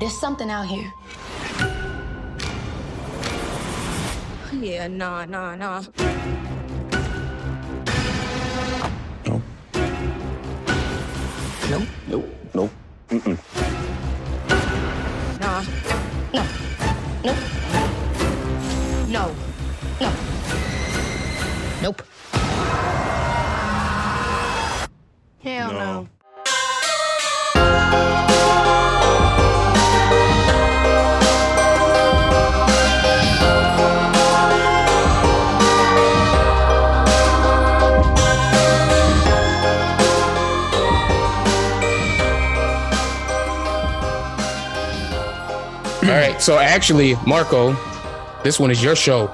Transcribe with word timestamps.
There's 0.00 0.18
something 0.18 0.50
out 0.50 0.64
here. 0.66 0.90
Yeah, 4.50 4.88
nah, 4.88 5.26
nah, 5.26 5.54
nah. 5.54 5.82
No. 9.26 9.42
Nope. 11.68 11.86
Nope. 12.08 12.28
Nope. 12.54 12.70
Mm-mm. 13.10 13.36
Nah. 15.38 15.62
No. 16.32 16.44
Nope. 17.22 17.36
No. 19.10 19.34
No. 20.00 20.10
Nope. 21.82 22.02
Hell 25.42 25.72
no. 25.72 26.08
All 46.10 46.16
right. 46.16 46.40
So 46.42 46.58
actually, 46.58 47.14
Marco, 47.26 47.72
this 48.42 48.58
one 48.58 48.70
is 48.70 48.82
your 48.82 48.96
show. 48.96 49.26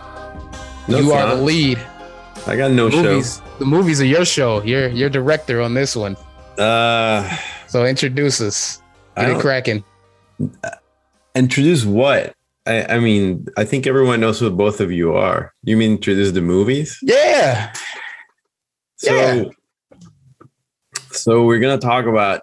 No, 0.89 0.99
you 0.99 1.13
are 1.13 1.27
not. 1.27 1.37
the 1.37 1.43
lead. 1.43 1.79
I 2.47 2.57
got 2.57 2.71
no 2.71 2.89
movies. 2.91 3.41
The 3.59 3.65
movies 3.65 4.01
are 4.01 4.05
your 4.07 4.25
show. 4.25 4.63
You're 4.63 4.89
you're 4.89 5.11
director 5.11 5.61
on 5.61 5.75
this 5.75 5.97
one. 5.97 6.17
Uh, 6.59 7.29
So 7.69 7.85
introduce 7.85 8.41
us. 8.41 8.81
Get 9.17 9.31
it 9.31 9.41
cracking. 9.41 9.83
introduce 11.35 11.85
what? 11.85 12.35
I, 12.67 12.97
I 12.97 12.99
mean, 12.99 13.47
I 13.57 13.65
think 13.65 13.87
everyone 13.87 14.21
knows 14.21 14.39
who 14.41 14.51
both 14.51 14.81
of 14.81 14.91
you 14.93 15.15
are. 15.15 15.55
You 15.63 15.77
mean 15.77 15.93
introduce 15.93 16.33
the 16.33 16.43
movies? 16.43 16.99
Yeah. 17.03 17.73
So, 18.97 19.15
Yeah. 19.15 19.45
so 21.13 21.45
we're 21.45 21.59
gonna 21.61 21.79
talk 21.79 22.07
about. 22.07 22.43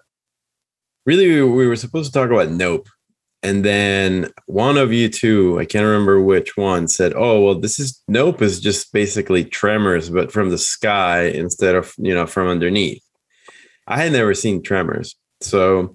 Really, 1.06 1.42
we 1.42 1.66
were 1.68 1.76
supposed 1.76 2.12
to 2.12 2.18
talk 2.18 2.30
about 2.30 2.50
Nope, 2.50 2.88
and 3.44 3.62
then 3.62 4.32
one 4.46 4.78
of 4.78 4.90
you 4.90 5.10
two, 5.10 5.60
I 5.60 5.66
can't 5.66 5.84
remember 5.84 6.18
which 6.18 6.56
one, 6.56 6.88
said, 6.88 7.12
"Oh, 7.14 7.42
well, 7.42 7.60
this 7.60 7.78
is 7.78 8.02
Nope 8.08 8.40
is 8.40 8.58
just 8.58 8.90
basically 8.92 9.44
Tremors, 9.44 10.08
but 10.08 10.32
from 10.32 10.48
the 10.48 10.58
sky 10.58 11.26
instead 11.26 11.74
of 11.74 11.94
you 11.98 12.14
know 12.14 12.26
from 12.26 12.48
underneath." 12.48 13.04
I 13.86 13.98
had 14.02 14.12
never 14.12 14.32
seen 14.34 14.62
Tremors, 14.62 15.14
so 15.42 15.94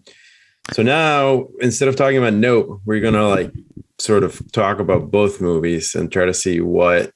so 0.73 0.83
now 0.83 1.47
instead 1.59 1.87
of 1.87 1.95
talking 1.95 2.19
about 2.19 2.35
Nope, 2.35 2.81
we're 2.85 3.01
gonna 3.01 3.27
like 3.27 3.51
sort 3.97 4.23
of 4.23 4.39
talk 4.51 4.79
about 4.79 5.09
both 5.09 5.41
movies 5.41 5.95
and 5.95 6.11
try 6.11 6.25
to 6.25 6.33
see 6.35 6.61
what 6.61 7.11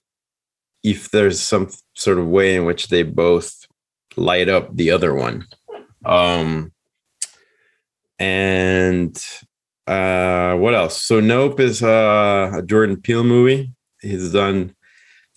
if 0.84 1.12
there's 1.12 1.40
some 1.40 1.70
sort 1.94 2.18
of 2.18 2.28
way 2.28 2.56
in 2.56 2.66
which 2.66 2.88
they 2.88 3.04
both 3.04 3.68
light 4.18 4.50
up 4.50 4.76
the 4.76 4.90
other 4.90 5.14
one. 5.14 5.46
Um 6.06 6.72
and 8.20 9.16
uh 9.88 10.56
what 10.56 10.74
else? 10.74 11.02
So 11.02 11.20
Nope 11.20 11.60
is 11.60 11.84
uh, 11.84 12.52
a 12.56 12.62
Jordan 12.62 13.02
Peele 13.02 13.24
movie. 13.24 13.74
He's 14.02 14.32
done 14.32 14.76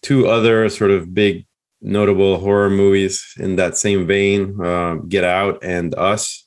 two 0.02 0.26
other 0.28 0.68
sort 0.68 0.90
of 0.90 1.14
big 1.14 1.46
notable 1.80 2.38
horror 2.38 2.70
movies 2.70 3.34
in 3.38 3.56
that 3.56 3.76
same 3.76 4.06
vein, 4.06 4.60
uh, 4.60 4.94
Get 5.08 5.24
Out 5.24 5.62
and 5.62 5.94
Us. 5.94 6.46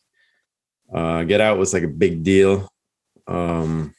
Uh 0.94 1.24
Get 1.24 1.42
Out 1.42 1.58
was 1.58 1.74
like 1.74 1.84
a 1.84 1.88
big 1.88 2.24
deal. 2.24 2.68
Um 3.28 3.94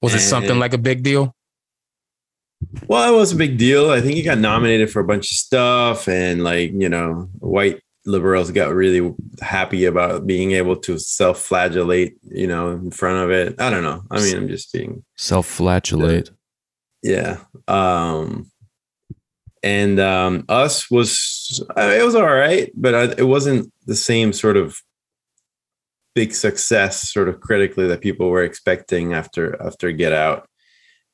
Was 0.00 0.14
it 0.14 0.20
something 0.20 0.58
like 0.58 0.74
a 0.74 0.78
big 0.78 1.02
deal? 1.02 1.34
Well, 2.86 3.12
it 3.12 3.16
was 3.16 3.32
a 3.32 3.36
big 3.36 3.58
deal. 3.58 3.90
I 3.90 4.00
think 4.00 4.14
he 4.14 4.22
got 4.22 4.38
nominated 4.38 4.90
for 4.90 5.00
a 5.00 5.04
bunch 5.04 5.30
of 5.32 5.36
stuff, 5.36 6.08
and 6.08 6.44
like 6.44 6.72
you 6.72 6.88
know, 6.88 7.28
white 7.38 7.82
liberals 8.04 8.50
got 8.50 8.74
really 8.74 9.14
happy 9.40 9.84
about 9.84 10.26
being 10.26 10.52
able 10.52 10.76
to 10.76 10.98
self-flagellate, 10.98 12.16
you 12.22 12.46
know, 12.46 12.70
in 12.70 12.90
front 12.90 13.18
of 13.24 13.30
it. 13.30 13.60
I 13.60 13.70
don't 13.70 13.84
know. 13.84 14.02
I 14.10 14.20
mean, 14.20 14.36
I'm 14.36 14.48
just 14.48 14.72
being 14.72 15.04
Self-flagellate. 15.16 16.30
yeah. 17.02 17.38
Um, 17.68 18.50
and 19.62 20.00
um, 20.00 20.44
us 20.48 20.90
was 20.90 21.62
I 21.76 21.88
mean, 21.88 22.00
it 22.00 22.04
was 22.04 22.16
all 22.16 22.26
right, 22.26 22.70
but 22.74 22.94
I, 22.94 23.02
it 23.16 23.28
wasn't 23.28 23.72
the 23.86 23.94
same 23.94 24.32
sort 24.32 24.56
of 24.56 24.76
big 26.14 26.34
success, 26.34 27.10
sort 27.12 27.28
of 27.28 27.40
critically 27.40 27.86
that 27.86 28.00
people 28.00 28.28
were 28.28 28.42
expecting 28.42 29.14
after 29.14 29.60
after 29.62 29.92
Get 29.92 30.12
Out. 30.12 30.48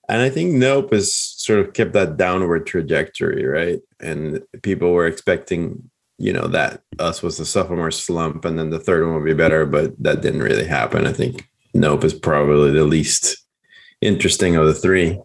And 0.08 0.22
I 0.22 0.30
think 0.30 0.54
Nope 0.54 0.94
has 0.94 1.14
sort 1.14 1.58
of 1.58 1.74
kept 1.74 1.92
that 1.92 2.16
downward 2.16 2.66
trajectory, 2.66 3.44
right? 3.44 3.80
And 4.00 4.42
people 4.62 4.92
were 4.92 5.06
expecting, 5.06 5.90
you 6.18 6.32
know, 6.32 6.48
that 6.48 6.82
Us 6.98 7.22
was 7.22 7.38
the 7.38 7.44
sophomore 7.46 7.90
slump, 7.90 8.44
and 8.44 8.58
then 8.58 8.70
the 8.70 8.80
third 8.80 9.06
one 9.06 9.14
would 9.14 9.24
be 9.24 9.34
better, 9.34 9.64
but 9.64 9.92
that 10.02 10.20
didn't 10.20 10.42
really 10.42 10.66
happen. 10.66 11.06
I 11.06 11.12
think 11.12 11.48
Nope 11.74 12.04
is 12.04 12.14
probably 12.14 12.72
the 12.72 12.84
least 12.84 13.38
interesting 14.00 14.56
of 14.56 14.66
the 14.66 14.74
three. 14.74 15.20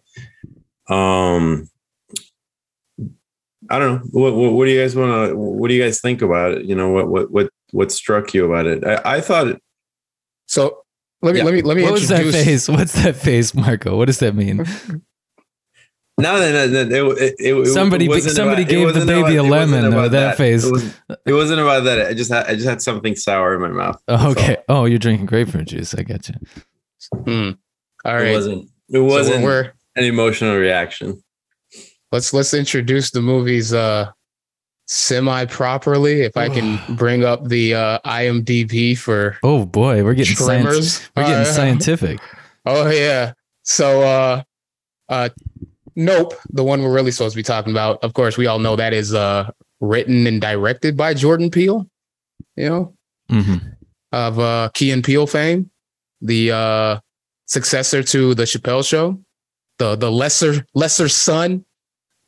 Um, 0.90 1.70
I 3.70 3.80
don't 3.80 3.94
know. 3.94 4.08
What, 4.12 4.36
what, 4.36 4.54
what 4.54 4.66
do 4.66 4.72
you 4.72 4.82
guys 4.82 4.96
want 4.96 5.30
to? 5.30 5.36
What 5.36 5.70
do 5.70 5.74
you 5.74 5.82
guys 5.82 6.00
think 6.02 6.22
about 6.22 6.52
it? 6.54 6.66
You 6.66 6.76
know, 6.76 6.90
what 6.90 7.08
what 7.08 7.32
what 7.32 7.50
what 7.72 7.92
struck 7.92 8.34
you 8.34 8.46
about 8.46 8.68
it? 8.68 8.86
I, 8.86 9.18
I 9.18 9.22
thought 9.22 9.48
it, 9.48 9.62
So 10.48 10.84
let 11.22 11.34
me 11.34 11.40
Yeah. 11.40 11.46
let 11.46 11.54
me 11.54 11.62
let 11.62 11.78
me 11.78 11.84
What 11.84 11.94
was 11.94 12.10
that 12.10 12.20
introduce 12.26 12.46
face? 12.46 12.70
What's 12.70 13.04
that 13.04 13.16
face, 13.16 13.56
Marco? 13.56 13.98
What 13.98 14.06
does 14.06 14.20
that 14.20 14.36
mean? 14.36 14.66
No, 16.20 16.38
no, 16.38 16.68
no, 16.68 16.84
no 16.86 17.12
it, 17.12 17.18
it, 17.18 17.36
it, 17.40 17.54
it 17.58 17.66
Somebody- 17.68 18.08
wasn't 18.08 18.36
somebody 18.36 18.62
it 18.62 18.70
gave 18.70 18.80
the 18.94 19.00
wasn't 19.00 19.08
baby 19.08 19.36
a 19.38 19.44
lemon 19.44 19.86
about 19.86 20.04
with 20.04 20.12
that 20.12 20.38
face. 20.38 20.64
It, 20.64 20.72
was, 20.72 20.94
it 21.26 21.34
wasn't 21.34 21.60
about 21.60 21.86
that. 21.86 22.06
I 22.08 22.14
just 22.14 22.32
had, 22.32 22.46
I 22.46 22.54
just 22.54 22.68
had 22.68 22.82
something 22.84 23.16
sour 23.16 23.56
in 23.56 23.62
my 23.62 23.70
mouth. 23.70 24.00
Oh, 24.08 24.18
That's 24.34 24.40
okay. 24.42 24.58
Oh, 24.70 24.86
you're 24.86 25.00
drinking 25.00 25.26
grapefruit 25.26 25.68
juice. 25.70 25.96
I 25.96 26.04
get 26.04 26.30
you. 26.30 26.36
Hmm. 27.16 27.52
All 28.06 28.12
all. 28.12 28.18
right. 28.18 28.28
It 28.28 28.34
wasn't. 28.34 28.70
It 28.90 29.00
wasn't 29.00 29.44
we're 29.44 29.72
an 29.96 30.04
emotional 30.04 30.56
reaction. 30.56 31.24
let's 32.12 32.32
let's 32.32 32.54
introduce 32.54 33.10
the 33.12 33.22
movies 33.22 33.74
uh 33.74 34.12
semi 34.86 35.46
properly. 35.46 36.22
If 36.22 36.38
I 36.38 36.48
can 36.50 36.80
bring 36.96 37.24
up 37.26 37.48
the 37.48 37.74
uh 37.74 38.00
IMDb 38.06 38.96
for 38.98 39.38
Oh 39.42 39.66
boy, 39.66 40.04
we're 40.04 40.14
getting 40.14 40.36
science. 40.36 41.10
We're 41.16 41.24
getting 41.24 41.38
Uh, 41.42 41.46
scientific. 41.60 42.20
Oh 42.68 42.90
yeah. 42.92 43.34
So 43.64 44.02
uh 44.04 44.44
uh 45.10 45.30
Nope, 45.96 46.34
the 46.50 46.64
one 46.64 46.82
we're 46.82 46.94
really 46.94 47.12
supposed 47.12 47.34
to 47.34 47.38
be 47.40 47.44
talking 47.44 47.72
about. 47.72 48.04
Of 48.04 48.14
course, 48.14 48.38
we 48.38 48.48
all 48.48 48.60
know 48.60 48.76
that 48.76 48.94
is 48.94 49.14
uh 49.14 49.50
written 49.80 50.26
and 50.28 50.40
directed 50.42 50.96
by 50.98 51.14
Jordan 51.14 51.52
Peele, 51.52 51.88
you 52.56 52.70
know, 52.70 52.94
hmm 53.30 53.56
of 54.12 54.40
uh 54.40 54.70
Key 54.74 54.92
and 54.92 55.04
Peele 55.04 55.28
fame, 55.28 55.70
the 56.22 56.52
uh 56.52 57.00
successor 57.48 58.02
to 58.04 58.34
the 58.36 58.44
Chappelle 58.44 58.88
show, 58.88 59.20
the 59.80 59.96
the 59.96 60.12
lesser 60.12 60.66
lesser 60.74 61.10
son 61.10 61.66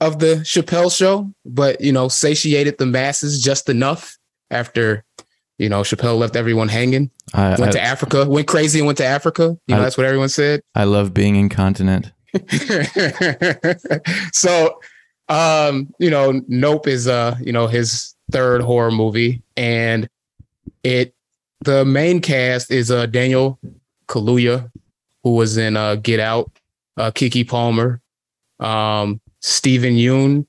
of 0.02 0.20
the 0.20 0.36
Chappelle 0.44 0.96
show, 0.96 1.32
but 1.46 1.80
you 1.82 1.92
know, 1.92 2.08
satiated 2.08 2.78
the 2.78 2.86
masses 2.86 3.42
just 3.42 3.70
enough 3.70 4.18
after 4.52 5.04
you 5.58 5.70
know 5.70 5.82
Chappelle 5.82 6.18
left 6.20 6.36
everyone 6.36 6.68
hanging. 6.68 7.10
I, 7.34 7.56
Went 7.60 7.72
to 7.72 7.82
Africa, 7.82 8.26
went 8.28 8.48
crazy 8.48 8.80
and 8.80 8.86
went 8.86 8.98
to 9.00 9.06
Africa. 9.06 9.58
You 9.68 9.76
know, 9.76 9.82
I- 9.82 9.84
that's 9.86 9.98
what 9.98 10.06
everyone 10.06 10.30
said. 10.30 10.62
I 10.76 10.84
love 10.84 11.14
being 11.14 11.36
incontinent. 11.36 12.12
so 14.34 14.80
um 15.30 15.94
you 16.00 16.10
know 16.10 16.42
nope 16.48 16.88
is 16.88 17.08
uh 17.08 17.36
you 17.42 17.52
know 17.52 17.68
his 17.68 18.14
third 18.32 18.62
horror 18.62 18.92
movie 18.92 19.42
and 19.58 20.10
it 20.84 21.14
the 21.62 21.86
main 21.86 22.20
cast 22.22 22.72
is 22.72 22.92
uh 22.92 23.06
daniel 23.08 23.60
kaluuya 24.08 24.70
who 25.24 25.36
was 25.36 25.58
in 25.58 25.78
uh 25.78 25.96
get 25.96 26.20
out 26.20 26.52
uh 26.98 27.12
keke 27.12 27.48
palmer 27.48 28.02
um 28.60 29.20
steven 29.42 29.96
yeun 29.96 30.46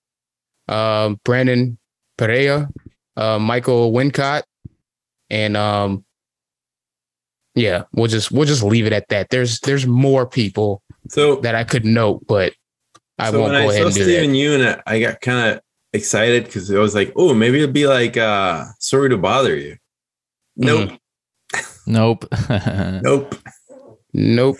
um 0.68 1.18
brandon 1.24 1.78
perea 2.18 2.68
uh 3.16 3.38
michael 3.38 3.92
wincott 3.92 4.42
and 5.30 5.56
um 5.56 6.04
yeah 7.56 7.84
we'll 7.92 8.06
just 8.06 8.30
we'll 8.30 8.46
just 8.46 8.62
leave 8.62 8.86
it 8.86 8.92
at 8.92 9.08
that. 9.08 9.30
There's 9.30 9.58
there's 9.60 9.86
more 9.86 10.26
people 10.26 10.82
So 11.08 11.36
that 11.36 11.54
I 11.54 11.64
could 11.64 11.84
note, 11.84 12.26
but 12.26 12.52
I 13.18 13.30
so 13.30 13.40
won't 13.40 13.52
when 13.52 13.62
go 13.62 13.68
I 13.68 13.72
ahead 13.72 13.86
and 13.86 13.94
do 13.94 14.02
Steven 14.02 14.30
that. 14.30 14.36
Yeun, 14.36 14.82
I 14.86 15.00
got 15.00 15.20
kind 15.20 15.54
of 15.54 15.60
excited 15.92 16.44
because 16.44 16.70
it 16.70 16.78
was 16.78 16.94
like, 16.94 17.12
oh, 17.16 17.34
maybe 17.34 17.58
it'd 17.58 17.72
be 17.72 17.86
like 17.86 18.16
uh 18.16 18.64
sorry 18.78 19.08
to 19.10 19.16
bother 19.16 19.56
you. 19.56 19.76
Nope. 20.56 20.92
Nope. 21.88 22.24
Nope. 23.02 23.36
Nope. 24.12 24.58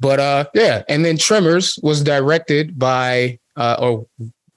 But 0.00 0.20
uh 0.20 0.44
yeah, 0.54 0.82
and 0.88 1.04
then 1.04 1.16
Tremors 1.16 1.78
was 1.82 2.02
directed 2.02 2.78
by 2.78 3.38
uh 3.56 3.76
or 3.78 4.06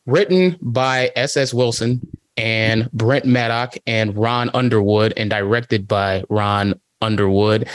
written 0.06 0.58
by 0.62 1.12
S.S. 1.16 1.54
Wilson 1.54 2.06
and 2.38 2.92
Brent 2.92 3.26
Maddock 3.26 3.78
and 3.88 4.16
Ron 4.18 4.50
Underwood 4.54 5.14
and 5.16 5.30
directed 5.30 5.88
by 5.88 6.24
Ron 6.30 6.80
Underwood, 7.02 7.68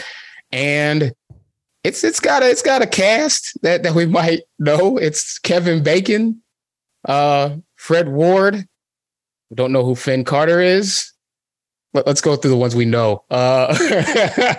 and 0.51 1.13
it's 1.87 2.03
it's 2.03 2.19
got 2.19 2.43
a 2.43 2.49
it's 2.49 2.61
got 2.61 2.81
a 2.81 2.87
cast 2.87 3.59
that 3.61 3.83
that 3.83 3.95
we 3.95 4.05
might 4.19 4.41
know. 4.59 4.97
It's 4.97 5.39
Kevin 5.39 5.81
Bacon, 5.81 6.41
uh, 7.05 7.55
Fred 7.75 8.09
Ward. 8.09 8.67
We 9.49 9.55
don't 9.55 9.71
know 9.71 9.85
who 9.85 9.95
Finn 9.95 10.25
Carter 10.25 10.59
is. 10.59 11.11
Let, 11.93 12.07
us 12.07 12.19
go 12.19 12.35
through 12.35 12.51
the 12.51 12.57
ones 12.57 12.75
we 12.75 12.83
know. 12.83 13.23
Uh, 13.31 13.73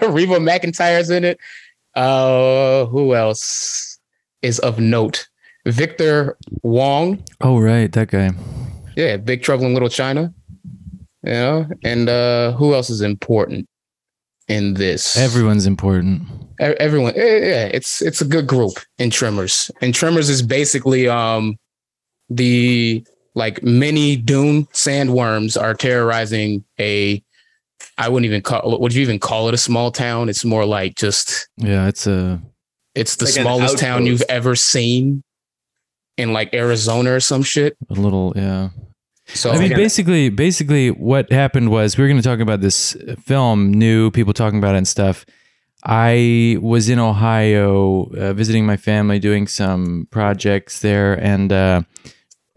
Reba 0.02 0.38
McEntire's 0.38 1.10
in 1.10 1.24
it. 1.24 1.38
Uh, 1.94 2.86
who 2.86 3.14
else 3.14 3.98
is 4.40 4.58
of 4.60 4.80
note? 4.80 5.28
Victor 5.66 6.38
Wong. 6.62 7.22
Oh, 7.42 7.58
right. 7.60 7.92
That 7.92 8.08
guy. 8.08 8.30
Yeah, 8.96 9.18
Big 9.18 9.42
Trouble 9.42 9.66
in 9.66 9.74
Little 9.74 9.90
China. 9.90 10.32
You 11.22 11.32
know, 11.32 11.66
and 11.84 12.08
uh, 12.08 12.52
who 12.52 12.74
else 12.74 12.88
is 12.88 13.02
important 13.02 13.68
in 14.48 14.74
this? 14.74 15.16
Everyone's 15.16 15.66
important. 15.66 16.22
Everyone, 16.60 17.14
yeah, 17.14 17.70
it's 17.72 18.02
it's 18.02 18.20
a 18.20 18.24
good 18.24 18.46
group 18.46 18.72
in 18.98 19.10
Tremors. 19.10 19.70
And 19.80 19.94
Tremors 19.94 20.28
is 20.28 20.42
basically 20.42 21.08
um 21.08 21.56
the 22.30 23.04
like 23.34 23.62
many 23.62 24.16
dune 24.16 24.66
sandworms 24.66 25.60
are 25.60 25.74
terrorizing 25.74 26.64
a 26.80 27.22
I 27.96 28.08
wouldn't 28.08 28.26
even 28.26 28.42
call 28.42 28.78
would 28.80 28.92
you 28.94 29.02
even 29.02 29.18
call 29.20 29.48
it 29.48 29.54
a 29.54 29.58
small 29.58 29.92
town? 29.92 30.28
It's 30.28 30.44
more 30.44 30.64
like 30.64 30.96
just 30.96 31.48
Yeah, 31.56 31.86
it's 31.86 32.06
a. 32.06 32.40
it's 32.94 33.16
the 33.16 33.26
Like 33.26 33.34
smallest 33.34 33.78
town 33.78 34.06
you've 34.06 34.22
ever 34.28 34.56
seen 34.56 35.22
in 36.16 36.32
like 36.32 36.52
Arizona 36.52 37.12
or 37.12 37.20
some 37.20 37.42
shit. 37.44 37.76
A 37.90 37.94
little, 37.94 38.32
yeah. 38.34 38.70
So 39.34 39.50
I 39.50 39.58
mean, 39.58 39.74
basically, 39.74 40.30
basically, 40.30 40.90
what 40.90 41.30
happened 41.30 41.70
was 41.70 41.96
we 41.96 42.02
were 42.02 42.08
going 42.08 42.20
to 42.20 42.26
talk 42.28 42.40
about 42.40 42.60
this 42.60 42.96
film, 43.20 43.70
new 43.70 44.10
people 44.10 44.32
talking 44.32 44.58
about 44.58 44.74
it 44.74 44.78
and 44.78 44.88
stuff. 44.88 45.26
I 45.84 46.56
was 46.60 46.88
in 46.88 46.98
Ohio 46.98 48.10
uh, 48.16 48.32
visiting 48.32 48.66
my 48.66 48.76
family, 48.76 49.18
doing 49.18 49.46
some 49.46 50.08
projects 50.10 50.80
there, 50.80 51.14
and 51.14 51.52
uh, 51.52 51.82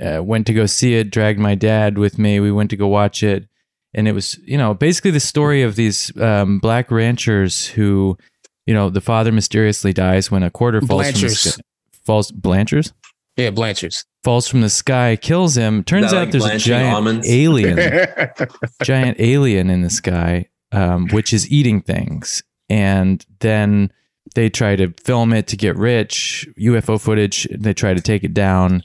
uh, 0.01 0.21
went 0.23 0.47
to 0.47 0.53
go 0.53 0.65
see 0.65 0.95
it. 0.95 1.12
Dragged 1.12 1.39
my 1.39 1.56
dad 1.56 1.97
with 1.97 2.18
me. 2.18 2.39
We 2.39 2.51
went 2.51 2.69
to 2.71 2.77
go 2.77 2.88
watch 2.88 3.21
it, 3.21 3.47
and 3.94 4.07
it 4.07 4.13
was, 4.13 4.38
you 4.45 4.57
know, 4.57 4.74
basically 4.74 5.12
the 5.12 5.19
story 5.19 5.62
of 5.62 5.75
these 5.75 6.15
um, 6.19 6.59
black 6.59 6.89
ranchers 6.89 7.67
who, 7.67 8.17
you 8.65 8.74
know, 8.74 8.89
the 8.89 9.01
father 9.01 9.31
mysteriously 9.31 9.94
dies 9.94 10.31
when 10.31 10.41
a 10.41 10.50
quarter 10.50 10.81
falls 10.81 11.12
from 11.12 11.21
the 11.21 11.29
sky. 11.29 11.62
Falls 12.03 12.31
Blanchers 12.31 12.94
yeah, 13.37 13.49
Blanchard's. 13.49 14.05
falls 14.23 14.47
from 14.47 14.61
the 14.61 14.69
sky, 14.69 15.15
kills 15.15 15.55
him. 15.55 15.83
Turns 15.83 16.13
out 16.13 16.25
like 16.25 16.31
there's 16.31 16.45
a 16.45 16.57
giant 16.57 16.95
almonds? 16.95 17.29
alien 17.29 17.77
giant 18.83 19.19
alien 19.19 19.69
in 19.69 19.81
the 19.81 19.89
sky, 19.89 20.47
um, 20.71 21.07
which 21.09 21.33
is 21.33 21.49
eating 21.51 21.81
things. 21.81 22.43
And 22.69 23.25
then 23.39 23.91
they 24.35 24.49
try 24.49 24.75
to 24.75 24.93
film 25.03 25.33
it 25.33 25.47
to 25.47 25.57
get 25.57 25.75
rich. 25.75 26.47
UFO 26.59 26.99
footage, 26.99 27.47
they 27.51 27.73
try 27.73 27.93
to 27.93 28.01
take 28.01 28.23
it 28.23 28.33
down. 28.33 28.83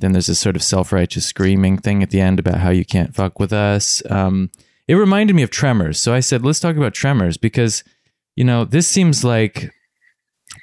Then 0.00 0.12
there's 0.12 0.26
this 0.26 0.38
sort 0.38 0.56
of 0.56 0.62
self 0.62 0.92
righteous 0.92 1.26
screaming 1.26 1.78
thing 1.78 2.02
at 2.02 2.10
the 2.10 2.20
end 2.20 2.38
about 2.38 2.56
how 2.56 2.70
you 2.70 2.84
can't 2.84 3.14
fuck 3.14 3.38
with 3.38 3.52
us. 3.52 4.02
Um, 4.10 4.50
it 4.88 4.94
reminded 4.94 5.36
me 5.36 5.42
of 5.42 5.50
Tremors. 5.50 6.00
So 6.00 6.12
I 6.14 6.20
said, 6.20 6.44
let's 6.44 6.60
talk 6.60 6.76
about 6.76 6.94
Tremors 6.94 7.36
because, 7.36 7.84
you 8.34 8.44
know, 8.44 8.64
this 8.64 8.88
seems 8.88 9.22
like 9.24 9.70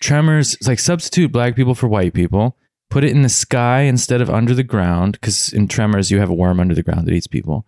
Tremors, 0.01 0.55
it's 0.55 0.67
like 0.67 0.79
substitute 0.79 1.31
black 1.31 1.55
people 1.55 1.75
for 1.75 1.87
white 1.87 2.13
people, 2.13 2.57
put 2.89 3.03
it 3.03 3.11
in 3.11 3.21
the 3.21 3.29
sky 3.29 3.81
instead 3.81 4.21
of 4.21 4.29
under 4.29 4.53
the 4.53 4.63
ground 4.63 5.13
because 5.13 5.51
in 5.53 5.67
Tremors, 5.67 6.11
you 6.11 6.19
have 6.19 6.29
a 6.29 6.33
worm 6.33 6.59
under 6.59 6.75
the 6.75 6.83
ground 6.83 7.07
that 7.07 7.13
eats 7.13 7.27
people 7.27 7.65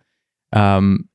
um, 0.52 1.08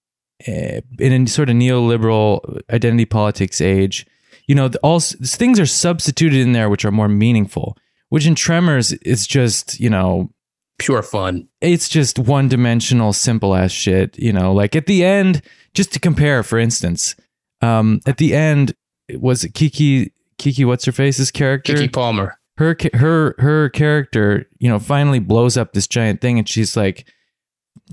eh, 0.45 0.81
in 0.99 1.23
a 1.23 1.27
sort 1.27 1.49
of 1.49 1.55
neoliberal 1.55 2.59
identity 2.71 3.05
politics 3.05 3.61
age, 3.61 4.05
you 4.47 4.55
know, 4.55 4.69
all 4.83 4.99
things 4.99 5.59
are 5.59 5.65
substituted 5.65 6.39
in 6.39 6.53
there 6.53 6.69
which 6.69 6.85
are 6.85 6.91
more 6.91 7.09
meaningful. 7.09 7.77
Which 8.09 8.27
in 8.27 8.35
Tremors, 8.35 8.93
is 8.93 9.25
just 9.25 9.79
you 9.79 9.89
know, 9.89 10.29
Pure 10.77 11.03
fun. 11.03 11.47
it's 11.59 11.89
just 11.89 12.19
one 12.19 12.47
dimensional, 12.47 13.13
simple 13.13 13.55
ass 13.55 13.71
shit. 13.71 14.17
You 14.19 14.31
know, 14.31 14.53
like 14.53 14.75
at 14.75 14.85
the 14.85 15.03
end, 15.03 15.41
just 15.73 15.91
to 15.93 15.99
compare, 15.99 16.43
for 16.43 16.59
instance, 16.59 17.15
um, 17.61 17.99
at 18.05 18.17
the 18.17 18.35
end 18.35 18.75
was 19.15 19.43
it 19.43 19.53
Keke 19.53 20.11
Keke 20.37 20.65
what's 20.65 20.85
her 20.85 20.91
face's 20.91 21.31
character 21.31 21.73
Keke 21.73 21.93
Palmer. 21.93 22.37
Her 22.57 22.75
her 22.93 23.35
her 23.39 23.69
character, 23.69 24.49
you 24.59 24.69
know, 24.69 24.79
finally 24.79 25.19
blows 25.19 25.57
up 25.57 25.73
this 25.73 25.87
giant 25.87 26.21
thing, 26.21 26.39
and 26.39 26.47
she's 26.47 26.77
like, 26.77 27.05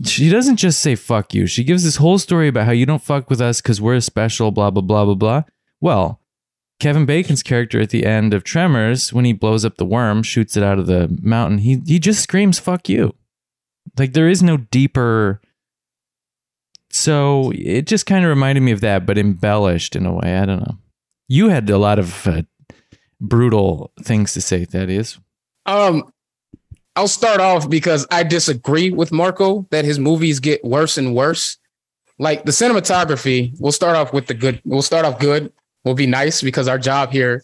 she 0.05 0.31
doesn't 0.31 0.56
just 0.56 0.81
say 0.81 0.94
"fuck 0.94 1.35
you." 1.35 1.47
She 1.47 1.64
gives 1.64 1.85
this 1.85 1.97
whole 1.97 2.19
story 2.19 2.49
about 2.49 2.67
how 2.67 2.73
you 2.73 2.87
don't 2.87 3.03
fuck 3.03 3.29
with 3.29 3.41
us 3.41 3.61
because 3.61 3.81
we're 3.81 4.00
special, 4.00 4.50
blah 4.50 4.70
blah 4.70 4.82
blah 4.82 5.05
blah 5.05 5.14
blah. 5.14 5.43
Well, 5.81 6.20
Kevin 6.79 7.06
Bacon's 7.06 7.43
character 7.43 7.81
at 7.81 7.91
the 7.91 8.06
end 8.06 8.32
of 8.32 8.44
Tremors, 8.44 9.12
when 9.12 9.25
he 9.25 9.32
blows 9.32 9.64
up 9.64 9.76
the 9.76 9.85
worm, 9.85 10.23
shoots 10.23 10.56
it 10.56 10.62
out 10.62 10.79
of 10.79 10.87
the 10.87 11.17
mountain, 11.23 11.58
he 11.58 11.82
he 11.87 11.99
just 11.99 12.23
screams 12.23 12.58
"fuck 12.58 12.88
you." 12.88 13.15
Like 13.99 14.12
there 14.12 14.29
is 14.29 14.43
no 14.43 14.56
deeper. 14.56 15.41
So 16.91 17.53
it 17.55 17.87
just 17.87 18.06
kind 18.06 18.25
of 18.25 18.29
reminded 18.29 18.61
me 18.61 18.73
of 18.73 18.82
that, 18.82 19.06
but 19.06 19.19
embellished 19.19 19.97
in 19.97 20.06
a 20.06 20.12
way. 20.12 20.38
I 20.38 20.44
don't 20.47 20.61
know. 20.61 20.79
You 21.26 21.49
had 21.49 21.69
a 21.70 21.79
lot 21.79 21.99
of 21.99 22.26
uh, 22.26 22.43
brutal 23.22 23.92
things 24.02 24.34
to 24.34 24.40
say, 24.40 24.64
Thaddeus. 24.64 25.19
Um, 25.64 26.12
I'll 26.96 27.08
start 27.08 27.40
off 27.40 27.70
because 27.70 28.06
I 28.10 28.22
disagree 28.22 28.90
with 28.90 29.12
Marco 29.12 29.66
that 29.70 29.84
his 29.84 29.98
movies 29.98 30.40
get 30.40 30.62
worse 30.62 30.98
and 30.98 31.14
worse. 31.14 31.56
Like 32.19 32.44
the 32.44 32.52
cinematography, 32.52 33.54
we'll 33.58 33.72
start 33.72 33.96
off 33.96 34.12
with 34.12 34.26
the 34.26 34.34
good. 34.34 34.60
We'll 34.64 34.82
start 34.82 35.06
off 35.06 35.19
good. 35.19 35.52
We'll 35.84 35.94
be 35.94 36.06
nice 36.06 36.42
because 36.42 36.69
our 36.69 36.78
job 36.78 37.10
here 37.10 37.42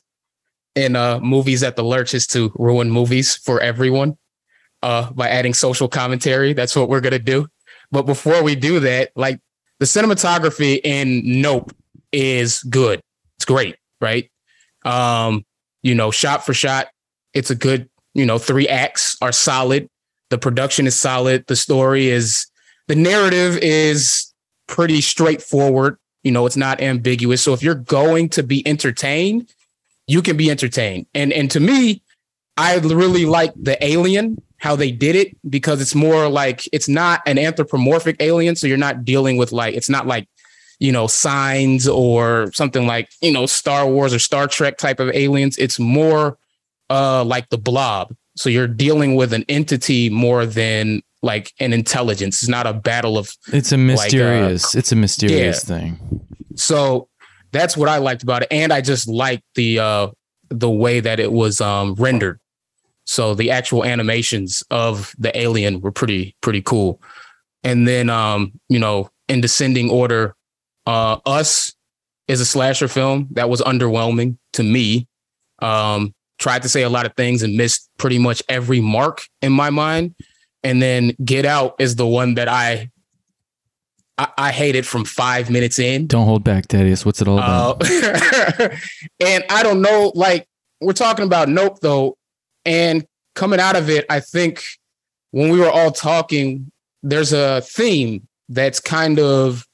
in 0.75 0.95
uh 0.95 1.19
movies 1.21 1.63
at 1.63 1.77
the 1.77 1.83
Lurch 1.83 2.13
is 2.13 2.27
to 2.29 2.53
ruin 2.57 2.91
movies 2.91 3.35
for 3.35 3.61
everyone 3.61 4.17
uh 4.83 5.11
by 5.13 5.29
adding 5.29 5.55
social 5.55 5.89
commentary. 5.89 6.53
That's 6.53 6.77
what 6.77 6.89
we're 6.89 7.01
gonna 7.01 7.19
do. 7.19 7.49
But 7.91 8.03
before 8.03 8.43
we 8.43 8.55
do 8.55 8.81
that, 8.81 9.11
like 9.17 9.41
the 9.81 9.87
cinematography 9.87 10.81
in 10.85 11.41
Nope 11.41 11.73
is 12.13 12.63
good. 12.65 13.01
It's 13.37 13.47
great, 13.47 13.77
right? 14.01 14.31
Um, 14.85 15.45
you 15.83 15.95
know, 15.95 16.11
shot 16.11 16.45
for 16.45 16.55
shot, 16.55 16.89
it's 17.35 17.51
a 17.51 17.55
good, 17.55 17.89
you 18.15 18.27
know, 18.27 18.39
three 18.39 18.69
acts 18.69 19.17
are 19.21 19.33
solid. 19.33 19.89
The 20.31 20.39
production 20.39 20.87
is 20.87 20.97
solid. 20.97 21.47
The 21.47 21.57
story 21.57 22.09
is 22.09 22.47
the 22.89 22.95
narrative 22.95 23.59
is 23.59 24.33
pretty 24.67 25.01
straightforward. 25.01 25.99
You 26.23 26.33
know, 26.33 26.47
it's 26.47 26.57
not 26.57 26.81
ambiguous. 26.81 27.43
So 27.43 27.53
if 27.53 27.63
you're 27.63 27.75
going 27.75 28.29
to 28.31 28.43
be 28.43 28.67
entertained, 28.67 29.55
you 30.07 30.23
can 30.23 30.37
be 30.37 30.51
entertained. 30.51 31.07
And 31.15 31.33
and 31.33 31.51
to 31.53 31.61
me, 31.61 32.03
I 32.57 32.77
really 32.79 33.25
like 33.25 33.53
the 33.55 33.83
alien, 33.85 34.43
how 34.57 34.75
they 34.75 34.91
did 34.91 35.15
it, 35.15 35.37
because 35.49 35.81
it's 35.81 35.95
more 35.95 36.29
like 36.29 36.69
it's 36.73 36.89
not 36.89 37.23
an 37.25 37.39
anthropomorphic 37.39 38.17
alien. 38.21 38.57
So 38.57 38.67
you're 38.67 38.77
not 38.77 39.05
dealing 39.05 39.37
with 39.37 39.53
like 39.53 39.75
it's 39.75 39.89
not 39.89 40.07
like 40.07 40.29
you 40.79 40.93
know, 40.93 41.07
signs 41.07 41.89
or 41.89 42.51
something 42.53 42.87
like, 42.87 43.09
you 43.21 43.33
know, 43.33 43.47
Star 43.47 43.87
Wars 43.89 44.15
or 44.15 44.19
Star 44.19 44.47
Trek 44.47 44.79
type 44.79 45.01
of 45.01 45.09
aliens. 45.15 45.57
It's 45.59 45.79
more 45.79 46.39
uh 46.91 47.25
like 47.25 47.49
the 47.51 47.59
blob. 47.59 48.15
So 48.37 48.49
you're 48.49 48.69
dealing 48.69 49.17
with 49.17 49.33
an 49.33 49.45
entity 49.49 50.09
more 50.11 50.47
than 50.47 51.03
like 51.23 51.53
an 51.59 51.73
intelligence. 51.73 52.43
It's 52.43 52.49
not 52.49 52.67
a 52.67 52.73
battle 52.73 53.19
of 53.19 53.33
It's 53.53 53.73
a 53.73 53.77
mysterious. 53.77 54.75
it's 54.75 54.93
a 54.93 54.97
mysterious 54.97 55.65
thing. 55.65 55.99
so 56.55 57.09
that's 57.51 57.77
what 57.77 57.89
I 57.89 57.99
liked 57.99 58.23
about 58.23 58.43
it. 58.43 58.49
And 58.51 58.73
I 58.73 58.81
just 58.81 59.09
liked 59.09 59.43
the 59.55 59.79
uh 59.81 60.09
the 60.51 60.71
way 60.71 61.01
that 61.01 61.19
it 61.19 61.33
was 61.33 61.61
um 61.61 61.95
rendered. 61.95 62.39
So 63.05 63.35
the 63.35 63.51
actual 63.51 63.85
animations 63.85 64.63
of 64.71 65.15
the 65.19 65.37
alien 65.37 65.81
were 65.81 65.93
pretty 65.93 66.37
pretty 66.41 66.63
cool. 66.63 67.01
And 67.65 67.89
then 67.89 68.09
um, 68.11 68.53
you 68.69 68.79
know, 68.79 69.11
in 69.29 69.41
descending 69.41 69.91
order, 69.91 70.35
uh 70.89 71.19
Us 71.27 71.75
is 72.27 72.41
a 72.41 72.47
slasher 72.47 72.89
film 72.89 73.29
that 73.33 73.49
was 73.49 73.61
underwhelming 73.61 74.39
to 74.55 74.63
me. 74.63 75.07
Um 75.61 76.15
tried 76.39 76.63
to 76.63 76.69
say 76.69 76.83
a 76.83 76.89
lot 76.89 77.05
of 77.05 77.15
things 77.17 77.43
and 77.43 77.57
missed 77.57 77.91
pretty 77.99 78.19
much 78.19 78.43
every 78.49 78.81
mark 78.81 79.23
in 79.43 79.53
my 79.53 79.71
mind. 79.71 80.15
And 80.63 80.81
then 80.81 81.13
Get 81.25 81.45
Out 81.45 81.75
is 81.79 81.97
the 81.97 82.07
one 82.07 82.35
that 82.35 82.49
I 82.49 82.91
I, 84.17 84.29
I 84.37 84.53
hated 84.53 84.87
from 84.87 85.05
five 85.05 85.51
minutes 85.51 85.79
in. 85.79 86.07
Don't 86.07 86.27
hold 86.27 86.45
back, 86.45 86.67
Thaddeus. 86.67 87.07
What's 87.07 87.23
it 87.23 87.29
all 87.29 87.39
about? 87.39 87.83
Uh, 87.89 88.69
and 89.21 89.45
I 89.49 89.63
don't 89.63 89.81
know, 89.81 90.13
like 90.15 90.49
we're 90.81 90.93
talking 90.93 91.25
about 91.25 91.49
Nope 91.49 91.79
though, 91.81 92.17
and 92.65 93.07
coming 93.35 93.61
out 93.61 93.77
of 93.77 93.89
it, 93.89 94.05
I 94.11 94.21
think 94.21 94.63
when 95.31 95.51
we 95.51 95.61
were 95.61 95.71
all 95.71 95.93
talking, 95.93 96.71
there's 97.03 97.33
a 97.33 97.61
theme 97.61 98.27
that's 98.49 98.81
kind 98.81 99.21
of 99.21 99.65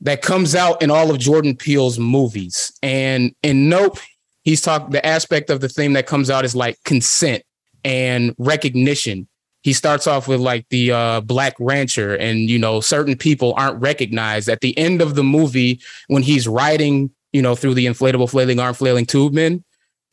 that 0.00 0.22
comes 0.22 0.54
out 0.54 0.80
in 0.82 0.90
all 0.90 1.10
of 1.10 1.18
Jordan 1.18 1.56
Peele's 1.56 1.98
movies, 1.98 2.72
and 2.82 3.34
in 3.42 3.68
Nope, 3.68 3.98
he's 4.42 4.60
talked 4.60 4.90
the 4.90 5.04
aspect 5.04 5.50
of 5.50 5.60
the 5.60 5.68
theme 5.68 5.92
that 5.94 6.06
comes 6.06 6.30
out 6.30 6.44
is 6.44 6.54
like 6.54 6.78
consent 6.84 7.42
and 7.84 8.34
recognition. 8.38 9.28
He 9.62 9.72
starts 9.72 10.06
off 10.06 10.28
with 10.28 10.40
like 10.40 10.66
the 10.70 10.92
uh, 10.92 11.20
black 11.20 11.54
rancher 11.58 12.14
and 12.14 12.48
you 12.48 12.58
know 12.58 12.80
certain 12.80 13.16
people 13.16 13.54
aren't 13.56 13.80
recognized. 13.80 14.48
At 14.48 14.60
the 14.60 14.76
end 14.78 15.02
of 15.02 15.14
the 15.14 15.24
movie 15.24 15.80
when 16.06 16.22
he's 16.22 16.46
riding 16.46 17.10
you 17.32 17.42
know 17.42 17.54
through 17.54 17.74
the 17.74 17.86
inflatable 17.86 18.30
flailing 18.30 18.58
arm 18.60 18.74
flailing 18.74 19.06
tube 19.06 19.32
men 19.32 19.64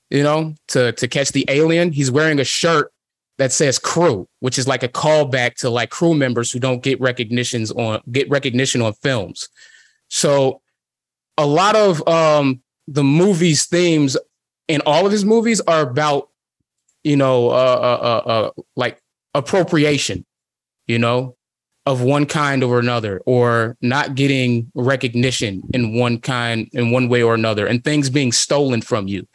you 0.09 0.23
know 0.23 0.53
to 0.67 0.91
to 0.93 1.07
catch 1.07 1.31
the 1.31 1.45
alien 1.47 1.91
he's 1.91 2.11
wearing 2.11 2.39
a 2.39 2.43
shirt 2.43 2.91
that 3.37 3.51
says 3.51 3.79
crew 3.79 4.27
which 4.39 4.57
is 4.57 4.67
like 4.67 4.83
a 4.83 4.87
callback 4.87 5.55
to 5.55 5.69
like 5.69 5.89
crew 5.89 6.13
members 6.13 6.51
who 6.51 6.59
don't 6.59 6.83
get 6.83 6.99
recognitions 6.99 7.71
on 7.71 8.01
get 8.11 8.29
recognition 8.29 8.81
on 8.81 8.93
films 8.93 9.49
so 10.15 10.61
a 11.37 11.45
lot 11.45 11.75
of 11.75 12.07
um 12.07 12.61
the 12.87 13.03
movie's 13.03 13.65
themes 13.65 14.15
in 14.67 14.81
all 14.85 15.05
of 15.05 15.11
his 15.11 15.25
movies 15.25 15.59
are 15.61 15.81
about 15.81 16.29
you 17.03 17.17
know 17.17 17.49
uh, 17.49 17.53
uh, 17.53 18.21
uh, 18.25 18.29
uh 18.29 18.51
like 18.75 19.01
appropriation, 19.35 20.25
you 20.87 20.97
know, 20.97 21.35
of 21.85 22.01
one 22.01 22.25
kind 22.25 22.63
or 22.63 22.79
another, 22.79 23.21
or 23.25 23.77
not 23.81 24.15
getting 24.15 24.71
recognition 24.73 25.61
in 25.73 25.93
one 25.93 26.19
kind, 26.19 26.67
in 26.71 26.89
one 26.89 27.09
way 27.09 27.21
or 27.21 27.35
another, 27.35 27.67
and 27.67 27.83
things 27.83 28.09
being 28.09 28.31
stolen 28.31 28.81
from 28.81 29.07
you 29.07 29.27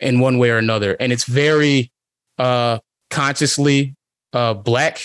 in 0.00 0.20
one 0.20 0.38
way 0.38 0.50
or 0.50 0.56
another. 0.56 0.96
And 0.98 1.12
it's 1.12 1.24
very 1.24 1.92
uh, 2.38 2.78
consciously 3.10 3.96
uh, 4.32 4.54
black. 4.54 5.02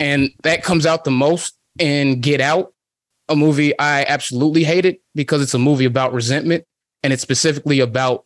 And 0.00 0.30
that 0.42 0.62
comes 0.62 0.84
out 0.84 1.04
the 1.04 1.10
most 1.10 1.56
in 1.78 2.20
Get 2.20 2.40
Out, 2.40 2.74
a 3.28 3.36
movie 3.36 3.78
I 3.78 4.04
absolutely 4.04 4.64
hated 4.64 4.98
because 5.14 5.42
it's 5.42 5.54
a 5.54 5.58
movie 5.58 5.84
about 5.84 6.12
resentment 6.12 6.64
and 7.02 7.12
it's 7.12 7.22
specifically 7.22 7.80
about 7.80 8.24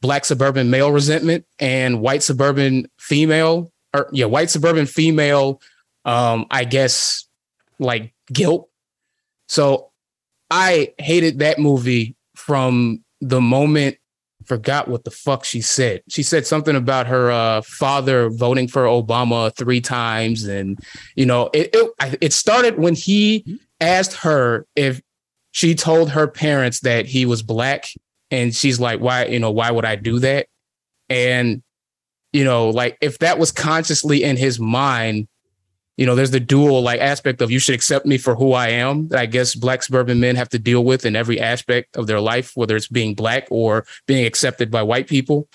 black 0.00 0.24
suburban 0.24 0.70
male 0.70 0.92
resentment 0.92 1.44
and 1.58 2.00
white 2.00 2.22
suburban 2.22 2.88
female 2.98 3.72
or 3.94 4.08
yeah, 4.12 4.26
white 4.26 4.50
suburban 4.50 4.86
female, 4.86 5.60
um, 6.04 6.46
I 6.50 6.64
guess 6.64 7.26
like 7.78 8.14
guilt. 8.32 8.68
So 9.48 9.90
I 10.50 10.94
hated 10.98 11.40
that 11.40 11.58
movie 11.58 12.16
from 12.34 13.04
the 13.20 13.40
moment 13.40 13.96
forgot 14.50 14.88
what 14.88 15.04
the 15.04 15.10
fuck 15.10 15.44
she 15.44 15.60
said. 15.60 16.02
She 16.08 16.24
said 16.24 16.44
something 16.44 16.74
about 16.74 17.06
her 17.06 17.30
uh, 17.30 17.62
father 17.62 18.30
voting 18.30 18.66
for 18.66 18.84
Obama 18.84 19.54
three 19.54 19.80
times, 19.80 20.44
and 20.44 20.78
you 21.14 21.26
know, 21.26 21.50
it, 21.52 21.70
it 21.72 22.18
it 22.20 22.32
started 22.32 22.76
when 22.78 22.96
he 22.96 23.60
asked 23.80 24.14
her 24.14 24.66
if 24.76 25.00
she 25.52 25.74
told 25.74 26.10
her 26.10 26.26
parents 26.26 26.80
that 26.80 27.06
he 27.06 27.26
was 27.26 27.42
black, 27.42 27.86
and 28.30 28.54
she's 28.54 28.78
like, 28.78 29.00
"Why? 29.00 29.26
You 29.26 29.38
know, 29.40 29.50
why 29.50 29.70
would 29.70 29.84
I 29.84 29.96
do 29.96 30.18
that?" 30.20 30.46
And 31.08 31.62
you 32.32 32.44
know, 32.44 32.70
like 32.70 32.96
if 33.00 33.18
that 33.18 33.38
was 33.38 33.50
consciously 33.50 34.22
in 34.22 34.36
his 34.36 34.60
mind, 34.60 35.26
you 35.96 36.06
know, 36.06 36.14
there's 36.14 36.30
the 36.30 36.40
dual 36.40 36.82
like 36.82 37.00
aspect 37.00 37.42
of 37.42 37.50
you 37.50 37.58
should 37.58 37.74
accept 37.74 38.06
me 38.06 38.16
for 38.18 38.34
who 38.34 38.52
I 38.52 38.68
am 38.68 39.08
that 39.08 39.18
I 39.18 39.26
guess 39.26 39.54
black 39.54 39.82
suburban 39.82 40.20
men 40.20 40.36
have 40.36 40.48
to 40.50 40.58
deal 40.58 40.84
with 40.84 41.04
in 41.04 41.16
every 41.16 41.40
aspect 41.40 41.96
of 41.96 42.06
their 42.06 42.20
life, 42.20 42.52
whether 42.54 42.76
it's 42.76 42.88
being 42.88 43.14
black 43.14 43.48
or 43.50 43.84
being 44.06 44.24
accepted 44.24 44.70
by 44.70 44.82
white 44.82 45.08
people. 45.08 45.48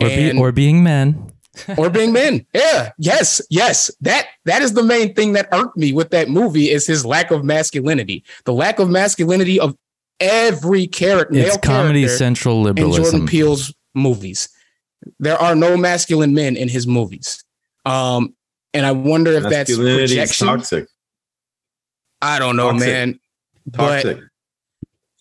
Or, 0.00 0.08
And- 0.08 0.36
be, 0.36 0.38
or 0.38 0.52
being 0.52 0.82
men. 0.82 1.32
or 1.78 1.90
being 1.90 2.12
men. 2.12 2.46
Yeah, 2.54 2.92
yes, 2.98 3.40
yes. 3.50 3.90
That 4.00 4.26
that 4.44 4.62
is 4.62 4.74
the 4.74 4.82
main 4.82 5.14
thing 5.14 5.32
that 5.32 5.48
irked 5.52 5.76
me 5.76 5.92
with 5.92 6.10
that 6.10 6.28
movie 6.28 6.70
is 6.70 6.86
his 6.86 7.04
lack 7.04 7.30
of 7.30 7.44
masculinity. 7.44 8.24
The 8.44 8.52
lack 8.52 8.78
of 8.78 8.90
masculinity 8.90 9.58
of 9.60 9.76
every 10.20 10.86
character, 10.86 11.34
It's 11.38 11.48
male 11.48 11.58
Comedy 11.58 12.00
character 12.02 12.16
Central 12.16 12.66
in 12.68 12.76
Jordan 12.76 12.90
liberalism. 12.90 13.26
Peele's 13.26 13.74
movies. 13.94 14.48
There 15.18 15.36
are 15.36 15.54
no 15.54 15.76
masculine 15.76 16.34
men 16.34 16.56
in 16.56 16.68
his 16.68 16.86
movies. 16.86 17.44
Um, 17.84 18.34
and 18.74 18.84
I 18.84 18.92
wonder 18.92 19.32
if 19.32 19.44
that's 19.44 19.70
Masculinity 19.70 20.16
projection. 20.16 20.46
toxic. 20.48 20.88
I 22.20 22.38
don't 22.38 22.56
know, 22.56 22.72
Toxic. 22.72 22.88
man. 22.88 23.20
But 23.66 24.02
Toxic. 24.02 24.18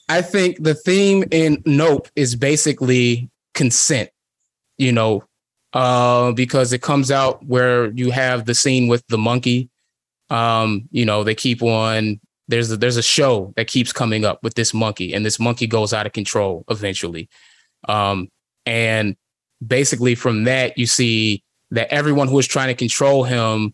I 0.09 0.21
think 0.21 0.63
the 0.63 0.73
theme 0.75 1.23
in 1.31 1.61
Nope 1.65 2.07
is 2.15 2.35
basically 2.35 3.29
consent, 3.53 4.09
you 4.77 4.91
know, 4.91 5.23
uh, 5.75 6.31
because 6.31 6.73
it 6.73 6.81
comes 6.81 7.11
out 7.11 7.45
where 7.45 7.91
you 7.91 8.09
have 8.09 8.45
the 8.45 8.55
scene 8.55 8.87
with 8.87 9.05
the 9.07 9.17
monkey. 9.17 9.69
Um, 10.29 10.87
you 10.89 11.05
know, 11.05 11.23
they 11.23 11.35
keep 11.35 11.61
on 11.61 12.19
there's 12.47 12.71
a, 12.71 12.77
there's 12.77 12.97
a 12.97 13.03
show 13.03 13.53
that 13.57 13.67
keeps 13.67 13.91
coming 13.91 14.23
up 14.23 14.41
with 14.41 14.53
this 14.53 14.73
monkey, 14.73 15.13
and 15.13 15.25
this 15.25 15.39
monkey 15.39 15.67
goes 15.67 15.93
out 15.93 16.05
of 16.05 16.13
control 16.13 16.63
eventually. 16.69 17.29
Um, 17.89 18.29
and 18.65 19.15
basically 19.65 20.15
from 20.15 20.45
that 20.45 20.77
you 20.77 20.85
see 20.87 21.43
that 21.71 21.91
everyone 21.93 22.27
who 22.27 22.35
was 22.35 22.47
trying 22.47 22.67
to 22.67 22.73
control 22.73 23.23
him 23.23 23.73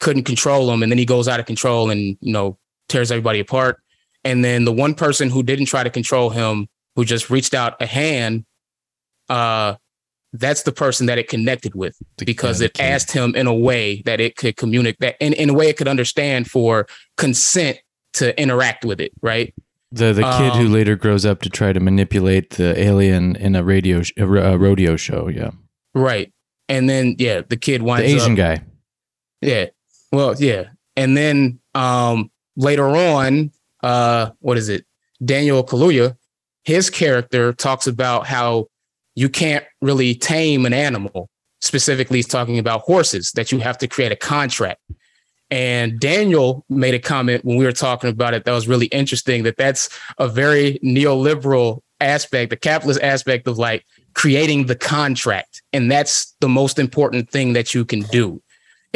couldn't 0.00 0.24
control 0.24 0.70
him, 0.70 0.82
and 0.82 0.92
then 0.92 0.98
he 0.98 1.04
goes 1.04 1.26
out 1.26 1.40
of 1.40 1.46
control 1.46 1.90
and 1.90 2.16
you 2.20 2.32
know 2.32 2.56
tears 2.88 3.10
everybody 3.10 3.40
apart. 3.40 3.80
And 4.24 4.44
then 4.44 4.64
the 4.64 4.72
one 4.72 4.94
person 4.94 5.28
who 5.28 5.42
didn't 5.42 5.66
try 5.66 5.82
to 5.82 5.90
control 5.90 6.30
him, 6.30 6.68
who 6.94 7.04
just 7.04 7.30
reached 7.30 7.54
out 7.54 7.80
a 7.80 7.86
hand, 7.86 8.44
uh, 9.28 9.74
that's 10.38 10.62
the 10.62 10.72
person 10.72 11.06
that 11.06 11.18
it 11.18 11.28
connected 11.28 11.74
with 11.74 11.96
because 12.18 12.60
it 12.60 12.74
the 12.74 12.82
asked 12.82 13.12
him 13.12 13.34
in 13.34 13.46
a 13.46 13.54
way 13.54 14.02
that 14.04 14.20
it 14.20 14.36
could 14.36 14.56
communicate 14.56 15.00
that 15.00 15.16
in, 15.20 15.32
in 15.32 15.50
a 15.50 15.54
way 15.54 15.68
it 15.68 15.76
could 15.76 15.88
understand 15.88 16.50
for 16.50 16.86
consent 17.16 17.78
to 18.14 18.38
interact 18.40 18.84
with 18.84 19.00
it, 19.00 19.12
right? 19.22 19.54
The 19.92 20.12
the 20.12 20.22
kid 20.22 20.54
who 20.54 20.66
Um, 20.66 20.72
later 20.72 20.96
grows 20.96 21.24
up 21.24 21.42
to 21.42 21.50
try 21.50 21.72
to 21.72 21.80
manipulate 21.80 22.50
the 22.50 22.78
alien 22.78 23.36
in 23.36 23.54
a 23.54 23.62
radio 23.62 24.02
sh- 24.02 24.12
a, 24.16 24.26
rodeo 24.26 24.96
show. 24.96 25.28
Yeah, 25.28 25.50
Right. 25.94 26.32
And 26.68 26.90
then 26.90 27.14
yeah, 27.18 27.42
the 27.48 27.56
kid 27.56 27.80
the 27.80 27.84
winds 27.84 28.12
Asian 28.12 28.32
up 28.32 28.38
guy. 28.38 28.62
Yeah. 29.40 29.66
Well, 30.12 30.34
yeah. 30.38 30.64
And 30.96 31.16
then 31.16 31.60
um 31.74 32.30
later 32.56 32.88
on, 32.88 33.52
uh 33.82 34.30
what 34.40 34.58
is 34.58 34.68
it? 34.68 34.84
Daniel 35.24 35.62
Kaluuya, 35.64 36.16
his 36.64 36.90
character 36.90 37.52
talks 37.52 37.86
about 37.86 38.26
how 38.26 38.66
you 39.16 39.28
can't 39.28 39.64
really 39.80 40.14
tame 40.14 40.64
an 40.64 40.72
animal. 40.72 41.28
Specifically, 41.60 42.18
he's 42.18 42.28
talking 42.28 42.58
about 42.58 42.82
horses 42.82 43.32
that 43.32 43.50
you 43.50 43.58
have 43.58 43.78
to 43.78 43.88
create 43.88 44.12
a 44.12 44.16
contract. 44.16 44.80
And 45.50 45.98
Daniel 45.98 46.64
made 46.68 46.94
a 46.94 47.00
comment 47.00 47.44
when 47.44 47.56
we 47.56 47.64
were 47.64 47.72
talking 47.72 48.10
about 48.10 48.34
it 48.34 48.44
that 48.44 48.52
was 48.52 48.68
really 48.68 48.86
interesting 48.86 49.42
that 49.42 49.56
that's 49.56 49.88
a 50.18 50.28
very 50.28 50.78
neoliberal 50.84 51.80
aspect, 52.00 52.50
the 52.50 52.56
capitalist 52.56 53.00
aspect 53.02 53.48
of 53.48 53.58
like 53.58 53.84
creating 54.14 54.66
the 54.66 54.76
contract. 54.76 55.62
And 55.72 55.90
that's 55.90 56.36
the 56.40 56.48
most 56.48 56.78
important 56.78 57.30
thing 57.30 57.54
that 57.54 57.74
you 57.74 57.84
can 57.84 58.00
do 58.02 58.40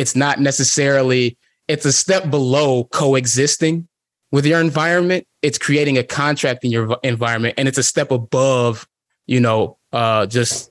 it's 0.01 0.17
not 0.17 0.41
necessarily 0.41 1.37
it's 1.69 1.85
a 1.85 1.93
step 1.93 2.31
below 2.31 2.85
coexisting 2.85 3.87
with 4.33 4.47
your 4.47 4.59
environment 4.59 5.27
it's 5.43 5.59
creating 5.59 5.99
a 5.99 6.03
contract 6.03 6.65
in 6.65 6.71
your 6.71 6.97
environment 7.03 7.55
and 7.59 7.69
it's 7.69 7.77
a 7.77 7.83
step 7.83 8.11
above 8.11 8.89
you 9.27 9.39
know 9.39 9.77
uh 9.93 10.27
just 10.27 10.71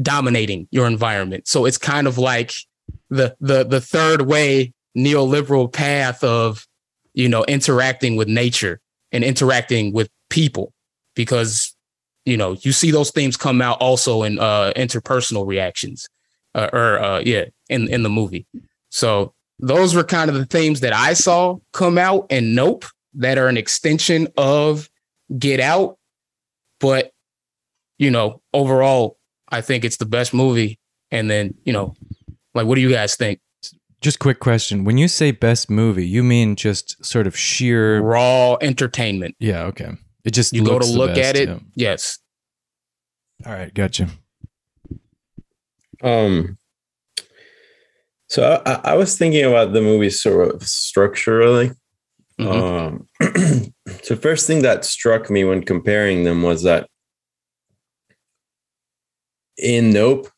dominating 0.00 0.66
your 0.70 0.86
environment 0.86 1.46
so 1.46 1.64
it's 1.64 1.78
kind 1.78 2.06
of 2.06 2.18
like 2.18 2.52
the 3.10 3.36
the 3.40 3.64
the 3.64 3.80
third 3.80 4.22
way 4.22 4.72
neoliberal 4.96 5.70
path 5.70 6.22
of 6.24 6.66
you 7.14 7.28
know 7.28 7.44
interacting 7.44 8.16
with 8.16 8.28
nature 8.28 8.80
and 9.12 9.24
interacting 9.24 9.92
with 9.92 10.08
people 10.30 10.72
because 11.14 11.74
you 12.24 12.36
know 12.36 12.56
you 12.62 12.72
see 12.72 12.90
those 12.90 13.10
themes 13.10 13.36
come 13.36 13.60
out 13.60 13.78
also 13.80 14.22
in 14.22 14.38
uh 14.38 14.72
interpersonal 14.76 15.46
reactions 15.46 16.08
uh, 16.54 16.68
or 16.72 16.98
uh 16.98 17.20
yeah 17.20 17.44
in 17.68 17.88
in 17.88 18.02
the 18.02 18.08
movie 18.08 18.46
so 18.88 19.34
those 19.60 19.94
were 19.94 20.04
kind 20.04 20.30
of 20.30 20.36
the 20.36 20.46
themes 20.46 20.80
that 20.80 20.94
I 20.94 21.12
saw 21.12 21.58
come 21.72 21.98
out 21.98 22.26
and 22.30 22.54
Nope 22.54 22.84
that 23.14 23.38
are 23.38 23.48
an 23.48 23.56
extension 23.56 24.28
of 24.36 24.88
Get 25.38 25.60
Out. 25.60 25.98
But, 26.80 27.12
you 28.00 28.10
know, 28.10 28.40
overall, 28.54 29.18
I 29.50 29.60
think 29.60 29.84
it's 29.84 29.98
the 29.98 30.06
best 30.06 30.32
movie. 30.34 30.78
And 31.12 31.30
then, 31.30 31.54
you 31.64 31.72
know, 31.72 31.94
like, 32.54 32.66
what 32.66 32.76
do 32.76 32.80
you 32.80 32.90
guys 32.90 33.14
think? 33.14 33.40
Just 34.00 34.18
quick 34.18 34.40
question: 34.40 34.84
When 34.84 34.96
you 34.96 35.06
say 35.08 35.30
best 35.30 35.68
movie, 35.70 36.06
you 36.06 36.22
mean 36.24 36.56
just 36.56 37.04
sort 37.04 37.26
of 37.26 37.36
sheer? 37.36 38.00
Raw 38.00 38.56
entertainment. 38.62 39.36
Yeah, 39.38 39.64
okay. 39.64 39.90
It 40.24 40.30
just 40.32 40.54
You 40.54 40.64
go 40.64 40.78
to 40.78 40.86
the 40.86 40.92
look 40.98 41.14
best, 41.14 41.20
at 41.20 41.36
it. 41.36 41.48
yeah. 41.48 41.58
Yes. 41.74 42.18
All 43.44 43.52
right, 43.52 43.72
gotcha. 43.74 44.08
Um, 46.02 46.56
so 48.28 48.62
I, 48.64 48.92
I 48.92 48.94
was 48.96 49.18
thinking 49.18 49.44
about 49.44 49.72
the 49.72 49.82
movie 49.82 50.10
sort 50.10 50.54
of 50.54 50.62
structurally. 50.62 51.72
Mhm. 52.40 53.06
Um, 53.20 53.72
so 54.02 54.16
first 54.16 54.46
thing 54.46 54.62
that 54.62 54.84
struck 54.86 55.28
me 55.30 55.44
when 55.44 55.62
comparing 55.62 56.24
them 56.24 56.42
was 56.42 56.62
that 56.62 56.88
in 59.60 59.90
Nope, 59.90 60.28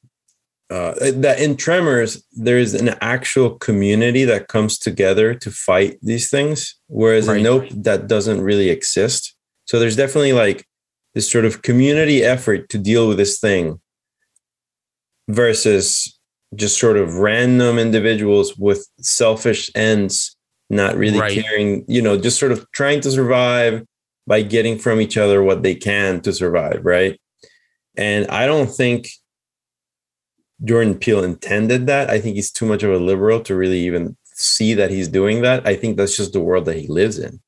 uh, 0.71 0.95
that 1.15 1.39
in 1.39 1.57
Tremors 1.57 2.23
there 2.33 2.59
is 2.59 2.75
an 2.75 2.91
actual 3.01 3.59
community 3.59 4.25
that 4.25 4.49
comes 4.49 4.79
together 4.79 5.35
to 5.35 5.51
fight 5.51 5.99
these 6.03 6.31
things, 6.31 6.77
whereas 6.89 7.29
Right. 7.29 7.39
in 7.39 7.43
Nope 7.43 7.69
that 7.71 8.07
doesn't 8.09 8.41
really 8.41 8.71
exist. 8.71 9.35
So 9.67 9.79
there's 9.79 9.97
definitely 9.97 10.33
like 10.33 10.65
this 11.15 11.31
sort 11.31 11.45
of 11.45 11.63
community 11.63 12.23
effort 12.25 12.69
to 12.71 12.79
deal 12.79 13.07
with 13.09 13.19
this 13.19 13.39
thing 13.39 13.81
versus 15.29 16.19
just 16.55 16.79
sort 16.79 16.97
of 16.97 17.17
random 17.17 17.79
individuals 17.79 18.57
with 18.59 18.87
selfish 19.01 19.71
ends, 19.75 20.37
not 20.71 20.97
really 20.97 21.21
Right. 21.21 21.43
caring, 21.43 21.85
you 21.89 22.03
know, 22.03 22.19
just 22.19 22.39
sort 22.39 22.53
of 22.53 22.67
trying 22.73 23.01
to 23.03 23.11
survive 23.11 23.83
by 24.27 24.43
getting 24.43 24.79
from 24.79 25.01
each 25.01 25.17
other 25.17 25.43
what 25.43 25.63
they 25.63 25.75
can 25.75 26.21
to 26.23 26.33
survive, 26.33 26.81
right? 26.85 27.19
And 27.97 28.27
I 28.29 28.47
don't 28.47 28.69
think 28.69 29.09
Jordan 30.65 30.95
Peele 30.95 31.25
intended 31.25 31.87
that. 31.87 32.11
I 32.11 32.21
think 32.21 32.37
he's 32.37 32.51
too 32.51 32.67
much 32.67 32.83
of 32.83 32.93
a 32.93 32.99
liberal 32.99 33.41
to 33.41 33.55
really 33.55 33.81
even 33.81 34.17
see 34.25 34.75
that 34.75 34.91
he's 34.91 35.09
doing 35.09 35.43
that. 35.43 35.67
I 35.67 35.77
think 35.77 35.97
that's 35.97 36.17
just 36.17 36.33
the 36.33 36.41
world 36.41 36.67
that 36.67 36.77
he 36.77 36.89
lives 36.89 37.19
in. 37.19 37.41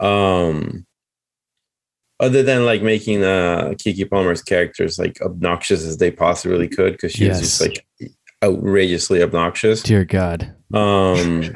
Um 0.00 0.86
other 2.20 2.42
than 2.42 2.64
like 2.64 2.82
making 2.82 3.24
uh 3.24 3.74
Keke 3.74 4.10
Palmer's 4.10 4.42
characters 4.42 4.98
like 4.98 5.20
obnoxious 5.22 5.84
as 5.84 5.98
they 5.98 6.10
possibly 6.10 6.68
could 6.68 6.92
because 6.92 7.12
she 7.12 7.28
was 7.28 7.40
just 7.40 7.60
like 7.60 7.86
outrageously 8.42 9.22
obnoxious. 9.22 9.82
Dear 9.82 10.04
God. 10.04 10.54
Um 10.72 11.44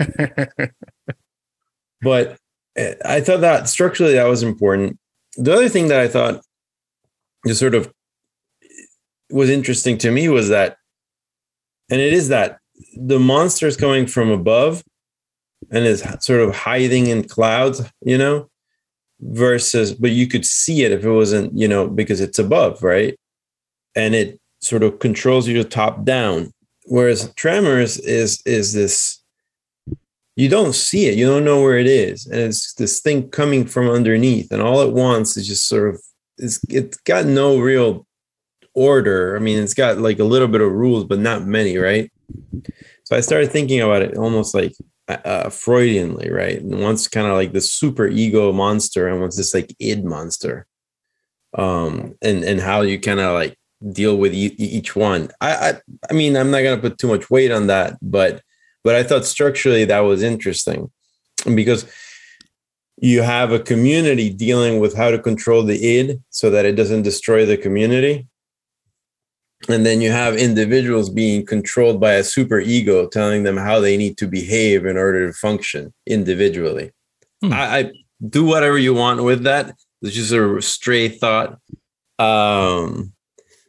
but 2.03 2.37
uh, 2.79 2.95
I 3.05 3.21
thought 3.21 3.41
that 3.41 3.69
structurally 3.69 4.15
that 4.15 4.29
was 4.29 4.43
important. 4.43 4.99
The 5.37 5.53
other 5.53 5.69
thing 5.69 5.89
that 5.89 6.01
I 6.01 6.09
thought 6.09 6.43
just 7.47 7.61
sort 7.61 7.75
of 7.75 7.93
was 9.31 9.51
interesting 9.51 9.99
to 9.99 10.11
me 10.11 10.29
was 10.29 10.49
that, 10.51 10.77
and 11.91 12.01
it 12.01 12.13
is 12.13 12.29
that 12.29 12.59
the 12.97 13.19
monster 13.19 13.67
is 13.67 13.77
coming 13.77 14.07
from 14.07 14.31
above 14.31 14.85
and 15.71 15.85
is 15.85 16.05
sort 16.21 16.41
of 16.41 16.55
hiding 16.55 17.07
in 17.07 17.25
clouds, 17.25 17.83
you 18.03 18.19
know, 18.19 18.49
versus, 19.21 19.95
but 19.95 20.11
you 20.11 20.27
could 20.27 20.45
see 20.45 20.85
it 20.85 20.93
if 20.93 21.05
it 21.05 21.11
wasn't, 21.11 21.57
you 21.57 21.69
know, 21.69 21.89
because 21.89 22.21
it's 22.21 22.39
above, 22.39 22.83
right? 22.83 23.19
And 23.95 24.15
it 24.15 24.41
sort 24.61 24.83
of 24.83 24.99
controls 24.99 25.49
you 25.49 25.63
top 25.65 26.05
down. 26.05 26.53
Whereas 26.87 27.33
Tremors 27.35 27.99
is 27.99 28.43
is 28.45 28.73
this 28.73 29.23
you 30.35 30.49
don't 30.49 30.75
see 30.75 31.07
it, 31.07 31.17
you 31.17 31.27
don't 31.27 31.45
know 31.45 31.63
where 31.63 31.79
it 31.79 31.87
is, 31.87 32.27
and 32.27 32.41
it's 32.41 32.75
this 32.75 33.01
thing 33.01 33.29
coming 33.29 33.67
from 33.67 33.89
underneath, 33.89 34.51
and 34.51 34.63
all 34.63 34.81
it 34.81 34.93
wants 34.93 35.37
is 35.37 35.47
just 35.47 35.69
sort 35.69 35.95
of 35.95 36.03
it's 36.43 36.61
it's 36.69 36.99
got 36.99 37.25
no 37.25 37.59
real 37.59 38.07
order. 38.75 39.37
I 39.37 39.39
mean, 39.39 39.63
it's 39.63 39.75
got 39.75 39.99
like 39.99 40.19
a 40.19 40.25
little 40.25 40.49
bit 40.49 40.61
of 40.61 40.73
rules, 40.73 41.05
but 41.05 41.19
not 41.19 41.47
many, 41.47 41.79
right? 41.79 42.11
So 43.05 43.17
I 43.17 43.21
started 43.21 43.51
thinking 43.51 43.81
about 43.81 44.03
it 44.03 44.17
almost 44.17 44.55
like 44.55 44.75
uh, 45.09 45.47
Freudianly, 45.47 46.31
right? 46.31 46.61
And 46.61 46.81
once 46.81 47.09
kind 47.09 47.27
of 47.27 47.35
like 47.35 47.53
the 47.53 47.61
super 47.61 48.07
ego 48.07 48.53
monster, 48.53 49.09
and 49.09 49.21
once 49.21 49.37
this 49.37 49.55
like 49.55 49.75
id 49.79 50.05
monster, 50.05 50.67
um, 51.57 52.17
and 52.23 52.45
and 52.45 52.61
how 52.61 52.83
you 52.83 52.99
kind 52.99 53.21
of 53.21 53.35
like 53.35 53.57
deal 53.93 54.17
with 54.17 54.33
e- 54.35 54.55
each 54.59 54.97
one. 54.97 55.31
I, 55.41 55.55
I 55.55 55.81
I 56.11 56.13
mean, 56.13 56.37
I'm 56.37 56.51
not 56.51 56.63
gonna 56.63 56.81
put 56.81 56.99
too 56.99 57.09
much 57.09 57.31
weight 57.31 57.51
on 57.51 57.67
that, 57.69 57.99
but 58.03 58.43
but 58.85 58.95
I 58.95 59.03
thought 59.03 59.25
structurally 59.25 59.85
that 59.85 60.01
was 60.01 60.23
interesting 60.23 60.91
because 61.55 61.85
you 62.99 63.23
have 63.23 63.53
a 63.53 63.59
community 63.59 64.31
dealing 64.31 64.79
with 64.79 64.97
how 64.97 65.11
to 65.11 65.19
control 65.19 65.63
the 65.63 65.85
id 65.85 66.21
so 66.31 66.51
that 66.51 66.65
it 66.65 66.77
doesn't 66.77 67.03
destroy 67.03 67.47
the 67.47 67.57
community. 67.57 68.27
And 69.69 69.87
then 69.87 70.01
you 70.01 70.11
have 70.11 70.37
individuals 70.37 71.09
being 71.09 71.47
controlled 71.47 72.01
by 72.01 72.15
a 72.15 72.25
super 72.25 72.59
ego 72.59 73.07
telling 73.07 73.45
them 73.45 73.57
how 73.57 73.79
they 73.79 73.97
need 73.97 74.19
to 74.19 74.27
behave 74.27 74.85
in 74.85 74.97
order 74.97 75.29
to 75.29 75.33
function 75.33 75.95
individually. 76.05 76.91
Hmm. 77.43 77.53
I, 77.53 77.79
I 77.79 77.93
do 78.29 78.45
whatever 78.45 78.77
you 78.77 78.93
want 78.93 79.23
with 79.23 79.45
that. 79.45 79.75
It's 80.03 80.15
just 80.15 80.33
a 80.33 80.61
stray 80.61 81.09
thought. 81.09 81.59
Um 82.19 83.13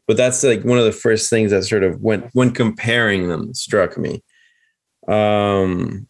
but 0.06 0.18
that's 0.18 0.44
like 0.44 0.64
one 0.64 0.78
of 0.78 0.86
the 0.86 0.92
first 0.92 1.30
things 1.30 1.52
that 1.52 1.64
sort 1.64 1.84
of 1.84 2.02
when 2.02 2.30
when 2.34 2.52
comparing 2.52 3.30
them 3.30 3.54
struck 3.54 3.98
me. 3.98 4.24
Um 5.08 6.08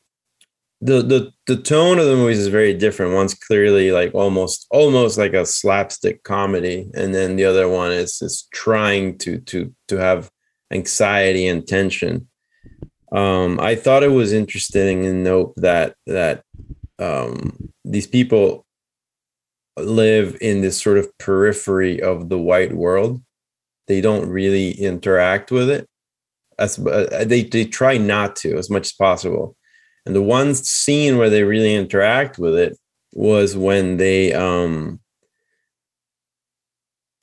the 0.83 1.01
the 1.01 1.31
the 1.47 1.61
tone 1.61 1.97
of 1.97 2.05
the 2.05 2.15
movies 2.15 2.39
is 2.39 2.47
very 2.47 2.73
different. 2.73 3.13
One's 3.13 3.33
clearly 3.33 3.91
like 3.91 4.13
almost 4.13 4.67
almost 4.69 5.17
like 5.17 5.33
a 5.33 5.45
slapstick 5.45 6.23
comedy 6.23 6.89
and 6.93 7.15
then 7.15 7.37
the 7.37 7.45
other 7.45 7.69
one 7.69 7.91
is 7.91 8.21
is 8.21 8.47
trying 8.53 9.17
to 9.19 9.39
to 9.39 9.73
to 9.87 9.97
have 9.97 10.29
anxiety 10.71 11.47
and 11.47 11.65
tension. 11.65 12.27
Um 13.11 13.59
i 13.61 13.75
thought 13.75 14.03
it 14.03 14.11
was 14.11 14.33
interesting 14.33 15.05
in 15.05 15.23
note 15.23 15.53
that 15.57 15.95
that 16.07 16.43
um 16.99 17.71
these 17.85 18.07
people 18.07 18.65
live 19.77 20.37
in 20.41 20.61
this 20.61 20.81
sort 20.81 20.97
of 20.97 21.17
periphery 21.17 22.01
of 22.01 22.27
the 22.27 22.39
white 22.39 22.73
world. 22.73 23.21
They 23.87 24.01
don't 24.01 24.29
really 24.29 24.71
interact 24.71 25.49
with 25.49 25.69
it 25.69 25.87
as 26.59 26.77
uh, 26.77 27.23
they 27.25 27.43
they 27.43 27.65
try 27.65 27.97
not 27.97 28.35
to 28.37 28.57
as 28.57 28.69
much 28.69 28.87
as 28.87 28.93
possible 28.93 29.55
and 30.05 30.15
the 30.15 30.21
one 30.21 30.53
scene 30.55 31.17
where 31.17 31.29
they 31.29 31.43
really 31.43 31.73
interact 31.73 32.37
with 32.37 32.55
it 32.55 32.77
was 33.13 33.55
when 33.55 33.97
they 33.97 34.33
um 34.33 34.99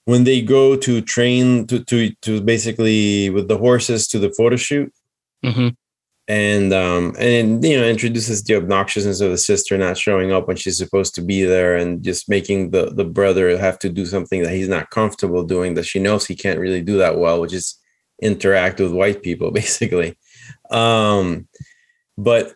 when 0.05 0.25
they 0.25 0.41
go 0.41 0.77
to 0.77 1.01
train 1.01 1.67
to 1.67 1.85
to 1.85 2.11
to 2.23 2.41
basically 2.41 3.31
with 3.31 3.49
the 3.49 3.59
horses 3.59 4.09
to 4.09 4.19
the 4.19 4.33
photo 4.33 4.57
shoot. 4.57 4.93
Hmm 5.45 5.69
and 6.31 6.73
um 6.73 7.13
and 7.19 7.65
you 7.65 7.77
know 7.77 7.85
introduces 7.85 8.45
the 8.45 8.55
obnoxiousness 8.55 9.21
of 9.21 9.33
the 9.33 9.37
sister 9.37 9.77
not 9.77 9.99
showing 9.99 10.31
up 10.31 10.47
when 10.47 10.57
she's 10.57 10.79
supposed 10.79 11.13
to 11.13 11.21
be 11.21 11.43
there 11.43 11.75
and 11.75 12.05
just 12.05 12.29
making 12.29 12.71
the 12.71 12.91
the 12.95 13.05
brother 13.05 13.59
have 13.59 13.77
to 13.77 13.89
do 13.89 14.07
something 14.07 14.45
that 14.45 14.53
he's 14.53 14.69
not 14.69 14.91
comfortable 14.91 15.43
doing 15.43 15.75
that 15.75 15.85
she 15.85 15.99
knows 15.99 16.25
he 16.25 16.37
can't 16.37 16.61
really 16.61 16.83
do 16.83 16.97
that 16.99 17.19
well 17.19 17.41
which 17.41 17.53
is 17.53 17.77
interact 18.23 18.79
with 18.79 18.93
white 18.93 19.23
people 19.23 19.51
basically. 19.63 20.17
Um 20.71 21.49
but 22.17 22.55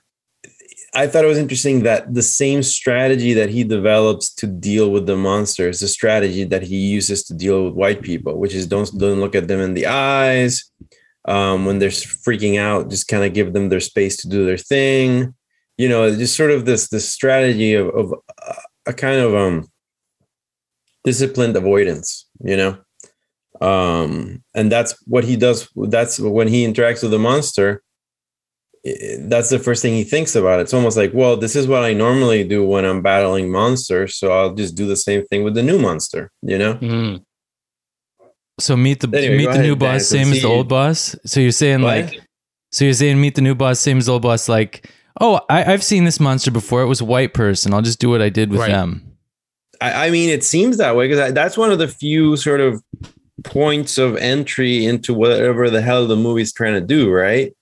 I 0.95 1.07
thought 1.07 1.25
it 1.25 1.29
was 1.29 1.39
interesting 1.39 1.83
that 1.83 2.15
the 2.15 2.23
same 2.23 2.63
strategy 2.63 3.33
that 3.35 3.51
he 3.51 3.65
develops 3.65 4.33
to 4.35 4.47
deal 4.47 4.91
with 4.91 5.07
the 5.07 5.17
monster 5.17 5.69
is 5.69 5.81
the 5.81 5.89
strategy 5.89 6.45
that 6.45 6.63
he 6.63 6.77
uses 6.77 7.25
to 7.25 7.35
deal 7.35 7.65
with 7.65 7.75
white 7.75 8.03
people, 8.03 8.39
which 8.39 8.55
is 8.55 8.67
don't 8.67 8.91
don't 8.97 9.21
look 9.21 9.35
at 9.35 9.49
them 9.49 9.61
in 9.61 9.75
the 9.75 9.87
eyes. 9.87 10.71
Um, 11.27 11.65
when 11.65 11.79
they're 11.79 11.89
freaking 11.89 12.59
out, 12.59 12.91
just 12.91 13.09
kind 13.09 13.25
of 13.25 13.33
give 13.33 13.55
them 13.55 13.71
their 13.71 13.81
space 13.81 14.17
to 14.19 14.29
do 14.29 14.45
their 14.45 14.59
thing. 14.59 15.35
You 15.79 15.89
know, 15.89 16.15
just 16.15 16.37
sort 16.37 16.53
of 16.53 16.65
this 16.65 16.89
this 16.89 17.09
strategy 17.09 17.75
of, 17.75 17.89
of 17.89 18.13
uh, 18.13 18.55
a 18.87 18.93
kind 18.93 19.21
of 19.21 19.35
um 19.35 19.69
disciplined 21.03 21.57
avoidance. 21.57 22.29
You 22.41 22.57
know, 22.57 22.79
um, 23.61 24.43
and 24.55 24.71
that's 24.71 24.95
what 25.07 25.25
he 25.25 25.37
does. 25.37 25.69
That's 25.77 26.21
when 26.21 26.49
he 26.49 26.67
interacts 26.67 27.03
with 27.03 27.11
the 27.11 27.19
monster 27.19 27.84
that's 29.21 29.49
the 29.49 29.59
first 29.59 29.81
thing 29.83 29.95
he 29.95 30.05
thinks 30.05 30.37
about. 30.37 30.61
It's 30.61 30.75
almost 30.75 30.97
like, 30.97 31.13
well, 31.15 31.37
this 31.37 31.57
is 31.57 31.67
what 31.67 31.83
I 31.85 31.93
normally 31.95 32.45
do 32.45 32.65
when 32.67 32.85
I'm 32.85 33.01
battling 33.03 33.51
monsters, 33.51 34.17
so 34.17 34.31
I'll 34.31 34.55
just 34.55 34.75
do 34.77 34.87
the 34.87 34.97
same 34.97 35.25
thing 35.27 35.43
with 35.43 35.55
the 35.55 35.63
new 35.63 35.79
monster, 35.79 36.31
you 36.43 36.59
know? 36.59 36.75
hmm 36.75 37.17
So 38.61 38.77
meet 38.77 39.01
the 39.01 39.09
Anyway, 39.17 39.37
meet 39.39 39.45
go 39.47 39.53
the 39.53 39.59
new 39.59 39.65
ahead, 39.73 39.79
Dan, 39.79 39.95
boss, 39.99 40.07
same 40.09 40.33
as 40.33 40.43
the 40.43 40.49
old 40.49 40.69
boss. 40.69 41.17
So 41.25 41.41
you're 41.41 41.51
saying 41.53 41.83
What? 41.83 41.97
like, 42.13 42.21
so 42.73 42.85
you're 42.85 42.95
saying 42.95 43.21
meet 43.21 43.37
the 43.37 43.43
new 43.43 43.55
boss, 43.55 43.81
same 43.81 43.99
as 43.99 44.07
the 44.07 44.13
old 44.13 44.23
boss. 44.23 44.49
Like, 44.49 44.91
oh, 45.21 45.41
I, 45.49 45.73
I've 45.73 45.83
seen 45.85 46.05
this 46.05 46.21
monster 46.21 46.51
before. 46.51 46.83
It 46.83 46.87
was 46.87 47.01
a 47.01 47.05
white 47.05 47.33
person. 47.35 47.73
I'll 47.73 47.83
just 47.83 48.01
do 48.01 48.11
what 48.11 48.21
I 48.21 48.29
did 48.29 48.51
with 48.51 48.61
Right. 48.61 48.71
them. 48.73 49.03
I, 49.81 50.07
I 50.07 50.11
mean, 50.11 50.29
it 50.29 50.45
seems 50.45 50.77
that 50.77 50.95
way 50.95 51.09
because 51.09 51.33
that's 51.33 51.57
one 51.57 51.73
of 51.73 51.79
the 51.79 51.89
few 51.89 52.37
sort 52.37 52.61
of 52.61 52.83
points 53.45 53.99
of 53.99 54.17
entry 54.17 54.85
into 54.87 55.15
whatever 55.15 55.71
the 55.71 55.81
hell 55.83 56.07
the 56.07 56.17
movie's 56.17 56.53
trying 56.53 56.75
to 56.75 56.81
do, 56.81 57.11
right? 57.11 57.53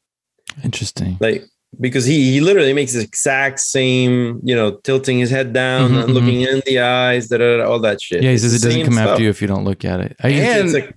Interesting. 0.64 1.16
Like 1.20 1.44
because 1.80 2.04
he 2.04 2.32
he 2.32 2.40
literally 2.40 2.72
makes 2.74 2.92
the 2.92 3.00
exact 3.00 3.58
same, 3.60 4.40
you 4.44 4.54
know, 4.54 4.72
tilting 4.84 5.18
his 5.18 5.30
head 5.30 5.52
down, 5.52 5.90
Mhm, 5.90 5.94
not 5.94 6.08
looking 6.10 6.42
in 6.42 6.62
the 6.66 6.80
eyes, 6.80 7.28
da, 7.28 7.38
da, 7.38 7.58
da, 7.58 7.64
all 7.64 7.78
that 7.80 8.00
shit. 8.02 8.22
Yeah, 8.22 8.30
he 8.32 8.38
says 8.38 8.52
the 8.52 8.68
it 8.68 8.70
doesn't 8.70 8.84
come 8.84 8.94
stuff. 8.94 9.08
after 9.10 9.22
you 9.22 9.30
if 9.30 9.40
you 9.40 9.48
don't 9.48 9.64
look 9.64 9.84
at 9.84 10.00
it. 10.00 10.16
I, 10.22 10.28
And- 10.28 10.64
It's 10.68 10.74
like, 10.74 10.94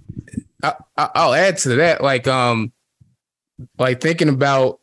I, 0.64 0.74
I- 0.98 1.10
I'll 1.16 1.34
add 1.34 1.58
to 1.60 1.70
that, 1.76 2.02
like 2.04 2.28
um, 2.28 2.74
like 3.80 4.02
thinking 4.02 4.30
about 4.30 4.80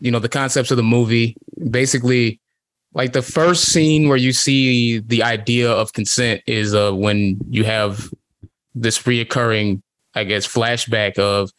you 0.00 0.10
know 0.10 0.18
the 0.18 0.28
concepts 0.28 0.70
of 0.70 0.76
the 0.76 0.82
movie. 0.82 1.36
Basically, 1.70 2.40
like 2.94 3.12
the 3.12 3.22
first 3.22 3.64
scene 3.72 4.08
where 4.08 4.16
you 4.16 4.32
see 4.32 5.00
the 5.00 5.22
idea 5.24 5.70
of 5.70 5.92
consent 5.92 6.40
is 6.46 6.74
uh 6.74 6.92
when 6.92 7.38
you 7.50 7.64
have 7.64 8.10
this 8.74 9.00
reoccurring, 9.02 9.82
I 10.14 10.24
guess, 10.24 10.46
flashback 10.46 11.18
of 11.18 11.50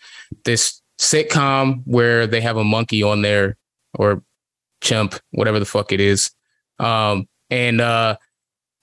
this 0.45 0.81
sitcom 0.99 1.81
where 1.85 2.27
they 2.27 2.41
have 2.41 2.57
a 2.57 2.63
monkey 2.63 3.01
on 3.01 3.21
there 3.21 3.57
or 3.97 4.21
chimp, 4.81 5.15
whatever 5.31 5.59
the 5.59 5.65
fuck 5.65 5.91
it 5.91 5.99
is, 5.99 6.29
um, 6.77 7.27
and 7.49 7.81
uh, 7.81 8.15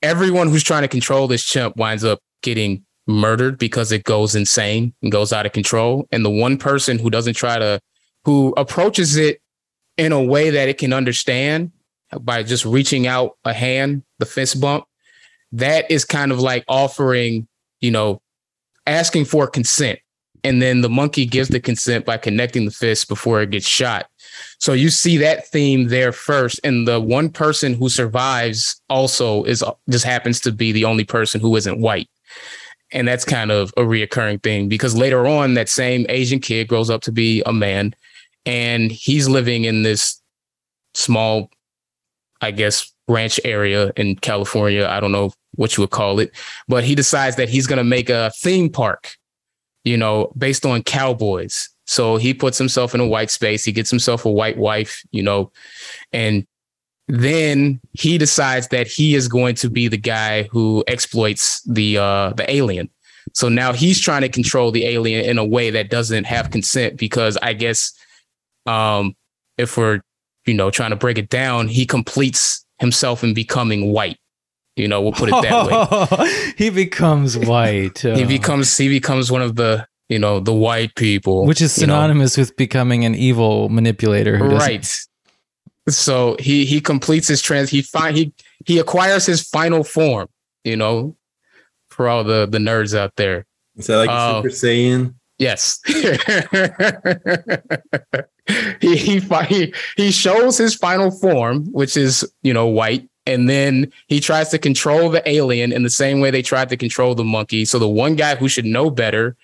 everyone 0.02 0.48
who's 0.48 0.64
trying 0.64 0.82
to 0.82 0.88
control 0.88 1.28
this 1.28 1.44
chimp 1.44 1.76
winds 1.76 2.04
up 2.04 2.20
getting 2.42 2.84
murdered 3.06 3.58
because 3.58 3.92
it 3.92 4.04
goes 4.04 4.34
insane 4.34 4.92
and 5.02 5.12
goes 5.12 5.32
out 5.32 5.46
of 5.46 5.52
control. 5.52 6.06
And 6.10 6.24
the 6.24 6.30
one 6.30 6.58
person 6.58 6.98
who 6.98 7.10
doesn't 7.10 7.34
try 7.34 7.58
to, 7.58 7.80
who 8.24 8.52
approaches 8.56 9.16
it 9.16 9.40
in 9.96 10.12
a 10.12 10.22
way 10.22 10.50
that 10.50 10.68
it 10.68 10.78
can 10.78 10.92
understand 10.92 11.70
by 12.20 12.42
just 12.42 12.64
reaching 12.64 13.06
out 13.06 13.36
a 13.44 13.52
hand, 13.52 14.02
the 14.18 14.26
fist 14.26 14.60
bump, 14.60 14.84
that 15.52 15.90
is 15.90 16.04
kind 16.04 16.32
of 16.32 16.40
like 16.40 16.64
offering, 16.68 17.46
you 17.80 17.90
know, 17.90 18.20
asking 18.86 19.24
for 19.24 19.46
consent 19.46 19.98
and 20.44 20.60
then 20.60 20.80
the 20.80 20.88
monkey 20.88 21.26
gives 21.26 21.48
the 21.48 21.60
consent 21.60 22.04
by 22.04 22.16
connecting 22.16 22.64
the 22.64 22.70
fist 22.70 23.08
before 23.08 23.42
it 23.42 23.50
gets 23.50 23.66
shot. 23.66 24.08
So 24.58 24.72
you 24.72 24.90
see 24.90 25.16
that 25.18 25.48
theme 25.48 25.88
there 25.88 26.12
first, 26.12 26.60
and 26.64 26.86
the 26.86 27.00
one 27.00 27.30
person 27.30 27.74
who 27.74 27.88
survives 27.88 28.80
also 28.88 29.44
is 29.44 29.64
just 29.88 30.04
happens 30.04 30.40
to 30.40 30.52
be 30.52 30.72
the 30.72 30.84
only 30.84 31.04
person 31.04 31.40
who 31.40 31.56
isn't 31.56 31.80
white. 31.80 32.08
And 32.92 33.06
that's 33.08 33.24
kind 33.24 33.50
of 33.50 33.70
a 33.76 33.82
reoccurring 33.82 34.42
thing 34.42 34.68
because 34.68 34.96
later 34.96 35.26
on, 35.26 35.54
that 35.54 35.68
same 35.68 36.06
Asian 36.08 36.38
kid 36.38 36.68
grows 36.68 36.88
up 36.88 37.02
to 37.02 37.12
be 37.12 37.42
a 37.44 37.52
man 37.52 37.94
and 38.46 38.92
he's 38.92 39.28
living 39.28 39.64
in 39.64 39.82
this 39.82 40.22
small, 40.94 41.50
I 42.40 42.52
guess, 42.52 42.90
ranch 43.08 43.40
area 43.44 43.92
in 43.96 44.16
California. 44.16 44.86
I 44.86 45.00
don't 45.00 45.12
know 45.12 45.32
what 45.56 45.76
you 45.76 45.82
would 45.82 45.90
call 45.90 46.20
it, 46.20 46.30
but 46.68 46.84
he 46.84 46.94
decides 46.94 47.36
that 47.36 47.48
he's 47.48 47.66
going 47.66 47.78
to 47.78 47.84
make 47.84 48.08
a 48.08 48.30
theme 48.38 48.70
park, 48.70 49.16
you 49.86 49.96
know, 49.96 50.32
based 50.36 50.66
on 50.66 50.82
cowboys. 50.82 51.70
So 51.86 52.16
he 52.16 52.34
puts 52.34 52.58
himself 52.58 52.92
in 52.92 53.00
a 53.00 53.06
white 53.06 53.30
space. 53.30 53.64
He 53.64 53.70
gets 53.70 53.88
himself 53.88 54.24
a 54.24 54.30
white 54.30 54.58
wife, 54.58 55.04
you 55.12 55.22
know, 55.22 55.52
and 56.12 56.44
then 57.06 57.80
he 57.92 58.18
decides 58.18 58.66
that 58.68 58.88
he 58.88 59.14
is 59.14 59.28
going 59.28 59.54
to 59.54 59.70
be 59.70 59.86
the 59.86 59.96
guy 59.96 60.42
who 60.50 60.82
exploits 60.88 61.62
the 61.62 61.98
uh 61.98 62.32
the 62.32 62.50
alien. 62.52 62.90
So 63.32 63.48
now 63.48 63.72
he's 63.72 64.00
trying 64.00 64.22
to 64.22 64.28
control 64.28 64.72
the 64.72 64.84
alien 64.86 65.24
in 65.24 65.38
a 65.38 65.44
way 65.44 65.70
that 65.70 65.88
doesn't 65.88 66.24
have 66.24 66.50
consent 66.50 66.96
because 66.96 67.36
I 67.40 67.52
guess 67.52 67.92
um 68.66 69.14
if 69.56 69.76
we're 69.76 70.00
you 70.46 70.54
know 70.54 70.72
trying 70.72 70.90
to 70.90 70.96
break 70.96 71.16
it 71.16 71.28
down, 71.28 71.68
he 71.68 71.86
completes 71.86 72.66
himself 72.80 73.22
in 73.22 73.34
becoming 73.34 73.92
white. 73.92 74.18
You 74.76 74.88
know, 74.88 75.00
we'll 75.00 75.12
put 75.12 75.30
it 75.30 75.42
that 75.42 76.10
way. 76.20 76.52
he 76.58 76.68
becomes 76.70 77.36
white. 77.38 77.98
He 78.00 78.10
Oh. 78.24 78.26
becomes 78.26 78.76
he 78.76 78.88
becomes 78.88 79.32
one 79.32 79.42
of 79.42 79.56
the 79.56 79.86
you 80.08 80.18
know 80.18 80.38
the 80.38 80.52
white 80.54 80.94
people, 80.94 81.46
which 81.46 81.60
is 81.62 81.76
you 81.78 81.86
know. 81.86 81.94
synonymous 81.94 82.36
with 82.36 82.54
becoming 82.56 83.04
an 83.04 83.14
evil 83.14 83.68
manipulator. 83.70 84.36
Who 84.36 84.50
doesn't- 84.50 84.58
right 84.68 85.00
so 85.88 86.34
he 86.40 86.64
he 86.66 86.80
completes 86.80 87.28
his 87.28 87.40
trans 87.40 87.70
he 87.70 87.80
find 87.80 88.16
he 88.16 88.32
he 88.66 88.80
acquires 88.80 89.24
his 89.24 89.40
final 89.48 89.84
form 89.84 90.26
you 90.64 90.74
know 90.76 91.14
for 91.90 92.08
all 92.08 92.24
the 92.24 92.44
the 92.44 92.58
nerds 92.58 92.92
out 92.98 93.12
there 93.16 93.46
Is 93.76 93.86
that 93.86 93.98
like 93.98 94.10
Oh. 94.10 94.42
Super 94.42 94.48
Saiyan? 94.52 95.14
yes 95.38 95.78
he 98.80 98.96
he 98.96 99.20
he 99.48 99.74
he 99.96 100.10
shows 100.10 100.58
his 100.58 100.74
final 100.74 101.10
form 101.12 101.66
which 101.72 101.96
is 101.96 102.28
you 102.42 102.52
know 102.52 102.66
white 102.66 103.08
and 103.26 103.48
then 103.48 103.92
he 104.06 104.20
tries 104.20 104.50
to 104.50 104.58
control 104.58 105.10
the 105.10 105.28
alien 105.28 105.72
in 105.72 105.82
the 105.82 105.90
same 105.90 106.20
way 106.20 106.30
they 106.30 106.42
tried 106.42 106.68
to 106.68 106.76
control 106.76 107.14
the 107.14 107.24
monkey. 107.24 107.64
So 107.64 107.78
the 107.78 107.88
one 107.88 108.14
guy 108.14 108.36
who 108.36 108.48
should 108.48 108.64
know 108.64 108.90
better 108.90 109.36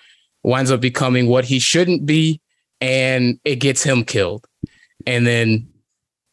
winds 0.42 0.70
up 0.70 0.80
becoming 0.80 1.26
what 1.26 1.44
he 1.44 1.58
shouldn't 1.58 2.06
be 2.06 2.40
and 2.80 3.38
it 3.44 3.56
gets 3.56 3.82
him 3.82 4.04
killed. 4.04 4.46
And 5.06 5.26
then 5.26 5.68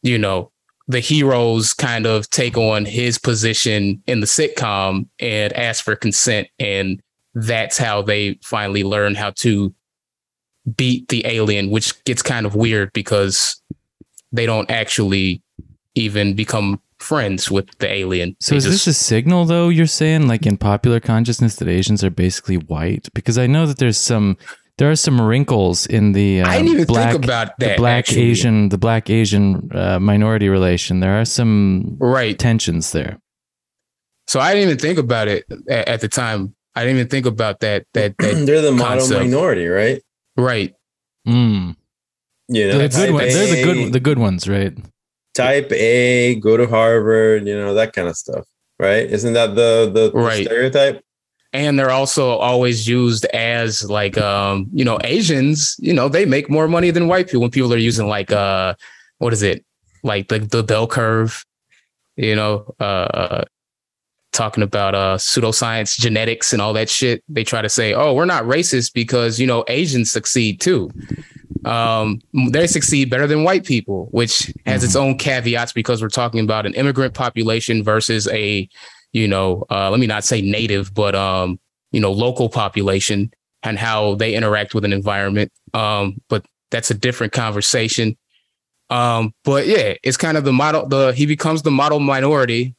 you 0.02 0.18
know 0.18 0.50
the 0.88 1.00
heroes 1.00 1.72
kind 1.72 2.06
of 2.06 2.28
take 2.30 2.56
on 2.56 2.84
his 2.84 3.18
position 3.18 4.02
in 4.06 4.20
the 4.20 4.26
sitcom 4.26 5.06
and 5.20 5.52
ask 5.52 5.84
for 5.84 5.94
consent. 5.94 6.48
And 6.58 7.00
that's 7.34 7.78
how 7.78 8.02
they 8.02 8.38
finally 8.42 8.82
learn 8.82 9.14
how 9.14 9.30
to 9.30 9.72
beat 10.76 11.08
the 11.08 11.24
alien 11.26 11.70
which 11.70 12.02
gets 12.04 12.22
kind 12.22 12.44
of 12.44 12.54
weird 12.54 12.92
because 12.92 13.62
they 14.32 14.46
don't 14.46 14.70
actually 14.70 15.42
even 15.94 16.34
become 16.34 16.80
friends 17.00 17.50
with 17.50 17.66
the 17.78 17.90
alien 17.92 18.36
So 18.40 18.52
They 18.52 18.58
is 18.58 18.64
just- 18.64 18.84
this 18.84 18.96
a 18.96 18.98
signal 18.98 19.44
though 19.46 19.68
you're 19.70 19.86
saying 19.86 20.28
like 20.28 20.46
in 20.46 20.56
popular 20.58 21.00
consciousness 21.00 21.56
that 21.56 21.68
Asians 21.68 22.04
are 22.04 22.10
basically 22.10 22.56
white? 22.56 23.08
Because 23.14 23.38
I 23.38 23.46
know 23.46 23.66
that 23.66 23.78
there's 23.78 23.98
some 23.98 24.36
there 24.78 24.90
are 24.90 24.96
some 24.96 25.20
wrinkles 25.20 25.86
in 25.86 26.12
the 26.12 26.40
i 26.42 26.56
um, 26.56 26.64
didn't 26.64 26.72
even 26.72 26.86
black 26.86 27.12
think 27.12 27.24
about 27.24 27.48
that 27.58 27.74
the 27.74 27.76
black 27.76 27.98
actually. 27.98 28.22
Asian 28.30 28.68
the 28.70 28.78
black 28.78 29.10
Asian 29.10 29.68
uh, 29.74 29.98
minority 29.98 30.48
relation. 30.48 31.00
There 31.00 31.20
are 31.20 31.24
some 31.26 31.96
right 32.00 32.38
tensions 32.38 32.92
there. 32.92 33.18
so 34.26 34.40
i 34.40 34.54
didn't 34.54 34.68
even 34.68 34.78
think 34.78 34.98
about 34.98 35.28
it 35.28 35.44
at, 35.68 35.88
at 35.88 36.00
the 36.00 36.08
time 36.08 36.54
i 36.76 36.80
didn't 36.82 36.96
even 36.96 37.08
think 37.08 37.26
about 37.26 37.60
that 37.60 37.84
that, 37.94 38.14
that 38.18 38.34
They're 38.46 38.62
the 38.62 38.72
model 38.72 38.98
concept. 39.00 39.20
minority, 39.20 39.66
right? 39.66 40.00
right 40.36 40.72
Mm. 41.28 41.76
You 42.48 42.66
know, 42.68 42.72
The 42.72 42.78
good 42.88 42.92
type 42.92 43.12
one, 43.12 43.28
they're 43.28 43.54
the 43.54 43.62
good 43.62 43.92
the 43.92 44.00
good 44.00 44.18
ones, 44.18 44.48
right? 44.48 44.72
Type 45.42 45.72
A, 45.72 46.34
go 46.36 46.56
to 46.56 46.66
Harvard, 46.66 47.46
you 47.46 47.54
know, 47.56 47.74
that 47.74 47.92
kind 47.92 48.08
of 48.08 48.16
stuff, 48.16 48.46
right? 48.78 49.06
Isn't 49.10 49.32
that 49.34 49.54
the 49.54 49.90
the, 49.92 50.10
the 50.10 50.12
Right. 50.12 50.44
stereotype? 50.46 51.02
and 51.52 51.76
they're 51.76 51.90
also 51.90 52.28
always 52.38 52.86
used 52.86 53.24
as 53.34 53.82
like 53.90 54.16
um 54.16 54.68
you 54.72 54.84
know 54.84 55.00
asians 55.02 55.74
you 55.80 55.92
know 55.92 56.08
they 56.08 56.24
make 56.24 56.48
more 56.48 56.68
money 56.68 56.92
than 56.92 57.08
white 57.08 57.26
people 57.26 57.40
when 57.40 57.50
people 57.50 57.74
are 57.74 57.76
using 57.90 58.06
like 58.06 58.30
uh 58.30 58.72
what 59.18 59.32
is 59.32 59.42
it 59.42 59.64
like 60.04 60.28
the 60.28 60.38
the 60.38 60.62
bell 60.62 60.86
curve 60.86 61.44
you 62.14 62.36
know 62.36 62.72
uh 62.78 63.42
talking 64.32 64.62
about 64.62 64.94
uh 64.94 65.16
pseudoscience 65.16 65.98
genetics 65.98 66.52
and 66.52 66.62
all 66.62 66.72
that 66.72 66.88
shit 66.88 67.20
they 67.28 67.42
try 67.42 67.60
to 67.60 67.68
say 67.68 67.92
oh 67.94 68.14
we're 68.14 68.24
not 68.26 68.44
racist 68.44 68.92
because 68.94 69.40
you 69.40 69.46
know 69.48 69.64
asians 69.66 70.08
succeed 70.12 70.60
too 70.60 70.88
um 71.64 72.20
they 72.52 72.66
succeed 72.66 73.10
better 73.10 73.26
than 73.26 73.44
white 73.44 73.64
people 73.64 74.08
which 74.12 74.52
has 74.64 74.82
its 74.82 74.96
own 74.96 75.18
caveats 75.18 75.72
because 75.72 76.00
we're 76.00 76.08
talking 76.08 76.40
about 76.40 76.64
an 76.64 76.74
immigrant 76.74 77.12
population 77.12 77.82
versus 77.84 78.26
a 78.28 78.68
you 79.12 79.26
know, 79.26 79.64
uh, 79.70 79.90
let 79.90 80.00
me 80.00 80.06
not 80.06 80.24
say 80.24 80.40
native, 80.40 80.94
but 80.94 81.14
um, 81.14 81.58
you 81.92 82.00
know, 82.00 82.12
local 82.12 82.48
population 82.48 83.32
and 83.62 83.78
how 83.78 84.14
they 84.14 84.34
interact 84.34 84.74
with 84.74 84.84
an 84.84 84.92
environment. 84.92 85.52
Um, 85.74 86.20
but 86.28 86.44
that's 86.70 86.90
a 86.90 86.94
different 86.94 87.32
conversation. 87.32 88.16
Um, 88.88 89.34
but 89.44 89.66
yeah, 89.66 89.94
it's 90.02 90.16
kind 90.16 90.36
of 90.36 90.44
the 90.44 90.52
model. 90.52 90.86
The 90.86 91.12
he 91.12 91.26
becomes 91.26 91.62
the 91.62 91.70
model 91.70 92.00
minority. 92.00 92.74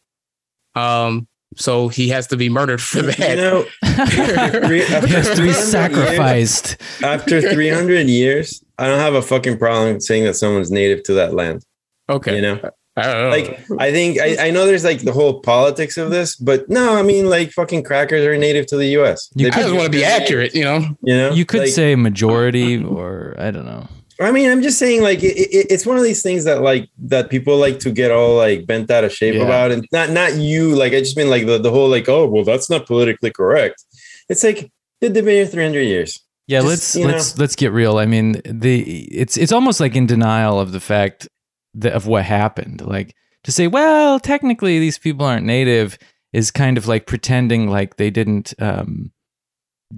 Um, 0.76 1.28
so 1.56 1.88
he 1.90 2.10
has 2.10 2.28
to 2.28 2.38
be 2.38 2.50
murdered 2.50 2.82
for 2.82 3.00
You 3.00 3.12
that. 3.12 3.38
know, 3.38 3.66
he 3.84 4.80
has 4.82 5.28
to 5.30 5.36
300 5.36 5.38
be 5.38 5.44
years- 5.46 5.58
sacrificed. 5.72 6.78
after 7.04 7.42
300 7.42 8.08
years, 8.08 8.64
I 8.78 8.88
don't 8.88 9.00
have 9.00 9.14
a 9.16 9.22
fucking 9.22 9.58
problem 9.58 10.00
saying 10.00 10.24
that 10.26 10.36
someone's 10.36 10.72
native 10.72 11.04
to 11.04 11.14
that 11.16 11.34
land. 11.34 11.64
okay, 12.10 12.36
You 12.36 12.42
know, 12.42 12.60
I 12.98 13.04
don't 13.04 13.22
know. 13.24 13.30
like 13.30 13.60
I 13.80 13.92
think 13.92 14.20
I, 14.20 14.48
I 14.48 14.52
know 14.52 14.66
there's 14.66 14.84
like 14.84 15.02
the 15.02 15.14
whole 15.14 15.40
politics 15.42 15.98
of 15.98 16.10
this, 16.12 16.36
but 16.36 16.68
no, 16.70 16.96
I 16.98 17.04
mean 17.04 17.30
like 17.30 17.52
fucking 17.52 17.84
crackers 17.84 18.26
are 18.26 18.38
native 18.38 18.66
to 18.68 18.78
the 18.78 18.88
U.S. 19.00 19.30
You 19.36 19.46
They've 19.46 19.54
I 19.54 19.56
just 19.58 19.68
been- 19.70 19.78
want 19.78 19.92
to 19.92 19.98
be 19.98 20.04
accurate, 20.04 20.54
you 20.54 20.64
know. 20.66 20.80
You 21.02 21.16
know, 21.18 21.32
You 21.32 21.46
could 21.46 21.62
Like, 21.62 21.70
say 21.70 21.96
majority, 21.96 22.84
or 22.84 23.36
I 23.38 23.52
don't 23.52 23.66
know. 23.66 23.88
I 24.22 24.32
mean, 24.32 24.50
I'm 24.52 24.62
just 24.62 24.78
saying, 24.80 25.02
like, 25.02 25.24
it, 25.24 25.38
it, 25.38 25.68
it's 25.70 25.86
one 25.86 25.98
of 25.98 26.04
these 26.04 26.22
things 26.22 26.44
that, 26.44 26.62
like, 26.62 26.90
that 27.00 27.30
people 27.30 27.58
like 27.58 27.80
to 27.80 27.92
get 27.92 28.12
all 28.12 28.36
like 28.36 28.66
bent 28.68 28.92
out 28.92 29.04
of 29.04 29.12
shape 29.14 29.36
Yeah. 29.36 29.44
about, 29.44 29.72
and 29.72 29.88
not 29.92 30.10
not 30.12 30.36
you. 30.36 30.76
Like, 30.76 30.94
I 30.94 31.00
just 31.00 31.18
mean 31.18 31.30
like 31.30 31.46
the, 31.46 31.58
the 31.58 31.72
whole 31.72 31.90
like, 31.90 32.08
oh, 32.10 32.28
well, 32.28 32.44
that's 32.44 32.70
not 32.70 32.86
politically 32.86 33.32
correct. 33.32 33.84
It's 34.30 34.44
like 34.44 34.72
they've 35.02 35.14
been 35.14 35.26
here 35.26 35.46
300 35.48 35.82
years. 35.82 36.20
Yeah, 36.48 36.60
Just, 36.60 36.68
let's 36.70 36.96
you 36.96 37.08
let's 37.08 37.38
let's 37.38 37.56
get 37.56 37.72
real. 37.72 37.98
I 37.98 38.06
mean, 38.06 38.42
the 38.46 38.82
it's 39.06 39.38
it's 39.38 39.52
almost 39.54 39.80
like 39.80 39.96
in 39.96 40.06
denial 40.06 40.60
of 40.60 40.72
the 40.74 40.80
fact 40.82 41.28
that, 41.76 41.94
of 41.94 42.08
what 42.08 42.26
happened. 42.26 42.82
Like 42.82 43.16
to 43.46 43.52
say, 43.52 43.68
well, 43.68 44.20
technically 44.20 44.78
these 44.80 44.98
people 44.98 45.26
aren't 45.26 45.46
native 45.46 45.98
is 46.34 46.52
kind 46.52 46.78
of 46.78 46.88
like 46.88 47.06
pretending 47.06 47.70
like 47.70 47.96
they 47.96 48.10
didn't 48.10 48.54
um, 48.60 49.12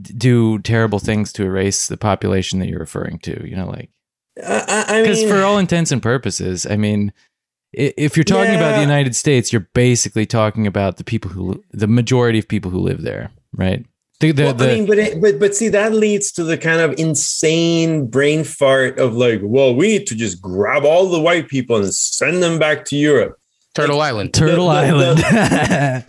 do 0.01 0.59
terrible 0.59 0.99
things 0.99 1.33
to 1.33 1.43
erase 1.43 1.87
the 1.87 1.97
population 1.97 2.59
that 2.59 2.67
you're 2.67 2.79
referring 2.79 3.19
to. 3.19 3.47
You 3.47 3.55
know, 3.55 3.67
like 3.67 3.89
I, 4.41 4.85
I, 4.87 4.97
I 4.97 5.01
because 5.01 5.19
mean, 5.19 5.29
for 5.29 5.43
all 5.43 5.57
intents 5.57 5.91
and 5.91 6.01
purposes, 6.01 6.65
I 6.65 6.75
mean, 6.77 7.13
if 7.71 8.15
you're 8.15 8.23
talking 8.23 8.55
about 8.55 8.75
the 8.75 8.81
United 8.81 9.15
States, 9.15 9.51
you're 9.51 9.67
basically 9.73 10.25
talking 10.25 10.67
about 10.67 10.97
the 10.97 11.03
people 11.03 11.31
who, 11.31 11.63
the 11.71 11.87
majority 11.87 12.39
of 12.39 12.47
people 12.47 12.71
who 12.71 12.79
live 12.79 13.01
there, 13.01 13.31
right? 13.53 13.85
The, 14.19 14.31
the, 14.31 14.43
well, 14.43 14.53
the, 14.53 14.71
I 14.71 14.75
mean, 14.75 14.85
but 14.85 14.97
it, 14.99 15.21
but 15.21 15.39
but 15.39 15.55
see, 15.55 15.69
that 15.69 15.91
leads 15.91 16.31
to 16.33 16.43
the 16.43 16.57
kind 16.57 16.79
of 16.79 16.97
insane 16.97 18.07
brain 18.07 18.43
fart 18.43 18.99
of 18.99 19.15
like, 19.15 19.41
well, 19.43 19.75
we 19.75 19.87
need 19.87 20.07
to 20.07 20.15
just 20.15 20.41
grab 20.41 20.85
all 20.85 21.09
the 21.09 21.19
white 21.19 21.49
people 21.49 21.75
and 21.77 21.93
send 21.93 22.41
them 22.41 22.57
back 22.57 22.85
to 22.85 22.95
Europe. 22.95 23.37
Turtle 23.73 23.99
Island. 23.99 24.33
Turtle 24.33 24.69
the- 24.69 24.73
the- 24.73 25.25
Island. 25.27 26.05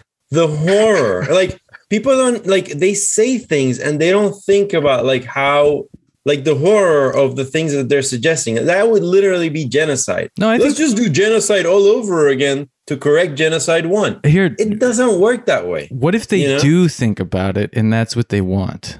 the 0.30 0.48
horror 0.48 1.24
like 1.32 1.60
people 1.88 2.16
don't 2.16 2.46
like 2.46 2.66
they 2.66 2.94
say 2.94 3.38
things 3.38 3.78
and 3.78 4.00
they 4.00 4.10
don't 4.10 4.34
think 4.44 4.72
about 4.72 5.04
like 5.04 5.24
how 5.24 5.84
like 6.26 6.44
the 6.44 6.54
horror 6.56 7.10
of 7.16 7.36
the 7.36 7.44
things 7.44 7.72
that 7.72 7.88
they're 7.88 8.02
suggesting 8.02 8.56
that 8.56 8.90
would 8.90 9.02
literally 9.02 9.48
be 9.48 9.64
genocide 9.64 10.28
no, 10.38 10.48
I 10.50 10.58
let's 10.58 10.74
think 10.76 10.76
just 10.76 10.96
do 10.98 11.08
genocide 11.08 11.64
all 11.64 11.86
over 11.86 12.28
again 12.28 12.68
to 12.88 12.96
correct 12.98 13.34
genocide 13.36 13.86
one 13.86 14.20
here. 14.24 14.54
it 14.58 14.78
doesn't 14.78 15.18
work 15.20 15.46
that 15.46 15.66
way 15.66 15.88
What 15.90 16.14
if 16.14 16.28
they 16.28 16.42
you 16.42 16.48
know? 16.48 16.58
do 16.58 16.88
think 16.88 17.18
about 17.20 17.56
it 17.56 17.70
and 17.74 17.90
that's 17.92 18.14
what 18.14 18.28
they 18.28 18.40
want? 18.42 18.98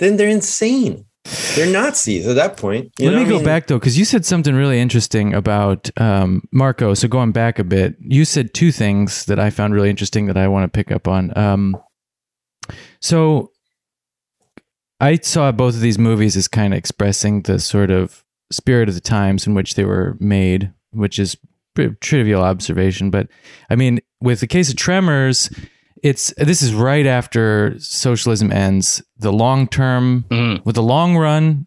then 0.00 0.16
they're 0.16 0.28
insane 0.28 1.04
they're 1.54 1.70
nazis 1.70 2.26
at 2.26 2.34
that 2.36 2.56
point 2.56 2.90
you 2.98 3.10
Let 3.10 3.18
me 3.20 3.26
I 3.26 3.28
go 3.28 3.36
mean, 3.36 3.44
back 3.44 3.66
though, 3.66 3.78
because 3.78 3.98
you 3.98 4.04
said 4.06 4.24
something 4.24 4.54
really 4.54 4.80
interesting 4.80 5.34
about 5.34 5.90
um, 6.00 6.42
Marco. 6.50 6.94
So 6.94 7.06
going 7.08 7.30
back 7.32 7.58
a 7.58 7.64
bit, 7.64 7.94
you 8.00 8.24
said 8.24 8.54
two 8.54 8.72
things 8.72 9.26
that 9.26 9.38
I 9.38 9.50
found 9.50 9.74
really 9.74 9.90
interesting 9.90 10.26
that 10.26 10.38
I 10.38 10.48
want 10.48 10.64
to 10.64 10.68
pick 10.76 10.90
up 10.90 11.06
on. 11.06 11.36
Um, 11.36 11.76
so 13.00 13.52
I 15.00 15.16
saw 15.22 15.50
both 15.52 15.74
of 15.74 15.80
these 15.80 15.98
movies 15.98 16.36
as 16.36 16.48
kind 16.48 16.74
of 16.74 16.78
expressing 16.78 17.42
the 17.42 17.58
sort 17.58 17.90
of 17.90 18.24
spirit 18.52 18.88
of 18.88 18.94
the 18.94 19.00
times 19.00 19.46
in 19.46 19.54
which 19.54 19.74
they 19.74 19.84
were 19.84 20.16
made, 20.20 20.72
which 20.92 21.18
is 21.18 21.36
a 21.78 21.88
trivial 22.00 22.42
observation. 22.42 23.10
But 23.10 23.28
I 23.70 23.76
mean, 23.76 24.00
with 24.20 24.40
the 24.40 24.46
case 24.46 24.68
of 24.70 24.76
Tremors, 24.76 25.48
it's 26.02 26.34
this 26.36 26.60
is 26.62 26.74
right 26.74 27.06
after 27.06 27.76
socialism 27.78 28.52
ends. 28.52 29.02
The 29.18 29.32
long 29.32 29.68
term, 29.68 30.24
Mhm. 30.30 30.64
with 30.64 30.74
the 30.74 30.82
long 30.82 31.16
run. 31.16 31.66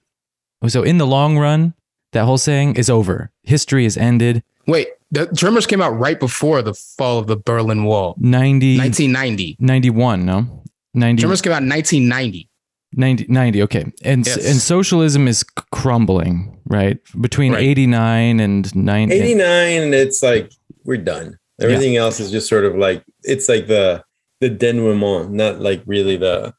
So 0.67 0.83
in 0.83 0.97
the 0.97 1.07
long 1.07 1.37
run, 1.37 1.73
that 2.11 2.25
whole 2.25 2.37
saying 2.37 2.75
is 2.75 2.89
over. 2.89 3.31
History 3.43 3.85
is 3.85 3.97
ended. 3.97 4.43
Wait, 4.67 4.87
the 5.11 5.25
Tremors 5.27 5.65
came 5.65 5.81
out 5.81 5.97
right 5.99 6.19
before 6.19 6.61
the 6.61 6.73
fall 6.73 7.17
of 7.19 7.27
the 7.27 7.35
Berlin 7.35 7.83
Wall, 7.83 8.15
90, 8.19 8.77
1990. 8.77 9.57
91, 9.59 10.25
no? 10.25 10.63
90, 10.93 11.21
Tremors 11.21 11.41
came 11.41 11.51
out 11.53 11.63
in 11.63 11.67
1990. 11.69 12.49
90, 12.95 13.25
90 13.29 13.61
okay. 13.63 13.85
And 14.03 14.25
Yes. 14.25 14.37
and 14.49 14.59
socialism 14.59 15.27
is 15.27 15.43
crumbling, 15.71 16.57
right? 16.65 16.97
Between 17.19 17.53
Right. 17.53 17.63
89 17.63 18.39
and 18.39 18.75
90. 18.75 19.13
89 19.15 19.93
it's 19.93 20.21
like 20.23 20.51
we're 20.85 20.97
done 20.97 21.37
everything 21.61 21.95
else 21.95 22.19
is 22.19 22.31
just 22.31 22.47
sort 22.49 22.65
of 22.65 22.75
like 22.75 23.03
it's 23.23 23.47
like 23.47 23.67
the 23.67 24.03
the 24.41 24.49
denouement 24.49 25.31
not 25.31 25.59
like 25.59 25.81
really 25.85 26.17
the 26.17 26.53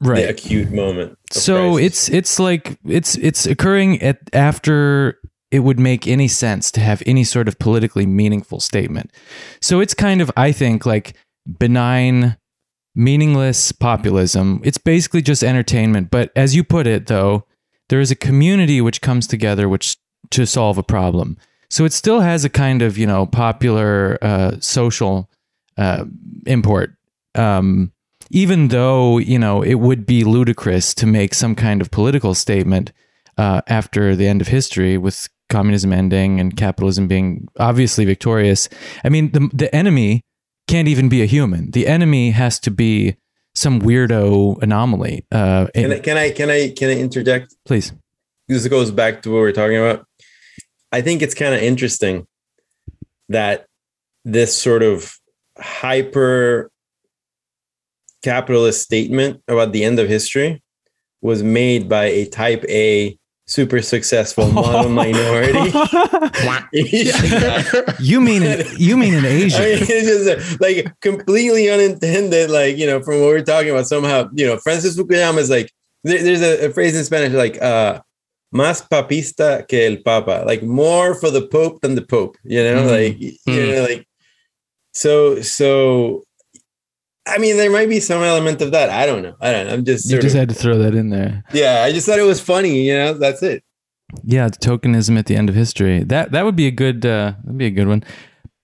right. 0.00 0.22
the 0.22 0.28
acute 0.28 0.70
moment 0.70 1.18
so 1.30 1.72
crisis. 1.74 1.86
it's 1.86 2.08
it's 2.10 2.38
like 2.38 2.78
it's 2.84 3.16
it's 3.16 3.46
occurring 3.46 4.00
at 4.02 4.18
after 4.32 5.18
it 5.50 5.60
would 5.60 5.78
make 5.80 6.06
any 6.06 6.28
sense 6.28 6.70
to 6.70 6.80
have 6.80 7.02
any 7.06 7.24
sort 7.24 7.48
of 7.48 7.58
politically 7.58 8.06
meaningful 8.06 8.60
statement 8.60 9.10
so 9.60 9.80
it's 9.80 9.94
kind 9.94 10.20
of 10.20 10.30
i 10.36 10.52
think 10.52 10.84
like 10.86 11.16
benign 11.58 12.36
meaningless 12.96 13.70
populism. 13.70 14.60
It's 14.64 14.78
basically 14.78 15.22
just 15.22 15.44
entertainment. 15.44 16.10
But 16.10 16.32
as 16.34 16.56
you 16.56 16.64
put 16.64 16.86
it 16.86 17.06
though 17.06 17.44
there 17.88 18.00
is 18.00 18.10
a 18.10 18.16
community 18.16 18.80
which 18.80 19.00
comes 19.00 19.26
together 19.26 19.68
which 19.68 19.96
to 20.30 20.46
solve 20.46 20.78
a 20.78 20.82
problem. 20.82 21.36
So 21.68 21.84
it 21.84 21.92
still 21.92 22.20
has 22.20 22.44
a 22.44 22.50
kind 22.50 22.82
of 22.82 22.98
you 22.98 23.06
know 23.06 23.26
popular 23.26 24.18
uh, 24.22 24.56
social 24.60 25.30
uh, 25.76 26.04
import. 26.46 26.96
Um, 27.34 27.92
even 28.30 28.68
though 28.68 29.18
you 29.18 29.38
know 29.38 29.62
it 29.62 29.74
would 29.74 30.06
be 30.06 30.24
ludicrous 30.24 30.94
to 30.94 31.06
make 31.06 31.34
some 31.34 31.54
kind 31.54 31.80
of 31.80 31.90
political 31.90 32.34
statement 32.34 32.92
uh, 33.38 33.60
after 33.68 34.16
the 34.16 34.26
end 34.26 34.40
of 34.40 34.48
history 34.48 34.96
with 34.96 35.28
communism 35.48 35.92
ending 35.92 36.40
and 36.40 36.56
capitalism 36.56 37.06
being 37.06 37.46
obviously 37.58 38.04
victorious. 38.04 38.68
I 39.04 39.10
mean 39.10 39.30
the, 39.32 39.48
the 39.52 39.74
enemy 39.74 40.24
can't 40.66 40.88
even 40.88 41.08
be 41.08 41.22
a 41.22 41.26
human. 41.26 41.70
The 41.70 41.86
enemy 41.86 42.30
has 42.30 42.58
to 42.60 42.70
be 42.70 43.16
some 43.54 43.80
weirdo 43.80 44.62
anomaly 44.62 45.24
uh, 45.32 45.66
can 45.74 45.90
I, 45.90 45.98
can 45.98 46.16
I 46.18 46.30
can 46.30 46.50
I 46.50 46.68
can 46.70 46.90
I 46.90 47.00
interject? 47.00 47.54
Please. 47.64 47.92
This 48.48 48.66
goes 48.68 48.90
back 48.90 49.22
to 49.22 49.30
what 49.30 49.36
we 49.36 49.40
we're 49.40 49.52
talking 49.52 49.78
about. 49.78 50.06
I 50.92 51.00
think 51.00 51.22
it's 51.22 51.34
kind 51.34 51.54
of 51.54 51.62
interesting 51.62 52.26
that 53.28 53.66
this 54.24 54.56
sort 54.56 54.82
of 54.82 55.16
hyper 55.58 56.70
capitalist 58.22 58.82
statement 58.82 59.42
about 59.48 59.72
the 59.72 59.84
end 59.84 59.98
of 59.98 60.08
history 60.08 60.62
was 61.22 61.42
made 61.42 61.88
by 61.88 62.04
a 62.04 62.26
type 62.26 62.64
A 62.68 63.18
super 63.48 63.80
successful 63.80 64.48
model 64.50 64.88
minority. 65.02 65.70
you 68.00 68.20
mean 68.20 68.42
an, 68.42 68.66
you 68.76 68.96
mean 68.96 69.14
an 69.14 69.24
I 69.24 69.28
asian 69.28 69.60
mean, 69.62 69.78
it's 69.82 70.26
just 70.26 70.54
uh, 70.54 70.56
like 70.60 70.92
completely 71.00 71.70
unintended. 71.70 72.50
Like 72.50 72.76
you 72.76 72.86
know, 72.86 73.00
from 73.02 73.20
what 73.20 73.28
we're 73.28 73.42
talking 73.42 73.70
about, 73.70 73.86
somehow 73.86 74.28
you 74.34 74.46
know, 74.46 74.56
Francis 74.58 74.96
Fukuyama 74.98 75.38
is 75.38 75.50
like 75.50 75.72
there, 76.04 76.22
there's 76.22 76.42
a, 76.42 76.66
a 76.66 76.70
phrase 76.72 76.96
in 76.96 77.04
Spanish 77.04 77.32
like 77.32 77.60
uh, 77.62 78.00
"más 78.54 78.86
papista 78.88 79.66
que 79.68 79.86
el 79.86 79.96
papa," 80.02 80.44
like 80.46 80.62
more 80.62 81.14
for 81.14 81.30
the 81.30 81.46
pope 81.46 81.80
than 81.82 81.94
the 81.94 82.02
pope. 82.02 82.36
You 82.44 82.62
know, 82.62 82.82
Mm. 82.82 82.90
like 82.90 83.20
you 83.46 83.66
know, 83.74 83.82
like 83.82 84.06
so 84.92 85.40
so. 85.40 86.22
I 87.26 87.38
mean, 87.38 87.56
there 87.56 87.70
might 87.70 87.88
be 87.88 87.98
some 88.00 88.22
element 88.22 88.62
of 88.62 88.70
that. 88.70 88.88
I 88.90 89.04
don't 89.04 89.22
know. 89.22 89.34
I 89.40 89.50
don't 89.52 89.66
know. 89.66 89.72
I'm 89.74 89.84
just, 89.84 90.08
you 90.10 90.20
just 90.20 90.34
of- 90.34 90.40
had 90.40 90.48
to 90.50 90.54
throw 90.54 90.78
that 90.78 90.94
in 90.94 91.10
there 91.10 91.42
yeah. 91.52 91.82
I 91.82 91.92
just 91.92 92.06
thought 92.06 92.18
it 92.18 92.22
was 92.22 92.40
funny. 92.40 92.82
You 92.86 92.94
know, 92.94 93.12
that's 93.14 93.42
it. 93.42 93.64
Yeah, 94.22 94.48
the 94.48 94.56
tokenism 94.58 95.18
at 95.18 95.26
the 95.26 95.34
end 95.36 95.48
of 95.48 95.56
history. 95.56 96.04
That 96.04 96.30
that 96.32 96.44
would 96.44 96.54
be 96.56 96.66
a 96.68 96.70
good 96.70 97.04
uh 97.04 97.32
that'd 97.42 97.58
be 97.58 97.66
a 97.66 97.70
good 97.70 97.88
one. 97.88 98.04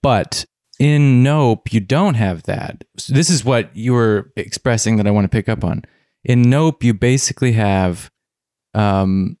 But 0.01 0.45
in 0.79 1.21
Nope, 1.23 1.73
you 1.73 1.81
don't 1.81 2.13
have 2.15 2.43
that. 2.43 2.83
So 2.97 3.13
this 3.13 3.29
is 3.29 3.43
what 3.43 3.75
you 3.75 3.93
were 3.93 4.31
expressing 4.37 4.95
that 4.97 5.07
I 5.07 5.11
want 5.11 5.25
to 5.25 5.29
pick 5.29 5.49
up 5.49 5.63
on. 5.63 5.83
In 6.23 6.41
Nope, 6.43 6.83
you 6.83 6.93
basically 6.93 7.51
have 7.53 8.09
um 8.73 9.37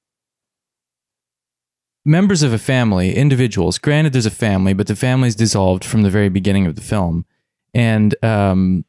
members 2.05 2.43
of 2.43 2.51
a 2.53 2.57
family, 2.59 3.15
individuals. 3.15 3.77
Granted 3.77 4.11
there's 4.13 4.25
a 4.25 4.31
family, 4.31 4.73
but 4.73 4.87
the 4.87 4.95
family's 4.95 5.35
dissolved 5.35 5.85
from 5.85 6.01
the 6.03 6.09
very 6.09 6.29
beginning 6.29 6.65
of 6.65 6.75
the 6.75 6.81
film. 6.81 7.25
And 7.73 8.13
um 8.23 8.83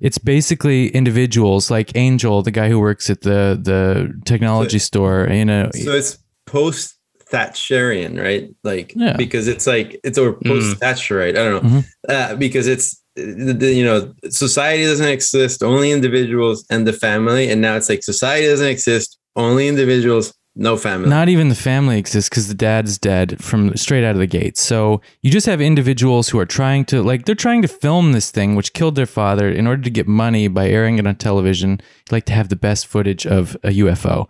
it's 0.00 0.18
basically 0.18 0.88
individuals 0.88 1.70
like 1.70 1.96
Angel, 1.96 2.42
the 2.42 2.50
guy 2.50 2.68
who 2.68 2.78
works 2.80 3.10
at 3.10 3.20
the 3.22 3.58
the 3.62 4.12
technology 4.24 4.78
store, 4.78 5.28
you 5.30 5.44
know. 5.44 5.70
So 5.74 5.92
it's 5.92 6.18
post 6.46 6.96
Thatcherian, 7.32 8.20
right? 8.22 8.54
Like, 8.62 8.92
Yeah. 8.94 9.16
because 9.16 9.48
it's 9.48 9.66
like 9.66 9.98
it's 10.04 10.18
or 10.18 10.34
post 10.34 10.78
Thatcherite. 10.80 11.30
I 11.30 11.44
don't 11.44 11.62
know, 11.62 11.68
Mhm. 11.70 11.84
uh, 12.08 12.36
because 12.36 12.66
it's 12.66 13.00
you 13.16 13.84
know 13.84 14.12
society 14.30 14.84
doesn't 14.84 15.08
exist, 15.08 15.62
only 15.62 15.90
individuals 15.92 16.64
and 16.70 16.86
the 16.86 16.92
family, 16.92 17.48
and 17.50 17.60
now 17.60 17.76
it's 17.76 17.88
like 17.88 18.02
society 18.02 18.46
doesn't 18.46 18.66
exist, 18.66 19.18
only 19.36 19.68
individuals, 19.68 20.32
no 20.54 20.76
family. 20.76 21.08
Not 21.08 21.30
even 21.30 21.48
the 21.48 21.54
family 21.54 21.98
exists 21.98 22.28
because 22.28 22.48
the 22.48 22.54
dad's 22.54 22.98
dead 22.98 23.42
from 23.42 23.74
straight 23.74 24.04
out 24.04 24.12
of 24.14 24.18
the 24.18 24.26
gate. 24.26 24.58
So 24.58 25.00
you 25.22 25.30
just 25.30 25.46
have 25.46 25.62
individuals 25.62 26.28
who 26.28 26.38
are 26.38 26.46
trying 26.46 26.84
to 26.86 27.02
like 27.02 27.24
they're 27.24 27.34
trying 27.34 27.62
to 27.62 27.68
film 27.68 28.12
this 28.12 28.30
thing 28.30 28.54
which 28.54 28.74
killed 28.74 28.94
their 28.94 29.06
father 29.06 29.48
in 29.48 29.66
order 29.66 29.82
to 29.82 29.90
get 29.90 30.06
money 30.06 30.48
by 30.48 30.68
airing 30.68 30.98
it 30.98 31.06
on 31.06 31.16
television. 31.16 31.80
Like 32.10 32.26
to 32.26 32.34
have 32.34 32.50
the 32.50 32.56
best 32.56 32.86
footage 32.86 33.26
of 33.26 33.56
a 33.62 33.70
UFO. 33.70 34.28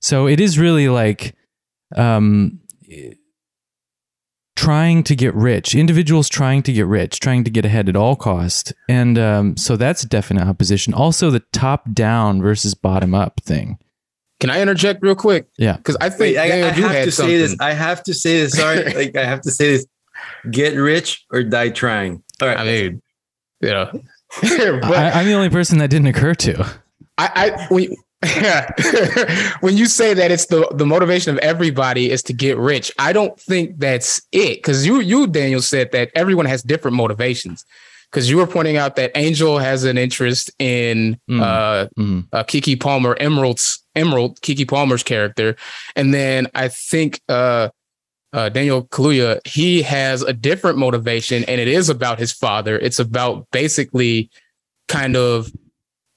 So 0.00 0.26
it 0.26 0.40
is 0.40 0.58
really 0.58 0.88
like 0.88 1.34
um 1.96 2.60
trying 4.54 5.02
to 5.02 5.16
get 5.16 5.34
rich 5.34 5.74
individuals 5.74 6.28
trying 6.28 6.62
to 6.62 6.72
get 6.72 6.86
rich 6.86 7.18
trying 7.20 7.42
to 7.42 7.50
get 7.50 7.64
ahead 7.64 7.88
at 7.88 7.96
all 7.96 8.14
cost 8.14 8.72
and 8.88 9.18
um, 9.18 9.56
so 9.56 9.76
that's 9.76 10.02
definite 10.04 10.46
opposition 10.46 10.92
also 10.92 11.30
the 11.30 11.42
top 11.52 11.90
down 11.92 12.40
versus 12.42 12.74
bottom 12.74 13.14
up 13.14 13.40
thing 13.40 13.78
Can 14.42 14.50
I 14.50 14.60
interject 14.60 15.02
real 15.02 15.14
quick? 15.14 15.46
yeah 15.56 15.76
Because 15.78 15.96
I 16.00 16.10
think 16.10 16.36
Wait, 16.36 16.38
I, 16.38 16.48
Daniel, 16.48 16.88
I 16.88 16.92
have 16.92 17.04
to 17.06 17.12
something. 17.12 17.34
say 17.34 17.38
this. 17.38 17.56
I 17.60 17.72
have 17.72 18.02
to 18.02 18.12
say 18.14 18.40
this. 18.42 18.52
Sorry, 18.52 18.84
like 19.00 19.16
I 19.16 19.24
have 19.24 19.40
to 19.42 19.50
say 19.50 19.72
this. 19.72 19.86
Get 20.50 20.74
rich 20.76 21.24
or 21.32 21.42
die 21.44 21.70
trying. 21.70 22.22
All 22.40 22.48
right. 22.48 22.58
I 22.58 22.64
mean, 22.64 23.02
you 23.60 23.70
know, 23.76 23.88
but 24.42 24.84
I, 24.92 25.10
i'm 25.20 25.26
the 25.26 25.34
only 25.34 25.50
person 25.50 25.78
that 25.78 25.88
didn't 25.90 26.08
occur 26.08 26.34
to 26.34 26.64
I, 27.18 27.26
I 27.44 27.66
when, 27.70 27.94
when 29.60 29.76
you 29.76 29.86
say 29.86 30.14
that 30.14 30.30
it's 30.30 30.46
the 30.46 30.66
the 30.74 30.86
motivation 30.86 31.32
of 31.32 31.38
everybody 31.38 32.10
is 32.10 32.22
to 32.24 32.32
get 32.32 32.56
rich, 32.56 32.90
I 32.98 33.12
don't 33.12 33.38
think 33.38 33.78
that's 33.78 34.22
it. 34.32 34.58
Because 34.58 34.86
you 34.86 35.00
you 35.00 35.26
Daniel 35.26 35.60
said 35.62 35.92
that 35.92 36.10
everyone 36.14 36.46
has 36.46 36.62
different 36.62 36.96
motivations. 36.96 37.64
Because 38.10 38.28
you 38.28 38.36
were 38.36 38.46
pointing 38.46 38.76
out 38.76 38.96
that 38.96 39.10
Angel 39.14 39.58
has 39.58 39.84
an 39.84 39.96
interest 39.98 40.50
in 40.58 41.18
Mm. 41.30 41.40
uh, 41.42 41.88
Mhm. 41.98 42.26
uh, 42.32 42.44
Keke 42.44 42.78
Palmer, 42.78 43.16
Emerald's 43.18 43.81
Emerald, 43.94 44.40
Keke 44.40 44.68
Palmer's 44.68 45.02
character, 45.02 45.56
and 45.96 46.12
then 46.14 46.46
I 46.54 46.68
think 46.68 47.20
uh, 47.28 47.68
uh, 48.32 48.48
Daniel 48.48 48.86
Kaluuya 48.86 49.46
he 49.46 49.82
has 49.82 50.22
a 50.22 50.32
different 50.32 50.78
motivation, 50.78 51.44
and 51.44 51.60
it 51.60 51.68
is 51.68 51.88
about 51.88 52.18
his 52.18 52.32
father. 52.32 52.78
It's 52.78 52.98
about 52.98 53.46
basically 53.52 54.30
kind 54.88 55.16
of 55.16 55.52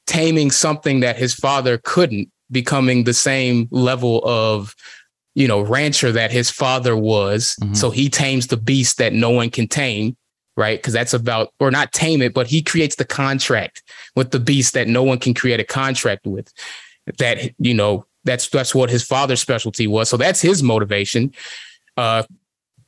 taming 0.07 0.51
something 0.51 1.01
that 1.01 1.17
his 1.17 1.33
father 1.33 1.79
couldn't, 1.83 2.29
becoming 2.51 3.03
the 3.03 3.13
same 3.13 3.67
level 3.71 4.21
of 4.23 4.75
you 5.33 5.47
know 5.47 5.61
rancher 5.61 6.11
that 6.11 6.31
his 6.31 6.49
father 6.49 6.95
was. 6.95 7.55
Mhm. 7.61 7.75
So 7.75 7.89
he 7.89 8.09
tames 8.09 8.47
the 8.47 8.57
beast 8.57 8.97
that 8.97 9.13
no 9.13 9.29
one 9.29 9.49
can 9.49 9.67
tame. 9.67 10.15
Right, 10.57 10.79
because 10.79 10.93
that's 10.93 11.13
about, 11.13 11.51
or 11.59 11.69
not 11.69 11.91
tame 11.91 12.21
it, 12.21 12.33
but 12.33 12.47
he 12.47 12.61
creates 12.61 12.95
the 12.95 13.03
contract 13.03 13.83
with 14.15 14.31
the 14.31 14.39
beast 14.39 14.73
that 14.73 14.87
no 14.87 15.03
one 15.03 15.19
can 15.19 15.33
create 15.33 15.59
a 15.59 15.65
contract 15.65 16.25
with 16.25 16.49
that 17.17 17.51
you 17.59 17.73
know 17.73 18.05
that's 18.23 18.49
that's 18.49 18.73
what 18.73 18.89
his 18.89 19.03
father's 19.03 19.41
specialty 19.41 19.87
was 19.87 20.09
so 20.09 20.17
that's 20.17 20.41
his 20.41 20.63
motivation 20.63 21.31
uh 21.97 22.23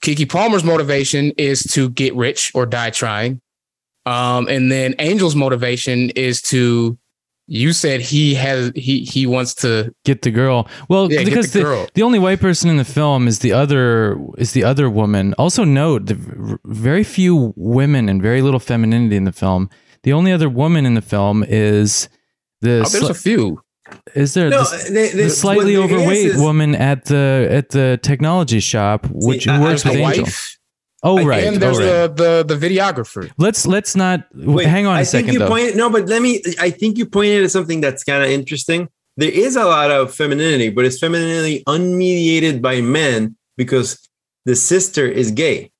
keke 0.02 0.30
palmer's 0.30 0.64
motivation 0.64 1.32
is 1.38 1.64
to 1.64 1.90
get 1.90 2.16
rich 2.16 2.52
or 2.56 2.66
die 2.66 2.90
trying 2.90 3.42
um 4.06 4.48
and 4.48 4.72
then 4.72 4.94
angel's 4.96 5.36
motivation 5.36 6.10
is 6.12 6.42
to 6.42 6.98
you 7.48 7.72
said 7.72 8.02
he 8.02 8.36
has 8.36 8.72
he 8.76 9.06
he 9.06 9.26
wants 9.26 9.56
to 9.56 9.94
get 10.04 10.22
the 10.22 10.32
girl. 10.32 10.68
Well, 10.90 11.12
Yeah, 11.12 11.24
because 11.24 11.54
the 11.54 11.60
the, 11.60 11.66
girl. 11.66 11.88
the 11.94 12.04
only 12.04 12.20
white 12.20 12.42
person 12.42 12.70
in 12.70 12.76
the 12.76 12.86
film 12.86 13.28
is 13.28 13.40
the 13.40 13.54
other 13.54 14.18
is 14.38 14.52
the 14.52 14.66
other 14.66 14.90
woman. 14.90 15.34
Also 15.38 15.64
note 15.64 16.08
the 16.08 16.60
very 16.66 17.06
few 17.06 17.54
women 17.56 18.10
and 18.10 18.22
very 18.22 18.42
little 18.42 18.60
femininity 18.60 19.16
in 19.16 19.24
the 19.24 19.32
film. 19.32 19.70
The 20.04 20.12
only 20.12 20.34
other 20.34 20.50
woman 20.50 20.86
in 20.86 20.94
the 20.96 21.02
film 21.02 21.44
is 21.48 22.10
the 22.60 22.84
oh, 22.86 22.90
there's 22.90 23.10
a 23.10 23.14
few 23.14 23.62
Is 24.18 24.34
there 24.34 24.50
No, 24.50 24.60
this, 24.64 24.90
they- 24.90 25.10
they- 25.10 25.24
the 25.24 25.30
slightly 25.30 25.78
what 25.78 25.90
it 25.90 25.92
is 25.94 25.98
overweight 25.98 26.26
is- 26.26 26.38
woman 26.42 26.76
at 26.76 27.06
the 27.06 27.48
at 27.50 27.70
the 27.70 28.00
technology 28.02 28.60
shop, 28.60 29.08
which 29.12 29.48
I- 29.48 29.58
who 29.58 29.64
I- 29.64 29.70
works 29.70 29.86
with 29.86 29.96
Angel? 29.96 30.24
wife, 30.24 30.58
Oh 31.04 31.24
right, 31.24 31.44
and 31.44 31.58
oh, 31.58 31.60
there's 31.60 31.78
right. 31.78 32.16
the, 32.18 32.44
the 32.46 32.56
the 32.56 32.68
videographer. 32.68 33.30
let's 33.38 33.68
let's 33.68 33.96
not 33.96 34.26
Wait, 34.34 34.66
hang 34.68 34.88
on 34.88 34.96
a 34.96 35.00
I 35.00 35.04
second 35.04 35.28
think 35.28 35.34
you 35.34 35.40
though. 35.40 35.48
pointed 35.48 35.76
no, 35.78 35.90
but 35.92 36.08
let 36.10 36.22
me. 36.22 36.42
I 36.60 36.70
think 36.72 36.98
you 36.98 37.06
pointed 37.06 37.44
at 37.44 37.52
something 37.52 37.80
that's 37.82 38.04
kind 38.04 38.24
of 38.24 38.30
interesting. 38.30 38.90
There 39.18 39.30
is 39.32 39.56
a 39.56 39.64
lot 39.66 39.90
of 39.92 40.14
femininity, 40.14 40.70
but 40.72 40.86
it's 40.86 40.98
femininity 41.00 41.64
unmediated 41.68 42.62
by 42.62 42.82
men 42.82 43.36
because 43.58 43.98
the 44.46 44.56
sister 44.56 45.06
is 45.08 45.32
gay. 45.32 45.72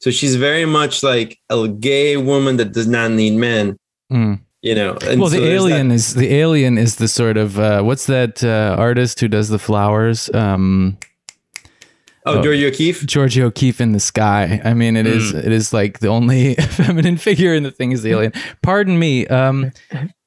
So 0.00 0.10
she's 0.10 0.36
very 0.36 0.64
much 0.64 1.02
like 1.02 1.38
a 1.50 1.68
gay 1.68 2.16
woman 2.16 2.56
that 2.56 2.72
does 2.72 2.86
not 2.86 3.10
need 3.12 3.34
men. 3.34 3.76
Mm. 4.12 4.40
You 4.62 4.74
know. 4.76 4.96
And 5.04 5.20
well, 5.20 5.28
the 5.28 5.44
alien 5.44 5.88
that- 5.88 5.94
is 5.96 6.14
the 6.14 6.32
alien 6.34 6.78
is 6.78 6.96
the 6.96 7.08
sort 7.08 7.36
of 7.36 7.58
uh, 7.58 7.82
what's 7.82 8.06
that 8.06 8.42
uh, 8.44 8.76
artist 8.78 9.20
who 9.20 9.28
does 9.28 9.48
the 9.48 9.58
flowers? 9.58 10.30
Um, 10.32 10.98
oh, 12.24 12.38
oh. 12.38 12.42
George 12.42 12.62
O'Keeffe. 12.62 13.04
Georgia 13.06 13.44
O'Keeffe 13.44 13.80
in 13.80 13.92
the 13.92 14.00
sky. 14.00 14.60
I 14.64 14.74
mean, 14.74 14.96
it 14.96 15.06
is 15.06 15.34
it 15.34 15.50
is 15.52 15.72
like 15.72 15.98
the 15.98 16.08
only 16.08 16.54
feminine 16.70 17.16
figure 17.16 17.54
in 17.54 17.64
the 17.64 17.70
thing 17.72 17.92
is 17.92 18.02
the 18.02 18.10
alien. 18.12 18.32
Pardon 18.62 18.98
me. 18.98 19.26
Um, 19.26 19.72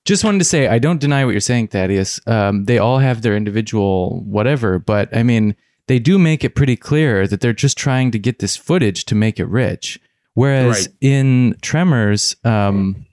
just 0.03 0.23
wanted 0.23 0.39
to 0.39 0.45
say 0.45 0.67
I 0.67 0.79
don't 0.79 0.99
deny 0.99 1.23
what 1.25 1.31
you're 1.31 1.39
saying, 1.39 1.69
Thaddeus. 1.69 2.19
Um, 2.27 2.65
they 2.65 2.77
all 2.77 2.99
have 2.99 3.21
their 3.21 3.35
individual 3.37 4.21
whatever, 4.25 4.79
but 4.79 5.15
I 5.15 5.23
mean, 5.23 5.55
they 5.87 5.97
do 5.99 6.19
make 6.19 6.43
it 6.43 6.55
pretty 6.55 6.75
clear 6.75 7.25
that 7.27 7.39
they're 7.41 7.53
just 7.53 7.77
trying 7.77 8.11
to 8.11 8.19
get 8.19 8.39
this 8.39 8.57
footage 8.57 9.05
to 9.05 9.15
make 9.15 9.39
it 9.39 9.47
rich. 9.47 9.99
Whereas 10.33 10.87
Right. 10.89 10.95
in 10.99 11.55
Tremors, 11.61 12.35
um, 12.43 13.05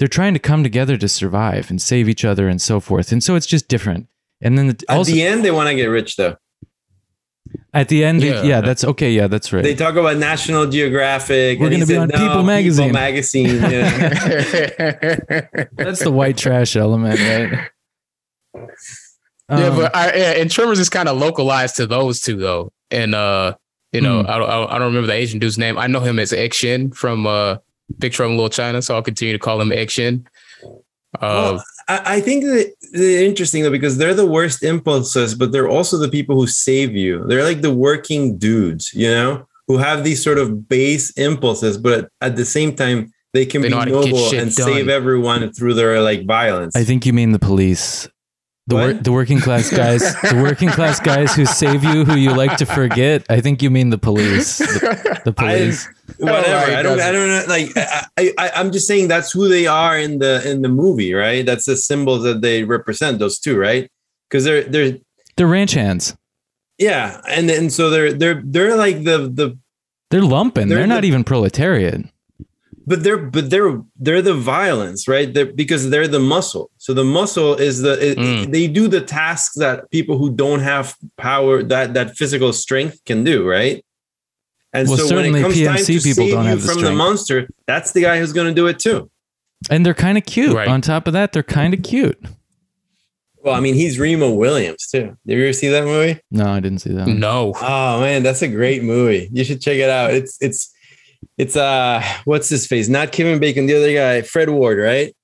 they're 0.00 0.08
trying 0.08 0.32
to 0.32 0.40
come 0.40 0.64
together 0.64 0.96
to 0.96 1.06
survive 1.06 1.70
and 1.70 1.80
save 1.80 2.08
each 2.08 2.24
other 2.24 2.48
and 2.48 2.60
so 2.60 2.80
forth, 2.80 3.12
and 3.12 3.22
so 3.22 3.36
it's 3.36 3.46
just 3.46 3.68
different. 3.68 4.08
And 4.40 4.58
then 4.58 4.66
the, 4.68 4.84
At 4.88 5.06
the 5.06 5.22
end, 5.22 5.44
they 5.44 5.52
want 5.52 5.68
to 5.68 5.74
get 5.76 5.84
rich 5.86 6.16
though. 6.16 6.36
at 7.74 7.88
the 7.88 8.04
end, 8.04 8.22
Yeah. 8.22 8.42
yeah, 8.42 8.60
that's 8.62 8.82
okay. 8.84 9.10
Yeah, 9.12 9.26
that's 9.28 9.52
right. 9.52 9.62
They 9.62 9.74
talk 9.74 9.94
about 9.96 10.16
National 10.16 10.66
Geographic. 10.66 11.60
We're 11.60 11.70
gonna 11.70 11.80
be 11.86 11.92
said, 11.94 11.98
on 11.98 12.08
"No, 12.08 12.16
People 12.18 12.42
Magazine." 12.44 12.88
People 12.88 13.00
magazine. 13.00 13.56
Yeah. 13.60 15.40
That's 15.74 16.00
the 16.02 16.10
white 16.10 16.36
trash 16.38 16.74
element, 16.76 17.18
right? 17.20 17.68
yeah, 19.50 19.66
Um, 19.66 19.76
but 19.76 19.94
I, 19.94 20.06
yeah, 20.16 20.30
and 20.40 20.50
Tremors 20.50 20.78
is 20.78 20.88
kind 20.88 21.08
of 21.08 21.18
localized 21.18 21.76
to 21.76 21.86
those 21.86 22.20
two 22.20 22.36
though. 22.36 22.72
And 22.90 23.14
uh, 23.14 23.54
you 23.92 24.00
know, 24.00 24.22
Hmm. 24.22 24.30
I, 24.30 24.38
don't, 24.38 24.48
I 24.50 24.54
don't- 24.56 24.70
I 24.72 24.78
don't 24.78 24.86
remember 24.88 25.06
the 25.08 25.12
Asian 25.14 25.38
dude's 25.40 25.58
name. 25.58 25.76
I 25.78 25.86
know 25.86 26.00
him 26.00 26.18
as 26.18 26.32
Egg 26.32 26.54
Shen 26.54 26.92
from 26.92 27.26
uh, 27.26 27.56
Big 27.98 28.12
Trouble 28.12 28.32
in 28.32 28.36
Little 28.36 28.50
China, 28.50 28.80
so 28.82 28.94
I'll 28.94 29.02
continue 29.02 29.32
to 29.32 29.38
call 29.38 29.60
him 29.60 29.72
Egg 29.72 29.90
Shen. 29.90 30.26
Uh, 31.14 31.18
Well, 31.20 31.64
I, 31.88 32.16
I 32.16 32.20
think 32.20 32.44
that 32.44 32.72
they're 32.92 33.24
interesting 33.24 33.62
though 33.62 33.70
because 33.70 33.98
they're 33.98 34.14
the 34.14 34.26
worst 34.26 34.62
impulses, 34.62 35.34
but 35.34 35.52
they're 35.52 35.68
also 35.68 35.96
the 35.98 36.08
people 36.08 36.36
who 36.36 36.46
save 36.46 36.92
you. 36.94 37.24
They're 37.26 37.44
like 37.44 37.62
the 37.62 37.72
working 37.74 38.38
dudes, 38.38 38.92
you 38.94 39.08
know, 39.08 39.46
who 39.66 39.78
have 39.78 40.04
these 40.04 40.22
sort 40.22 40.38
of 40.38 40.68
base 40.68 41.10
impulses, 41.12 41.76
but 41.78 42.08
at 42.20 42.36
the 42.36 42.44
same 42.44 42.74
time 42.76 43.12
they 43.32 43.46
can 43.46 43.62
They 43.62 43.68
be 43.68 43.72
know 43.72 43.78
how 43.78 43.84
to 43.84 43.90
get 43.90 44.04
noble 44.06 44.24
and 44.34 44.54
done. 44.54 44.66
save 44.66 44.88
everyone 44.88 45.52
through 45.52 45.74
their 45.74 46.00
like 46.00 46.26
violence. 46.26 46.74
I 46.76 46.84
think 46.84 47.06
you 47.06 47.12
mean 47.12 47.32
the 47.32 47.38
police. 47.38 48.08
The, 48.70 48.74
wor- 48.76 48.92
the 48.94 49.12
working 49.12 49.40
class 49.40 49.70
guys, 49.70 50.00
the 50.22 50.40
working 50.42 50.68
class 50.70 50.98
guys 51.00 51.34
who 51.34 51.44
save 51.44 51.84
you, 51.84 52.04
who 52.04 52.16
you 52.16 52.34
like 52.34 52.56
to 52.56 52.64
forget. 52.66 53.26
I 53.28 53.40
think 53.40 53.62
you 53.62 53.70
mean 53.70 53.90
the 53.90 53.98
police. 53.98 54.58
The, 54.58 55.20
the 55.26 55.32
police. 55.36 55.86
Whatever. 56.18 56.72
Oh, 56.72 56.76
I 56.78 56.82
don't. 56.82 57.00
I 57.00 57.12
don't 57.12 57.28
know. 57.28 57.44
Like 57.48 57.68
I, 57.76 58.32
I, 58.38 58.50
I'm 58.56 58.72
just 58.72 58.86
saying 58.86 59.08
that's 59.08 59.30
who 59.32 59.48
they 59.48 59.66
are 59.66 59.98
in 59.98 60.18
the 60.18 60.48
in 60.48 60.62
the 60.62 60.68
movie, 60.68 61.12
right? 61.14 61.44
That's 61.44 61.66
the 61.66 61.76
symbols 61.76 62.22
that 62.24 62.40
they 62.42 62.64
represent. 62.64 63.18
Those 63.18 63.38
two, 63.38 63.58
right? 63.58 63.88
Because 64.28 64.44
they're 64.44 64.64
they're 64.64 64.98
They're 65.36 65.46
ranch 65.46 65.72
hands. 65.72 66.16
yeah, 66.78 67.20
and 67.28 67.50
and 67.50 67.72
so 67.72 67.90
they're 67.90 68.12
they're 68.12 68.42
they're 68.44 68.76
like 68.76 69.04
the 69.04 69.30
the 69.32 69.58
They're 70.10 70.22
lumping. 70.22 70.68
They're, 70.68 70.78
They're 70.78 70.86
not 70.86 71.02
the- 71.02 71.08
even 71.08 71.24
proletariat. 71.24 72.04
But 72.90 72.98
they're 73.04 73.22
but 73.36 73.44
they're 73.52 73.72
they're 74.04 74.22
the 74.30 74.34
violence 74.56 75.00
right 75.14 75.28
they're, 75.34 75.52
because 75.62 75.82
they're 75.92 76.08
the 76.18 76.24
muscle 76.34 76.66
so 76.84 76.90
the 77.00 77.04
muscle 77.18 77.52
is 77.68 77.74
the 77.86 77.94
it, 78.08 78.16
Mm. 78.18 78.50
they 78.54 78.66
do 78.78 78.84
the 78.96 79.00
tasks 79.00 79.54
that 79.64 79.76
people 79.96 80.16
who 80.20 80.28
don't 80.42 80.60
have 80.72 80.86
power 81.16 81.54
that 81.72 81.86
that 81.96 82.08
physical 82.20 82.52
strength 82.64 82.96
can 83.08 83.20
do 83.32 83.36
right 83.56 83.76
and 84.72 84.88
Well, 84.88 84.98
so 84.98 85.16
when 85.16 85.26
it 85.34 85.42
comes 85.44 85.56
time 85.62 85.76
to 85.78 85.84
people 86.08 86.24
save 86.24 86.32
don't 86.34 86.44
you 86.44 86.50
have 86.50 86.62
the 86.62 86.72
from 86.72 86.82
the 86.82 86.92
monster 87.04 87.38
that's 87.70 87.90
the 87.92 88.02
guy 88.08 88.18
who's 88.18 88.32
going 88.38 88.48
to 88.54 88.54
do 88.62 88.66
it 88.72 88.78
too 88.86 89.00
And 89.72 89.84
they're 89.84 90.00
kind 90.08 90.16
of 90.16 90.24
cute. 90.24 90.54
Right. 90.56 90.68
On 90.74 90.80
top 90.80 91.06
of 91.06 91.12
that, 91.12 91.32
they're 91.32 91.42
kind 91.60 91.72
of 91.76 91.80
cute. 91.92 92.18
well 93.44 93.54
i 93.54 93.60
mean 93.64 93.74
he's 93.82 93.98
remo 93.98 94.28
williams 94.44 94.82
too 94.92 95.06
did 95.26 95.36
you 95.38 95.44
ever 95.44 95.52
see 95.52 95.68
that 95.76 95.84
movie 95.84 96.14
No, 96.30 96.46
I 96.56 96.60
didn't 96.64 96.80
see 96.84 96.92
that. 96.98 97.06
no, 97.26 97.52
oh 97.60 98.00
man 98.04 98.22
that's 98.26 98.42
a 98.42 98.48
great 98.48 98.82
movie 98.82 99.28
you 99.36 99.44
should 99.44 99.60
check 99.66 99.78
it 99.86 99.90
out 99.98 100.08
it's 100.18 100.34
it's 100.40 100.62
it's 101.38 101.56
uh 101.56 102.02
what's 102.24 102.48
his 102.48 102.66
face 102.66 102.88
not 102.88 103.12
kevin 103.12 103.38
bacon 103.38 103.66
the 103.66 103.74
other 103.76 103.92
guy 103.92 104.22
fred 104.22 104.48
ward 104.50 104.78
right 104.78 105.14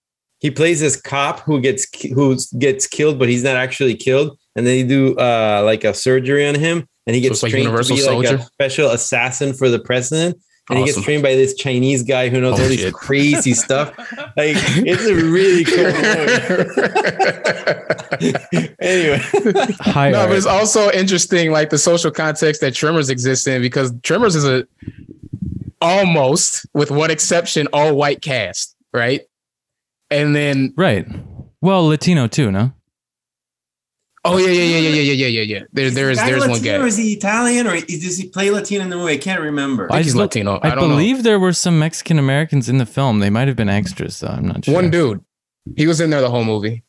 he 0.41 0.51
plays 0.51 0.81
this 0.81 1.01
cop 1.01 1.41
who 1.41 1.61
gets 1.61 1.87
who 2.15 2.37
gets 2.59 2.87
killed 2.87 3.19
but 3.19 3.29
he's 3.29 3.43
not 3.43 3.57
actually 3.57 3.95
killed 3.95 4.39
and 4.55 4.67
then 4.67 4.75
they 4.77 4.83
do 4.87 5.15
uh 5.17 5.63
like 5.65 5.85
a 5.85 5.95
surgery 5.95 6.47
on 6.47 6.55
him 6.55 6.87
and 7.07 7.17
he 7.17 7.23
So 7.23 7.29
gets 7.29 7.37
it's 7.39 7.43
like 7.45 7.51
trained 7.53 7.65
Universal 7.65 7.97
to 7.97 8.03
be 8.03 8.09
like 8.29 8.41
a 8.41 8.43
special 8.43 8.91
assassin 8.91 9.53
for 9.55 9.69
the 9.69 9.79
president 9.79 10.37
and 10.69 10.81
he 10.81 10.85
gets 10.85 11.01
trained 11.01 11.23
by 11.23 11.37
this 11.37 11.55
Chinese 11.55 12.03
guy 12.03 12.29
who 12.29 12.41
knows 12.41 12.59
Oh, 12.59 12.63
all 12.65 12.69
these 12.69 12.81
shit. 12.81 12.93
crazy 12.93 13.55
stuff. 13.55 13.95
Like 14.37 14.57
it's 14.59 15.07
a 15.07 15.15
really 15.15 15.65
cool 15.65 15.85
movie. 18.27 18.75
anyway, 18.81 19.19
High 19.81 20.11
no, 20.11 20.21
art. 20.21 20.29
but 20.31 20.37
it's 20.37 20.47
also 20.47 20.91
interesting, 20.91 21.51
like 21.53 21.71
the 21.71 21.79
social 21.79 22.11
context 22.11 22.61
that 22.61 22.75
Tremors 22.75 23.09
exists 23.11 23.47
in, 23.47 23.63
because 23.63 23.93
Tremors 24.03 24.35
is 24.37 24.45
a 24.45 24.67
almost, 25.81 26.67
with 26.75 26.91
one 26.91 27.11
exception, 27.11 27.69
all 27.73 27.95
white 27.95 28.23
cast, 28.23 28.75
right? 28.93 29.23
And 30.11 30.35
then, 30.35 30.75
right. 30.77 31.07
Well, 31.61 31.87
Latino 31.87 32.29
too, 32.29 32.51
no? 32.51 32.73
oh 34.27 34.39
yeah, 34.39 34.49
yeah, 34.49 34.79
yeah, 34.79 34.79
yeah, 34.79 35.01
yeah, 35.01 35.13
yeah, 35.13 35.27
yeah, 35.27 35.41
yeah. 35.43 35.61
There, 35.73 35.91
there 35.91 36.11
is, 36.11 36.19
guy 36.19 36.31
there's 36.31 36.47
one 36.47 36.63
guy. 36.63 36.77
Or 36.77 36.87
is 36.87 36.97
he 36.97 37.13
Italian 37.13 37.67
or 37.67 37.81
does 37.81 38.17
he 38.17 38.29
play 38.29 38.51
Latino 38.51 38.83
in 38.83 38.91
the 38.91 38.97
movie? 38.97 39.15
I 39.15 39.19
can't 39.19 39.41
remember. 39.41 39.87
I 39.91 39.97
think 39.97 40.05
he's 40.05 40.15
bel- 40.15 40.23
Latino. 40.23 40.57
I, 40.57 40.73
I 40.73 40.75
don't 40.75 40.89
know. 40.89 40.97
believe 40.97 41.23
there 41.23 41.39
were 41.39 41.53
some 41.53 41.79
Mexican 41.79 42.19
Americans 42.19 42.69
in 42.69 42.79
the 42.79 42.87
film. 42.87 43.21
They 43.21 43.31
might 43.31 43.49
have 43.49 43.57
been 43.57 43.69
extras, 43.69 44.21
though. 44.21 44.29
I'm 44.29 44.47
not 44.47 44.65
sure. 44.65 44.75
One 44.75 44.91
dude, 44.91 45.25
he 45.77 45.87
was 45.87 46.01
in 46.01 46.11
there 46.11 46.21
the 46.21 46.31
whole 46.31 46.45
movie. 46.45 46.85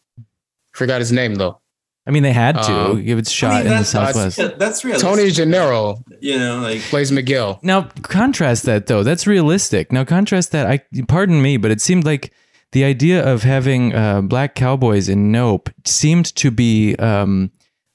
Forgot 0.74 1.00
his 1.00 1.12
name 1.12 1.36
though. 1.36 1.60
I 2.08 2.12
mean, 2.12 2.24
they 2.24 2.32
had 2.34 2.54
to. 2.64 2.74
Um, 2.92 3.02
it 3.06 3.14
was 3.16 3.28
I 3.28 3.32
shot 3.32 3.50
mean, 3.50 3.58
in 3.60 3.64
the 3.66 3.70
that's- 3.70 3.90
Southwest. 3.90 4.38
That's, 4.38 4.58
that's 4.58 4.86
real. 4.86 5.00
Tony 5.00 5.24
Genaro 5.24 6.02
you 6.22 6.40
know, 6.40 6.62
like 6.62 6.80
plays 6.82 7.12
Miguel. 7.12 7.60
Now, 7.62 7.84
contrast 8.02 8.64
that 8.64 8.88
though. 8.88 9.04
That's 9.04 9.28
realistic. 9.28 9.92
Now, 9.92 10.04
contrast 10.06 10.52
that. 10.54 10.66
I 10.68 10.82
pardon 11.08 11.42
me, 11.42 11.58
but 11.58 11.70
it 11.72 11.82
seemed 11.82 12.06
like 12.06 12.34
the 12.72 12.84
idea 12.84 13.24
of 13.26 13.44
having 13.44 13.94
uh, 13.94 14.22
black 14.22 14.56
cowboys 14.56 15.10
in 15.10 15.32
Nope 15.32 15.70
seemed 15.86 16.34
to 16.38 16.50
be. 16.52 16.96
Um, 16.96 17.52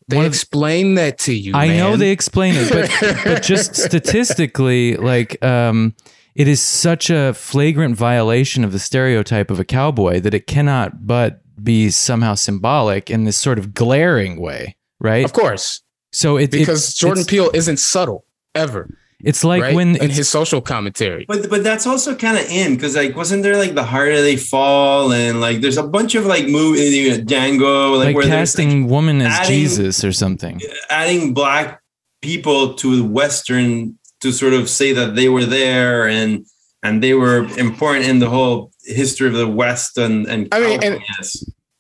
They 0.09 0.17
one 0.17 0.27
of- 0.27 0.33
explain 0.33 0.95
that 0.97 1.19
to 1.21 1.35
you. 1.35 1.53
I 1.55 1.69
know 1.69 1.97
they 1.97 2.11
explain 2.11 2.55
it, 2.57 2.71
but 2.71 3.25
but 3.25 3.43
just 3.43 3.75
statistically, 3.89 4.97
like 4.97 5.43
um, 5.45 5.95
it 6.35 6.49
is 6.49 6.61
such 6.63 7.11
a 7.11 7.35
flagrant 7.35 7.97
violation 7.97 8.65
of 8.65 8.73
the 8.73 8.79
stereotype 8.79 9.51
of 9.51 9.61
a 9.61 9.65
cowboy 9.65 10.21
that 10.21 10.35
it 10.35 10.47
cannot 10.47 11.07
but 11.07 11.41
be 11.63 11.91
somehow 11.91 12.35
symbolic 12.35 13.11
in 13.11 13.25
this 13.25 13.37
sort 13.37 13.59
of 13.59 13.75
glaring 13.75 14.41
way, 14.41 14.77
right? 15.01 15.25
Of 15.25 15.33
course, 15.33 15.83
So 16.13 16.37
it, 16.39 16.45
it- 16.45 16.51
because 16.53 16.95
Jordan 16.95 17.25
Peele 17.25 17.51
isn't 17.55 17.77
subtle 17.79 18.25
ever, 18.55 18.89
it's 19.25 19.45
like 19.45 19.63
right? 19.63 19.75
when 19.75 19.95
in 19.97 20.11
his 20.11 20.29
social 20.29 20.61
commentary. 20.61 21.25
But 21.29 21.49
but 21.49 21.63
that's 21.63 21.87
also 21.87 22.17
kind 22.17 22.37
of 22.39 22.45
in 22.51 22.75
because 22.75 22.97
like 22.97 23.15
wasn't 23.15 23.45
there 23.45 23.57
like 23.57 23.75
the 23.75 23.85
harder 23.85 24.21
they 24.21 24.37
fall 24.37 25.13
and 25.13 25.41
like 25.41 25.61
there's 25.61 25.77
a 25.79 25.87
bunch 25.87 26.17
of 26.17 26.27
like 26.27 26.49
movies 26.49 26.93
you 26.93 27.11
know, 27.11 27.23
Django 27.25 27.97
like, 27.99 28.07
like 28.07 28.17
where 28.17 28.27
there's 28.27 28.55
casting 28.57 28.89
woman 28.89 29.21
as 29.23 29.33
adding- 29.33 29.49
Jesus 29.61 30.03
or 30.03 30.11
something. 30.13 30.61
adding 30.91 31.35
black 31.35 31.81
people 32.21 32.75
to 32.75 33.05
Western 33.05 33.97
to 34.23 34.33
sort 34.33 34.55
of 34.55 34.69
say 34.71 34.93
that 34.93 35.15
they 35.15 35.29
were 35.29 35.45
there 35.45 36.09
and 36.09 36.47
and 36.83 37.03
they 37.03 37.15
were 37.15 37.45
important 37.59 38.07
in 38.07 38.19
the 38.19 38.29
whole 38.29 38.73
history 38.85 39.29
of 39.29 39.35
the 39.35 39.47
West 39.47 39.99
and 39.99 40.27
and 40.27 40.49
I 40.53 40.61
mean, 40.61 40.83
and- 40.83 41.01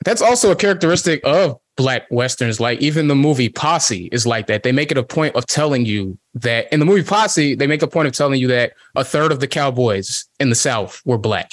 That's 0.05 0.22
also 0.22 0.51
a 0.51 0.57
characteristic 0.57 1.20
of 1.24 1.59
black 1.76 2.03
westerns. 2.11 2.59
Like 2.61 2.80
even 2.80 3.07
the 3.09 3.14
movie 3.14 3.49
Posse 3.49 4.09
is 4.12 4.26
like 4.26 4.49
that. 4.49 4.62
They 4.64 4.72
make 4.72 4.90
it 4.90 4.99
a 4.99 5.03
point 5.05 5.36
of 5.36 5.47
telling 5.47 5.86
you 5.86 6.18
that 6.34 6.72
in 6.72 6.80
the 6.80 6.86
movie 6.86 7.05
Posse, 7.05 7.55
they 7.55 7.66
make 7.68 7.82
a 7.82 7.86
point 7.88 8.09
of 8.09 8.12
telling 8.12 8.40
you 8.40 8.49
that 8.49 8.72
a 8.97 9.05
third 9.05 9.30
of 9.32 9.38
the 9.40 9.47
cowboys 9.47 10.24
in 10.40 10.49
the 10.51 10.57
South 10.57 11.01
were 11.05 11.18
black, 11.18 11.53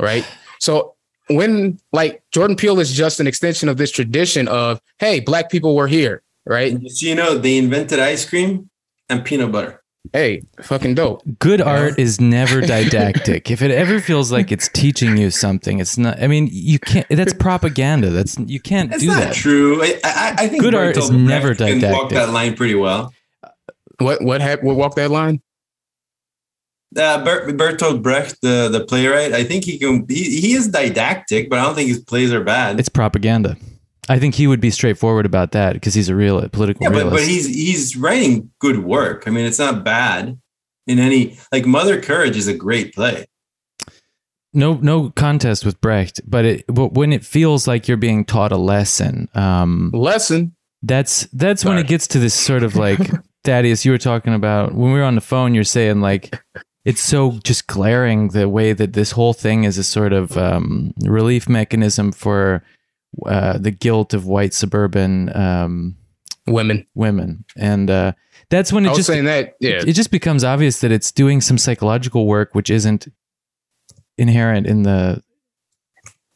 right? 0.00 0.26
So 0.60 0.94
when 1.28 1.78
like 1.92 2.22
Jordan 2.32 2.56
Peele 2.56 2.80
is 2.80 2.92
just 2.92 3.20
an 3.20 3.26
extension 3.26 3.68
of 3.68 3.76
this 3.76 3.90
tradition 3.90 4.48
of 4.48 4.80
hey, 4.98 5.20
black 5.20 5.50
people 5.50 5.76
were 5.76 5.86
here, 5.88 6.22
right? 6.46 6.72
So 6.88 7.06
you 7.06 7.14
know, 7.14 7.36
they 7.38 7.58
invented 7.58 7.98
ice 7.98 8.28
cream 8.28 8.70
and 9.10 9.24
peanut 9.24 9.52
butter. 9.52 9.82
Hey, 10.12 10.42
fucking 10.62 10.94
dope. 10.94 11.22
Good 11.38 11.60
art 11.60 11.98
is 11.98 12.20
never 12.20 12.60
didactic. 12.66 13.50
if 13.50 13.62
it 13.62 13.70
ever 13.70 14.00
feels 14.00 14.32
like 14.32 14.50
it's 14.52 14.68
teaching 14.68 15.16
you 15.16 15.30
something, 15.30 15.78
it's 15.78 15.96
not. 15.98 16.22
I 16.22 16.26
mean, 16.26 16.48
you 16.50 16.78
can't. 16.78 17.06
That's 17.08 17.32
propaganda. 17.34 18.10
That's 18.10 18.38
you 18.38 18.60
can't 18.60 18.90
That's 18.90 19.02
do 19.02 19.08
not 19.08 19.20
that. 19.20 19.34
true. 19.34 19.82
I, 19.82 20.00
I, 20.04 20.34
I 20.38 20.48
think 20.48 20.62
Good 20.62 20.74
art 20.74 20.96
is 20.96 21.10
Bertolt 21.10 21.20
never 21.20 21.54
Brecht 21.54 21.80
can 21.80 21.92
walk 21.92 22.10
that 22.10 22.30
line 22.30 22.54
pretty 22.56 22.74
well. 22.74 23.12
What 23.98 24.22
what 24.22 24.40
hap- 24.40 24.62
what 24.62 24.76
walk 24.76 24.94
that 24.96 25.10
line? 25.10 25.42
Uh, 26.96 27.22
Bert, 27.24 27.56
Bertolt 27.56 28.02
Brecht, 28.02 28.40
the, 28.42 28.68
the 28.68 28.84
playwright, 28.84 29.32
I 29.32 29.44
think 29.44 29.64
he 29.64 29.78
can. 29.78 30.06
He, 30.08 30.40
he 30.40 30.54
is 30.54 30.66
didactic, 30.68 31.48
but 31.48 31.60
I 31.60 31.62
don't 31.62 31.76
think 31.76 31.88
his 31.88 32.00
plays 32.00 32.32
are 32.32 32.42
bad. 32.42 32.80
It's 32.80 32.88
propaganda. 32.88 33.56
I 34.10 34.18
think 34.18 34.34
he 34.34 34.48
would 34.48 34.60
be 34.60 34.70
straightforward 34.70 35.24
about 35.24 35.52
that 35.52 35.74
because 35.74 35.94
he's 35.94 36.08
a 36.08 36.16
real 36.16 36.46
political 36.48 36.82
yeah, 36.82 36.90
but, 36.90 37.04
realist. 37.04 37.16
but 37.16 37.28
he's 37.28 37.46
he's 37.46 37.96
writing 37.96 38.50
good 38.58 38.82
work. 38.82 39.22
I 39.28 39.30
mean, 39.30 39.46
it's 39.46 39.60
not 39.60 39.84
bad 39.84 40.36
in 40.88 40.98
any 40.98 41.38
like 41.52 41.64
Mother 41.64 42.02
Courage 42.02 42.36
is 42.36 42.48
a 42.48 42.54
great 42.54 42.92
play. 42.92 43.26
no 44.52 44.74
no 44.74 45.10
contest 45.10 45.64
with 45.64 45.80
Brecht, 45.80 46.20
but 46.26 46.44
it 46.44 46.64
but 46.66 46.92
when 46.92 47.12
it 47.12 47.24
feels 47.24 47.68
like 47.68 47.86
you're 47.86 47.96
being 47.96 48.24
taught 48.24 48.50
a 48.50 48.56
lesson, 48.56 49.28
um, 49.34 49.92
Lesson. 49.94 50.56
that's 50.82 51.28
that's 51.32 51.64
when 51.64 51.78
it 51.78 51.86
gets 51.86 52.08
to 52.08 52.18
this 52.18 52.34
sort 52.34 52.64
of 52.64 52.74
like 52.74 52.98
Thaddeus, 53.44 53.84
you 53.84 53.92
were 53.92 53.98
talking 53.98 54.34
about 54.34 54.74
when 54.74 54.92
we 54.92 54.98
were 54.98 55.04
on 55.04 55.14
the 55.14 55.20
phone. 55.20 55.54
You're 55.54 55.62
saying 55.62 56.00
like 56.00 56.36
it's 56.84 57.00
so 57.00 57.38
just 57.44 57.68
glaring 57.68 58.30
the 58.30 58.48
way 58.48 58.72
that 58.72 58.92
this 58.92 59.12
whole 59.12 59.34
thing 59.34 59.62
is 59.62 59.78
a 59.78 59.84
sort 59.84 60.12
of 60.12 60.36
um, 60.36 60.94
relief 61.04 61.48
mechanism 61.48 62.10
for 62.10 62.64
uh, 63.26 63.58
the 63.58 63.70
guilt 63.70 64.14
of 64.14 64.26
white 64.26 64.54
suburban 64.54 65.34
um, 65.36 65.96
Women. 66.46 66.86
women, 66.94 67.44
and 67.56 67.90
uh, 67.90 68.12
that's 68.48 68.72
when 68.72 68.84
I 68.84 68.88
it 68.88 68.90
was 68.90 68.98
just 68.98 69.06
saying 69.08 69.24
that. 69.26 69.54
Yeah. 69.60 69.82
it 69.86 69.92
just 69.92 70.10
becomes 70.10 70.42
obvious 70.42 70.80
that 70.80 70.90
it's 70.90 71.12
doing 71.12 71.40
some 71.40 71.58
psychological 71.58 72.26
work 72.26 72.54
which 72.54 72.70
isn't 72.70 73.06
inherent 74.18 74.66
in 74.66 74.82
the 74.82 75.22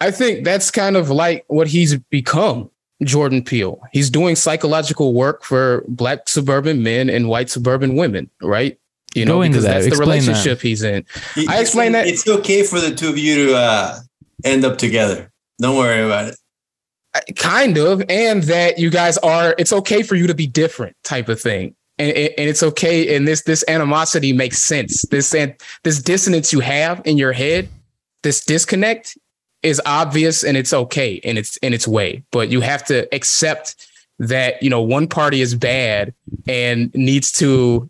I 0.00 0.10
think 0.10 0.44
that's 0.44 0.70
kind 0.70 0.96
of 0.96 1.10
like 1.10 1.44
what 1.48 1.66
he's 1.68 1.96
become, 1.96 2.70
Jordan 3.02 3.42
Peele. 3.42 3.80
He's 3.92 4.10
doing 4.10 4.36
psychological 4.36 5.14
work 5.14 5.42
for 5.44 5.84
black 5.88 6.28
suburban 6.28 6.82
men 6.82 7.08
and 7.08 7.28
white 7.28 7.48
suburban 7.50 7.96
women, 7.96 8.28
right? 8.42 8.78
You 9.14 9.24
know, 9.24 9.34
Go 9.36 9.42
into 9.42 9.54
because 9.58 9.64
that. 9.64 9.72
that's 9.74 9.84
the 9.86 9.88
Explain 9.90 10.08
that. 10.22 10.28
relationship 10.28 10.60
he's 10.60 10.82
in. 10.82 11.06
He- 11.34 11.46
I 11.48 11.60
explained 11.60 11.94
that- 11.94 12.06
It's 12.06 12.26
okay 12.28 12.64
for 12.64 12.80
the 12.80 12.94
two 12.94 13.08
of 13.08 13.16
you 13.16 13.46
to 13.46 13.54
uh, 13.56 13.98
end 14.44 14.64
up 14.64 14.76
together. 14.78 15.30
Don't 15.60 15.76
worry 15.76 16.02
about 16.04 16.28
it. 16.28 16.36
Kind 17.36 17.78
of 17.78 18.02
and 18.08 18.42
that 18.44 18.78
you 18.78 18.90
guys 18.90 19.18
are 19.18 19.54
it's 19.58 19.72
okay 19.72 20.02
for 20.02 20.14
you 20.14 20.26
to 20.26 20.34
be 20.34 20.46
different 20.46 20.96
type 21.04 21.28
of 21.28 21.40
thing. 21.40 21.74
And, 21.98 22.10
and 22.10 22.34
and 22.36 22.48
it's 22.48 22.62
okay 22.62 23.14
and 23.16 23.26
this 23.26 23.42
this 23.42 23.64
animosity 23.68 24.32
makes 24.32 24.58
sense. 24.58 25.02
This 25.02 25.34
and 25.34 25.54
this 25.84 26.02
dissonance 26.02 26.52
you 26.52 26.60
have 26.60 27.02
in 27.04 27.16
your 27.16 27.32
head 27.32 27.68
this 28.24 28.44
disconnect 28.44 29.16
is 29.62 29.80
obvious 29.86 30.42
and 30.42 30.56
it's 30.56 30.72
okay 30.72 31.14
in 31.14 31.38
its 31.38 31.56
in 31.58 31.72
its 31.72 31.86
way. 31.86 32.24
But 32.32 32.50
you 32.50 32.60
have 32.60 32.84
to 32.86 33.06
accept 33.14 33.86
that 34.18 34.60
you 34.62 34.70
know 34.70 34.82
one 34.82 35.06
party 35.06 35.40
is 35.40 35.54
bad 35.54 36.12
and 36.48 36.92
needs 36.94 37.30
to 37.32 37.88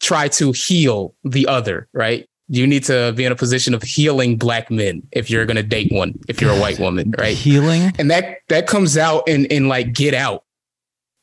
try 0.00 0.28
to 0.28 0.52
heal 0.52 1.14
the 1.24 1.46
other 1.46 1.88
right 1.94 2.28
you 2.48 2.66
need 2.66 2.84
to 2.84 3.12
be 3.16 3.24
in 3.24 3.32
a 3.32 3.36
position 3.36 3.74
of 3.74 3.82
healing 3.82 4.36
black 4.36 4.70
men 4.70 5.02
if 5.12 5.28
you're 5.28 5.46
going 5.46 5.56
to 5.56 5.62
date 5.62 5.90
one 5.90 6.14
if 6.28 6.40
you're 6.40 6.52
a 6.52 6.60
white 6.60 6.78
woman 6.78 7.12
right? 7.18 7.36
Healing? 7.36 7.92
And 7.98 8.10
that 8.10 8.38
that 8.48 8.66
comes 8.66 8.96
out 8.96 9.26
in 9.28 9.46
in 9.46 9.68
like 9.68 9.92
get 9.92 10.14
out 10.14 10.44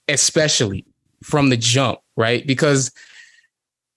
especially 0.08 0.86
from 1.24 1.50
the 1.50 1.58
jump 1.58 2.00
right? 2.16 2.46
Because 2.46 2.92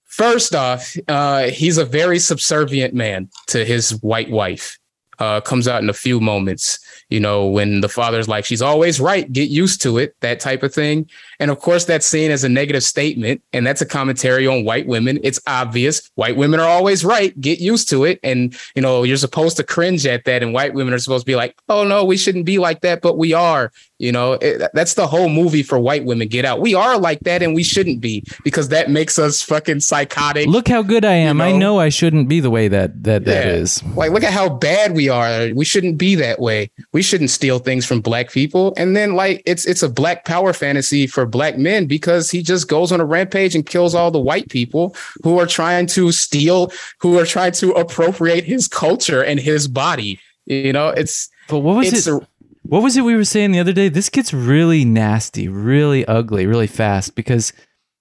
first 0.04 0.54
off 0.54 0.96
uh 1.08 1.48
he's 1.48 1.78
a 1.78 1.84
very 1.84 2.18
subservient 2.18 2.94
man 2.94 3.28
to 3.48 3.64
his 3.64 3.90
white 4.02 4.30
wife 4.30 4.78
uh 5.18 5.40
comes 5.40 5.68
out 5.68 5.82
in 5.82 5.88
a 5.88 5.94
few 5.94 6.20
moments 6.20 6.78
you 7.08 7.20
know 7.20 7.46
when 7.46 7.80
the 7.80 7.88
father's 7.88 8.28
like 8.28 8.44
she's 8.44 8.62
always 8.62 9.00
right. 9.00 9.30
Get 9.32 9.48
used 9.48 9.80
to 9.82 9.98
it 9.98 10.14
that 10.20 10.40
type 10.40 10.62
of 10.62 10.74
thing. 10.74 11.08
And 11.38 11.50
of 11.50 11.60
course 11.60 11.84
that's 11.84 12.06
seen 12.06 12.30
as 12.30 12.44
a 12.44 12.48
negative 12.48 12.82
statement 12.82 13.42
and 13.52 13.66
that's 13.66 13.80
a 13.80 13.86
commentary 13.86 14.46
on 14.46 14.64
white 14.64 14.86
women. 14.86 15.20
It's 15.22 15.40
obvious. 15.46 16.10
White 16.14 16.36
women 16.36 16.60
are 16.60 16.68
always 16.68 17.04
right. 17.04 17.38
Get 17.40 17.60
used 17.60 17.88
to 17.90 18.04
it. 18.04 18.18
And 18.22 18.56
you 18.74 18.82
know 18.82 19.04
you're 19.04 19.16
supposed 19.16 19.56
to 19.58 19.64
cringe 19.64 20.06
at 20.06 20.24
that 20.24 20.42
and 20.42 20.52
white 20.52 20.74
women 20.74 20.94
are 20.94 20.98
supposed 20.98 21.24
to 21.24 21.30
be 21.30 21.36
like 21.36 21.56
oh 21.68 21.84
no 21.84 22.04
we 22.04 22.16
shouldn't 22.16 22.44
be 22.44 22.58
like 22.58 22.80
that 22.80 23.02
but 23.02 23.16
we 23.16 23.32
are 23.32 23.72
you 23.98 24.12
know 24.12 24.34
it, 24.34 24.70
that's 24.74 24.94
the 24.94 25.06
whole 25.06 25.28
movie 25.28 25.62
for 25.62 25.78
white 25.78 26.04
women 26.04 26.28
get 26.28 26.44
out. 26.44 26.60
We 26.60 26.74
are 26.74 26.98
like 26.98 27.20
that 27.20 27.42
and 27.42 27.54
we 27.54 27.62
shouldn't 27.62 28.00
be 28.00 28.24
because 28.44 28.68
that 28.68 28.90
makes 28.90 29.18
us 29.18 29.42
fucking 29.42 29.80
psychotic. 29.80 30.46
Look 30.46 30.68
how 30.68 30.82
good 30.82 31.04
i 31.04 31.12
am. 31.14 31.40
I 31.40 31.52
know? 31.52 31.58
know 31.58 31.78
i 31.80 31.88
shouldn't 31.88 32.28
be 32.28 32.40
the 32.40 32.50
way 32.50 32.68
that 32.68 33.02
that 33.04 33.24
that 33.24 33.46
Yeah. 33.46 33.52
is. 33.52 33.82
Like 33.94 34.12
look 34.12 34.22
at 34.24 34.32
how 34.32 34.48
bad 34.48 34.94
we 34.94 35.08
are. 35.08 35.48
We 35.54 35.64
shouldn't 35.64 35.98
be 35.98 36.14
that 36.16 36.38
way. 36.40 36.70
We 36.92 37.02
shouldn't 37.02 37.30
steal 37.30 37.58
things 37.58 37.86
from 37.86 38.00
black 38.00 38.30
people. 38.30 38.74
And 38.76 38.94
then 38.96 39.14
like 39.14 39.42
it's 39.46 39.66
it's 39.66 39.82
a 39.82 39.88
black 39.88 40.24
power 40.24 40.52
fantasy 40.52 41.06
for 41.06 41.24
black 41.26 41.56
men 41.58 41.86
because 41.86 42.30
he 42.30 42.42
just 42.42 42.68
goes 42.68 42.92
on 42.92 43.00
a 43.00 43.04
rampage 43.04 43.54
and 43.54 43.64
kills 43.64 43.94
all 43.94 44.10
the 44.10 44.20
white 44.20 44.48
people 44.48 44.94
who 45.22 45.38
are 45.38 45.46
trying 45.46 45.86
to 45.88 46.12
steal 46.12 46.70
who 47.00 47.18
are 47.18 47.26
trying 47.26 47.52
to 47.52 47.72
appropriate 47.72 48.44
his 48.44 48.68
culture 48.68 49.22
and 49.22 49.40
his 49.40 49.68
body. 49.68 50.20
You 50.46 50.72
know 50.72 50.88
it's 50.88 51.28
but 51.48 51.60
what 51.60 51.76
was 51.76 51.92
it's 51.92 52.06
it 52.06 52.12
a, 52.12 52.26
what 52.68 52.82
was 52.82 52.96
it 52.96 53.02
we 53.02 53.14
were 53.14 53.24
saying 53.24 53.52
the 53.52 53.60
other 53.60 53.72
day 53.72 53.88
this 53.88 54.08
gets 54.08 54.32
really 54.32 54.84
nasty 54.84 55.48
really 55.48 56.04
ugly 56.06 56.46
really 56.46 56.66
fast 56.66 57.14
because 57.14 57.52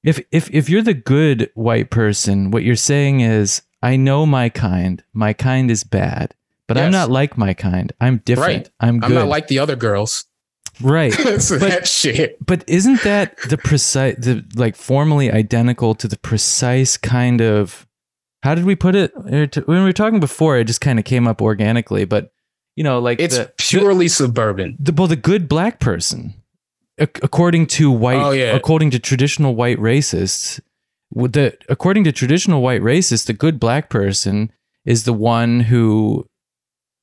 if 0.03 0.19
if 0.31 0.49
if 0.53 0.69
you're 0.69 0.81
the 0.81 0.93
good 0.93 1.49
white 1.55 1.89
person 1.89 2.51
what 2.51 2.63
you're 2.63 2.75
saying 2.75 3.21
is 3.21 3.61
i 3.81 3.95
know 3.95 4.25
my 4.25 4.49
kind 4.49 5.03
my 5.13 5.33
kind 5.33 5.69
is 5.71 5.83
bad 5.83 6.33
but 6.67 6.77
i'm 6.77 6.91
not 6.91 7.09
like 7.11 7.37
my 7.37 7.53
kind 7.53 7.93
i'm 8.01 8.17
different 8.25 8.65
Right. 8.65 8.69
i'm 8.79 8.99
good 8.99 9.07
i'm 9.11 9.13
not 9.13 9.27
like 9.27 9.47
the 9.47 9.59
other 9.59 9.75
girls 9.75 10.25
right 10.81 11.13
so 11.41 11.57
that 11.57 11.87
shit 11.87 12.37
But 12.45 12.63
isn't 12.67 13.01
that 13.03 13.37
the 13.49 13.57
precise, 13.57 14.15
the 14.17 14.43
like 14.55 14.75
formally 14.75 15.31
identical 15.31 15.95
to 15.95 16.07
the 16.07 16.17
precise 16.17 16.97
kind 16.97 17.41
of? 17.41 17.87
How 18.43 18.53
did 18.53 18.65
we 18.65 18.75
put 18.75 18.93
it? 18.93 19.11
When 19.15 19.79
we 19.79 19.79
were 19.79 19.91
talking 19.93 20.19
before, 20.19 20.59
it 20.59 20.65
just 20.65 20.81
kind 20.81 20.99
of 20.99 21.05
came 21.05 21.27
up 21.27 21.41
organically. 21.41 22.05
But 22.05 22.31
you 22.75 22.83
know, 22.83 22.99
like 22.99 23.19
it's 23.19 23.37
the, 23.37 23.51
purely 23.57 24.07
suburban 24.07 24.75
the 24.79 24.93
well, 24.93 25.07
the 25.07 25.15
good 25.15 25.47
black 25.47 25.79
person, 25.79 26.33
ac- 26.97 27.11
according 27.23 27.67
to 27.67 27.89
white, 27.91 28.21
Oh, 28.21 28.31
yeah. 28.31 28.55
according 28.55 28.91
to 28.91 28.99
traditional 28.99 29.55
white 29.55 29.77
racists, 29.79 30.59
the 31.11 31.57
according 31.69 32.03
to 32.05 32.11
traditional 32.11 32.61
white 32.61 32.81
racists, 32.81 33.25
the 33.25 33.33
good 33.33 33.59
black 33.59 33.89
person 33.89 34.51
is 34.85 35.03
the 35.05 35.13
one 35.13 35.61
who, 35.61 36.27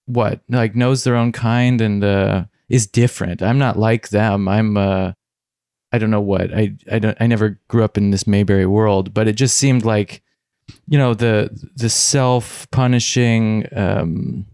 what 0.07 0.41
like 0.49 0.75
knows 0.77 1.05
their 1.05 1.17
own 1.17 1.33
kind 1.33 1.81
and 1.81 2.05
uh, 2.05 2.45
is 2.69 2.87
different. 2.87 3.43
I'm 3.43 3.59
not 3.59 3.79
like 3.79 4.11
them. 4.11 4.49
I'm 4.49 4.77
uh, 4.77 5.13
I 5.93 5.99
don't 5.99 6.11
know 6.11 6.21
what 6.21 6.53
I 6.55 6.75
I 6.91 6.99
don't 6.99 7.17
I 7.21 7.27
never 7.27 7.59
grew 7.69 7.83
up 7.85 7.97
in 7.97 8.11
this 8.11 8.27
Mayberry 8.27 8.67
world, 8.67 9.15
but 9.15 9.27
it 9.29 9.35
just 9.35 9.57
seemed 9.57 9.85
like, 9.85 10.23
you 10.89 10.99
know, 10.99 11.15
the 11.15 11.51
the 11.77 11.89
self 11.89 12.69
punishing. 12.71 13.67
Um, 13.75 14.47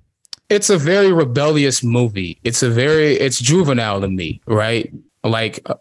it's 0.49 0.71
a 0.71 0.79
very 0.79 1.13
rebellious 1.13 1.83
movie. 1.83 2.39
It's 2.45 2.63
a 2.63 2.71
very 2.71 3.15
it's 3.15 3.41
juvenile 3.41 4.01
to 4.01 4.09
me, 4.09 4.41
right? 4.47 4.93
Like 5.23 5.61
uh, 5.67 5.75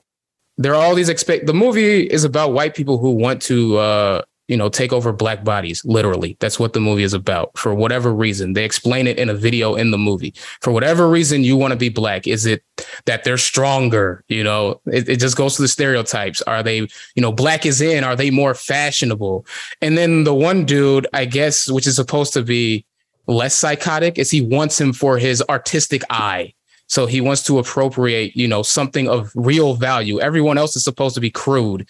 there 0.57 0.76
are 0.76 0.84
all 0.84 0.95
these 0.95 1.09
expect 1.09 1.45
the 1.45 1.53
movie 1.53 2.03
is 2.03 2.24
about 2.24 2.53
white 2.53 2.76
people 2.76 2.97
who 2.97 3.11
want 3.11 3.41
to 3.43 3.78
uh 3.78 4.22
you 4.47 4.57
know 4.57 4.70
take 4.70 4.91
over 4.91 5.13
black 5.13 5.43
bodies 5.43 5.86
literally. 5.86 6.36
That's 6.39 6.59
what 6.59 6.74
the 6.74 6.82
movie 6.82 7.03
is 7.03 7.13
about 7.13 7.57
for 7.57 7.74
whatever 7.74 8.13
reason. 8.13 8.53
They 8.53 8.65
explain 8.65 9.07
it 9.07 9.20
in 9.20 9.30
a 9.30 9.34
video 9.34 9.76
in 9.76 9.91
the 9.91 9.97
movie. 9.97 10.34
For 10.61 10.72
whatever 10.72 11.09
reason 11.09 11.43
you 11.43 11.55
want 11.55 11.72
to 11.72 11.78
be 11.78 11.89
black 11.89 12.28
is 12.28 12.45
it 12.45 12.63
that 13.05 13.24
they're 13.24 13.38
stronger 13.38 14.24
you 14.28 14.43
know? 14.43 14.82
It, 14.88 15.07
it 15.07 15.20
just 15.20 15.38
goes 15.38 15.55
to 15.55 15.61
the 15.61 15.68
stereotypes. 15.68 16.41
Are 16.41 16.63
they 16.63 16.80
you 16.80 17.22
know 17.22 17.32
black 17.32 17.65
is 17.65 17.80
in 17.80 18.03
are 18.03 18.18
they 18.18 18.32
more 18.32 18.53
fashionable? 18.53 19.45
And 19.82 19.97
then 19.97 20.26
the 20.26 20.36
one 20.36 20.65
dude 20.65 21.07
i 21.13 21.24
guess 21.24 21.70
which 21.72 21.88
is 21.88 21.95
supposed 21.95 22.34
to 22.34 22.41
be 22.41 22.86
less 23.28 23.55
psychotic 23.55 24.17
is 24.17 24.32
he 24.32 24.41
wants 24.41 24.80
him 24.80 24.93
for 24.93 25.17
his 25.17 25.43
artistic 25.49 26.03
eye. 26.09 26.53
So 26.88 27.05
he 27.05 27.19
wants 27.19 27.43
to 27.43 27.59
appropriate, 27.59 28.36
you 28.36 28.47
know, 28.47 28.63
something 28.63 29.09
of 29.09 29.32
real 29.36 29.73
value. 29.73 30.19
Everyone 30.19 30.57
else 30.57 30.75
is 30.75 30.84
supposed 30.84 31.15
to 31.15 31.21
be 31.21 31.30
crude, 31.30 31.88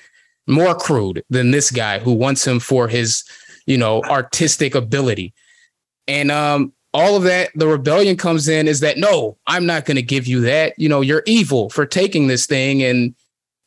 more 0.47 0.73
crude 0.73 1.23
than 1.29 1.51
this 1.51 1.69
guy 1.69 1.99
who 1.99 2.13
wants 2.13 2.45
him 2.45 2.59
for 2.59 2.87
his, 2.87 3.23
you 3.67 3.77
know, 3.77 4.01
artistic 4.03 4.73
ability. 4.73 5.33
And 6.07 6.31
um 6.31 6.73
all 6.93 7.15
of 7.15 7.23
that, 7.23 7.51
the 7.53 7.67
rebellion 7.67 8.17
comes 8.17 8.47
in 8.47 8.67
is 8.67 8.79
that 8.79 8.97
no, 8.97 9.37
I'm 9.45 9.67
not 9.67 9.85
going 9.85 9.97
to 9.97 10.01
give 10.01 10.25
you 10.25 10.41
that. 10.41 10.73
You 10.77 10.89
know, 10.89 11.01
you're 11.01 11.21
evil 11.27 11.69
for 11.69 11.85
taking 11.85 12.25
this 12.25 12.47
thing 12.47 12.81
and 12.81 13.13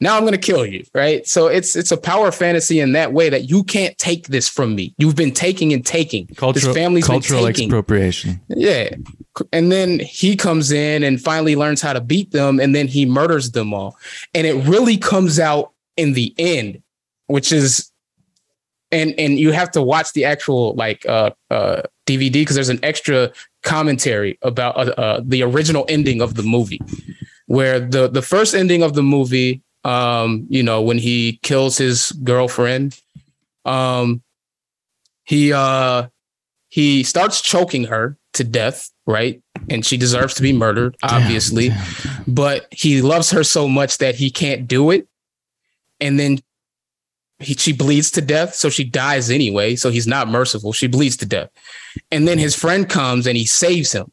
now 0.01 0.17
I'm 0.17 0.23
going 0.23 0.33
to 0.33 0.39
kill 0.39 0.65
you, 0.65 0.85
right? 0.95 1.27
So 1.27 1.47
it's 1.47 1.77
it's 1.77 1.93
a 1.93 1.97
power 1.97 2.33
fantasy 2.33 2.81
in 2.81 2.93
that 2.93 3.13
way 3.13 3.29
that 3.29 3.51
you 3.51 3.63
can't 3.65 3.97
take 3.99 4.29
this 4.29 4.49
from 4.49 4.75
me. 4.75 4.95
You've 4.99 5.17
been 5.17 5.33
taking 5.33 5.73
and 5.73 5.85
taking. 5.85 6.27
cultural 6.29 6.73
this 6.73 6.83
family's 6.83 7.07
cultural 7.07 7.45
been 7.45 7.53
taking. 7.53 7.69
expropriation. 7.69 8.41
Yeah. 8.49 8.91
And 9.53 9.71
then 9.71 10.01
he 10.01 10.37
comes 10.37 10.73
in 10.73 11.03
and 11.03 11.21
finally 11.21 11.55
learns 11.55 11.81
how 11.81 11.93
to 11.93 12.01
beat 12.01 12.33
them 12.33 12.59
and 12.59 12.75
then 12.75 12.89
he 12.89 13.07
murders 13.07 13.53
them 13.53 13.73
all. 13.73 13.97
And 14.35 14.47
it 14.47 14.55
really 14.67 14.97
comes 14.97 15.39
out 15.39 15.73
in 15.97 16.15
the 16.15 16.35
end, 16.39 16.83
which 17.27 17.53
is 17.53 17.91
and 18.91 19.15
and 19.19 19.39
you 19.39 19.53
have 19.53 19.71
to 19.73 19.83
watch 19.83 20.13
the 20.13 20.25
actual 20.25 20.75
like 20.75 21.07
uh 21.07 21.31
uh 21.51 21.83
DVD 22.07 22.33
because 22.33 22.57
there's 22.57 22.71
an 22.71 22.81
extra 22.83 23.31
commentary 23.63 24.39
about 24.43 24.77
uh, 24.77 24.93
uh, 25.01 25.21
the 25.23 25.43
original 25.43 25.85
ending 25.89 26.21
of 26.21 26.35
the 26.35 26.43
movie, 26.43 26.81
where 27.47 27.79
the 27.79 28.09
the 28.09 28.23
first 28.23 28.55
ending 28.55 28.83
of 28.83 28.95
the 28.95 29.03
movie, 29.03 29.63
um, 29.85 30.47
you 30.49 30.63
know, 30.63 30.83
when 30.83 30.99
he 30.99 31.39
kills 31.43 31.79
his 31.79 32.13
girlfriend, 32.13 33.01
um, 33.65 34.23
he 35.25 35.53
uh 35.53 36.09
he 36.69 37.03
starts 37.03 37.41
choking 37.41 37.85
her 37.85 38.17
to 38.33 38.45
death, 38.45 38.91
right? 39.07 39.43
And 39.69 39.85
she 39.85 39.97
deserves 39.97 40.35
to 40.35 40.43
be 40.43 40.53
murdered, 40.53 40.97
obviously. 41.03 41.71
Damn, 41.71 41.79
damn. 42.05 42.25
But 42.29 42.69
he 42.71 43.03
loves 43.03 43.31
her 43.33 43.43
so 43.43 43.69
much 43.69 43.99
that 43.99 44.15
he 44.15 44.31
can't 44.31 44.69
do 44.69 44.91
it. 44.91 45.09
And 46.01 46.19
then 46.19 46.39
he, 47.41 47.55
she 47.55 47.73
bleeds 47.73 48.11
to 48.13 48.21
death. 48.21 48.55
So 48.55 48.71
she 48.71 48.85
dies 48.85 49.31
anyway. 49.31 49.75
So 49.75 49.91
he's 49.91 50.07
not 50.07 50.29
merciful. 50.29 50.73
She 50.73 50.87
bleeds 50.87 51.17
to 51.19 51.27
death. 51.27 51.51
And 52.11 52.29
then 52.29 52.39
his 52.39 52.55
friend 52.55 52.89
comes 52.89 53.27
and 53.27 53.37
he 53.37 53.47
saves 53.47 53.93
him. 53.93 54.13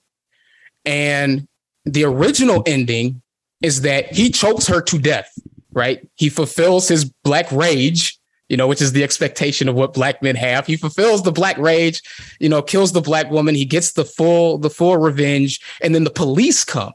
And 0.85 1.47
the 1.85 2.05
original 2.05 2.63
ending 2.65 3.21
is 3.61 3.81
that 3.81 4.13
he 4.13 4.31
chokes 4.31 4.67
her 4.67 4.81
to 4.81 4.97
death, 4.97 5.31
right? 5.77 6.05
He 6.15 6.27
fulfills 6.29 6.87
his 6.87 7.05
black 7.05 7.49
rage, 7.51 8.19
you 8.49 8.57
know, 8.57 8.67
which 8.67 8.81
is 8.81 8.91
the 8.91 9.03
expectation 9.03 9.69
of 9.69 9.75
what 9.75 9.93
black 9.93 10.21
men 10.21 10.35
have. 10.35 10.65
He 10.65 10.75
fulfills 10.75 11.23
the 11.23 11.31
black 11.31 11.57
rage, 11.57 12.01
you 12.39 12.49
know, 12.49 12.61
kills 12.61 12.91
the 12.91 13.01
black 13.01 13.29
woman. 13.29 13.55
He 13.55 13.65
gets 13.65 13.93
the 13.93 14.03
full, 14.03 14.57
the 14.57 14.69
full 14.69 14.97
revenge. 14.97 15.61
And 15.81 15.93
then 15.93 16.03
the 16.03 16.09
police 16.09 16.65
come. 16.65 16.93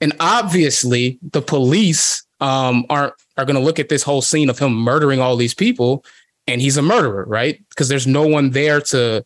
And 0.00 0.12
obviously 0.20 1.18
the 1.22 1.42
police 1.42 2.24
um, 2.40 2.84
aren't 2.88 3.14
are 3.36 3.44
going 3.44 3.56
to 3.56 3.62
look 3.62 3.78
at 3.78 3.88
this 3.88 4.02
whole 4.02 4.22
scene 4.22 4.50
of 4.50 4.58
him 4.58 4.74
murdering 4.74 5.20
all 5.20 5.36
these 5.36 5.54
people, 5.54 6.04
and 6.46 6.60
he's 6.60 6.76
a 6.76 6.82
murderer, 6.82 7.24
right? 7.26 7.62
Because 7.70 7.88
there's 7.88 8.06
no 8.06 8.26
one 8.26 8.50
there 8.50 8.80
to, 8.80 9.24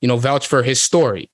you 0.00 0.08
know, 0.08 0.16
vouch 0.16 0.46
for 0.46 0.62
his 0.62 0.82
story, 0.82 1.30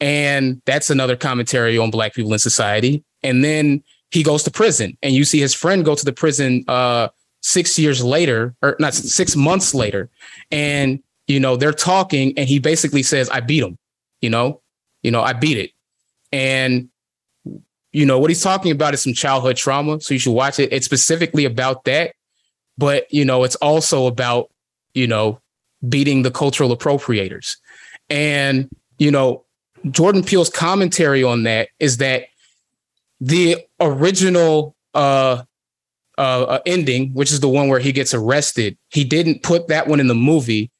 and 0.00 0.62
that's 0.66 0.90
another 0.90 1.16
commentary 1.16 1.78
on 1.78 1.90
black 1.90 2.14
people 2.14 2.32
in 2.32 2.38
society. 2.38 3.04
And 3.22 3.42
then 3.42 3.82
he 4.14 4.22
goes 4.22 4.42
to 4.44 4.50
prison, 4.50 4.96
and 5.02 5.14
you 5.14 5.24
see 5.24 5.40
his 5.40 5.54
friend 5.54 5.84
go 5.84 5.94
to 5.94 6.04
the 6.04 6.12
prison 6.12 6.64
uh, 6.68 7.08
six 7.42 7.78
years 7.78 8.02
later, 8.02 8.54
or 8.62 8.76
not 8.78 8.94
six 8.94 9.36
months 9.36 9.74
later, 9.74 10.08
and 10.50 11.02
you 11.26 11.40
know 11.40 11.56
they're 11.56 11.72
talking, 11.72 12.32
and 12.38 12.48
he 12.48 12.58
basically 12.58 13.02
says, 13.02 13.28
"I 13.28 13.40
beat 13.40 13.62
him," 13.62 13.76
you 14.20 14.30
know, 14.30 14.62
you 15.02 15.10
know, 15.10 15.22
I 15.22 15.32
beat 15.34 15.58
it, 15.58 15.72
and 16.32 16.88
you 17.92 18.06
know 18.06 18.18
what 18.18 18.30
he's 18.30 18.42
talking 18.42 18.72
about 18.72 18.94
is 18.94 19.02
some 19.02 19.14
childhood 19.14 19.56
trauma 19.56 20.00
so 20.00 20.14
you 20.14 20.20
should 20.20 20.32
watch 20.32 20.58
it. 20.58 20.72
It's 20.72 20.86
specifically 20.86 21.44
about 21.44 21.84
that 21.84 22.14
but 22.78 23.12
you 23.12 23.24
know 23.24 23.44
it's 23.44 23.56
also 23.56 24.06
about 24.06 24.50
you 24.94 25.06
know 25.06 25.40
beating 25.88 26.22
the 26.22 26.30
cultural 26.30 26.76
appropriators. 26.76 27.56
And 28.10 28.68
you 28.98 29.10
know 29.10 29.44
jordan 29.90 30.22
peele's 30.24 30.48
commentary 30.48 31.22
on 31.22 31.42
that 31.42 31.68
is 31.78 31.98
that 31.98 32.24
the 33.24 33.56
original 33.80 34.76
uh 34.94 35.42
uh 36.18 36.58
ending 36.66 37.12
which 37.14 37.32
is 37.32 37.40
the 37.40 37.48
one 37.48 37.68
where 37.68 37.80
he 37.80 37.90
gets 37.90 38.12
arrested 38.14 38.76
he 38.90 39.04
didn't 39.04 39.42
put 39.42 39.68
that 39.68 39.88
one 39.88 39.98
in 39.98 40.06
the 40.06 40.14
movie 40.14 40.70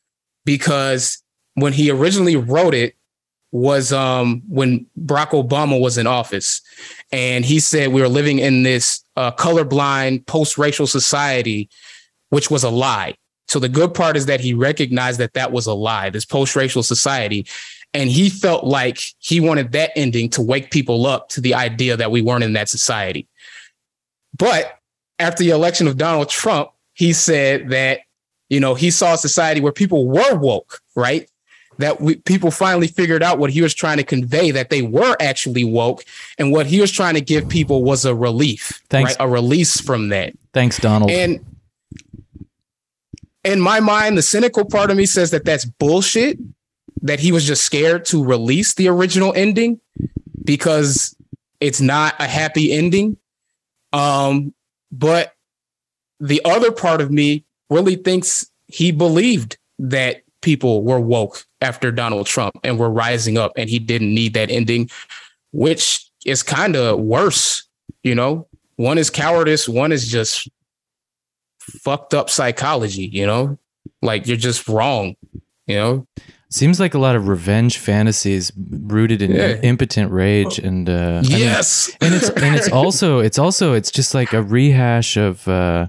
because 0.45 1.22
when 1.55 1.72
he 1.72 1.90
originally 1.90 2.36
wrote 2.36 2.74
it 2.74 2.95
was 3.55 3.92
um 3.92 4.42
when 4.49 4.84
Barack 4.99 5.30
Obama 5.30 5.80
was 5.80 5.97
in 5.97 6.09
office. 6.09 6.61
And 7.12 7.45
he 7.45 7.61
said 7.61 7.92
we 7.92 8.01
were 8.01 8.09
living 8.09 8.40
in 8.40 8.64
this 8.64 9.05
uh, 9.16 9.30
colorblind 9.30 10.26
post-racial 10.26 10.88
society 10.88 11.70
which 12.30 12.51
was 12.51 12.64
a 12.64 12.70
lie. 12.70 13.14
So 13.47 13.61
the 13.61 13.68
good 13.68 13.95
part 13.95 14.16
is 14.16 14.26
that 14.26 14.40
he 14.40 14.55
recognized 14.55 15.20
that 15.20 15.34
that 15.34 15.53
was 15.53 15.66
a 15.66 15.72
lie 15.72 16.11
this 16.11 16.24
post-racial 16.24 16.82
society 16.82 17.47
and 17.95 18.11
he 18.11 18.28
felt 18.28 18.64
like 18.64 18.99
he 19.18 19.40
wanted 19.40 19.72
that 19.72 19.92
ending 19.97 20.28
to 20.30 20.42
wake 20.42 20.70
people 20.70 21.07
up 21.07 21.28
to 21.30 21.40
the 21.40 21.55
idea 21.55 21.97
that 21.97 22.11
we 22.11 22.20
weren't 22.20 22.45
in 22.45 22.53
that 22.55 22.68
society. 22.68 23.26
But 24.36 24.78
after 25.18 25.45
the 25.45 25.51
election 25.51 25.86
of 25.86 25.97
Donald 25.97 26.28
Trump 26.28 26.70
he 26.92 27.12
said 27.12 27.70
that 27.70 28.01
you 28.49 28.61
know 28.61 28.74
he 28.74 28.90
saw 28.90 29.14
a 29.14 29.18
society 29.18 29.61
where 29.61 29.72
people 29.72 30.07
were 30.07 30.36
woke 30.36 30.80
right? 30.95 31.28
That 31.78 32.01
we, 32.01 32.16
people 32.16 32.51
finally 32.51 32.86
figured 32.86 33.22
out 33.22 33.38
what 33.38 33.51
he 33.51 33.61
was 33.61 33.74
trying 33.74 33.97
to 33.97 34.05
convey 34.05 34.53
that 34.53 34.70
they 34.70 34.82
were 34.82 35.16
actually 35.20 35.64
woke. 35.64 36.05
And 36.38 36.53
what 36.53 36.66
he 36.66 36.80
was 36.80 36.92
trying 36.92 37.14
to 37.14 37.20
give 37.20 37.49
people 37.49 37.82
was 37.82 38.05
a 38.05 38.14
relief 38.14 38.80
Thanks. 38.90 39.16
right? 39.18 39.26
A 39.26 39.28
release 39.28 39.80
from 39.80 40.11
that. 40.11 40.34
Thanks, 40.53 40.78
Donald. 40.78 41.11
and 41.11 41.45
in 43.42 43.61
my 43.61 43.78
mind 43.78 44.16
the 44.16 44.22
cynical 44.22 44.64
part 44.64 44.90
of 44.90 44.97
me 44.97 45.05
says 45.05 45.30
that 45.32 45.45
that's 45.45 45.66
bullshit 45.66 46.38
that 47.05 47.20
he 47.20 47.30
was 47.30 47.46
just 47.46 47.64
scared 47.64 48.05
to 48.07 48.24
release 48.24 48.74
the 48.74 48.88
original 48.88 49.32
ending 49.34 49.80
because 50.44 51.16
it's 51.61 51.80
not 51.80 52.14
a 52.18 52.26
happy 52.26 52.72
ending 52.72 53.16
um 53.92 54.52
but 54.90 55.34
the 56.20 56.40
other 56.44 56.72
part 56.72 57.00
of 57.00 57.11
me 57.11 57.44
really 57.70 57.96
thinks 57.96 58.50
he 58.66 58.90
believed 58.90 59.59
that 59.78 60.22
people 60.40 60.82
were 60.84 61.00
woke 61.00 61.44
after 61.61 61.90
Donald 61.90 62.26
Trump 62.26 62.55
and 62.62 62.78
were 62.78 62.90
rising 62.90 63.38
up 63.38 63.52
and 63.57 63.68
he 63.68 63.78
didn't 63.78 64.14
need 64.14 64.34
that 64.34 64.50
ending, 64.50 64.90
which 65.52 66.11
is 66.24 66.42
kind 66.42 66.76
of 66.76 67.00
worse. 67.00 67.66
You 68.02 68.14
know, 68.14 68.46
one 68.76 68.98
is 68.98 69.11
cowardice, 69.11 69.68
one 69.68 69.90
is 69.90 70.09
just 70.09 70.48
fucked 71.59 72.12
up 72.14 72.28
psychology, 72.28 73.07
you 73.07 73.26
know, 73.26 73.59
like 74.02 74.26
you're 74.26 74.36
just 74.36 74.68
wrong, 74.68 75.16
you 75.66 75.76
know? 75.76 76.07
Seems 76.55 76.78
like 76.78 76.94
a 76.94 76.98
lot 77.00 77.16
of 77.16 77.26
revenge 77.26 77.78
fantasies 77.78 78.52
rooted 78.57 79.20
in 79.22 79.32
Yeah. 79.32 79.61
impotent 79.62 80.12
rage 80.12 80.61
and 80.61 80.88
uh, 80.88 81.22
I 81.24 81.28
mean, 81.28 81.38
yes. 81.38 81.90
and 82.00 82.14
it's 82.14 82.28
and 82.30 82.55
it's 82.55 82.68
also 82.80 83.18
it's 83.18 83.40
also 83.40 83.72
it's 83.72 83.90
just 83.90 84.14
like 84.14 84.32
a 84.32 84.40
rehash 84.40 85.16
of 85.16 85.48
uh 85.48 85.88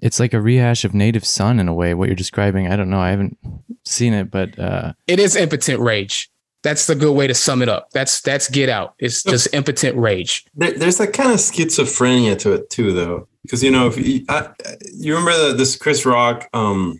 it's 0.00 0.20
like 0.20 0.34
a 0.34 0.40
rehash 0.40 0.84
of 0.84 0.94
native 0.94 1.24
son 1.26 1.58
in 1.58 1.66
a 1.66 1.74
way 1.74 1.94
what 1.94 2.08
you're 2.08 2.14
describing 2.14 2.70
i 2.70 2.76
don't 2.76 2.88
know 2.90 3.00
i 3.00 3.10
haven't 3.10 3.36
seen 3.84 4.12
it 4.14 4.30
but 4.30 4.56
uh 4.56 4.92
it 5.08 5.18
is 5.18 5.34
impotent 5.34 5.80
rage. 5.80 6.30
That's 6.62 6.86
the 6.86 6.94
good 6.94 7.12
way 7.14 7.26
to 7.28 7.34
sum 7.34 7.62
it 7.62 7.68
up. 7.68 7.90
That's 7.92 8.20
that's 8.20 8.48
get 8.50 8.68
out. 8.68 8.94
It's 8.98 9.22
just 9.22 9.52
impotent 9.54 9.96
rage. 9.96 10.44
There, 10.54 10.72
there's 10.72 10.98
that 10.98 11.12
kind 11.12 11.30
of 11.30 11.38
schizophrenia 11.38 12.36
to 12.40 12.52
it 12.52 12.68
too, 12.68 12.92
though, 12.92 13.28
because 13.42 13.62
you 13.64 13.70
know 13.70 13.86
if 13.86 13.96
you, 13.96 14.24
I, 14.28 14.48
you 14.92 15.14
remember 15.16 15.48
the, 15.48 15.54
this 15.54 15.76
Chris 15.76 16.04
Rock 16.04 16.48
um, 16.52 16.98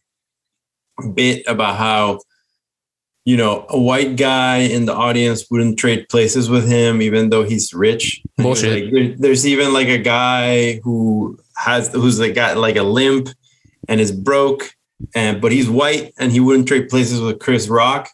bit 1.15 1.43
about 1.49 1.77
how 1.77 2.21
you 3.31 3.37
know 3.41 3.55
a 3.79 3.81
white 3.91 4.13
guy 4.17 4.57
in 4.77 4.83
the 4.89 4.95
audience 5.07 5.41
wouldn't 5.51 5.79
trade 5.83 6.03
places 6.09 6.45
with 6.55 6.67
him 6.77 6.93
even 7.09 7.23
though 7.31 7.45
he's 7.51 7.67
rich. 7.87 8.05
And 8.39 8.45
he 8.47 8.51
was 8.51 8.63
Bullshit. 8.63 8.85
like, 8.85 8.93
there- 8.95 9.17
there's 9.23 9.45
even 9.47 9.69
like 9.79 9.89
a 9.89 10.03
guy 10.19 10.81
who 10.85 11.39
has 11.67 11.83
who's 12.01 12.19
like 12.25 12.35
got 12.43 12.57
like 12.57 12.77
a 12.77 12.83
limp 13.01 13.29
and 13.89 14.01
is 14.01 14.13
broke, 14.13 14.63
and 15.15 15.41
but 15.43 15.51
he's 15.57 15.69
white 15.81 16.13
and 16.19 16.29
he 16.33 16.41
wouldn't 16.41 16.69
trade 16.69 16.89
places 16.89 17.21
with 17.21 17.39
Chris 17.45 17.69
Rock. 17.69 18.09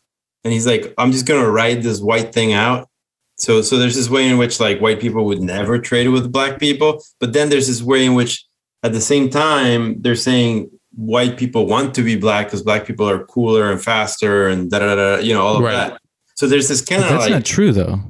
And 0.44 0.52
he's 0.52 0.66
like, 0.66 0.84
I'm 0.98 1.12
just 1.12 1.26
gonna 1.28 1.50
ride 1.62 1.82
this 1.82 2.00
white 2.10 2.30
thing 2.36 2.52
out 2.52 2.88
so 3.36 3.62
so 3.62 3.72
there's 3.78 3.96
this 4.00 4.08
way 4.10 4.24
in 4.30 4.38
which 4.38 4.60
like 4.60 4.78
white 4.80 5.00
people 5.00 5.24
would 5.28 5.40
never 5.40 5.74
trade 5.78 6.08
with 6.08 6.30
black 6.36 6.54
people, 6.64 6.90
but 7.20 7.32
then 7.32 7.48
there's 7.50 7.66
this 7.66 7.82
way 7.82 8.04
in 8.08 8.14
which 8.14 8.44
at 8.86 8.92
the 8.92 9.00
same 9.00 9.26
time 9.30 10.00
they're 10.02 10.22
saying 10.30 10.70
white 10.96 11.36
people 11.36 11.66
want 11.66 11.94
to 11.94 12.02
be 12.02 12.16
black 12.16 12.46
because 12.46 12.62
black 12.62 12.86
people 12.86 13.08
are 13.08 13.24
cooler 13.24 13.70
and 13.70 13.82
faster 13.82 14.48
and 14.48 14.70
da 14.70 14.78
da 14.78 14.94
da, 14.94 15.16
you 15.16 15.34
know, 15.34 15.42
all 15.42 15.56
of 15.56 15.64
Right. 15.64 15.90
that. 15.90 16.00
So 16.36 16.46
there's 16.46 16.68
this 16.68 16.80
kind 16.80 17.02
but 17.02 17.06
of 17.06 17.18
that's 17.18 17.24
like 17.24 17.32
not 17.32 17.44
true 17.44 17.72
though 17.72 18.00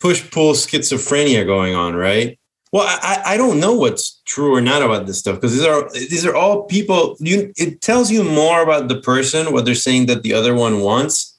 push 0.00 0.30
pull 0.30 0.52
schizophrenia 0.52 1.46
going 1.46 1.74
on, 1.74 1.94
right? 1.94 2.38
Well, 2.72 2.86
I, 2.86 2.98
I 3.02 3.34
I 3.34 3.36
don't 3.36 3.60
know 3.60 3.74
what's 3.74 4.20
true 4.26 4.54
or 4.54 4.60
not 4.60 4.82
about 4.82 5.06
this 5.06 5.18
stuff 5.18 5.36
because 5.36 5.52
these 5.52 5.64
are 5.64 5.90
these 5.92 6.26
are 6.26 6.34
all 6.34 6.64
people. 6.64 7.16
You 7.20 7.52
it 7.56 7.80
tells 7.80 8.10
you 8.10 8.24
more 8.24 8.62
about 8.62 8.88
the 8.88 9.00
person 9.00 9.52
what 9.52 9.64
they're 9.64 9.74
saying 9.74 10.06
that 10.06 10.22
the 10.22 10.32
other 10.32 10.54
one 10.54 10.80
wants 10.80 11.35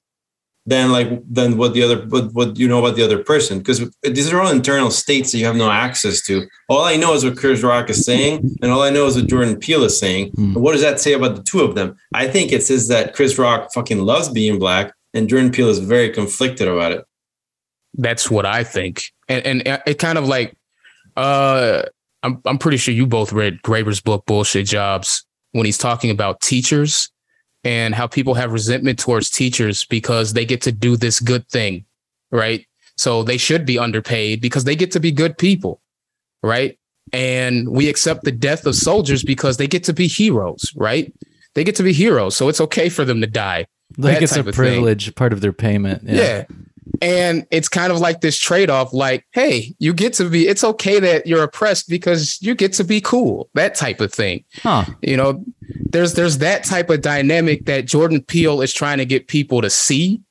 than 0.68 0.91
like 0.91 1.09
than 1.32 1.57
what 1.57 1.74
the 1.74 1.82
other 1.82 2.05
what, 2.07 2.34
what 2.34 2.59
you 2.59 2.68
know 2.68 2.80
about 2.80 2.97
the 2.97 3.03
other 3.03 3.24
person 3.24 3.57
because 3.59 3.89
these 4.03 4.32
are 4.32 4.41
all 4.41 4.51
internal 4.51 4.91
states 4.91 5.32
that 5.32 5.38
you 5.38 5.45
have 5.45 5.55
no 5.55 5.72
access 5.72 6.22
to. 6.22 6.45
All 6.68 6.84
I 6.84 6.97
know 6.97 7.13
is 7.13 7.24
what 7.24 7.38
Chris 7.38 7.63
Rock 7.63 7.89
is 7.89 8.05
saying, 8.05 8.57
and 8.61 8.70
all 8.70 8.84
I 8.84 8.89
know 8.89 9.05
is 9.07 9.15
what 9.15 9.28
Jordan 9.28 9.57
Peele 9.57 9.86
is 9.86 9.97
saying. 9.97 10.34
And 10.38 10.55
what 10.55 10.74
does 10.74 10.82
that 10.82 10.99
say 10.99 11.13
about 11.13 11.38
the 11.38 11.43
two 11.43 11.61
of 11.61 11.76
them? 11.76 11.95
I 12.13 12.28
think 12.28 12.51
it 12.51 12.63
says 12.63 12.89
that 12.89 13.15
Chris 13.15 13.39
Rock 13.39 13.72
fucking 13.74 13.99
loves 13.99 14.28
being 14.28 14.59
black, 14.59 14.93
and 15.13 15.30
Jordan 15.30 15.51
Peele 15.51 15.70
is 15.70 15.80
very 15.80 16.09
conflicted 16.09 16.68
about 16.68 16.91
it. 16.91 17.05
That's 17.93 18.30
what 18.30 18.45
I 18.45 18.65
think. 18.65 19.13
And 19.30 19.45
and 19.45 19.82
it 19.88 19.99
kind 19.99 20.18
of 20.18 20.28
like 20.28 20.53
uh 21.15 21.84
I'm 22.24 22.41
I'm 22.45 22.57
pretty 22.57 22.78
sure 22.78 22.93
you 22.93 23.07
both 23.07 23.32
read 23.32 23.61
Graeber's 23.61 24.01
book 24.01 24.26
Bullshit 24.26 24.68
Jobs 24.68 25.26
when 25.53 25.65
he's 25.65 25.78
talking 25.78 26.11
about 26.11 26.41
teachers 26.41 27.09
and 27.68 27.93
how 27.93 28.07
people 28.07 28.34
have 28.34 28.53
resentment 28.53 28.97
towards 28.97 29.30
teachers 29.30 29.84
because 29.84 30.32
they 30.32 30.45
get 30.45 30.61
to 30.61 30.72
do 30.72 30.95
this 30.95 31.20
good 31.20 31.45
thing, 31.49 31.84
right? 32.32 32.65
So 32.95 33.24
they 33.24 33.36
should 33.36 33.65
be 33.65 33.78
underpaid 33.78 34.39
because 34.39 34.63
they 34.63 34.78
get 34.78 34.91
to 34.93 35.01
be 35.01 35.11
good 35.11 35.38
people, 35.38 35.82
right? 36.41 36.80
And 37.11 37.68
we 37.68 37.89
accept 37.89 38.24
the 38.24 38.32
death 38.32 38.65
of 38.65 38.76
soldiers 38.76 39.22
because 39.22 39.57
they 39.57 39.68
get 39.68 39.84
to 39.84 39.93
be 39.93 40.07
heroes, 40.07 40.72
right? 40.78 41.13
They 41.55 41.65
get 41.65 41.76
to 41.76 41.84
be 41.84 41.91
heroes, 41.91 42.38
so 42.38 42.47
it's 42.47 42.61
okay 42.61 42.88
for 42.88 43.03
them 43.03 43.20
to 43.20 43.28
die. 43.28 43.68
Like 43.97 44.22
it's 44.22 44.38
a 44.38 44.39
of 44.39 44.45
thing. 44.45 44.53
privilege, 44.53 45.13
part 45.15 45.34
of 45.34 45.41
their 45.41 45.51
payment. 45.51 46.03
Yeah. 46.05 46.45
And 47.01 47.45
it's 47.51 47.69
kind 47.69 47.91
of 47.91 47.99
like 47.99 48.21
this 48.21 48.38
trade 48.38 48.69
off 48.69 48.93
like, 48.93 49.25
hey, 49.31 49.75
you 49.79 49.93
get 49.93 50.13
to 50.13 50.29
be, 50.29 50.47
it's 50.47 50.63
okay 50.63 50.99
that 50.99 51.27
you're 51.27 51.43
oppressed 51.43 51.89
because 51.89 52.41
you 52.41 52.55
get 52.55 52.73
to 52.73 52.83
be 52.83 53.01
cool, 53.01 53.49
that 53.53 53.75
type 53.75 54.01
of 54.01 54.13
thing. 54.13 54.43
Huh. 54.61 54.85
You 55.01 55.17
know, 55.17 55.43
there's 55.89 56.13
there's 56.13 56.39
that 56.39 56.63
type 56.63 56.89
of 56.89 57.01
dynamic 57.01 57.65
that 57.65 57.85
Jordan 57.85 58.21
Peele 58.21 58.61
is 58.61 58.73
trying 58.73 58.97
to 58.97 59.05
get 59.05 59.27
people 59.27 59.61
to 59.61 59.69
see. 59.69 60.21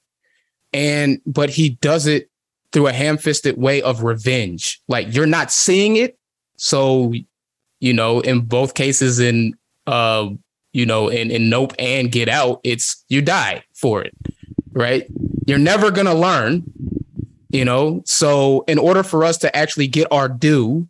And 0.72 1.20
but 1.26 1.50
he 1.50 1.70
does 1.70 2.06
it 2.06 2.30
through 2.72 2.88
a 2.88 2.92
ham-fisted 2.92 3.56
way 3.56 3.82
of 3.82 4.02
revenge. 4.02 4.82
Like 4.88 5.14
you're 5.14 5.26
not 5.26 5.50
seeing 5.50 5.96
it. 5.96 6.18
So, 6.56 7.12
you 7.80 7.92
know, 7.92 8.20
in 8.20 8.40
both 8.40 8.74
cases 8.74 9.18
in 9.20 9.56
uh, 9.86 10.30
you 10.72 10.84
know, 10.84 11.08
in, 11.08 11.30
in 11.30 11.48
Nope 11.48 11.74
and 11.78 12.12
Get 12.12 12.28
Out, 12.28 12.60
it's 12.64 13.04
you 13.08 13.22
die 13.22 13.64
for 13.72 14.02
it. 14.02 14.14
Right? 14.72 15.06
You're 15.46 15.58
never 15.58 15.90
gonna 15.90 16.14
learn, 16.14 16.64
you 17.50 17.64
know. 17.64 18.02
So 18.04 18.64
in 18.68 18.78
order 18.78 19.02
for 19.02 19.24
us 19.24 19.38
to 19.38 19.56
actually 19.56 19.86
get 19.86 20.06
our 20.10 20.28
due, 20.28 20.88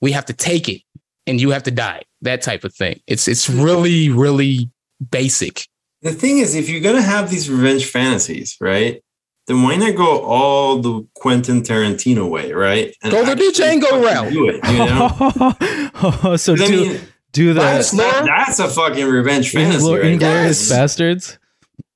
we 0.00 0.12
have 0.12 0.26
to 0.26 0.32
take 0.32 0.68
it 0.68 0.82
and 1.26 1.40
you 1.40 1.50
have 1.50 1.62
to 1.64 1.70
die. 1.70 2.02
That 2.22 2.42
type 2.42 2.64
of 2.64 2.74
thing. 2.74 3.00
It's 3.06 3.28
it's 3.28 3.48
really, 3.48 4.08
really 4.10 4.70
basic. 5.10 5.66
The 6.02 6.12
thing 6.12 6.38
is, 6.38 6.54
if 6.54 6.68
you're 6.68 6.80
gonna 6.82 7.02
have 7.02 7.30
these 7.30 7.48
revenge 7.50 7.86
fantasies, 7.86 8.56
right? 8.60 9.00
Then 9.46 9.62
why 9.62 9.76
not 9.76 9.94
go 9.94 10.20
all 10.22 10.78
the 10.78 11.06
Quentin 11.14 11.60
Tarantino 11.62 12.28
way, 12.30 12.52
right? 12.52 12.96
And 13.02 13.12
Go 13.12 13.24
the 13.26 13.32
actually 13.32 13.52
Django 13.52 13.90
fucking 13.90 14.02
route. 14.02 14.32
Do 14.32 14.48
it, 14.48 14.64
you 14.70 14.78
know? 14.78 16.36
so 16.36 16.56
'Cause 16.56 16.62
I 16.62 16.66
do 16.66 16.88
mean, 16.88 17.00
do 17.32 17.52
the 17.52 17.60
that- 17.60 18.24
that's 18.26 18.58
a 18.58 18.68
fucking 18.68 19.06
revenge 19.06 19.50
fantasy, 19.50 19.84
Inglo- 19.84 20.02
right? 20.02 20.20
Yes. 20.20 20.68
Bastards. 20.70 21.38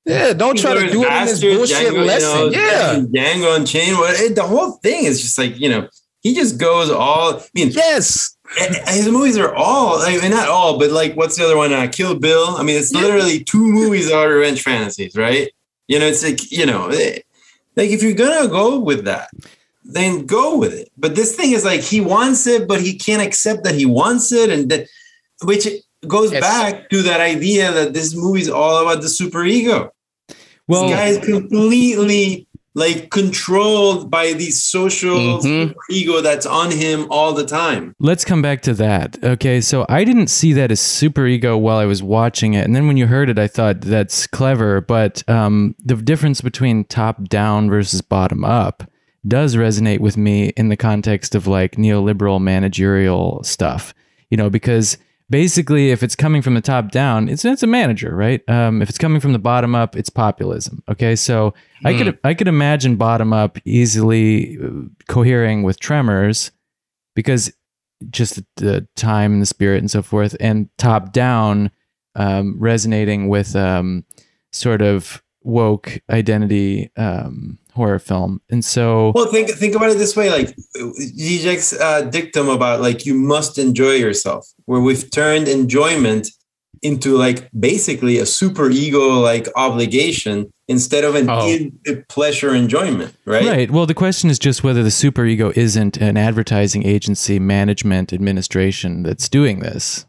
Yeah, 0.09 0.33
don't 0.33 0.59
try 0.59 0.75
to 0.75 0.91
do 0.91 1.05
it 1.05 1.13
in 1.13 1.27
this 1.27 1.41
bullshit 1.41 1.93
Django, 1.93 2.07
lesson. 2.07 2.41
You 2.47 2.51
know, 2.53 3.09
yeah. 3.13 3.35
Django 3.35 3.57
Unchained. 3.57 3.99
What 3.99 4.19
it, 4.19 4.35
the 4.35 4.43
whole 4.43 4.73
thing 4.83 5.05
is 5.05 5.21
just 5.21 5.37
like 5.39 5.59
you 5.61 5.69
know, 5.69 5.89
he 6.23 6.35
just 6.35 6.59
goes 6.59 6.91
all. 6.91 7.35
I 7.39 7.45
mean, 7.55 7.71
Yes. 7.71 8.37
and- 8.61 8.77
and 8.77 8.89
his 8.97 9.09
movies 9.09 9.37
are 9.37 9.55
all. 9.55 10.01
I 10.01 10.17
mean, 10.19 10.31
not 10.31 10.49
all, 10.49 10.79
but 10.79 10.91
like, 10.91 11.15
what's 11.15 11.37
the 11.37 11.45
other 11.45 11.57
one? 11.57 11.73
Uh, 11.73 11.87
Kill 11.93 12.15
Bill. 12.19 12.57
I 12.57 12.63
mean, 12.63 12.77
it's 12.79 12.93
literally 12.93 13.45
two 13.45 13.63
movies 13.63 14.09
that 14.09 14.17
are 14.17 14.29
revenge 14.29 14.63
fantasies, 14.63 15.15
right? 15.17 15.51
You 15.89 15.99
know, 15.99 16.07
it's 16.07 16.25
like 16.25 16.51
you 16.51 16.65
know, 16.67 16.89
eh, 16.89 17.19
like 17.77 17.91
if 17.91 18.03
you're 18.03 18.15
gonna 18.15 18.49
go 18.49 18.79
with 18.79 19.05
that, 19.05 19.29
then 19.85 20.25
go 20.27 20.57
with 20.57 20.73
it. 20.73 20.91
But 20.97 21.15
this 21.17 21.35
thing 21.37 21.53
is 21.53 21.65
like 21.65 21.81
he 21.83 22.01
wants 22.01 22.47
it, 22.47 22.67
but 22.67 22.81
he 22.81 22.97
can't 22.97 23.23
accept 23.23 23.65
that 23.65 23.75
he 23.75 23.85
wants 23.87 24.33
it, 24.33 24.49
and 24.51 24.71
that, 24.71 24.87
which 25.45 25.67
goes 26.07 26.31
Yes. 26.33 26.41
back 26.41 26.89
to 26.91 27.03
that 27.03 27.21
idea 27.21 27.73
that 27.73 27.93
this 27.93 28.15
movie 28.15 28.41
is 28.41 28.49
all 28.49 28.81
about 28.83 29.03
the 29.03 29.09
super 29.09 29.45
ego 29.45 29.91
Well, 30.69 30.89
this 30.89 30.97
guy 30.97 31.07
is 31.07 31.19
completely 31.19 32.47
like 32.75 33.11
controlled 33.11 34.09
by 34.09 34.35
the 34.35 34.51
social 34.51 35.41
Mhm. 35.41 35.75
ego 35.91 36.21
that's 36.21 36.47
on 36.47 36.71
him 36.71 37.07
all 37.11 37.33
the 37.33 37.45
time. 37.45 37.93
Let's 37.99 38.25
come 38.25 38.41
back 38.41 38.61
to 38.63 38.75
that. 38.75 39.19
Okay, 39.25 39.61
so 39.61 39.85
I 39.89 40.05
didn't 40.05 40.29
see 40.29 40.53
that 40.53 40.71
as 40.71 40.79
super 40.79 41.27
ego 41.27 41.57
while 41.57 41.79
I 41.79 41.87
was 41.87 42.03
watching 42.05 42.55
it, 42.55 42.65
and 42.65 42.77
then 42.77 42.87
when 42.87 42.97
you 42.97 43.07
heard 43.09 43.31
it, 43.31 43.39
I 43.39 43.49
thought 43.49 43.81
that's 43.81 44.27
clever. 44.29 44.81
But 44.81 45.29
um, 45.29 45.75
the 45.85 45.97
difference 45.97 46.41
between 46.41 46.85
top 46.85 47.29
down 47.29 47.69
versus 47.69 48.01
bottom 48.01 48.45
up 48.45 48.85
does 49.27 49.57
resonate 49.57 49.99
with 49.99 50.17
me 50.17 50.53
in 50.57 50.69
the 50.69 50.77
context 50.77 51.35
of 51.35 51.49
like 51.49 51.73
neoliberal 51.77 52.41
managerial 52.41 53.43
stuff. 53.43 53.93
You 54.31 54.37
know, 54.37 54.51
because 54.51 54.99
basically, 55.31 55.91
if 55.91 56.03
it's 56.03 56.17
coming 56.17 56.43
from 56.43 56.55
the 56.55 56.61
top 56.61 56.91
down, 56.91 57.29
it's 57.29 57.45
it's 57.45 57.63
a 57.63 57.67
manager, 57.67 58.15
right? 58.15 58.47
Um, 58.49 58.83
if 58.83 58.89
it's 58.89 58.99
coming 58.99 59.21
from 59.21 59.33
the 59.33 59.39
bottom 59.39 59.75
up, 59.75 59.97
it's 59.97 60.11
populism. 60.11 60.83
Okay, 60.89 61.17
so 61.17 61.55
I 61.85 61.97
could 61.97 62.19
I 62.25 62.35
could 62.35 62.49
imagine 62.49 62.97
bottom 62.97 63.33
up 63.33 63.59
easily 63.65 64.59
uh, 64.59 64.89
cohering 65.09 65.63
with 65.63 65.81
Tremors 65.81 66.51
because 67.15 67.53
just 68.11 68.37
the, 68.37 68.47
the 68.57 68.89
time 68.97 69.33
and 69.33 69.43
the 69.43 69.47
spirit 69.47 69.79
and 69.79 69.91
so 69.91 70.03
forth, 70.03 70.37
and 70.41 70.69
top 70.79 71.13
down 71.13 71.71
um, 72.15 72.57
resonating 72.59 73.29
with 73.29 73.55
um, 73.57 74.05
sort 74.53 74.83
of 74.83 75.23
woke 75.43 76.01
identity 76.11 76.91
um, 76.97 77.59
horror 77.79 77.99
film. 77.99 78.41
And 78.51 78.63
so, 78.65 79.13
Well, 79.15 79.31
think 79.33 79.49
think 79.63 79.75
about 79.75 79.91
it 79.91 79.99
this 79.99 80.15
way: 80.17 80.29
like 80.31 80.49
Zizek's 80.77 81.73
uh, 81.79 82.03
dictum 82.03 82.49
about 82.49 82.81
like 82.81 83.07
you 83.07 83.15
must 83.15 83.59
enjoy 83.59 83.93
yourself, 83.93 84.47
where 84.67 84.81
we've 84.81 85.11
turned 85.11 85.49
enjoyment 85.49 86.29
into 86.83 87.17
like 87.17 87.49
basically 87.59 88.19
a 88.19 88.27
super 88.27 88.71
ego 88.71 89.19
like 89.31 89.49
obligation 89.57 90.53
instead 90.69 91.03
of 91.03 91.15
an 91.17 91.29
Oh. 91.29 91.49
in- 91.49 92.05
pleasure 92.09 92.55
enjoyment, 92.55 93.15
right? 93.25 93.47
right. 93.47 93.71
Well, 93.71 93.87
the 93.87 93.95
question 93.95 94.31
is 94.31 94.39
just 94.39 94.63
whether 94.63 94.83
the 94.83 94.91
super 94.91 95.25
ego 95.25 95.51
isn't 95.57 95.97
an 95.97 96.17
advertising 96.17 96.87
agency, 96.87 97.39
management, 97.41 98.13
administration 98.13 99.03
that's 99.03 99.29
doing 99.29 99.61
this. 99.61 100.05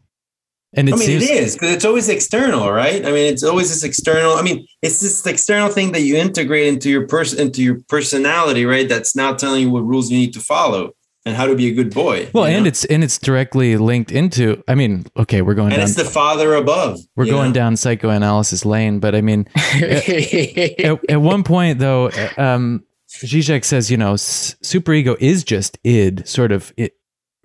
And 0.74 0.88
it 0.88 0.94
I 0.94 0.96
mean, 0.98 1.06
seems 1.06 1.24
it 1.24 1.30
is 1.30 1.54
because 1.54 1.70
it's 1.74 1.84
always 1.84 2.08
external, 2.08 2.70
right? 2.70 3.04
I 3.04 3.10
mean, 3.10 3.32
it's 3.32 3.42
always 3.42 3.70
this 3.70 3.82
external. 3.82 4.34
I 4.34 4.42
mean, 4.42 4.66
it's 4.82 5.00
this 5.00 5.26
external 5.26 5.68
thing 5.68 5.92
that 5.92 6.02
you 6.02 6.16
integrate 6.16 6.68
into 6.68 6.88
your 6.88 7.08
person, 7.08 7.40
into 7.40 7.62
your 7.62 7.80
personality, 7.88 8.64
right? 8.64 8.88
That's 8.88 9.16
now 9.16 9.34
telling 9.34 9.62
you 9.62 9.70
what 9.70 9.80
rules 9.80 10.10
you 10.10 10.18
need 10.18 10.32
to 10.34 10.40
follow 10.40 10.92
and 11.26 11.36
how 11.36 11.46
to 11.46 11.54
be 11.54 11.68
a 11.68 11.74
good 11.74 11.92
boy. 11.92 12.30
well, 12.32 12.44
and 12.44 12.64
know? 12.64 12.68
it's 12.68 12.84
and 12.84 13.02
it's 13.02 13.18
directly 13.18 13.76
linked 13.76 14.12
into. 14.12 14.62
I 14.68 14.74
mean, 14.74 15.06
okay, 15.16 15.42
we're 15.42 15.54
going 15.54 15.72
and 15.72 15.76
down. 15.76 15.84
it's 15.84 15.96
the 15.96 16.04
father 16.04 16.54
above. 16.54 17.00
We're 17.16 17.26
going 17.26 17.50
know? 17.50 17.54
down 17.54 17.76
psychoanalysis 17.76 18.64
lane, 18.64 19.00
but 19.00 19.14
I 19.14 19.20
mean, 19.20 19.48
at, 19.56 21.00
at 21.10 21.20
one 21.20 21.42
point 21.42 21.78
though 21.78 22.10
um 22.38 22.84
Zizek 23.08 23.64
says 23.64 23.90
you 23.90 23.96
know 23.96 24.14
s- 24.14 24.54
superego 24.62 25.16
is 25.18 25.42
just 25.42 25.78
id 25.84 26.26
sort 26.28 26.52
of 26.52 26.72
it 26.76 26.94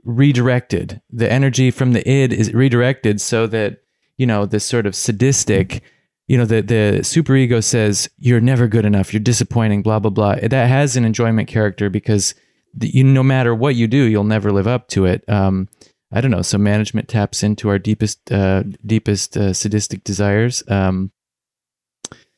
redirected 0.06 1.02
the 1.10 1.30
energy 1.32 1.72
from 1.72 1.94
the 1.94 2.10
id 2.10 2.32
is 2.32 2.54
redirected 2.54 3.20
so 3.20 3.48
that 3.48 3.82
you 4.18 4.26
know 4.26 4.46
this 4.46 4.64
sort 4.64 4.86
of 4.86 4.96
sadistic 4.96 5.82
you 6.28 6.38
know 6.38 6.46
the 6.46 6.62
the 6.62 7.00
superego 7.02 7.64
says 7.64 8.10
you're 8.18 8.40
never 8.40 8.68
good 8.68 8.86
enough 8.86 9.14
you're 9.14 9.20
disappointing 9.20 9.82
blah 9.82 10.00
blah 10.00 10.12
blah 10.12 10.36
that 10.36 10.70
has 10.70 10.96
an 10.96 11.06
enjoyment 11.06 11.48
character 11.48 11.90
because 11.90 12.36
you 12.80 13.04
no 13.04 13.24
matter 13.24 13.54
what 13.56 13.76
you 13.76 13.88
do 13.88 14.04
you'll 14.04 14.24
never 14.24 14.52
live 14.52 14.68
up 14.68 14.88
to 14.88 15.06
it 15.06 15.28
um 15.28 15.68
I 16.16 16.22
don't 16.22 16.32
know. 16.32 16.44
So 16.44 16.58
management 16.58 17.10
taps 17.10 17.44
into 17.44 17.68
our 17.68 17.78
deepest, 17.78 18.32
uh, 18.32 18.64
deepest 18.86 19.36
uh, 19.36 19.54
sadistic 19.54 20.04
desires. 20.06 20.64
Um, 20.70 21.12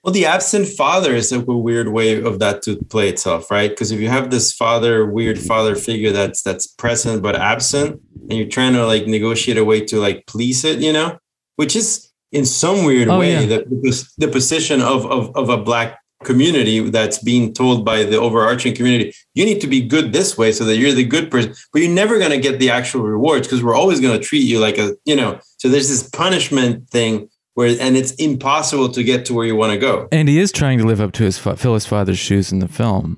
Well, 0.07 0.13
the 0.13 0.25
absent 0.25 0.69
father 0.69 1.13
is 1.13 1.33
a 1.33 1.41
weird 1.41 1.89
way 1.89 2.21
of 2.23 2.39
that 2.39 2.61
to 2.61 2.77
play 2.77 3.09
itself, 3.09 3.51
right? 3.51 3.69
Because 3.69 3.91
if 3.91 3.99
you 3.99 4.07
have 4.07 4.31
this 4.31 4.53
father, 4.53 5.05
weird 5.05 5.37
father 5.37 5.75
figure 5.75 6.13
that's 6.13 6.41
that's 6.41 6.65
present 6.65 7.21
but 7.21 7.35
absent, 7.35 7.99
and 8.29 8.39
you're 8.39 8.47
trying 8.47 8.71
to 8.71 8.85
like 8.87 9.05
negotiate 9.05 9.57
a 9.57 9.65
way 9.65 9.81
to 9.81 9.99
like 9.99 10.25
please 10.25 10.63
it, 10.63 10.79
you 10.79 10.93
know, 10.93 11.19
which 11.57 11.75
is 11.75 12.09
in 12.31 12.45
some 12.45 12.85
weird 12.85 13.09
Oh, 13.09 13.19
way 13.19 13.33
yeah. 13.33 13.57
the, 13.57 14.09
the 14.17 14.29
position 14.29 14.79
of, 14.79 15.05
of 15.07 15.35
of 15.35 15.49
a 15.49 15.57
black 15.57 15.99
community 16.23 16.89
that's 16.89 17.21
being 17.21 17.53
told 17.53 17.83
by 17.83 18.03
the 18.03 18.17
overarching 18.17 18.73
community 18.73 19.13
you 19.35 19.45
need 19.45 19.61
to 19.61 19.67
be 19.67 19.81
good 19.81 20.13
this 20.13 20.35
way 20.35 20.51
so 20.51 20.65
that 20.65 20.75
you're 20.77 20.91
the 20.91 21.05
good 21.05 21.29
person 21.29 21.53
but 21.71 21.79
you're 21.79 21.91
never 21.93 22.17
going 22.17 22.31
to 22.31 22.39
get 22.39 22.57
the 22.59 22.71
actual 22.71 23.03
rewards 23.03 23.45
because 23.45 23.63
we're 23.63 23.75
always 23.75 23.99
going 23.99 24.19
to 24.19 24.25
treat 24.25 24.41
you 24.41 24.59
like 24.59 24.79
a 24.79 24.95
you 25.05 25.15
know 25.15 25.39
so 25.57 25.69
there's 25.69 25.89
this 25.89 26.09
punishment 26.09 26.89
thing 26.89 27.29
where 27.57 27.75
and 27.81 27.97
it's 27.97 28.11
impossible 28.13 28.87
to 28.89 29.03
get 29.03 29.25
to 29.25 29.33
where 29.33 29.45
you 29.45 29.55
want 29.55 29.71
to 29.73 29.79
go 29.79 30.07
and 30.11 30.29
he 30.29 30.37
is 30.39 30.51
trying 30.51 30.77
to 30.77 30.85
live 30.85 31.01
up 31.01 31.11
to 31.11 31.23
his 31.23 31.37
fa- 31.39 31.57
fill 31.57 31.73
his 31.73 31.85
father's 31.87 32.19
shoes 32.19 32.51
in 32.51 32.59
the 32.59 32.67
film. 32.67 33.17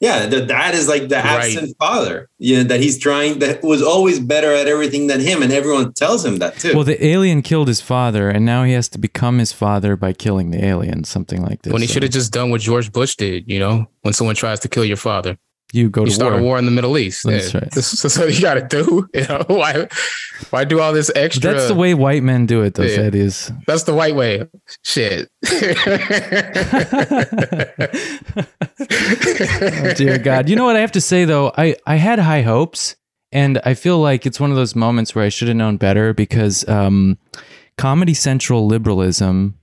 Yeah, 0.00 0.26
the 0.26 0.44
dad 0.44 0.74
is 0.74 0.88
like 0.88 1.08
the 1.08 1.14
Right. 1.16 1.44
absent 1.56 1.76
father. 1.78 2.28
You 2.38 2.56
know, 2.56 2.62
that 2.64 2.80
he's 2.80 2.98
trying 2.98 3.38
that 3.38 3.62
was 3.62 3.80
always 3.82 4.18
better 4.18 4.52
at 4.52 4.66
everything 4.66 5.06
than 5.06 5.20
him, 5.20 5.42
and 5.44 5.52
everyone 5.52 5.92
tells 5.92 6.24
him 6.24 6.38
that 6.38 6.58
too. 6.58 6.74
Well, 6.74 6.82
the 6.82 6.98
alien 7.06 7.40
killed 7.42 7.68
his 7.68 7.80
father, 7.80 8.28
and 8.28 8.44
now 8.44 8.64
he 8.64 8.72
has 8.72 8.88
to 8.90 8.98
become 8.98 9.38
his 9.38 9.52
father 9.52 9.94
by 9.96 10.12
killing 10.12 10.50
the 10.50 10.64
alien, 10.64 11.04
something 11.04 11.40
like 11.40 11.62
this. 11.62 11.72
when 11.72 11.82
he 11.82 11.86
So 11.88 11.94
should 11.94 12.02
have 12.02 12.10
just 12.12 12.32
done 12.32 12.50
what 12.50 12.60
George 12.60 12.90
Bush 12.90 13.14
did, 13.14 13.44
you 13.46 13.60
know, 13.60 13.86
when 14.02 14.12
someone 14.12 14.34
tries 14.34 14.58
to 14.60 14.68
kill 14.68 14.84
your 14.84 14.96
father, 14.96 15.38
you 15.72 15.90
go 15.90 16.02
you 16.02 16.06
to 16.06 16.12
start 16.12 16.32
war. 16.34 16.40
a 16.40 16.44
war 16.44 16.58
in 16.58 16.64
the 16.66 16.70
Middle 16.70 16.96
East. 16.98 17.24
That's 17.24 17.52
Yeah. 17.52 17.60
right. 17.60 17.70
This, 17.72 17.90
this 18.02 18.16
is 18.16 18.18
what 18.18 18.32
you 18.34 18.40
got 18.40 18.54
to 18.54 18.66
do. 18.68 19.08
You 19.14 19.26
know, 19.26 19.44
why, 19.48 19.88
why 20.50 20.64
do 20.64 20.80
all 20.80 20.92
this 20.92 21.10
extra? 21.14 21.52
That's 21.52 21.68
the 21.68 21.74
way 21.74 21.94
white 21.94 22.22
men 22.22 22.46
do 22.46 22.62
it, 22.62 22.74
though, 22.74 22.82
Yeah. 22.84 22.96
Thaddeus. 22.96 23.50
That's 23.66 23.82
the 23.84 23.94
white 23.94 24.14
way. 24.14 24.48
Shit. 24.84 25.28
oh, 28.80 29.94
dear 29.96 30.18
God. 30.18 30.48
You 30.48 30.56
know 30.56 30.64
what 30.64 30.76
I 30.76 30.80
have 30.80 30.92
to 30.92 31.00
say 31.00 31.24
though? 31.24 31.52
I, 31.56 31.76
I 31.86 31.96
had 31.96 32.18
high 32.18 32.42
hopes 32.42 32.96
and 33.30 33.60
I 33.64 33.74
feel 33.74 33.98
like 33.98 34.26
it's 34.26 34.40
one 34.40 34.50
of 34.50 34.56
those 34.56 34.74
moments 34.76 35.14
where 35.14 35.24
I 35.24 35.28
should 35.28 35.48
have 35.48 35.56
known 35.56 35.76
better 35.76 36.12
because 36.14 36.68
um, 36.68 37.18
Comedy 37.78 38.14
Central 38.14 38.66
liberalism 38.66 39.58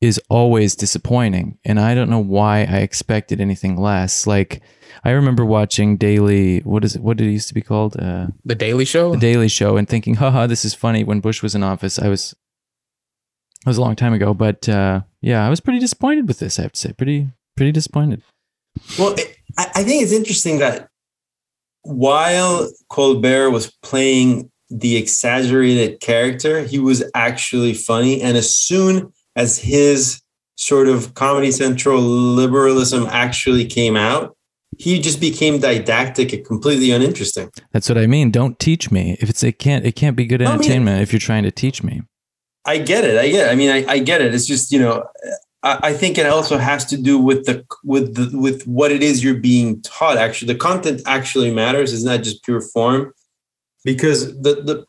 is 0.00 0.20
always 0.28 0.76
disappointing. 0.76 1.58
And 1.64 1.80
I 1.80 1.94
don't 1.94 2.10
know 2.10 2.18
why 2.20 2.60
I 2.60 2.78
expected 2.78 3.40
anything 3.40 3.76
less. 3.76 4.26
Like 4.26 4.62
I 5.02 5.10
remember 5.10 5.44
watching 5.44 5.96
Daily, 5.96 6.60
what 6.60 6.84
is 6.84 6.94
it? 6.96 7.02
What 7.02 7.16
did 7.16 7.26
it 7.26 7.32
used 7.32 7.48
to 7.48 7.54
be 7.54 7.62
called? 7.62 7.96
Uh, 7.98 8.28
the 8.44 8.54
Daily 8.54 8.84
Show. 8.84 9.12
the 9.12 9.18
Daily 9.18 9.48
Show 9.48 9.76
and 9.76 9.88
thinking, 9.88 10.14
haha, 10.16 10.46
this 10.46 10.64
is 10.64 10.74
funny. 10.74 11.04
When 11.04 11.20
Bush 11.20 11.42
was 11.42 11.54
in 11.54 11.62
office, 11.62 11.98
I 11.98 12.08
was 12.08 12.34
It 13.64 13.68
was 13.68 13.78
a 13.78 13.80
long 13.80 13.96
time 13.96 14.12
ago, 14.12 14.34
but 14.34 14.68
uh, 14.68 15.00
yeah, 15.20 15.46
I 15.46 15.50
was 15.50 15.60
pretty 15.60 15.78
disappointed 15.78 16.28
with 16.28 16.38
this. 16.38 16.58
I 16.58 16.62
have 16.62 16.72
to 16.72 16.80
say, 16.80 16.92
pretty 16.92 17.28
pretty 17.56 17.72
disappointed. 17.72 18.22
Well, 18.98 19.14
it, 19.16 19.36
I, 19.56 19.70
I 19.76 19.84
think 19.84 20.02
it's 20.02 20.12
interesting 20.12 20.58
that 20.58 20.88
while 21.82 22.70
Colbert 22.88 23.50
was 23.50 23.72
playing 23.82 24.50
the 24.70 24.96
exaggerated 24.96 26.00
character, 26.00 26.62
he 26.64 26.78
was 26.78 27.04
actually 27.14 27.74
funny. 27.74 28.22
And 28.22 28.36
as 28.36 28.56
soon 28.56 29.12
as 29.36 29.58
his 29.58 30.20
sort 30.56 30.88
of 30.88 31.14
Comedy 31.14 31.50
Central 31.50 32.00
liberalism 32.00 33.06
actually 33.10 33.66
came 33.66 33.96
out, 33.96 34.33
he 34.78 35.00
just 35.00 35.20
became 35.20 35.58
didactic 35.60 36.32
and 36.32 36.44
completely 36.44 36.90
uninteresting. 36.90 37.50
That's 37.72 37.88
what 37.88 37.98
I 37.98 38.06
mean. 38.06 38.30
Don't 38.30 38.58
teach 38.58 38.90
me. 38.90 39.16
If 39.20 39.28
it's 39.30 39.42
it 39.42 39.58
can't 39.58 39.84
it 39.84 39.92
can't 39.96 40.16
be 40.16 40.26
good 40.26 40.42
I 40.42 40.46
mean- 40.46 40.54
entertainment 40.54 41.02
if 41.02 41.12
you're 41.12 41.20
trying 41.20 41.42
to 41.44 41.50
teach 41.50 41.82
me. 41.82 42.02
I 42.66 42.78
get 42.78 43.04
it. 43.04 43.18
I 43.18 43.28
get 43.28 43.48
it. 43.48 43.52
I 43.52 43.54
mean, 43.56 43.70
I, 43.70 43.84
I 43.92 43.98
get 43.98 44.22
it. 44.22 44.34
It's 44.34 44.46
just, 44.46 44.72
you 44.72 44.78
know, 44.78 45.04
I, 45.62 45.78
I 45.88 45.92
think 45.92 46.16
it 46.16 46.24
also 46.24 46.56
has 46.56 46.86
to 46.86 46.96
do 46.96 47.18
with 47.18 47.44
the 47.44 47.64
with 47.84 48.14
the 48.14 48.36
with 48.38 48.66
what 48.66 48.90
it 48.90 49.02
is 49.02 49.22
you're 49.22 49.34
being 49.34 49.82
taught. 49.82 50.16
Actually, 50.16 50.54
the 50.54 50.58
content 50.58 51.02
actually 51.04 51.52
matters. 51.52 51.92
It's 51.92 52.04
not 52.04 52.12
that 52.18 52.24
just 52.24 52.42
pure 52.42 52.62
form. 52.62 53.12
Because 53.84 54.28
the 54.40 54.54
the 54.62 54.86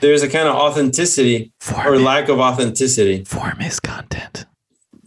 there's 0.00 0.22
a 0.22 0.28
kind 0.28 0.48
of 0.48 0.56
authenticity 0.56 1.52
or 1.68 1.74
Form, 1.84 2.02
lack 2.02 2.28
of 2.28 2.40
authenticity. 2.40 3.22
form 3.24 3.60
is 3.60 3.78
content. 3.78 4.46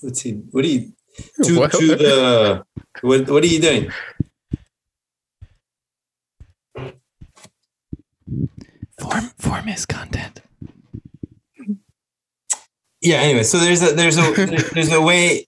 Let's 0.01 0.21
see. 0.21 0.33
What 0.51 0.61
do 0.63 0.69
you 0.69 0.93
to, 1.43 1.55
What? 1.59 1.71
to 1.73 1.87
the 1.95 2.65
what 3.01 3.29
what 3.29 3.43
are 3.43 3.47
you 3.47 3.61
doing? 3.61 3.91
Form 8.99 9.31
form 9.37 9.67
is 9.67 9.85
content. 9.85 10.43
yeah 13.03 13.17
anyway 13.17 13.43
so 13.43 13.59
there's 13.59 13.83
a 13.83 13.93
there's 13.93 14.17
a 14.17 14.31
there's 14.73 14.91
a 14.91 15.01
way 15.01 15.45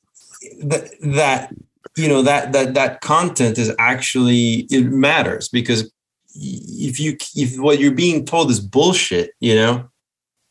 that 0.62 0.92
that 1.02 1.54
you 1.98 2.08
know 2.08 2.22
that 2.22 2.52
that 2.52 2.74
that 2.74 3.02
content 3.02 3.58
is 3.58 3.74
actually 3.80 4.68
it 4.70 4.86
matters 4.92 5.48
because 5.50 5.92
if 6.36 7.00
you 7.00 7.18
if 7.36 7.58
what 7.58 7.80
you're 7.80 7.92
being 7.92 8.26
told 8.26 8.52
is 8.52 8.60
bullshit 8.60 9.32
you 9.40 9.56
know 9.56 9.90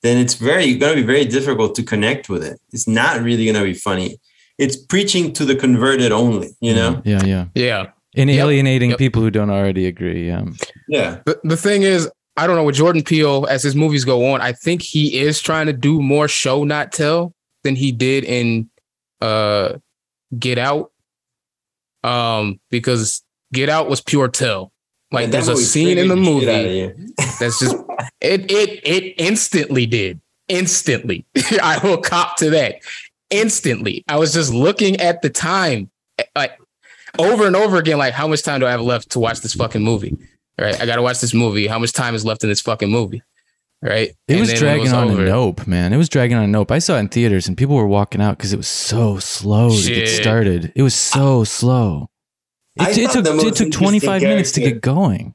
then 0.03 0.16
it's 0.18 0.34
very 0.34 0.74
going 0.76 0.97
to 0.97 1.03
be 1.03 1.07
very 1.07 1.26
difficult 1.26 1.74
to 1.74 1.82
connect 1.82 2.28
with 2.28 2.42
it 2.42 2.59
it's 2.72 2.88
not 2.88 3.20
really 3.20 3.45
going 3.45 3.55
to 3.55 3.62
be 3.62 3.74
funny 3.74 4.18
it's 4.59 4.77
preaching 4.77 5.33
to 5.33 5.45
the 5.45 5.57
converted 5.57 6.13
only 6.13 6.51
you 6.61 6.75
know 6.75 7.03
Yeah, 7.05 7.25
yeah. 7.25 7.47
Yeah. 7.55 7.87
And 8.17 8.31
Yep, 8.31 8.39
alienating 8.39 8.91
yep. 8.91 8.99
people 8.99 9.23
who 9.23 9.31
don't 9.31 9.51
already 9.51 9.87
agree. 9.87 10.29
Yeah. 10.29 10.45
yeah 10.89 11.21
The, 11.25 11.41
the 11.43 11.57
thing 11.57 11.83
is, 11.83 12.09
I 12.37 12.47
don't 12.47 12.55
know 12.55 12.63
with 12.63 12.77
Jordan 12.77 13.03
Peele 13.03 13.47
as 13.47 13.63
his 13.63 13.75
movies 13.75 14.05
go 14.05 14.33
on. 14.33 14.41
I 14.41 14.53
think 14.53 14.83
he 14.83 15.19
is 15.19 15.41
trying 15.41 15.67
to 15.67 15.73
do 15.73 16.01
more 16.01 16.29
show 16.29 16.63
not 16.65 16.93
tell 16.93 17.35
than 17.65 17.75
he 17.75 17.91
did 17.93 18.25
in 18.25 18.71
uh 19.21 19.75
Get 20.39 20.59
Out. 20.59 20.93
Um, 22.03 22.61
because 22.71 23.23
Get 23.53 23.69
Out 23.69 23.89
was 23.89 24.01
pure 24.01 24.29
tell. 24.29 24.73
Like 25.11 25.25
And 25.25 25.33
there's 25.33 25.49
a 25.49 25.57
scene 25.57 25.97
in 25.97 26.09
the 26.09 26.17
triggered 26.17 26.41
shit 26.41 26.49
out 26.49 26.65
of 26.65 26.65
movie 26.65 27.13
that's 27.41 27.61
just 27.61 27.77
it 28.21 28.51
it 28.51 28.81
it 28.85 29.15
instantly 29.19 29.87
did. 29.87 30.21
Instantly. 30.49 31.25
I 31.63 31.81
will 31.83 31.99
cop 31.99 32.37
to 32.39 32.51
that. 32.51 32.77
Instantly. 33.31 34.05
I 34.09 34.16
was 34.16 34.33
just 34.33 34.53
looking 34.53 34.97
at 35.01 35.22
the 35.22 35.31
time 35.31 35.91
like 36.37 36.59
over 37.18 37.47
and 37.47 37.57
over 37.57 37.77
again, 37.79 37.99
like 37.99 38.12
how 38.14 38.29
much 38.29 38.43
time 38.43 38.61
do 38.61 38.66
I 38.66 38.70
have 38.70 38.81
left 38.83 39.11
to 39.11 39.18
watch 39.20 39.41
this 39.41 39.55
fucking 39.55 39.83
movie? 39.83 40.16
Right. 40.61 40.81
I 40.81 40.87
gotta 40.87 41.03
watch 41.03 41.20
this 41.20 41.35
movie. 41.35 41.66
How 41.66 41.79
much 41.79 41.93
time 41.93 42.14
is 42.14 42.25
left 42.25 42.43
in 42.45 42.49
this 42.49 42.61
fucking 42.61 42.91
movie? 42.91 43.22
Right. 43.83 44.11
It 44.11 44.16
And 44.29 44.41
was 44.41 44.49
then 44.51 44.59
dragging 44.59 44.93
on 44.93 45.11
over- 45.11 45.22
a 45.22 45.27
nope, 45.27 45.66
man. 45.66 45.93
It 45.93 45.97
was 45.97 46.09
dragging 46.09 46.37
on 46.37 46.45
a 46.45 46.47
nope. 46.47 46.70
I 46.70 46.79
saw 46.79 46.97
it 46.97 47.01
in 47.01 47.09
theaters 47.09 47.49
and 47.49 47.57
people 47.57 47.75
were 47.77 47.87
walking 47.87 48.20
out 48.22 48.37
because 48.39 48.53
it 48.53 48.57
was 48.57 48.68
so 48.68 49.18
slow 49.18 49.70
to 49.70 49.95
get 49.95 50.09
started. 50.09 50.72
It 50.77 50.83
was 50.83 50.95
so 50.95 51.45
slow. 51.45 52.09
It, 52.77 52.97
it 52.99 53.11
took 53.11 53.27
it 53.27 53.55
took 53.57 53.70
25 53.72 54.22
minutes 54.22 54.53
to 54.53 54.61
get 54.61 54.81
going. 54.81 55.35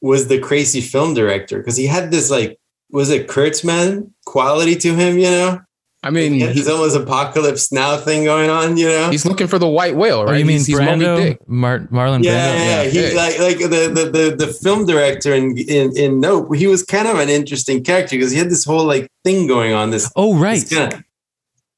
was 0.00 0.28
the 0.28 0.38
crazy 0.38 0.80
film 0.80 1.14
director 1.14 1.58
because 1.58 1.76
he 1.76 1.86
had 1.86 2.10
this 2.10 2.30
like 2.30 2.58
was 2.90 3.10
it 3.10 3.26
Kurtzman 3.28 4.10
quality 4.24 4.76
to 4.76 4.94
him 4.94 5.18
you 5.18 5.30
know 5.30 5.60
I 6.08 6.10
mean, 6.10 6.32
he 6.32 6.40
had 6.40 6.50
he's, 6.56 6.60
his 6.64 6.68
almost 6.68 6.96
apocalypse 6.96 7.70
now 7.70 7.96
thing 7.98 8.24
going 8.24 8.48
on, 8.48 8.76
you 8.78 8.88
know. 8.88 9.10
he's 9.10 9.26
looking 9.26 9.46
for 9.46 9.58
the 9.58 9.68
white 9.68 9.94
whale, 9.94 10.24
right? 10.24 10.34
Oh, 10.34 10.36
you 10.38 10.44
mean 10.46 10.56
he's, 10.56 10.66
he's 10.66 10.78
Moby 10.80 11.04
Brando? 11.04 11.16
Dick. 11.22 11.48
Mar- 11.48 11.86
Marlon 11.92 12.24
yeah, 12.24 12.32
Brando? 12.32 12.58
yeah, 12.58 12.82
yeah. 12.82 12.90
He 13.10 13.14
like 13.14 13.38
like 13.38 13.58
the, 13.58 13.92
the 13.94 14.10
the 14.10 14.46
the 14.46 14.52
film 14.52 14.86
director 14.86 15.34
in 15.34 15.56
in 15.58 15.96
in 15.96 16.18
Nope. 16.20 16.54
He 16.56 16.66
was 16.66 16.82
kind 16.82 17.06
of 17.06 17.18
an 17.18 17.28
interesting 17.28 17.84
character 17.84 18.16
because 18.16 18.32
he 18.32 18.38
had 18.38 18.48
this 18.48 18.64
whole 18.64 18.84
like 18.86 19.06
thing 19.22 19.46
going 19.46 19.74
on. 19.74 19.90
This, 19.90 20.10
Oh, 20.16 20.34
right. 20.38 20.58
this 20.60 20.68
kinda- 20.70 21.04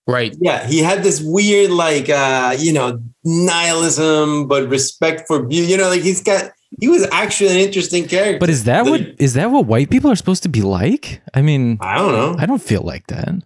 Right. 0.07 0.35
yeah, 0.41 0.67
he 0.67 0.79
had 0.79 1.03
this 1.03 1.21
weird 1.21 1.71
like 1.71 2.09
uh 2.09 2.57
you 2.59 2.73
know 2.73 3.01
nihilism, 3.25 4.47
but 4.49 4.69
respect 4.69 5.27
for 5.27 5.43
beauty. 5.43 5.71
You 5.73 5.77
know, 5.79 5.89
like 5.89 6.03
he's 6.03 6.23
got. 6.23 6.53
He 6.81 6.87
was 6.87 7.05
actually 7.11 7.51
an 7.51 7.57
interesting 7.57 8.07
character. 8.07 8.39
But 8.39 8.49
is 8.49 8.63
that 8.65 8.85
The- 8.85 8.91
what 8.93 9.01
is 9.19 9.35
that 9.35 9.51
what 9.51 9.67
white 9.67 9.91
people 9.91 10.09
are 10.11 10.15
supposed 10.17 10.45
to 10.45 10.49
be 10.49 10.63
like? 10.63 11.21
I 11.35 11.43
mean, 11.43 11.79
I 11.81 11.97
don't 11.97 12.13
know. 12.13 12.37
I 12.39 12.47
don't 12.47 12.63
feel 12.63 12.83
like 12.83 13.09
that. 13.09 13.43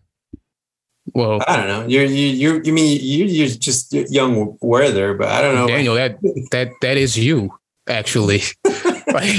Well, 1.13 1.43
I 1.47 1.57
don't 1.57 1.69
know. 1.69 1.87
You're 1.87 2.05
you 2.05 2.29
you 2.29 2.63
you 2.65 2.73
mean 2.73 2.99
you 3.03 3.27
you're 3.27 3.49
just 3.49 3.93
young 3.93 4.57
Werther, 4.61 5.15
but 5.15 5.29
I 5.29 5.43
don't 5.43 5.55
know. 5.55 5.67
Daniel, 5.67 5.95
that 5.95 6.19
that 6.51 6.71
that 6.81 6.97
is 6.97 7.19
you 7.19 7.53
actually. 7.89 8.41
like 9.13 9.39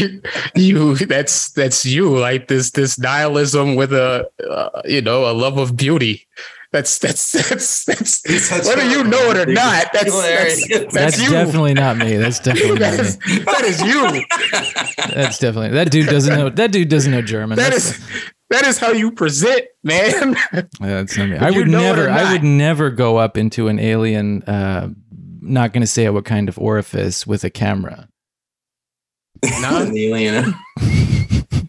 you, 0.55 0.95
that's 0.95 1.51
that's 1.51 1.86
you. 1.86 2.18
Like 2.18 2.47
this 2.47 2.72
this 2.72 2.99
nihilism 2.99 3.76
with 3.76 3.93
a 3.93 4.30
uh, 4.47 4.82
you 4.86 5.01
know 5.01 5.30
a 5.30 5.34
love 5.34 5.57
of 5.57 5.76
beauty. 5.76 6.28
That's 6.72 6.97
that's 6.97 7.32
that's 7.49 7.86
that's 7.86 8.22
He's 8.28 8.49
whether 8.68 8.86
you 8.86 9.03
know 9.03 9.32
it 9.32 9.38
or 9.38 9.51
not. 9.51 9.88
That's 9.93 10.13
that's, 10.13 10.68
that's, 10.70 10.93
That's 10.93 11.24
you. 11.24 11.32
definitely 11.32 11.74
not 11.74 11.97
me. 11.97 12.18
That's 12.18 12.39
definitely 12.39 12.80
not 12.80 12.97
me. 12.97 13.39
that 13.43 13.63
is 13.63 13.82
you. 13.82 15.13
That's 15.16 15.39
definitely 15.39 15.70
that 15.70 15.89
dude 15.89 16.07
doesn't 16.07 16.38
know 16.38 16.49
that 16.49 16.72
dude 16.72 16.89
doesn't 16.89 17.11
know 17.11 17.22
German. 17.22 17.57
That 17.57 17.72
That's, 17.72 17.97
is 17.97 18.34
that 18.49 18.65
is 18.65 18.77
how 18.77 18.91
you 18.91 19.11
present, 19.11 19.61
man. 19.83 20.35
that's 20.79 21.17
not 21.17 21.29
me. 21.29 21.37
I 21.37 21.51
would 21.51 21.67
never 21.67 22.09
I 22.09 22.31
would 22.33 22.43
never 22.43 22.89
go 22.89 23.17
up 23.17 23.37
into 23.37 23.67
an 23.67 23.79
alien 23.79 24.43
uh 24.43 24.89
not 25.41 25.73
going 25.73 25.81
to 25.81 25.87
say 25.87 26.09
what 26.09 26.25
kind 26.25 26.49
of 26.49 26.57
orifice 26.57 27.27
with 27.27 27.43
a 27.43 27.49
camera. 27.49 28.07
Not 29.61 29.83
An 29.83 29.97
alien. 29.97 30.53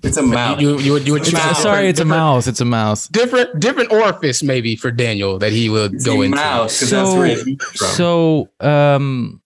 It's 0.02 0.16
a 0.18 0.22
mouse. 0.22 0.60
You 0.60 0.78
you 0.78 0.92
would 0.92 1.04
you 1.06 1.14
would 1.14 1.22
It's 1.22 1.32
choose 1.32 1.40
a- 1.44 1.50
a 1.50 1.54
Sorry, 1.56 1.88
it's 1.88 1.98
a 1.98 2.04
different- 2.04 2.20
mouse. 2.20 2.46
It's 2.46 2.60
a 2.60 2.64
mouse. 2.64 3.08
Different 3.08 3.58
different 3.58 3.90
orifice 3.90 4.40
maybe 4.40 4.76
for 4.76 4.92
Daniel 4.92 5.36
that 5.40 5.50
he 5.50 5.68
would 5.68 6.04
go 6.04 6.20
a 6.22 6.26
into. 6.26 6.36
mouse 6.36 6.74
So- 6.74 6.86
that's 6.86 7.16
where 7.16 7.56
from. 7.58 7.88
So, 7.88 8.48
um, 8.60 9.42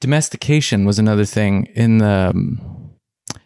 domestication 0.00 0.84
was 0.84 0.98
another 0.98 1.24
thing 1.24 1.66
in 1.76 1.98
the 1.98 2.32
um, 2.34 2.73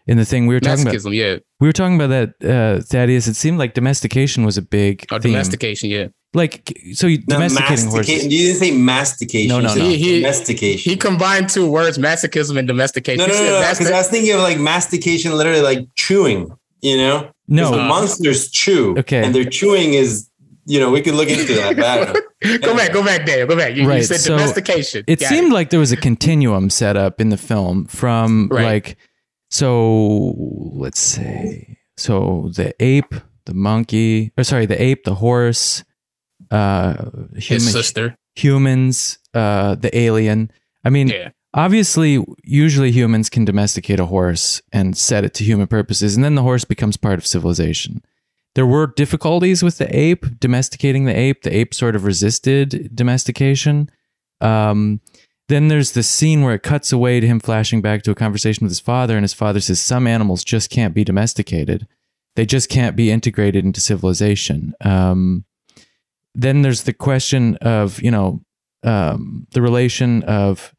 in 0.08 0.16
the 0.16 0.24
thing 0.24 0.46
we 0.46 0.54
were 0.54 0.60
talking 0.60 0.86
about. 0.88 1.12
Yeah. 1.12 1.36
We 1.60 1.68
were 1.68 1.72
talking 1.72 2.00
about 2.00 2.08
that, 2.08 2.30
uh, 2.42 2.82
Thaddeus. 2.82 3.26
It 3.28 3.34
seemed 3.36 3.58
like 3.58 3.74
domestication 3.74 4.44
was 4.44 4.56
a 4.56 4.62
big 4.62 5.04
Or 5.12 5.20
theme. 5.20 5.32
domestication, 5.32 5.90
yeah. 5.90 6.06
Like, 6.34 6.72
so 6.92 7.06
you 7.06 7.18
No, 7.28 7.36
domesticating 7.36 7.86
mastica- 7.86 7.90
horses. 7.90 8.24
You 8.24 8.38
didn't 8.46 8.56
say 8.60 8.70
mastication. 8.72 9.48
No, 9.48 9.60
no, 9.60 9.74
no. 9.74 9.84
He- 9.84 9.96
he- 9.96 10.20
domestication. 10.20 10.90
He 10.90 10.96
combined 10.96 11.48
two 11.48 11.66
words, 11.70 11.96
masochism 11.98 12.58
and 12.58 12.66
domestication. 12.68 13.18
no, 13.18 13.26
no, 13.26 13.32
no, 13.32 13.38
said 13.38 13.50
no. 13.50 13.60
masti- 13.66 13.78
Because 13.78 13.90
I 13.92 13.98
was 13.98 14.08
thinking 14.08 14.32
of 14.34 14.40
like 14.40 14.58
mastication, 14.58 15.36
literally 15.36 15.60
like 15.62 15.86
chewing. 15.94 16.50
You 16.80 16.96
know, 16.96 17.30
No, 17.48 17.70
the 17.72 17.78
monsters 17.78 18.50
chew. 18.50 18.94
Okay. 18.98 19.22
and 19.24 19.34
their 19.34 19.44
chewing 19.44 19.94
is, 19.94 20.28
you 20.66 20.78
know, 20.78 20.90
we 20.90 21.00
could 21.00 21.14
look 21.14 21.28
into 21.28 21.54
that. 21.54 21.76
But 21.76 22.22
I 22.44 22.56
go 22.58 22.76
back, 22.76 22.92
go 22.92 23.02
back, 23.02 23.26
Daniel. 23.26 23.48
Go 23.48 23.56
back. 23.56 23.74
You, 23.74 23.82
you 23.82 23.88
Right, 23.88 24.04
said 24.04 24.20
so 24.20 24.36
domestication. 24.36 25.02
it 25.08 25.18
Got 25.18 25.28
seemed 25.30 25.50
like 25.52 25.70
there 25.70 25.80
was 25.80 25.90
a 25.92 25.96
continuum 25.96 26.70
set 26.70 26.96
up 26.96 27.20
in 27.20 27.30
the 27.30 27.36
film 27.36 27.86
from 27.86 28.48
Right. 28.52 28.64
like 28.64 28.96
so 29.50 30.34
let's 30.74 31.00
say 31.00 31.78
so 31.96 32.50
the 32.54 32.74
ape 32.82 33.14
the 33.46 33.54
monkey 33.54 34.32
or 34.36 34.44
sorry 34.44 34.66
the 34.66 34.80
ape 34.80 35.04
the 35.04 35.14
horse 35.16 35.84
uh 36.50 37.10
his 37.36 37.70
sister. 37.72 38.16
humans 38.34 39.18
uh 39.34 39.74
the 39.74 39.96
alien. 39.96 40.50
I 40.84 40.90
mean 40.90 41.08
Yeah. 41.08 41.30
obviously 41.54 42.24
usually 42.44 42.90
humans 42.92 43.28
can 43.30 43.44
domesticate 43.44 44.00
a 44.00 44.06
horse 44.06 44.60
and 44.72 44.96
set 44.96 45.24
it 45.24 45.34
to 45.34 45.44
human 45.44 45.66
purposes 45.66 46.14
and 46.14 46.24
then 46.24 46.34
the 46.34 46.42
horse 46.42 46.64
becomes 46.64 46.96
part 46.96 47.18
of 47.18 47.26
civilization. 47.26 48.02
There 48.54 48.66
were 48.66 48.88
difficulties 48.88 49.62
with 49.62 49.78
the 49.78 49.94
ape 49.96 50.40
domesticating 50.40 51.04
the 51.04 51.16
ape. 51.16 51.42
The 51.42 51.54
ape 51.54 51.72
sort 51.74 51.94
of 51.94 52.04
resisted 52.04 52.90
domestication. 52.94 53.88
Um, 54.40 55.00
then 55.48 55.68
there's 55.68 55.92
the 55.92 56.02
scene 56.02 56.42
where 56.42 56.54
it 56.54 56.62
cuts 56.62 56.92
away 56.92 57.20
to 57.20 57.26
him 57.26 57.40
flashing 57.40 57.80
back 57.80 58.02
to 58.02 58.10
a 58.10 58.14
conversation 58.14 58.64
with 58.64 58.70
his 58.70 58.80
father 58.80 59.16
and 59.16 59.24
his 59.24 59.34
father 59.34 59.60
says 59.60 59.80
some 59.80 60.06
animals 60.06 60.44
just 60.44 60.70
can't 60.70 60.94
be 60.94 61.04
domesticated 61.04 61.86
they 62.36 62.46
just 62.46 62.68
can't 62.68 62.96
be 62.96 63.10
integrated 63.10 63.64
into 63.64 63.80
civilization 63.80 64.74
um, 64.84 65.44
then 66.34 66.62
there's 66.62 66.84
the 66.84 66.92
question 66.92 67.56
of 67.56 68.00
you 68.02 68.10
know 68.10 68.42
um, 68.84 69.46
the 69.52 69.62
relation 69.62 70.22
of 70.24 70.74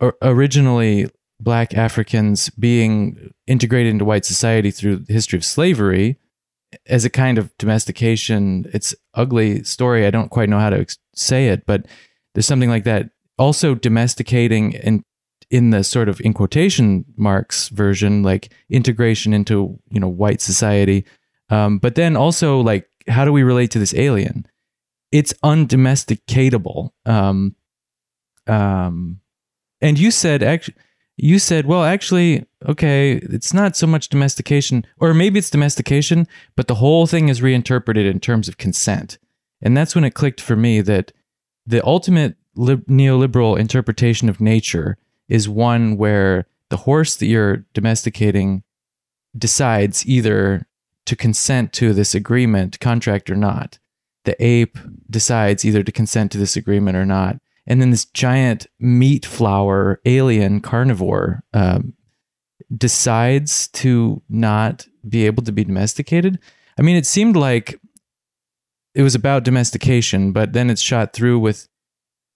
or- 0.00 0.16
originally 0.22 1.08
black 1.40 1.74
Africans 1.74 2.50
being 2.50 3.32
integrated 3.46 3.92
into 3.92 4.04
white 4.04 4.24
society 4.24 4.70
through 4.70 4.96
the 4.96 5.12
history 5.12 5.36
of 5.36 5.44
slavery, 5.44 6.18
as 6.86 7.04
a 7.04 7.10
kind 7.10 7.38
of 7.38 7.56
domestication. 7.58 8.68
It's 8.72 8.94
ugly 9.14 9.62
story. 9.64 10.06
I 10.06 10.10
don't 10.10 10.30
quite 10.30 10.48
know 10.48 10.58
how 10.58 10.70
to 10.70 10.80
ex- 10.80 10.98
say 11.14 11.48
it, 11.48 11.64
but 11.66 11.86
there's 12.34 12.46
something 12.46 12.68
like 12.68 12.84
that. 12.84 13.10
Also 13.38 13.74
domesticating 13.74 14.76
and 14.76 15.02
in 15.50 15.70
the 15.70 15.82
sort 15.82 16.08
of 16.08 16.20
in 16.20 16.34
quotation 16.34 17.04
marks 17.16 17.68
version, 17.68 18.22
like 18.22 18.52
integration 18.68 19.32
into 19.32 19.78
you 19.90 20.00
know 20.00 20.08
white 20.08 20.40
society. 20.40 21.04
Um, 21.50 21.78
but 21.78 21.94
then 21.94 22.16
also 22.16 22.60
like 22.60 22.88
how 23.08 23.24
do 23.24 23.32
we 23.32 23.42
relate 23.42 23.70
to 23.72 23.78
this 23.78 23.94
alien? 23.94 24.46
It's 25.10 25.32
undomesticatable. 25.44 26.90
Um, 27.06 27.56
um, 28.46 29.20
and 29.80 29.98
you 29.98 30.10
said 30.10 30.42
actually, 30.42 30.74
you 31.18 31.40
said, 31.40 31.66
well, 31.66 31.82
actually, 31.82 32.46
okay, 32.66 33.14
it's 33.14 33.52
not 33.52 33.76
so 33.76 33.88
much 33.88 34.08
domestication, 34.08 34.86
or 34.98 35.12
maybe 35.12 35.40
it's 35.40 35.50
domestication, 35.50 36.28
but 36.54 36.68
the 36.68 36.76
whole 36.76 37.08
thing 37.08 37.28
is 37.28 37.42
reinterpreted 37.42 38.06
in 38.06 38.20
terms 38.20 38.46
of 38.46 38.56
consent. 38.56 39.18
And 39.60 39.76
that's 39.76 39.96
when 39.96 40.04
it 40.04 40.14
clicked 40.14 40.40
for 40.40 40.54
me 40.54 40.80
that 40.82 41.12
the 41.66 41.84
ultimate 41.84 42.36
lib- 42.58 42.86
neoliberal 42.86 43.58
interpretation 43.58 44.28
of 44.28 44.40
nature 44.40 44.98
is 45.28 45.48
one 45.48 45.96
where 45.96 46.46
the 46.70 46.78
horse 46.78 47.16
that 47.16 47.26
you're 47.26 47.58
domesticating 47.72 48.62
decides 49.36 50.06
either 50.06 50.66
to 51.06 51.16
consent 51.16 51.72
to 51.72 51.94
this 51.94 52.14
agreement, 52.14 52.80
contract 52.80 53.30
or 53.30 53.36
not. 53.36 53.78
The 54.24 54.42
ape 54.44 54.78
decides 55.08 55.64
either 55.64 55.82
to 55.82 55.92
consent 55.92 56.32
to 56.32 56.38
this 56.38 56.56
agreement 56.56 56.96
or 56.96 57.06
not. 57.06 57.38
And 57.66 57.80
then 57.80 57.90
this 57.90 58.04
giant 58.04 58.66
meat 58.78 59.24
flower 59.24 60.00
alien 60.04 60.60
carnivore 60.60 61.44
um, 61.54 61.94
decides 62.76 63.68
to 63.68 64.22
not 64.28 64.86
be 65.08 65.26
able 65.26 65.42
to 65.44 65.52
be 65.52 65.64
domesticated. 65.64 66.38
I 66.78 66.82
mean, 66.82 66.96
it 66.96 67.06
seemed 67.06 67.36
like 67.36 67.80
it 68.94 69.02
was 69.02 69.14
about 69.14 69.44
domestication, 69.44 70.32
but 70.32 70.52
then 70.52 70.70
it's 70.70 70.80
shot 70.80 71.12
through 71.12 71.38
with 71.38 71.68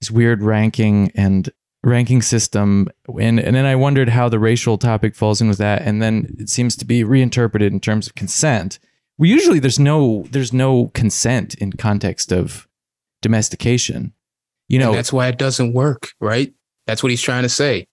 this 0.02 0.10
weird 0.10 0.42
ranking 0.42 1.12
and 1.14 1.50
ranking 1.84 2.22
system 2.22 2.88
and 3.20 3.40
and 3.40 3.56
then 3.56 3.64
I 3.64 3.76
wondered 3.76 4.08
how 4.08 4.28
the 4.28 4.38
racial 4.38 4.78
topic 4.78 5.14
falls 5.14 5.40
in 5.40 5.48
with 5.48 5.58
that 5.58 5.82
and 5.82 6.02
then 6.02 6.36
it 6.38 6.48
seems 6.48 6.76
to 6.76 6.84
be 6.84 7.04
reinterpreted 7.04 7.72
in 7.72 7.80
terms 7.80 8.06
of 8.06 8.14
consent. 8.14 8.78
Well, 9.18 9.28
usually 9.28 9.58
there's 9.58 9.78
no 9.78 10.26
there's 10.30 10.52
no 10.52 10.88
consent 10.88 11.54
in 11.54 11.72
context 11.72 12.32
of 12.32 12.68
domestication. 13.20 14.12
You 14.68 14.78
know, 14.78 14.88
and 14.88 14.98
that's 14.98 15.12
why 15.12 15.28
it 15.28 15.38
doesn't 15.38 15.72
work, 15.72 16.12
right? 16.20 16.52
That's 16.86 17.02
what 17.02 17.10
he's 17.10 17.22
trying 17.22 17.42
to 17.42 17.48
say. 17.48 17.86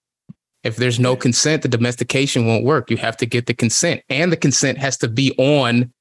If 0.64 0.76
there's 0.76 0.98
no 0.98 1.14
consent, 1.14 1.62
the 1.62 1.68
domestication 1.68 2.46
won't 2.46 2.64
work. 2.64 2.90
You 2.90 2.96
have 2.96 3.16
to 3.18 3.26
get 3.26 3.46
the 3.46 3.54
consent, 3.54 4.02
and 4.08 4.32
the 4.32 4.36
consent 4.36 4.78
has 4.78 4.96
to 4.98 5.08
be 5.08 5.32
on 5.36 5.92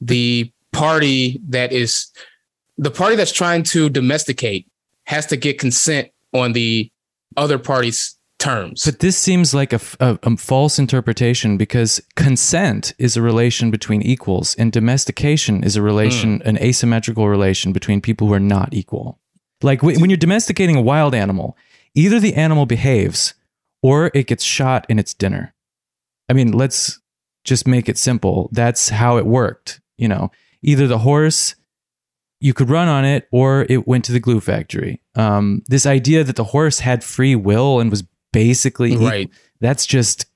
the 0.00 0.52
party 0.72 1.40
that 1.48 1.72
is 1.72 2.10
the 2.76 2.90
party 2.90 3.16
that's 3.16 3.32
trying 3.32 3.64
to 3.64 3.90
domesticate 3.90 4.66
has 5.08 5.24
to 5.24 5.36
get 5.38 5.58
consent 5.58 6.10
on 6.34 6.52
the 6.52 6.90
other 7.36 7.58
party's 7.58 8.18
terms. 8.38 8.84
But 8.84 9.00
this 9.00 9.16
seems 9.16 9.54
like 9.54 9.72
a, 9.72 9.80
a, 9.98 10.18
a, 10.22 10.36
false 10.36 10.78
interpretation 10.78 11.56
because 11.56 12.00
consent 12.14 12.92
is 12.98 13.16
a 13.16 13.22
relation 13.22 13.70
between 13.70 14.02
equals, 14.02 14.54
and 14.56 14.70
domestication 14.70 15.64
is 15.64 15.76
a 15.76 15.82
relation, 15.82 16.40
mm. 16.40 16.44
an 16.44 16.58
asymmetrical 16.58 17.26
relation 17.26 17.72
between 17.72 18.02
people 18.02 18.28
who 18.28 18.34
are 18.34 18.38
not 18.40 18.74
equal. 18.74 19.18
Like 19.62 19.80
w- 19.80 19.98
when 19.98 20.10
you're 20.10 20.18
domesticating 20.18 20.76
a 20.76 20.82
wild 20.82 21.14
animal, 21.14 21.56
either 21.94 22.20
the 22.20 22.34
animal 22.34 22.66
behaves 22.66 23.32
or 23.82 24.10
it 24.14 24.26
gets 24.26 24.44
shot 24.44 24.84
in 24.90 24.98
its 24.98 25.14
dinner. 25.14 25.54
I 26.28 26.34
mean, 26.34 26.52
let's 26.52 27.00
just 27.44 27.66
make 27.66 27.88
it 27.88 27.96
simple. 27.96 28.50
That's 28.52 28.90
how 28.90 29.16
it 29.16 29.24
worked. 29.24 29.80
You 29.96 30.08
know, 30.08 30.30
either 30.62 30.86
the 30.86 30.98
horse 30.98 31.54
you 32.40 32.54
could 32.54 32.70
run 32.70 32.88
on 32.88 33.04
it 33.04 33.28
or 33.32 33.66
it 33.68 33.86
went 33.86 34.04
to 34.06 34.12
the 34.12 34.20
glue 34.20 34.40
factory. 34.40 35.02
Um, 35.14 35.62
this 35.66 35.86
idea 35.86 36.24
that 36.24 36.36
the 36.36 36.44
horse 36.44 36.80
had 36.80 37.02
free 37.02 37.34
will 37.34 37.80
and 37.80 37.90
was 37.90 38.04
basically 38.32 38.96
right. 38.96 39.22
Equal, 39.22 39.34
that's 39.60 39.86
just 39.86 40.26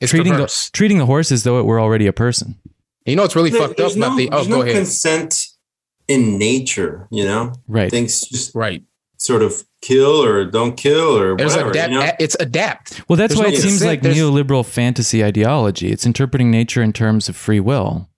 it's 0.00 0.10
treating 0.10 0.36
the, 0.36 0.68
treating 0.72 0.98
the 0.98 1.06
horse 1.06 1.30
as 1.30 1.44
though 1.44 1.60
it 1.60 1.64
were 1.64 1.80
already 1.80 2.06
a 2.06 2.12
person. 2.12 2.58
You 3.04 3.16
know, 3.16 3.24
it's 3.24 3.36
really 3.36 3.50
there, 3.50 3.60
fucked 3.68 3.80
up. 3.80 3.96
No, 3.96 4.16
the 4.16 4.30
oh, 4.30 4.44
go 4.44 4.50
no 4.50 4.62
ahead. 4.62 4.74
consent 4.74 5.46
in 6.08 6.38
nature, 6.38 7.08
you 7.10 7.24
know? 7.24 7.52
Right. 7.66 7.90
Things 7.90 8.22
just 8.22 8.54
right. 8.54 8.82
sort 9.16 9.42
of 9.42 9.64
kill 9.80 10.22
or 10.22 10.44
don't 10.44 10.76
kill 10.76 11.18
or 11.18 11.36
There's 11.36 11.52
whatever. 11.52 11.70
Adapt, 11.70 11.92
you 11.92 11.98
know? 11.98 12.10
It's 12.20 12.36
adapt. 12.38 13.02
Well, 13.08 13.16
that's 13.16 13.34
There's 13.34 13.44
why 13.44 13.50
no 13.50 13.56
it 13.56 13.60
seems 13.60 13.84
like 13.84 14.02
There's- 14.02 14.16
neoliberal 14.16 14.64
fantasy 14.64 15.24
ideology. 15.24 15.90
It's 15.90 16.06
interpreting 16.06 16.50
nature 16.50 16.82
in 16.82 16.92
terms 16.92 17.28
of 17.28 17.36
free 17.36 17.60
will. 17.60 18.08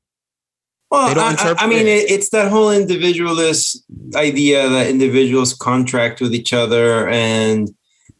Well, 0.91 1.09
They 1.09 1.15
don't 1.15 1.25
I, 1.25 1.31
interpret 1.31 1.63
I 1.63 1.67
mean, 1.67 1.87
it, 1.87 2.11
it's 2.11 2.31
that 2.31 2.51
whole 2.51 2.71
individualist 2.71 3.85
idea 4.15 4.69
that 4.69 4.89
individuals 4.89 5.55
contract 5.55 6.21
with 6.21 6.35
each 6.35 6.53
other 6.53 7.09
and 7.09 7.71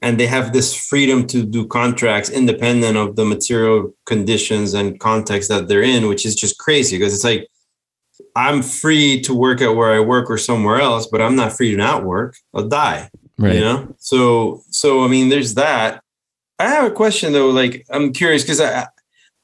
and 0.03 0.21
they 0.21 0.27
have 0.27 0.53
this 0.53 0.75
freedom 0.75 1.27
to 1.29 1.43
do 1.43 1.67
contracts 1.67 2.29
independent 2.29 2.95
of 2.99 3.17
the 3.17 3.25
material 3.25 3.91
conditions 4.05 4.75
and 4.75 5.01
context 5.01 5.49
that 5.49 5.67
they're 5.67 5.83
in, 5.83 6.09
which 6.09 6.27
is 6.27 6.35
just 6.35 6.59
crazy 6.59 6.99
because 6.99 7.15
it's 7.15 7.25
like 7.25 7.49
I'm 8.37 8.63
free 8.63 9.21
to 9.23 9.35
work 9.35 9.63
at 9.63 9.75
where 9.75 9.93
I 9.93 10.01
work 10.01 10.29
or 10.29 10.37
somewhere 10.37 10.79
else, 10.81 11.07
but 11.07 11.23
I'm 11.23 11.37
not 11.37 11.53
free 11.57 11.71
to 11.71 11.77
not 11.77 12.05
work. 12.05 12.37
I'll 12.53 12.69
die. 12.69 13.09
Right. 13.39 13.55
You 13.55 13.61
know? 13.61 13.95
So 13.99 14.63
so 14.71 15.05
I 15.05 15.09
mean 15.09 15.29
there's 15.31 15.55
that. 15.55 16.03
I 16.59 16.69
have 16.69 16.85
a 16.85 16.91
question 16.91 17.33
though, 17.33 17.51
like 17.51 17.87
I'm 17.91 18.13
curious 18.13 18.43
because 18.43 18.61
I 18.61 18.87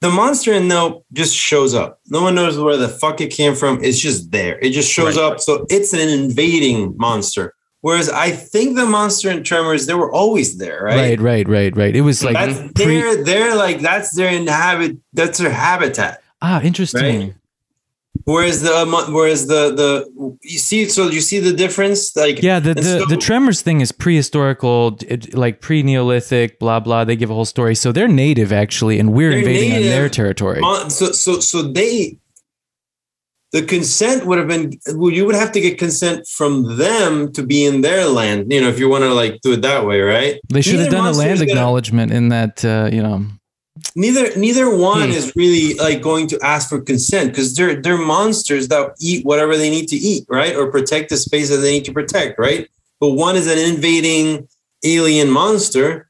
the 0.01 0.11
monster 0.11 0.53
in 0.53 0.67
Nope 0.69 1.05
just 1.13 1.37
shows 1.37 1.75
up. 1.75 2.01
No 2.09 2.23
one 2.23 2.35
knows 2.35 2.59
where 2.59 2.77
the 2.77 2.89
fuck 2.89 3.21
it 3.21 3.29
came 3.29 3.55
from. 3.55 3.83
It's 3.85 3.99
just 3.99 4.31
there. 4.33 4.59
It 4.61 4.71
just 4.71 4.91
shows 4.91 5.17
Right. 5.17 5.25
up. 5.33 5.41
So 5.41 5.67
it's 5.69 5.93
an 5.93 6.09
invading 6.09 6.95
monster. 6.97 7.55
Whereas 7.83 8.11
I 8.11 8.31
think 8.31 8.77
the 8.77 8.85
monster 8.85 9.31
in 9.31 9.43
Tremors, 9.43 9.87
they 9.87 9.95
were 9.95 10.13
always 10.13 10.59
there, 10.59 10.83
right? 10.85 11.19
Right, 11.19 11.21
right, 11.21 11.49
right, 11.49 11.77
right. 11.77 11.97
It 11.97 12.03
was 12.03 12.23
like 12.23 12.35
that's 12.35 12.59
pre- 12.75 12.85
they're 13.01 13.25
they're 13.25 13.55
like 13.57 13.81
that's 13.81 14.15
their 14.15 14.31
inhabit 14.31 14.99
that's 15.15 15.39
their 15.39 15.51
habitat. 15.51 16.23
ah, 16.43 16.61
interesting. 16.63 17.21
Right. 17.21 17.35
Whereas 18.31 18.63
the 18.63 18.73
um, 18.75 18.93
whereas 19.13 19.47
the 19.47 19.63
the 19.81 20.39
you 20.43 20.59
see 20.59 20.89
so 20.89 21.09
you 21.09 21.21
see 21.21 21.41
the 21.41 21.53
difference 21.53 22.15
like 22.15 22.43
Yeah, 22.43 22.61
the 22.61 22.75
the, 22.75 22.83
so- 22.83 23.07
the 23.07 23.17
tremors 23.17 23.61
thing 23.63 23.81
is 23.81 23.91
prehistorical, 23.93 25.03
it- 25.15 25.35
like 25.35 25.61
pre 25.61 25.83
Neolithic, 25.83 26.59
blah 26.61 26.81
blah. 26.81 27.05
They 27.05 27.17
give 27.17 27.31
a 27.31 27.35
whole 27.35 27.45
story, 27.57 27.75
so 27.75 27.93
they're 27.93 28.15
native 28.27 28.53
actually, 28.53 28.99
and 29.01 29.13
we're 29.13 29.31
They're 29.31 29.39
invading 29.41 29.73
on 29.77 29.83
their 29.83 30.09
territory. 30.09 30.61
Mon- 30.61 30.91
so 30.91 31.07
so 31.13 31.41
so 31.41 31.63
they 31.63 32.19
the 33.53 33.63
consent 33.63 34.27
would 34.27 34.39
have 34.39 34.47
been 34.47 34.79
well 34.95 35.13
you 35.13 35.27
would 35.27 35.35
have 35.35 35.51
to 35.53 35.61
get 35.61 35.77
consent 35.77 36.27
from 36.29 36.77
them 36.77 37.33
to 37.33 37.43
be 37.43 37.65
in 37.65 37.81
their 37.81 38.07
land 38.07 38.53
you 38.53 38.61
know 38.61 38.69
if 38.69 38.79
you 38.79 38.89
want 38.89 39.03
to 39.03 39.13
like 39.13 39.41
do 39.43 39.53
it 39.55 39.63
that 39.63 39.85
way 39.85 39.99
right 40.01 40.35
They 40.55 40.63
should 40.63 40.79
have 40.79 40.93
done 40.93 41.07
a 41.07 41.11
land 41.13 41.43
acknowledgement 41.43 42.13
in 42.13 42.29
that, 42.29 42.65
uh, 42.65 42.89
you 42.93 43.03
know. 43.03 43.27
Neither 43.95 44.35
neither 44.37 44.75
one 44.75 45.09
Hmm. 45.11 45.17
is 45.17 45.33
really 45.37 45.75
like 45.75 46.03
going 46.03 46.27
to 46.29 46.39
ask 46.43 46.69
for 46.69 46.81
consent 46.81 47.31
because 47.31 47.55
they're 47.57 47.81
they're 47.81 47.99
monsters 47.99 48.69
that 48.69 48.95
eat 49.01 49.25
whatever 49.25 49.57
they 49.57 49.71
need 49.71 49.89
to 49.89 49.97
eat 49.97 50.25
right 50.29 50.55
or 50.57 50.71
protect 50.71 51.11
the 51.11 51.17
space 51.17 51.49
that 51.51 51.59
they 51.59 51.73
need 51.73 51.85
to 51.87 51.93
protect 51.93 52.39
right 52.39 52.69
but 53.01 53.11
one 53.13 53.37
is 53.37 53.47
an 53.47 53.59
invading 53.59 54.47
alien 54.85 55.31
monster 55.31 56.09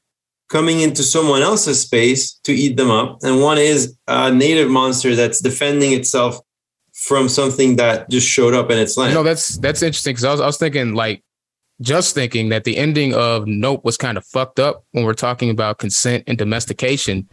coming 0.49 0.81
into 0.81 1.01
someone 1.03 1.41
else's 1.41 1.79
space 1.81 2.33
to 2.43 2.51
eat 2.53 2.75
them 2.77 2.91
up 2.91 3.19
and 3.23 3.41
one 3.41 3.57
is 3.57 3.95
a 4.07 4.31
native 4.31 4.69
monster 4.69 5.15
that's 5.15 5.39
defending 5.41 5.93
itself 5.93 6.39
from 6.93 7.29
something 7.29 7.77
that 7.77 8.09
just 8.09 8.27
showed 8.27 8.53
up 8.53 8.69
in 8.69 8.77
its 8.77 8.97
land 8.97 9.11
You 9.11 9.15
know, 9.19 9.23
that's 9.23 9.57
that's 9.57 9.81
interesting 9.81 10.11
because 10.11 10.25
I 10.25 10.31
was 10.31 10.41
I 10.41 10.45
was 10.45 10.57
thinking 10.57 10.93
like 10.93 11.23
just 11.81 12.13
thinking 12.13 12.49
that 12.49 12.63
the 12.63 12.77
ending 12.77 13.11
of 13.15 13.47
Nope 13.47 13.83
was 13.83 13.97
kind 13.97 14.15
of 14.17 14.23
fucked 14.25 14.59
up 14.59 14.83
when 14.91 15.03
we're 15.03 15.15
talking 15.15 15.49
about 15.49 15.79
consent 15.79 16.23
and 16.27 16.37
domestication. 16.37 17.27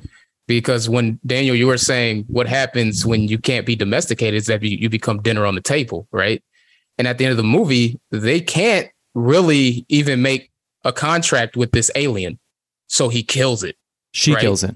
Because 0.49 0.89
when 0.89 1.21
Daniel, 1.25 1.55
you 1.55 1.67
were 1.69 1.79
saying 1.79 2.25
what 2.27 2.49
happens 2.49 3.07
when 3.07 3.29
you 3.29 3.39
can't 3.39 3.65
be 3.67 3.77
domesticated 3.77 4.35
is 4.39 4.47
that 4.47 4.63
you, 4.63 4.77
you 4.79 4.89
become 4.89 5.23
dinner 5.23 5.47
on 5.47 5.55
the 5.55 5.61
table, 5.61 6.09
right? 6.11 6.43
And 6.97 7.07
at 7.07 7.19
the 7.19 7.25
end 7.27 7.31
of 7.33 7.37
the 7.37 7.45
movie, 7.45 8.01
they 8.11 8.41
can't 8.41 8.89
really 9.15 9.85
even 9.89 10.23
make 10.23 10.51
a 10.85 10.93
contract 10.93 11.57
with 11.57 11.71
this 11.73 11.91
alien. 11.95 12.39
So 12.89 13.09
he 13.11 13.23
kills 13.23 13.63
it. 13.63 13.77
She 14.13 14.33
Right. 14.33 14.41
kills 14.41 14.65
it. 14.65 14.75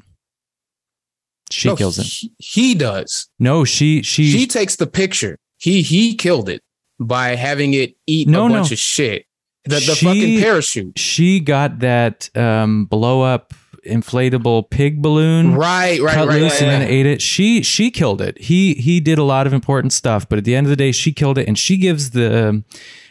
She 1.51 1.68
No, 1.68 1.77
kills 1.77 1.99
it. 1.99 2.07
He, 2.07 2.33
he 2.39 2.75
does. 2.75 3.29
No, 3.39 3.64
she 3.64 4.03
she, 4.03 4.31
She 4.31 4.47
takes 4.47 4.77
the 4.77 4.87
picture. 4.87 5.39
He 5.59 5.83
he 5.83 6.14
killed 6.14 6.49
it 6.49 6.62
by 7.01 7.35
having 7.35 7.75
it 7.75 7.95
eat 8.07 8.29
No, 8.29 8.47
a 8.47 8.49
no. 8.49 8.55
bunch 8.57 8.73
of 8.73 8.79
shit. 8.79 9.25
The 9.64 9.77
the 9.77 9.81
She- 9.95 10.07
fucking 10.07 10.41
parachute. 10.41 10.99
she 10.99 11.41
got 11.41 11.79
that 11.81 12.29
um, 12.37 12.85
blow 12.87 13.23
up 13.23 13.55
inflatable 13.87 14.70
pig 14.70 15.03
balloon. 15.03 15.55
Right, 15.55 16.01
right, 16.01 16.14
cut 16.14 16.28
right. 16.28 16.41
loose 16.41 16.61
right, 16.61 16.62
and 16.62 16.83
then 16.83 16.89
ate 16.89 17.07
it. 17.07 17.22
She 17.22 17.62
she 17.62 17.91
killed 17.91 18.20
it. 18.20 18.39
He 18.39 18.74
he 18.74 19.01
did 19.01 19.18
a 19.18 19.24
lot 19.24 19.47
of 19.47 19.53
important 19.53 19.93
stuff, 19.93 20.28
but 20.28 20.39
at 20.39 20.45
the 20.45 20.55
end 20.55 20.66
of 20.66 20.70
the 20.70 20.76
day, 20.76 20.93
she 20.93 21.12
killed 21.12 21.39
it, 21.39 21.49
and 21.49 21.59
she 21.59 21.76
gives 21.76 22.11
the 22.11 22.49
um, 22.49 22.64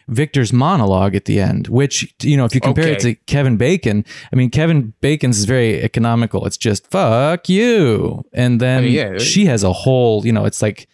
Victor's 0.08 0.52
monologue 0.52 1.16
at 1.16 1.26
the 1.26 1.40
end, 1.40 1.68
which 1.68 2.14
you 2.22 2.38
know, 2.38 2.46
if 2.46 2.54
you 2.54 2.62
compare 2.62 2.90
it 2.90 3.00
to 3.00 3.16
Kevin 3.16 3.58
Bacon, 3.58 4.06
I 4.32 4.36
mean, 4.36 4.50
Kevin 4.50 4.94
Bacon's 5.02 5.40
is 5.40 5.46
very 5.46 5.82
economical. 5.82 6.46
It's 6.46 6.58
just 6.58 6.88
fuck 6.88 7.48
you, 7.50 8.26
and 8.34 8.60
then 8.60 8.80
I 8.80 8.82
mean, 8.82 8.94
yeah. 8.94 9.18
she 9.18 9.46
has 9.46 9.64
a 9.64 9.74
whole, 9.74 10.26
you 10.26 10.32
know, 10.32 10.46
it's 10.46 10.62
like 10.62 10.88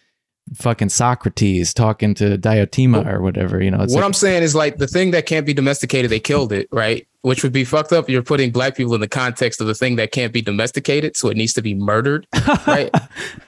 fucking 0.55 0.89
Socrates 0.89 1.73
talking 1.73 2.13
to 2.15 2.37
Diotima 2.37 3.11
or 3.11 3.21
whatever. 3.21 3.61
You 3.61 3.71
know, 3.71 3.79
what 3.79 3.89
like, 3.89 4.03
I'm 4.03 4.13
saying 4.13 4.43
is 4.43 4.55
like 4.55 4.77
the 4.77 4.87
thing 4.87 5.11
that 5.11 5.25
can't 5.25 5.45
be 5.45 5.53
domesticated, 5.53 6.11
they 6.11 6.19
killed 6.19 6.51
it, 6.51 6.67
right? 6.71 7.07
Which 7.21 7.43
would 7.43 7.51
be 7.51 7.65
fucked 7.65 7.91
up. 7.91 8.09
You're 8.09 8.23
putting 8.23 8.51
black 8.51 8.75
people 8.75 8.93
in 8.93 9.01
the 9.01 9.07
context 9.07 9.59
of 9.61 9.67
the 9.67 9.75
thing 9.75 9.97
that 9.97 10.11
can't 10.11 10.33
be 10.33 10.41
domesticated, 10.41 11.17
so 11.17 11.29
it 11.29 11.37
needs 11.37 11.53
to 11.53 11.61
be 11.61 11.73
murdered, 11.73 12.27
right? 12.67 12.89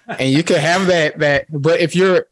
and 0.07 0.29
you 0.31 0.43
can 0.43 0.57
have 0.57 0.87
that 0.87 1.19
that, 1.19 1.45
but 1.49 1.79
if 1.79 1.95
you're 1.95 2.25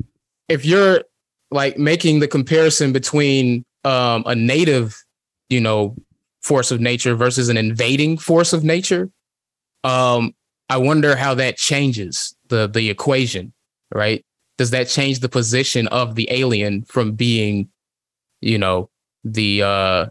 if 0.50 0.66
you're 0.66 1.04
like 1.52 1.78
making 1.78 2.20
the 2.20 2.28
comparison 2.28 2.92
between 2.92 3.64
um, 3.84 4.24
a 4.26 4.36
native, 4.36 5.04
you 5.50 5.62
know, 5.62 5.96
force 6.42 6.72
of 6.72 6.80
nature 6.80 7.16
versus 7.16 7.50
an 7.50 7.58
invading 7.58 8.18
force 8.18 8.54
of 8.54 8.64
nature, 8.64 9.10
um, 9.84 10.34
I 10.70 10.78
wonder 10.78 11.16
how 11.16 11.34
that 11.36 11.58
changes 11.58 12.36
the 12.50 12.68
the 12.68 12.90
equation, 12.90 13.54
right? 13.94 14.26
Does 14.58 14.72
that 14.72 14.88
change 14.88 15.20
the 15.20 15.30
position 15.30 15.88
of 15.88 16.16
the 16.16 16.28
alien 16.32 16.84
from 16.84 17.14
being, 17.14 17.70
you 18.42 18.58
know, 18.58 18.90
the 19.24 19.62
uh, 19.64 20.06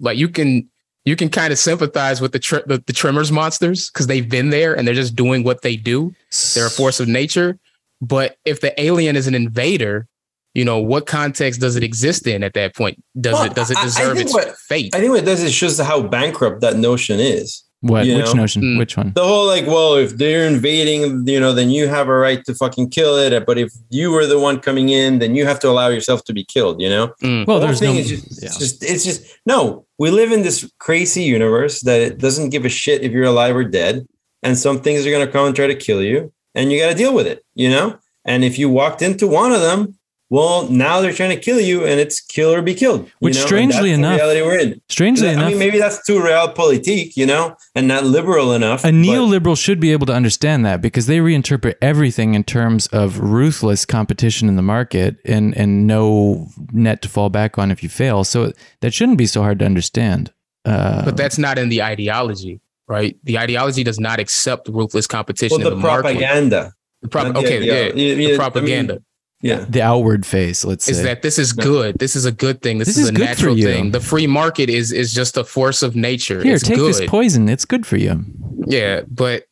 like 0.00 0.18
you 0.18 0.28
can 0.28 0.68
you 1.04 1.16
can 1.16 1.28
kind 1.28 1.52
of 1.52 1.58
sympathize 1.58 2.20
with 2.20 2.32
the 2.32 2.38
tr- 2.38 2.66
the, 2.66 2.82
the 2.86 2.92
Tremors 2.92 3.32
monsters 3.32 3.90
because 3.90 4.06
they've 4.06 4.28
been 4.28 4.50
there 4.50 4.76
and 4.76 4.86
they're 4.86 4.94
just 4.94 5.16
doing 5.16 5.42
what 5.42 5.62
they 5.62 5.76
do. 5.76 6.14
They're 6.54 6.66
a 6.66 6.70
force 6.70 7.00
of 7.00 7.08
nature. 7.08 7.58
But 8.00 8.36
if 8.44 8.60
the 8.60 8.78
alien 8.80 9.16
is 9.16 9.26
an 9.26 9.34
invader, 9.34 10.06
you 10.54 10.64
know, 10.64 10.78
what 10.78 11.06
context 11.06 11.60
does 11.60 11.76
it 11.76 11.82
exist 11.82 12.26
in 12.26 12.44
at 12.44 12.54
that 12.54 12.76
point? 12.76 13.02
Does 13.20 13.34
Well, 13.34 13.44
it 13.44 13.54
does 13.54 13.70
it 13.70 13.78
deserve 13.78 14.18
its 14.18 14.32
what- 14.32 14.56
fate? 14.56 14.94
I 14.94 15.00
think 15.00 15.10
what 15.10 15.22
it 15.22 15.26
does 15.26 15.42
is 15.42 15.52
shows 15.52 15.78
how 15.78 16.02
bankrupt 16.02 16.60
that 16.60 16.76
notion 16.76 17.18
is. 17.20 17.64
What? 17.80 18.06
you 18.06 18.16
Which 18.16 18.26
know? 18.26 18.32
notion? 18.42 18.62
Mm. 18.62 18.78
Which 18.78 18.96
one? 18.96 19.12
The 19.14 19.24
whole 19.24 19.46
like, 19.46 19.66
well, 19.66 19.94
if 19.94 20.16
they're 20.16 20.46
invading, 20.46 21.26
you 21.26 21.38
know, 21.38 21.52
then 21.52 21.70
you 21.70 21.86
have 21.88 22.08
a 22.08 22.14
right 22.14 22.44
to 22.46 22.54
fucking 22.54 22.90
kill 22.90 23.16
it. 23.16 23.46
But 23.46 23.58
if 23.58 23.72
you 23.90 24.10
were 24.10 24.26
the 24.26 24.38
one 24.38 24.58
coming 24.60 24.88
in, 24.88 25.20
then 25.20 25.34
you 25.36 25.46
have 25.46 25.60
to 25.60 25.68
allow 25.68 25.88
yourself 25.88 26.24
to 26.24 26.32
be 26.32 26.44
killed. 26.44 26.80
You 26.80 26.88
know. 26.88 27.14
Mm. 27.22 27.46
Well, 27.46 27.60
The 27.60 27.66
whole 27.66 27.76
there's 27.76 27.82
no. 27.82 27.92
is 27.92 28.08
just, 28.08 28.42
yeah. 28.42 28.46
it's 28.48 28.58
just 28.58 28.82
it's 28.84 29.04
just 29.04 29.38
no. 29.46 29.86
We 29.98 30.10
live 30.10 30.32
in 30.32 30.42
this 30.42 30.70
crazy 30.78 31.22
universe 31.22 31.80
that 31.82 32.00
it 32.00 32.18
doesn't 32.18 32.50
give 32.50 32.64
a 32.64 32.68
shit 32.68 33.02
if 33.02 33.12
you're 33.12 33.24
alive 33.24 33.54
or 33.56 33.64
dead, 33.64 34.06
and 34.42 34.56
some 34.56 34.80
things 34.80 35.06
are 35.06 35.10
gonna 35.10 35.30
come 35.30 35.46
and 35.46 35.54
try 35.56 35.66
to 35.66 35.74
kill 35.74 36.02
you, 36.02 36.32
and 36.54 36.72
you 36.72 36.80
got 36.80 36.88
to 36.88 36.94
deal 36.94 37.14
with 37.14 37.26
it. 37.26 37.44
You 37.54 37.70
know. 37.70 37.98
And 38.24 38.44
if 38.44 38.58
you 38.58 38.68
walked 38.68 39.00
into 39.00 39.26
one 39.26 39.52
of 39.52 39.60
them, 39.62 39.97
well, 40.30 40.68
now 40.68 41.00
they're 41.00 41.12
trying 41.12 41.30
to 41.30 41.40
kill 41.40 41.58
you, 41.60 41.84
and 41.86 41.98
it's 41.98 42.20
kill 42.20 42.52
or 42.52 42.60
be 42.60 42.74
killed. 42.74 43.04
you 43.06 43.10
Which 43.20 43.36
know? 43.36 43.46
Strangely 43.46 43.90
that's 43.90 44.00
the 44.00 44.06
enough- 44.06 44.16
reality 44.16 44.42
we're 44.42 44.58
in. 44.58 44.80
Strangely 44.88 45.28
I 45.30 45.32
enough, 45.32 45.48
mean, 45.50 45.58
maybe 45.58 45.78
that's 45.78 46.04
too 46.06 46.16
real 46.22 46.26
realpolitik, 46.48 47.16
you 47.16 47.24
know, 47.26 47.56
and 47.74 47.88
not 47.88 48.04
liberal 48.04 48.52
enough. 48.52 48.80
a 48.84 48.88
but- 48.88 48.94
neoliberal 48.94 49.56
should 49.56 49.80
be 49.80 49.90
able 49.92 50.06
to 50.06 50.12
understand 50.12 50.66
that 50.66 50.82
because 50.82 51.06
they 51.06 51.18
reinterpret 51.18 51.74
everything 51.80 52.34
in 52.34 52.44
terms 52.44 52.86
of 52.88 53.18
ruthless 53.20 53.86
competition 53.86 54.48
in 54.48 54.56
the 54.56 54.62
market 54.62 55.16
and 55.24 55.56
and 55.56 55.86
no 55.86 56.46
net 56.72 57.00
to 57.02 57.08
fall 57.08 57.30
back 57.30 57.56
on 57.58 57.70
if 57.70 57.82
you 57.82 57.88
fail. 57.88 58.22
So 58.24 58.52
that 58.80 58.92
shouldn't 58.92 59.18
be 59.18 59.26
so 59.26 59.42
hard 59.42 59.58
to 59.60 59.64
understand. 59.64 60.32
Uh, 60.64 61.04
But 61.06 61.16
that's 61.16 61.38
not 61.38 61.58
in 61.58 61.70
the 61.70 61.82
ideology, 61.82 62.60
right? 62.86 63.16
The 63.24 63.38
ideology 63.38 63.82
does 63.84 63.98
not 63.98 64.18
accept 64.20 64.68
ruthless 64.68 65.06
competition 65.06 65.58
well, 65.58 65.68
in 65.68 65.70
the 65.74 65.76
the 65.76 65.82
market. 65.88 66.02
propaganda. 66.02 66.72
The 67.00 67.08
prop- 67.08 67.32
the 67.32 67.38
okay, 67.38 67.56
idea- 67.58 67.72
yeah, 67.72 67.84
yeah, 67.86 67.92
the 67.92 68.02
yeah, 68.02 68.12
I 68.12 68.16
mean, 68.16 68.36
propaganda 68.36 68.98
Yeah. 69.40 69.64
the 69.68 69.82
outward 69.82 70.26
face, 70.26 70.64
let's 70.64 70.84
say. 70.84 70.92
is 70.92 71.02
that 71.04 71.22
this 71.22 71.38
is 71.38 71.52
good. 71.52 71.98
This 71.98 72.16
is 72.16 72.24
a 72.24 72.32
good 72.32 72.60
thing. 72.60 72.78
This, 72.78 72.88
This 72.88 72.98
is, 72.98 73.04
is 73.04 73.08
a 73.10 73.12
good 73.12 73.20
for 73.28 73.34
natural 73.34 73.56
you. 73.58 73.64
thing. 73.66 73.90
The 73.92 74.00
free 74.00 74.26
market 74.26 74.68
is 74.68 74.90
is 74.92 75.14
just 75.14 75.36
a 75.36 75.44
force 75.44 75.82
of 75.84 75.94
nature. 75.94 76.42
Here, 76.42 76.54
it's 76.56 76.64
take 76.64 76.76
good. 76.76 76.94
this 76.94 77.08
poison. 77.08 77.48
It's 77.48 77.64
good 77.64 77.86
for 77.86 77.96
you. 77.96 78.24
yeah, 78.66 79.02
but 79.08 79.44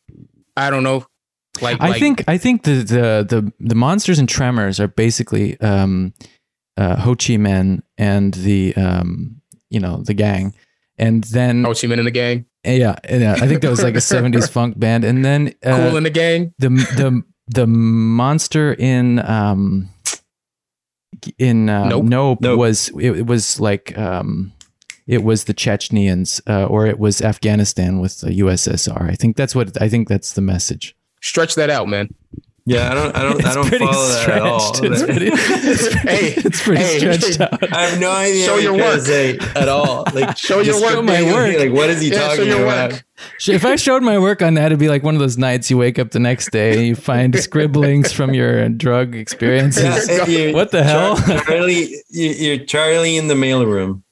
I 0.57 0.71
don't 0.71 0.83
know. 0.83 1.07
Like, 1.61 1.81
I 1.81 1.91
like- 1.91 2.01
think 2.01 2.25
I 2.29 2.37
think 2.37 2.65
the, 2.65 2.73
the 2.83 3.27
the 3.29 3.53
the 3.61 3.75
monsters 3.77 4.19
and 4.19 4.29
tremors 4.29 4.81
are 4.81 4.89
basically 4.89 5.59
um, 5.61 6.13
uh, 6.77 6.97
Ho 6.97 7.15
Chi 7.15 7.35
Minh 7.39 7.81
and 7.97 8.35
the 8.35 8.75
um, 8.77 9.41
you 9.71 9.79
know 9.81 10.03
the 10.03 10.15
gang, 10.15 10.53
and 10.99 11.23
then 11.25 11.63
Ho 11.65 11.71
Chi 11.75 11.87
Minh 11.87 11.99
in 11.99 12.05
the 12.05 12.11
gang, 12.11 12.45
yeah, 12.65 12.97
yeah, 13.09 13.37
I 13.41 13.47
think 13.47 13.63
that 13.63 13.71
was 13.71 13.83
like 13.83 13.95
a 13.95 13.99
'70s 13.99 14.51
funk 14.57 14.79
band, 14.79 15.05
and 15.05 15.25
then 15.25 15.55
uh, 15.65 15.77
Kool 15.89 15.97
in 15.97 16.03
the 16.03 16.11
gang. 16.11 16.53
the 16.59 16.69
the 16.69 17.23
the 17.49 17.67
monster 17.67 18.75
in 18.75 19.19
um 19.21 19.89
in 21.39 21.69
uh, 21.69 21.89
Nope. 21.89 22.05
nope, 22.05 22.39
Nope. 22.41 22.59
was 22.59 22.89
it, 23.01 23.11
it 23.19 23.27
was 23.27 23.59
like 23.61 23.97
um 23.99 24.53
it 25.07 25.23
was 25.23 25.45
the 25.45 25.55
Chechnyans 25.55 26.41
uh, 26.49 26.67
or 26.67 26.87
it 26.87 26.99
was 26.99 27.23
Afghanistan 27.23 28.01
with 28.01 28.21
the 28.21 28.41
USSR. 28.41 29.09
I 29.09 29.15
think 29.15 29.37
that's 29.37 29.55
what 29.55 29.81
I 29.81 29.89
think 29.89 30.09
that's 30.09 30.33
the 30.33 30.41
message. 30.41 30.97
Stretch 31.23 31.55
that 31.55 31.71
out, 31.71 31.89
man. 31.89 32.09
Yeah, 32.69 32.91
I 32.91 32.95
don't, 32.95 33.17
I 33.17 33.23
don't, 33.23 33.47
I 33.47 33.55
don't 33.55 33.67
pretty 33.69 33.87
follow 33.87 34.09
that 34.09 34.29
at 34.29 34.43
all. 34.43 34.73
It's 34.83 35.03
pretty, 35.05 35.27
it's 35.29 35.89
pretty, 35.95 36.09
Hey, 36.09 36.35
it's 36.37 36.63
pretty 36.65 36.83
hey, 36.83 36.99
stretched 36.99 37.37
hey. 37.37 37.45
out. 37.45 37.73
I 37.73 37.83
have 37.87 38.01
no 38.01 38.11
idea. 38.11 38.45
Show 38.45 38.57
your 38.57 38.75
you're 38.77 38.85
trying 38.85 38.91
to 38.91 38.97
work. 38.99 39.07
say 39.07 39.39
at 39.61 39.69
all. 39.69 40.05
Like, 40.13 40.37
Show 40.37 40.61
your 40.63 40.81
work, 40.81 40.91
show 40.91 41.03
my 41.03 41.23
work. 41.23 41.57
Like, 41.61 41.73
what 41.73 41.91
is 41.91 42.01
he 42.01 42.11
Yeah, 42.11 42.19
show 42.31 42.37
talking 42.39 42.47
your 42.49 42.63
about? 42.65 42.93
work. 42.95 43.05
If 43.47 43.65
I 43.65 43.77
showed 43.77 44.03
my 44.03 44.19
work 44.19 44.43
on 44.43 44.55
that, 44.55 44.67
it'd 44.67 44.81
be 44.81 44.89
like 44.89 45.05
one 45.05 45.15
of 45.15 45.21
those 45.21 45.39
nights 45.39 45.71
you 45.71 45.79
wake 45.79 46.01
up 46.01 46.11
the 46.11 46.19
next 46.19 46.51
day 46.51 46.77
and 46.77 46.87
you 46.89 46.97
find 46.97 47.37
scribblings 47.39 48.11
from 48.13 48.35
your 48.35 48.69
drug 48.69 49.15
experiences. 49.15 50.09
Yeah, 50.29 50.51
What 50.53 50.73
the 50.73 50.83
hell? 50.83 51.17
Charlie, 51.45 51.95
you- 52.11 52.31
you're 52.31 52.65
Charlie 52.67 53.17
in 53.17 53.29
the 53.29 53.35
mailroom. 53.35 54.03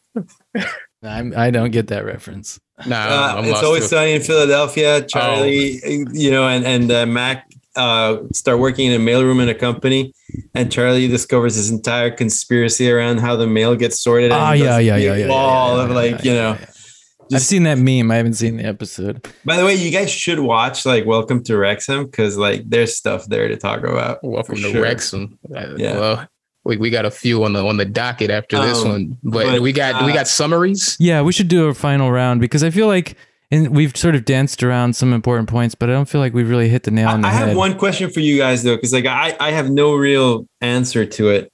I'm, 1.02 1.34
I 1.36 1.50
don't 1.50 1.70
get 1.70 1.88
that 1.88 2.05
reference. 2.05 2.61
Nah, 2.86 2.96
Uh, 2.96 3.34
I'm 3.38 3.44
it's 3.44 3.52
lost 3.52 3.64
always 3.64 3.88
sunny 3.88 4.12
in 4.12 4.22
Philadelphia. 4.22 5.02
Charlie, 5.02 5.80
you 6.12 6.30
know, 6.30 6.48
and 6.48 6.64
and 6.64 6.90
uh, 6.90 7.05
Mac 7.07 7.50
uh, 7.77 8.18
start 8.33 8.59
working 8.59 8.91
in 8.91 9.01
a 9.01 9.05
mailroom 9.05 9.43
in 9.43 9.49
a 9.49 9.55
company, 9.55 10.12
and 10.55 10.70
Charlie 10.70 11.09
discovers 11.09 11.57
this 11.57 11.70
entire 11.70 12.11
conspiracy 12.11 12.91
around 12.91 13.18
how 13.18 13.37
the 13.37 13.47
mail 13.47 13.75
gets 13.77 14.01
sorted. 14.01 14.33
and 14.33 14.41
Ah, 14.41 14.53
he 14.53 14.62
yeah, 14.64 14.79
yeah, 14.79 14.97
yeah, 14.97 15.14
yeah, 15.16 15.29
Wall 15.29 15.77
yeah, 15.77 15.83
of 15.85 15.89
yeah, 15.91 15.95
like 15.95 16.11
yeah, 16.11 16.22
you 16.22 16.31
yeah, 16.33 16.43
know. 16.43 16.59
yeah. 16.61 17.37
I've 17.37 17.43
seen 17.43 17.62
that 17.62 17.79
meme. 17.79 18.11
I 18.11 18.16
haven't 18.16 18.35
seen 18.35 18.59
the 18.59 18.64
episode. 18.64 19.27
By 19.45 19.57
the 19.57 19.64
way, 19.64 19.75
you 19.75 19.91
guys 19.91 20.11
should 20.11 20.41
watch 20.41 20.85
like 20.85 21.07
Welcome 21.07 21.43
to 21.45 21.57
Wrexham 21.57 22.05
because 22.05 22.37
like 22.37 22.68
there's 22.68 22.97
stuff 22.97 23.25
there 23.27 23.49
to 23.49 23.57
talk 23.57 23.81
about. 23.83 24.22
Welcome 24.22 24.57
to 24.57 24.70
sure. 24.70 24.83
Wrexham. 24.83 25.39
Uh, 25.55 25.75
Yeah. 25.77 25.99
Well, 25.99 26.29
we, 26.66 26.77
we 26.77 26.91
got 26.91 27.05
a 27.07 27.11
few 27.11 27.43
on 27.45 27.55
the 27.55 27.64
on 27.64 27.77
the 27.79 27.85
docket 27.87 28.31
after 28.31 28.59
this 28.61 28.83
Um, 28.83 28.89
one, 28.89 29.18
but, 29.22 29.47
but, 29.47 29.61
we 29.62 29.72
got 29.72 30.05
we 30.05 30.12
uh, 30.12 30.14
got 30.14 30.29
summaries. 30.29 30.97
Yeah, 31.01 31.22
we 31.22 31.33
should 31.33 31.49
do 31.49 31.66
a 31.66 31.75
final 31.75 32.11
round 32.12 32.41
because 32.41 32.62
I 32.62 32.70
feel 32.70 32.87
like, 32.87 33.16
and 33.55 33.74
we've 33.74 33.96
sort 33.96 34.14
of 34.14 34.24
danced 34.24 34.62
around 34.62 34.96
some 34.96 35.12
important 35.12 35.48
points, 35.48 35.74
but 35.74 35.88
I 35.88 35.92
don't 35.92 36.09
feel 36.09 36.20
like 36.20 36.34
we've 36.34 36.48
really 36.48 36.68
hit 36.68 36.82
the 36.82 36.90
nail 36.90 37.09
I, 37.09 37.12
on 37.12 37.20
the 37.20 37.28
I 37.28 37.30
head. 37.30 37.48
have 37.48 37.57
one 37.57 37.78
question 37.78 38.11
for 38.11 38.20
you 38.20 38.36
guys 38.38 38.62
though, 38.62 38.76
because 38.76 38.92
like 38.92 39.07
I, 39.07 39.36
I 39.40 39.50
have 39.52 39.70
no 39.70 39.94
real 39.94 40.46
answer 40.61 41.07
to 41.07 41.28
it, 41.30 41.50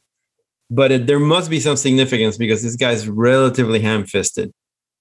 but 0.70 0.90
it, 0.92 1.06
there 1.06 1.20
must 1.20 1.50
be 1.50 1.60
some 1.60 1.76
significance 1.76 2.36
because 2.36 2.62
this 2.62 2.76
guy's 2.76 3.08
relatively 3.08 3.80
ham-fisted. 3.80 4.50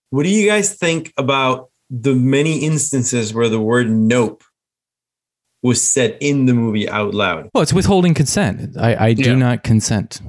What 0.09 0.23
do 0.23 0.29
you 0.29 0.47
guys 0.47 0.75
think 0.75 1.13
about 1.17 1.69
the 1.89 2.15
many 2.15 2.59
instances 2.59 3.33
where 3.33 3.49
the 3.49 3.59
word 3.59 3.89
"nope" 3.89 4.43
was 5.61 5.81
said 5.83 6.17
in 6.19 6.45
the 6.47 6.53
movie 6.53 6.89
out 6.89 7.13
loud? 7.13 7.49
Well, 7.53 7.61
it's 7.61 7.73
withholding 7.73 8.13
consent. 8.13 8.75
I, 8.77 9.07
I 9.09 9.13
do 9.13 9.29
Yeah. 9.31 9.35
not 9.35 9.63
consent. 9.63 10.21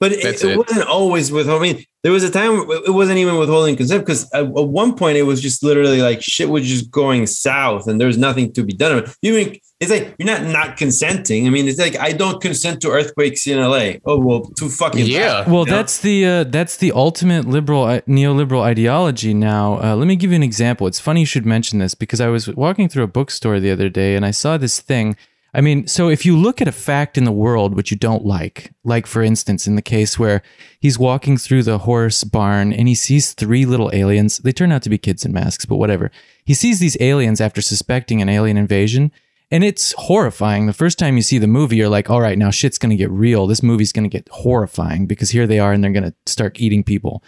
But 0.00 0.12
it, 0.12 0.24
it 0.24 0.44
it. 0.44 0.56
wasn't 0.58 0.86
always 0.86 1.32
with. 1.32 1.48
I 1.48 1.58
mean, 1.58 1.84
there 2.08 2.12
was 2.14 2.24
a 2.24 2.30
time 2.30 2.52
it 2.86 2.94
wasn't 2.94 3.18
even 3.18 3.36
withholding 3.36 3.76
consent 3.76 4.02
because 4.02 4.24
at, 4.32 4.44
at 4.44 4.48
one 4.82 4.94
point 4.96 5.18
it 5.18 5.24
was 5.24 5.42
just 5.42 5.62
literally 5.62 6.00
like 6.00 6.22
shit 6.22 6.48
was 6.48 6.66
just 6.66 6.90
going 6.90 7.26
south 7.26 7.86
and 7.86 8.00
there's 8.00 8.16
nothing 8.16 8.50
to 8.54 8.62
be 8.62 8.72
done. 8.72 9.04
You 9.20 9.34
mean 9.34 9.58
it's 9.78 9.90
like 9.90 10.14
you're 10.18 10.24
not 10.26 10.42
not 10.44 10.78
consenting. 10.78 11.46
I 11.46 11.50
mean, 11.50 11.68
it's 11.68 11.78
like 11.78 11.98
I 11.98 12.12
don't 12.12 12.40
consent 12.40 12.80
to 12.80 12.88
earthquakes 12.88 13.46
in 13.46 13.58
LA. 13.60 13.98
Oh 14.06 14.18
well, 14.18 14.40
too 14.58 14.70
fucking 14.70 15.04
Yeah. 15.04 15.42
bad, 15.44 15.52
Well, 15.52 15.64
you 15.66 15.70
know? 15.70 15.76
that's 15.76 15.98
the 15.98 16.24
uh, 16.24 16.44
that's 16.44 16.78
the 16.78 16.92
ultimate 16.92 17.44
liberal 17.46 17.84
uh, 17.84 18.00
neoliberal 18.08 18.62
ideology. 18.62 19.34
Now, 19.34 19.78
uh, 19.82 19.94
let 19.94 20.06
me 20.06 20.16
give 20.16 20.30
you 20.30 20.36
an 20.36 20.42
example. 20.42 20.86
It's 20.86 20.98
funny 20.98 21.20
you 21.20 21.26
should 21.26 21.44
mention 21.44 21.78
this 21.78 21.94
because 21.94 22.22
I 22.22 22.28
was 22.28 22.48
walking 22.48 22.88
through 22.88 23.04
a 23.04 23.08
bookstore 23.08 23.60
the 23.60 23.70
other 23.70 23.90
day 23.90 24.16
and 24.16 24.24
I 24.24 24.30
saw 24.30 24.56
this 24.56 24.80
thing. 24.80 25.14
I 25.54 25.62
mean, 25.62 25.86
so 25.86 26.08
if 26.08 26.26
you 26.26 26.36
look 26.36 26.60
at 26.60 26.68
a 26.68 26.72
fact 26.72 27.16
in 27.16 27.24
the 27.24 27.32
world 27.32 27.74
which 27.74 27.90
you 27.90 27.96
don't 27.96 28.24
like, 28.24 28.72
like 28.84 29.06
for 29.06 29.22
instance, 29.22 29.66
in 29.66 29.76
the 29.76 29.82
case 29.82 30.18
where 30.18 30.42
he's 30.78 30.98
walking 30.98 31.38
through 31.38 31.62
the 31.62 31.78
horse 31.78 32.22
barn 32.22 32.72
and 32.72 32.86
he 32.86 32.94
sees 32.94 33.32
three 33.32 33.64
little 33.64 33.90
aliens. 33.94 34.38
They 34.38 34.52
turn 34.52 34.72
out 34.72 34.82
to 34.82 34.90
be 34.90 34.98
kids 34.98 35.24
in 35.24 35.32
masks, 35.32 35.64
but 35.64 35.76
whatever. 35.76 36.10
He 36.44 36.54
sees 36.54 36.80
these 36.80 37.00
aliens 37.00 37.40
after 37.40 37.62
suspecting 37.62 38.20
an 38.20 38.28
alien 38.28 38.56
invasion. 38.56 39.10
And 39.50 39.64
it's 39.64 39.94
horrifying. 39.96 40.66
The 40.66 40.74
first 40.74 40.98
time 40.98 41.16
you 41.16 41.22
see 41.22 41.38
the 41.38 41.46
movie, 41.46 41.76
you're 41.76 41.88
like, 41.88 42.10
all 42.10 42.20
right, 42.20 42.36
now 42.36 42.50
shit's 42.50 42.76
going 42.76 42.90
to 42.90 42.96
get 42.96 43.10
real. 43.10 43.46
This 43.46 43.62
movie's 43.62 43.92
going 43.92 44.08
to 44.08 44.14
get 44.14 44.28
horrifying 44.30 45.06
because 45.06 45.30
here 45.30 45.46
they 45.46 45.58
are 45.58 45.72
and 45.72 45.82
they're 45.82 45.90
going 45.90 46.04
to 46.04 46.14
start 46.26 46.60
eating 46.60 46.84
people. 46.84 47.22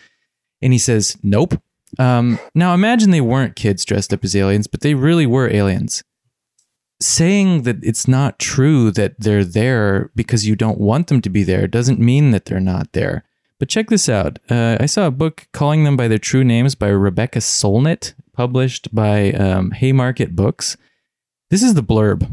And 0.60 0.74
he 0.74 0.78
says, 0.78 1.16
nope. 1.22 1.54
Um, 1.98 2.38
now 2.54 2.74
imagine 2.74 3.10
they 3.10 3.22
weren't 3.22 3.56
kids 3.56 3.86
dressed 3.86 4.12
up 4.12 4.22
as 4.22 4.36
aliens, 4.36 4.66
but 4.66 4.82
they 4.82 4.92
really 4.92 5.24
were 5.26 5.50
aliens. 5.50 6.04
Saying 7.02 7.62
that 7.62 7.82
it's 7.82 8.06
not 8.06 8.38
true 8.38 8.90
that 8.90 9.18
they're 9.18 9.44
there 9.44 10.10
because 10.14 10.46
you 10.46 10.54
don't 10.54 10.78
want 10.78 11.06
them 11.06 11.22
to 11.22 11.30
be 11.30 11.42
there 11.42 11.66
doesn't 11.66 11.98
mean 11.98 12.30
that 12.32 12.44
they're 12.44 12.60
not 12.60 12.92
there. 12.92 13.24
But 13.58 13.68
check 13.68 13.88
this 13.88 14.08
out. 14.08 14.38
Uh, 14.50 14.76
I 14.80 14.86
saw 14.86 15.06
a 15.06 15.10
book 15.10 15.46
calling 15.52 15.84
them 15.84 15.96
by 15.96 16.08
their 16.08 16.18
true 16.18 16.44
names 16.44 16.74
by 16.74 16.88
Rebecca 16.88 17.40
Solnit, 17.40 18.14
published 18.32 18.94
by 18.94 19.32
um, 19.32 19.70
Haymarket 19.72 20.34
Books. 20.34 20.76
This 21.50 21.62
is 21.62 21.74
the 21.74 21.82
blurb. 21.82 22.26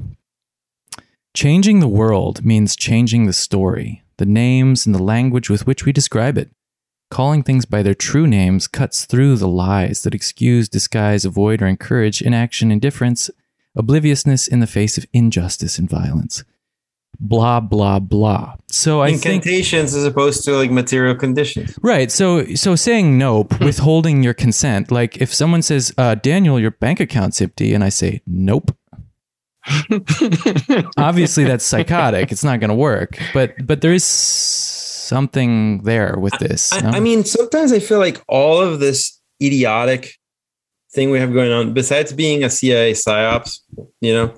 Changing 1.34 1.80
the 1.80 1.88
world 1.88 2.44
means 2.44 2.76
changing 2.76 3.26
the 3.26 3.34
story, 3.34 4.04
the 4.18 4.26
names, 4.26 4.86
and 4.86 4.96
the 4.96 5.04
language 5.04 5.50
with 5.50 5.68
which 5.68 5.86
we 5.86 5.92
describe 5.92 6.38
it. 6.38 6.50
Calling 7.10 7.44
things 7.44 7.66
by 7.66 7.84
their 7.84 7.94
true 7.94 8.28
names 8.28 8.68
cuts 8.68 9.06
through 9.06 9.36
the 9.38 9.48
lies 9.48 10.04
that 10.04 10.16
excuse, 10.16 10.68
disguise, 10.68 11.26
avoid, 11.26 11.62
or 11.62 11.68
encourage 11.68 12.22
inaction, 12.22 12.72
indifference, 12.72 13.30
obliviousness 13.78 14.48
in 14.48 14.60
the 14.60 14.68
face 14.68 14.98
of 14.98 15.06
injustice 15.14 15.80
and 15.80 15.90
violence. 15.90 16.44
Blah 17.20 17.62
blah 17.62 18.00
blah. 18.00 18.56
So 18.70 19.02
I 19.02 19.12
think 19.12 19.26
Incantations 19.26 19.96
as 19.96 20.06
opposed 20.06 20.44
to 20.44 20.52
like 20.56 20.70
material 20.70 21.16
conditions. 21.16 21.78
Right. 21.82 22.12
So 22.12 22.54
so 22.56 22.76
saying 22.76 23.18
nope, 23.18 23.60
withholding 23.60 24.22
your 24.24 24.36
consent. 24.36 24.92
Like 24.92 25.18
if 25.18 25.34
someone 25.34 25.62
says, 25.64 25.92
uh, 25.98 26.16
Daniel, 26.16 26.60
your 26.60 26.72
bank 26.72 27.00
account's 27.00 27.42
empty, 27.42 27.74
and 27.74 27.84
I 27.84 27.90
say 27.90 28.22
nope. 28.28 28.76
Obviously 30.98 31.44
that's 31.44 31.66
psychotic. 31.66 32.32
It's 32.32 32.44
not 32.44 32.60
gonna 32.60 32.76
work. 32.76 33.18
But 33.34 33.66
but 33.66 33.82
there 33.82 33.94
is 33.94 34.04
something 34.04 35.84
there 35.84 36.18
with 36.20 36.38
this. 36.40 36.72
no? 36.84 36.90
I, 36.90 36.98
I 36.98 37.00
mean, 37.00 37.24
sometimes 37.24 37.72
I 37.72 37.80
feel 37.80 38.00
like 38.00 38.24
all 38.28 38.62
of 38.62 38.80
this 38.80 39.20
idiotic 39.42 40.18
thing 40.98 41.12
we 41.12 41.20
have 41.20 41.32
going 41.32 41.52
on, 41.52 41.74
besides 41.74 42.12
being 42.12 42.44
a 42.44 42.50
CIA 42.50 42.94
psyops, 42.94 43.60
you 44.02 44.12
know, 44.12 44.34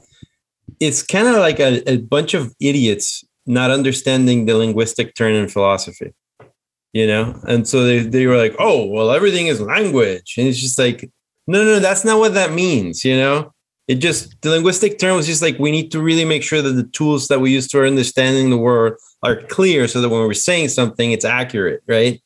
it's 0.82 1.02
kind 1.02 1.26
of 1.26 1.38
like 1.38 1.58
a, 1.62 1.90
a 1.90 1.98
bunch 1.98 2.34
of 2.34 2.54
idiots 2.60 3.24
not 3.46 3.72
understanding 3.72 4.46
the 4.46 4.58
linguistic 4.58 5.16
turn 5.16 5.34
in 5.36 5.48
philosophy, 5.48 6.14
you 6.92 7.08
know? 7.08 7.40
And 7.48 7.66
so 7.66 7.86
they, 7.86 8.00
they 8.00 8.28
were 8.28 8.36
like, 8.36 8.56
oh, 8.60 8.86
well, 8.86 9.12
everything 9.12 9.48
is 9.48 9.62
language. 9.62 10.36
And 10.38 10.48
it's 10.50 10.60
just 10.60 10.78
like, 10.78 11.10
no, 11.48 11.64
no, 11.64 11.80
that's 11.80 12.04
not 12.04 12.20
what 12.20 12.34
that 12.34 12.52
means, 12.52 13.06
you 13.06 13.16
know? 13.16 13.54
It 13.88 13.96
just, 13.96 14.40
the 14.42 14.50
linguistic 14.50 15.00
turn 15.00 15.16
was 15.16 15.28
just 15.28 15.42
like, 15.42 15.58
we 15.60 15.72
need 15.72 15.92
to 15.94 16.02
really 16.02 16.26
make 16.26 16.44
sure 16.44 16.62
that 16.62 16.74
the 16.74 16.84
tools 16.84 17.30
that 17.30 17.40
we 17.40 17.54
use 17.54 17.70
to 17.70 17.86
understanding 17.86 18.50
the 18.50 18.58
word 18.58 18.98
are 19.24 19.42
clear 19.44 19.88
so 19.88 20.02
that 20.02 20.10
when 20.10 20.20
we're 20.20 20.34
saying 20.34 20.68
something, 20.68 21.14
it's 21.14 21.26
accurate, 21.26 21.82
right? 21.88 22.22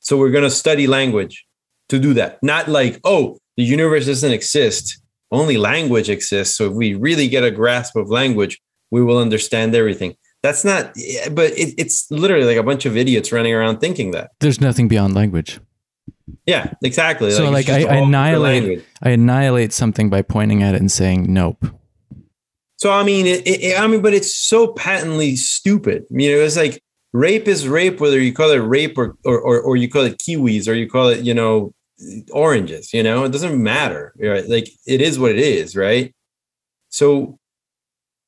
So 0.00 0.18
we're 0.18 0.32
going 0.32 0.44
to 0.44 0.50
study 0.50 0.88
language 0.88 1.46
to 1.88 2.00
do 2.00 2.14
that. 2.14 2.42
Not 2.42 2.68
like, 2.68 3.00
oh, 3.04 3.38
the 3.56 3.64
universe 3.64 4.06
doesn't 4.06 4.32
exist. 4.32 5.00
Only 5.30 5.56
language 5.56 6.08
exists. 6.08 6.56
So 6.56 6.66
if 6.66 6.74
we 6.74 6.94
really 6.94 7.28
get 7.28 7.44
a 7.44 7.50
grasp 7.50 7.96
of 7.96 8.08
language, 8.08 8.60
we 8.90 9.02
will 9.02 9.18
understand 9.18 9.74
everything. 9.74 10.16
That's 10.42 10.64
not, 10.64 10.92
but 11.32 11.52
it, 11.52 11.74
it's 11.78 12.10
literally 12.10 12.44
like 12.44 12.58
a 12.58 12.62
bunch 12.62 12.84
of 12.84 12.96
idiots 12.96 13.32
running 13.32 13.54
around 13.54 13.78
thinking 13.80 14.10
that. 14.10 14.32
There's 14.40 14.60
nothing 14.60 14.88
beyond 14.88 15.14
language. 15.14 15.58
Yeah, 16.46 16.72
exactly. 16.82 17.30
So 17.30 17.50
like, 17.50 17.68
it's 17.68 17.86
I, 17.86 17.94
I 17.94 17.96
annihilate. 17.96 18.84
I 19.02 19.10
annihilate 19.10 19.72
something 19.72 20.10
by 20.10 20.22
pointing 20.22 20.62
at 20.62 20.74
it 20.74 20.80
and 20.80 20.92
saying 20.92 21.32
nope. 21.32 21.64
So 22.76 22.92
I 22.92 23.02
mean, 23.04 23.26
it, 23.26 23.46
it, 23.46 23.80
I 23.80 23.86
mean, 23.86 24.02
but 24.02 24.12
it's 24.12 24.36
so 24.36 24.68
patently 24.74 25.36
stupid. 25.36 26.04
You 26.10 26.32
know, 26.32 26.42
it's 26.42 26.56
like 26.56 26.82
rape 27.14 27.48
is 27.48 27.66
rape, 27.66 28.00
whether 28.00 28.20
you 28.20 28.32
call 28.32 28.50
it 28.50 28.58
rape 28.58 28.98
or 28.98 29.16
or 29.24 29.40
or, 29.40 29.60
or 29.60 29.76
you 29.76 29.88
call 29.88 30.02
it 30.02 30.18
kiwis 30.18 30.68
or 30.68 30.74
you 30.74 30.88
call 30.88 31.08
it, 31.08 31.20
you 31.20 31.32
know, 31.32 31.72
oranges. 32.32 32.92
You 32.92 33.02
know, 33.02 33.24
it 33.24 33.32
doesn't 33.32 33.60
matter. 33.62 34.14
Right? 34.18 34.48
Like 34.48 34.68
it 34.86 35.00
is 35.00 35.18
what 35.18 35.32
it 35.32 35.38
is, 35.38 35.76
right? 35.76 36.14
So, 36.88 37.38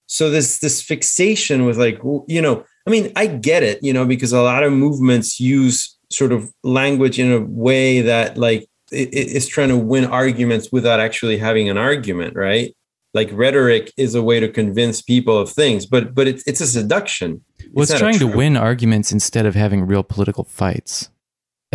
so 0.06 0.30
this 0.30 0.58
this 0.58 0.82
fixation 0.82 1.64
with 1.64 1.78
like, 1.78 2.00
you 2.28 2.42
know, 2.42 2.64
I 2.86 2.90
mean, 2.90 3.12
I 3.16 3.26
get 3.26 3.62
it, 3.62 3.82
you 3.82 3.92
know, 3.92 4.04
because 4.04 4.32
a 4.32 4.42
lot 4.42 4.62
of 4.62 4.72
movements 4.72 5.40
use 5.40 5.96
sort 6.10 6.32
of 6.32 6.52
language 6.62 7.18
in 7.18 7.32
a 7.32 7.40
way 7.40 8.00
that 8.00 8.38
like 8.38 8.68
it, 8.92 9.08
it's 9.12 9.46
trying 9.46 9.68
to 9.68 9.76
win 9.76 10.04
arguments 10.04 10.70
without 10.70 11.00
actually 11.00 11.38
having 11.38 11.68
an 11.68 11.78
argument, 11.78 12.36
right? 12.36 12.74
like 13.14 13.30
rhetoric 13.32 13.92
is 13.96 14.14
a 14.14 14.22
way 14.22 14.38
to 14.38 14.48
convince 14.48 15.00
people 15.00 15.38
of 15.38 15.48
things 15.48 15.86
but 15.86 16.14
but 16.14 16.28
it's 16.28 16.46
it's 16.46 16.60
a 16.60 16.66
seduction 16.66 17.42
Well, 17.72 17.82
it's 17.82 17.92
a 17.92 17.98
trying 17.98 18.18
to 18.18 18.26
win 18.26 18.56
arguments 18.56 19.10
instead 19.10 19.46
of 19.46 19.54
having 19.54 19.86
real 19.86 20.02
political 20.02 20.44
fights, 20.44 21.10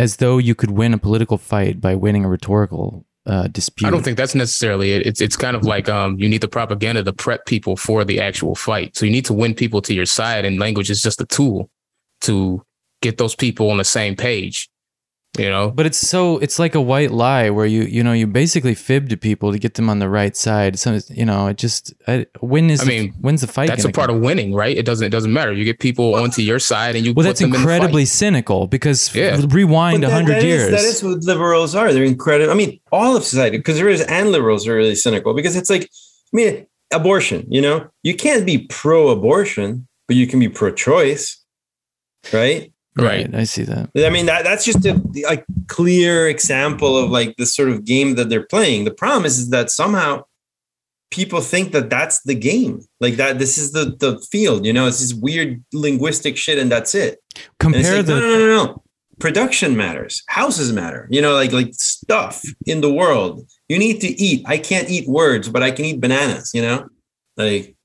as 0.02 0.16
though 0.16 0.36
you 0.36 0.52
could 0.56 0.72
win 0.72 0.92
a 0.92 0.98
political 0.98 1.38
fight 1.38 1.80
by 1.80 1.94
winning 1.94 2.24
a 2.24 2.28
rhetorical 2.28 3.06
uh, 3.24 3.46
dispute. 3.46 3.86
I 3.86 3.90
don't 3.90 4.02
think 4.02 4.16
that's 4.16 4.34
necessarily 4.34 4.90
it. 4.94 5.06
It's 5.06 5.20
it's 5.20 5.36
kind 5.36 5.54
of 5.54 5.62
like 5.64 5.88
um 5.88 6.18
you 6.18 6.28
need 6.28 6.40
the 6.40 6.48
propaganda 6.48 7.04
to 7.04 7.12
prep 7.12 7.46
people 7.46 7.76
for 7.76 8.04
the 8.04 8.20
actual 8.20 8.56
fight. 8.56 8.96
So 8.96 9.06
you 9.06 9.12
need 9.12 9.26
to 9.26 9.32
win 9.32 9.54
people 9.54 9.80
to 9.82 9.94
your 9.94 10.06
side, 10.06 10.44
and 10.44 10.58
language 10.58 10.90
is 10.90 11.00
just 11.00 11.20
a 11.20 11.26
tool 11.26 11.70
to 12.22 12.62
get 13.00 13.18
those 13.18 13.36
people 13.36 13.70
on 13.70 13.78
the 13.78 13.84
same 13.84 14.16
page. 14.16 14.68
You 15.38 15.48
know, 15.48 15.70
But 15.70 15.86
it's 15.86 15.96
so 15.98 16.36
it's 16.38 16.58
like 16.58 16.74
a 16.74 16.80
white 16.80 17.10
lie 17.10 17.48
where 17.48 17.64
you 17.64 17.84
you 17.84 18.04
know 18.04 18.12
you 18.12 18.26
basically 18.26 18.74
fib 18.74 19.08
to 19.08 19.16
people 19.16 19.50
to 19.50 19.58
get 19.58 19.74
them 19.74 19.88
on 19.88 19.98
the 19.98 20.08
right 20.10 20.36
side. 20.36 20.78
So 20.78 20.98
you 21.08 21.24
know 21.24 21.46
it 21.46 21.56
just 21.56 21.94
I, 22.06 22.26
when 22.40 22.68
is 22.68 22.82
I 22.82 22.84
the- 22.84 23.08
when's 23.18 23.40
the 23.40 23.46
fight? 23.46 23.68
that's 23.68 23.84
a 23.86 23.90
part 23.90 24.08
come? 24.08 24.16
of 24.16 24.22
winning, 24.22 24.52
right? 24.54 24.76
It 24.76 24.84
doesn't 24.84 25.06
it 25.06 25.08
doesn't 25.08 25.32
matter. 25.32 25.50
You 25.54 25.64
get 25.64 25.78
people 25.78 26.16
onto 26.16 26.42
your 26.42 26.58
side, 26.58 26.96
and 26.96 27.06
you 27.06 27.14
Well, 27.14 27.22
put 27.24 27.28
that's 27.30 27.40
them 27.40 27.54
incredibly 27.54 28.02
in 28.02 28.04
the 28.04 28.10
cynical 28.10 28.66
because 28.66 29.14
Yeah. 29.14 29.40
rewind 29.48 30.02
But 30.02 30.08
a 30.08 30.10
that- 30.10 30.14
hundred 30.14 30.32
that 30.34 30.38
is- 30.40 30.44
years. 30.44 30.70
that 30.70 30.80
is 30.84 31.02
what 31.02 31.22
liberals 31.24 31.74
are 31.74 31.94
they're 31.94 32.04
incredible 32.04 32.52
i 32.52 32.54
mean 32.54 32.78
all 32.90 33.16
of 33.16 33.24
society 33.24 33.58
conservatives 33.60 34.02
and 34.02 34.32
liberals 34.32 34.66
are 34.68 34.74
really 34.74 34.94
cynical 34.94 35.32
because 35.34 35.56
it's 35.56 35.70
like 35.70 35.84
i 35.84 36.36
mean 36.36 36.66
abortion 36.92 37.46
you 37.48 37.62
know 37.62 37.88
you 38.02 38.14
can't 38.14 38.44
be 38.44 38.58
pro-abortion 38.68 39.86
but 40.08 40.16
you 40.16 40.26
can 40.26 40.38
be 40.40 40.48
pro-choice 40.48 41.42
right 42.32 42.71
right. 42.96 43.34
I 43.34 43.44
see 43.44 43.62
that. 43.64 43.90
I 43.96 44.10
mean 44.10 44.26
that 44.26 44.44
that's 44.44 44.64
just 44.64 44.84
a, 44.84 45.00
a 45.28 45.42
clear 45.68 46.28
example 46.28 46.96
of 46.96 47.10
like 47.10 47.36
the 47.36 47.46
sort 47.46 47.68
of 47.68 47.84
game 47.84 48.14
that 48.16 48.28
they're 48.28 48.46
playing. 48.46 48.84
The 48.84 48.92
problem 48.92 49.24
is, 49.24 49.38
is 49.38 49.50
that 49.50 49.70
somehow 49.70 50.24
people 51.12 51.40
think 51.40 51.72
that 51.72 51.90
that's 51.90 52.22
the 52.22 52.34
game, 52.34 52.80
like 53.00 53.14
that 53.16 53.38
this 53.38 53.58
is 53.58 53.72
the 53.72 53.96
the 54.00 54.18
field. 54.30 54.66
You 54.66 54.72
know, 54.72 54.86
it's 54.86 55.00
this 55.00 55.14
weird 55.14 55.62
linguistic 55.72 56.36
shit, 56.36 56.58
and 56.58 56.72
that's 56.72 56.94
it. 56.94 57.20
Compare 57.60 57.98
like, 57.98 58.06
the 58.06 58.14
no, 58.14 58.20
no, 58.20 58.26
no, 58.26 58.38
no, 58.38 58.64
no. 58.64 58.82
Production 59.20 59.76
matters. 59.76 60.22
Houses 60.28 60.72
matter. 60.72 61.06
You 61.10 61.22
know, 61.22 61.34
like 61.34 61.52
like 61.52 61.74
stuff 61.74 62.42
in 62.66 62.80
the 62.80 62.92
world. 62.92 63.46
You 63.68 63.78
need 63.78 64.00
to 64.00 64.08
eat. 64.08 64.42
I 64.46 64.58
can't 64.58 64.90
eat 64.90 65.08
words, 65.08 65.48
but 65.48 65.62
I 65.62 65.70
can 65.70 65.84
eat 65.84 66.00
bananas. 66.00 66.50
You 66.52 66.62
know, 66.62 66.88
like 67.36 67.76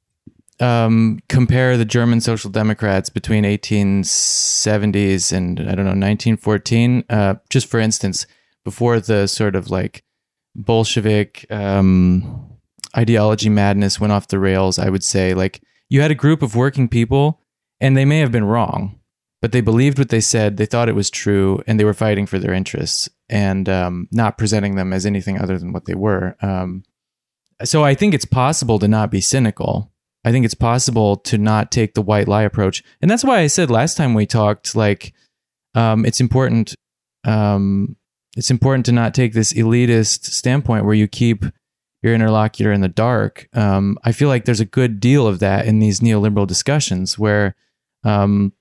um, 0.60 1.20
compare 1.30 1.78
the 1.78 1.86
German 1.86 2.22
Social 2.22 2.50
Democrats 2.50 3.10
between 3.10 3.44
1870s 3.44 5.32
and 5.32 5.60
I 5.60 5.76
don't 5.76 5.86
know 5.86 5.92
1914. 5.92 7.04
Uh, 7.10 7.36
just 7.50 7.68
for 7.68 7.80
instance, 7.80 8.26
before 8.64 9.00
the 9.00 9.28
sort 9.28 9.56
of 9.56 9.70
like 9.70 10.04
Bolshevik 10.56 11.46
um, 11.52 12.58
ideology 12.96 13.50
madness 13.50 14.00
went 14.00 14.14
off 14.14 14.28
the 14.28 14.40
rails, 14.40 14.80
I 14.80 14.90
would 14.90 15.04
say 15.04 15.34
like 15.34 15.62
you 15.90 16.02
had 16.02 16.12
a 16.12 16.16
group 16.16 16.42
of 16.42 16.56
working 16.56 16.90
people, 16.90 17.42
and 17.80 17.96
they 17.96 18.06
may 18.06 18.20
have 18.20 18.32
been 18.32 18.44
wrong, 18.44 19.00
but 19.42 19.52
they 19.52 19.62
believed 19.62 20.00
what 20.00 20.10
they 20.10 20.20
said. 20.20 20.58
They 20.58 20.66
thought 20.66 20.90
it 20.90 20.96
was 20.96 21.10
true, 21.10 21.62
and 21.68 21.80
they 21.80 21.86
were 21.86 21.94
fighting 21.94 22.26
for 22.26 22.40
their 22.40 22.54
interests 22.54 23.10
and 23.30 23.70
um, 23.70 24.08
not 24.12 24.38
presenting 24.38 24.76
them 24.76 24.92
as 24.92 25.06
anything 25.06 25.40
other 25.40 25.58
than 25.58 25.72
what 25.72 25.86
they 25.86 25.96
were. 25.96 26.36
Um, 26.42 26.84
so 27.64 27.84
I 27.84 27.94
think 27.94 28.14
it's 28.14 28.26
possible 28.26 28.80
to 28.80 28.88
not 28.88 29.12
be 29.12 29.22
cynical. 29.22 29.92
I 30.28 30.32
think 30.34 30.44
it's 30.44 30.54
possible 30.54 31.16
to 31.16 31.38
not 31.38 31.72
take 31.72 31.94
the 31.94 32.02
white 32.02 32.28
lie 32.28 32.44
approach. 32.44 32.84
And 33.02 33.10
that's 33.10 33.24
why 33.24 33.40
I 33.40 33.48
said 33.48 33.72
last 33.72 33.96
time 33.96 34.14
we 34.14 34.26
talked, 34.26 34.76
like, 34.76 35.14
um, 35.74 36.06
it's 36.06 36.20
important. 36.20 36.76
Um, 37.24 37.96
it's 38.36 38.52
important 38.52 38.86
to 38.88 38.92
not 38.92 39.14
take 39.14 39.32
this 39.32 39.54
elitist 39.54 40.26
standpoint 40.26 40.84
where 40.84 40.94
you 40.94 41.08
keep 41.08 41.46
your 42.04 42.14
interlocutor 42.14 42.74
in 42.74 42.82
the 42.82 42.90
dark. 42.90 43.48
Um, 43.54 43.98
I 44.04 44.12
feel 44.12 44.28
like 44.28 44.44
there's 44.44 44.60
a 44.60 44.66
good 44.66 45.00
deal 45.00 45.26
of 45.26 45.40
that 45.40 45.66
in 45.66 45.80
these 45.80 46.02
neoliberal 46.02 46.46
discussions 46.46 47.18
where, 47.18 47.56
um, 48.04 48.52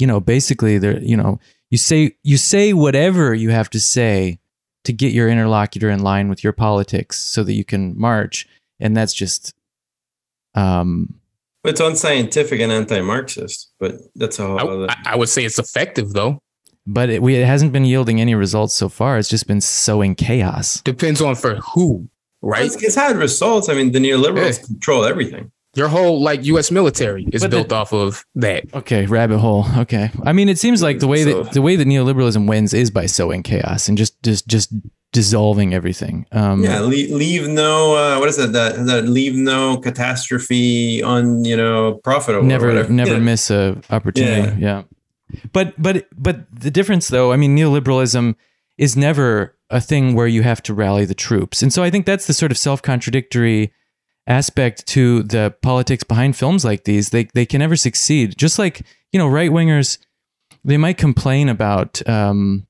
you 0.00 0.08
know, 0.08 0.18
basically 0.18 0.78
there, 0.78 0.98
you 0.98 1.16
know, 1.16 1.38
you 1.70 1.78
say 1.78 2.16
you 2.24 2.36
say 2.36 2.72
whatever 2.72 3.32
you 3.32 3.50
have 3.50 3.70
to 3.70 3.80
say 3.80 4.40
to 4.82 4.92
get 4.92 5.12
your 5.12 5.28
interlocutor 5.28 5.88
in 5.88 6.02
line 6.02 6.28
with 6.28 6.42
your 6.42 6.52
politics 6.52 7.18
so 7.18 7.44
that 7.44 7.54
you 7.54 7.64
can 7.64 7.96
march, 7.96 8.48
and 8.80 8.96
that's 8.96 9.14
just 9.14 9.54
um, 10.54 11.14
it's 11.64 11.80
unscientific 11.80 12.60
and 12.60 12.70
anti-Marxist. 12.70 13.72
But 13.80 13.94
that's 14.14 14.38
a 14.38 14.46
whole. 14.46 14.90
I, 14.90 14.96
I 15.06 15.16
would 15.16 15.28
say 15.28 15.44
it's 15.44 15.58
effective 15.58 16.12
though. 16.12 16.38
but 16.86 17.08
it, 17.08 17.22
we, 17.22 17.36
it 17.36 17.46
hasn't 17.46 17.72
been 17.72 17.84
yielding 17.86 18.20
any 18.20 18.34
results 18.34 18.74
so 18.74 18.88
far. 18.88 19.18
It's 19.18 19.28
just 19.30 19.46
been 19.46 19.60
sowing 19.62 20.14
chaos. 20.14 20.80
Depends 20.82 21.20
on 21.22 21.34
for 21.34 21.56
who, 21.56 22.08
right? 22.42 22.66
It's, 22.66 22.82
it's 22.82 22.94
had 22.94 23.16
results. 23.16 23.68
I 23.70 23.74
mean, 23.74 23.92
the 23.92 23.98
neoliberals 23.98 24.60
Yeah. 24.60 24.66
control 24.66 25.04
everything. 25.06 25.50
Your 25.76 25.88
whole 25.88 26.22
like 26.22 26.44
U.S. 26.46 26.70
military 26.70 27.26
is 27.32 27.42
But 27.42 27.50
the- 27.50 27.56
built 27.58 27.72
off 27.72 27.92
of 27.92 28.24
that. 28.36 28.64
Okay, 28.74 29.06
rabbit 29.06 29.38
hole. 29.38 29.66
Okay, 29.78 30.10
I 30.24 30.32
mean, 30.32 30.48
it 30.48 30.58
seems 30.58 30.82
like 30.82 30.98
the 31.00 31.06
way 31.08 31.24
So- 31.24 31.42
that 31.44 31.52
the 31.52 31.62
way 31.62 31.76
that 31.76 31.86
neoliberalism 31.88 32.46
wins 32.48 32.72
is 32.74 32.90
by 32.90 33.06
sowing 33.06 33.42
chaos 33.42 33.88
and 33.88 33.96
just 33.98 34.22
just 34.22 34.46
just 34.46 34.72
dissolving 35.12 35.72
everything. 35.74 36.26
Um, 36.32 36.64
Yeah, 36.64 36.80
leave, 36.80 37.10
leave 37.10 37.48
no 37.48 37.94
uh, 37.94 38.18
what 38.18 38.28
is 38.28 38.36
that, 38.36 38.52
that 38.52 38.86
that 38.86 39.08
leave 39.08 39.34
no 39.36 39.76
catastrophe 39.78 41.02
on 41.02 41.44
you 41.44 41.56
know 41.56 41.94
profitable. 42.02 42.46
never 42.46 42.88
never 42.88 43.12
Yeah. 43.14 43.18
miss 43.18 43.50
a 43.50 43.76
opportunity 43.90 44.60
yeah. 44.60 44.82
but 45.52 45.74
but 45.80 46.06
but 46.16 46.46
the 46.52 46.70
difference 46.70 47.08
though 47.08 47.32
i 47.32 47.36
mean 47.36 47.56
neoliberalism 47.56 48.34
is 48.78 48.96
never 48.96 49.54
a 49.70 49.80
thing 49.80 50.14
where 50.14 50.26
you 50.26 50.42
have 50.42 50.62
to 50.62 50.74
rally 50.74 51.04
the 51.04 51.14
troops 51.14 51.62
and 51.62 51.72
so 51.72 51.82
i 51.82 51.90
think 51.90 52.06
that's 52.06 52.26
the 52.26 52.32
sort 52.34 52.50
of 52.50 52.58
self-contradictory 52.58 53.72
aspect 54.26 54.86
to 54.88 55.22
the 55.22 55.54
politics 55.62 56.04
behind 56.04 56.36
films 56.36 56.64
like 56.64 56.84
these, 56.84 57.10
they 57.10 57.24
they 57.34 57.46
can 57.46 57.60
never 57.60 57.76
succeed. 57.76 58.36
Just 58.36 58.58
like 58.58 58.82
you 59.12 59.18
know, 59.18 59.28
right 59.28 59.50
wingers, 59.50 59.98
they 60.64 60.76
might 60.76 60.98
complain 60.98 61.48
about 61.48 62.06
um, 62.08 62.66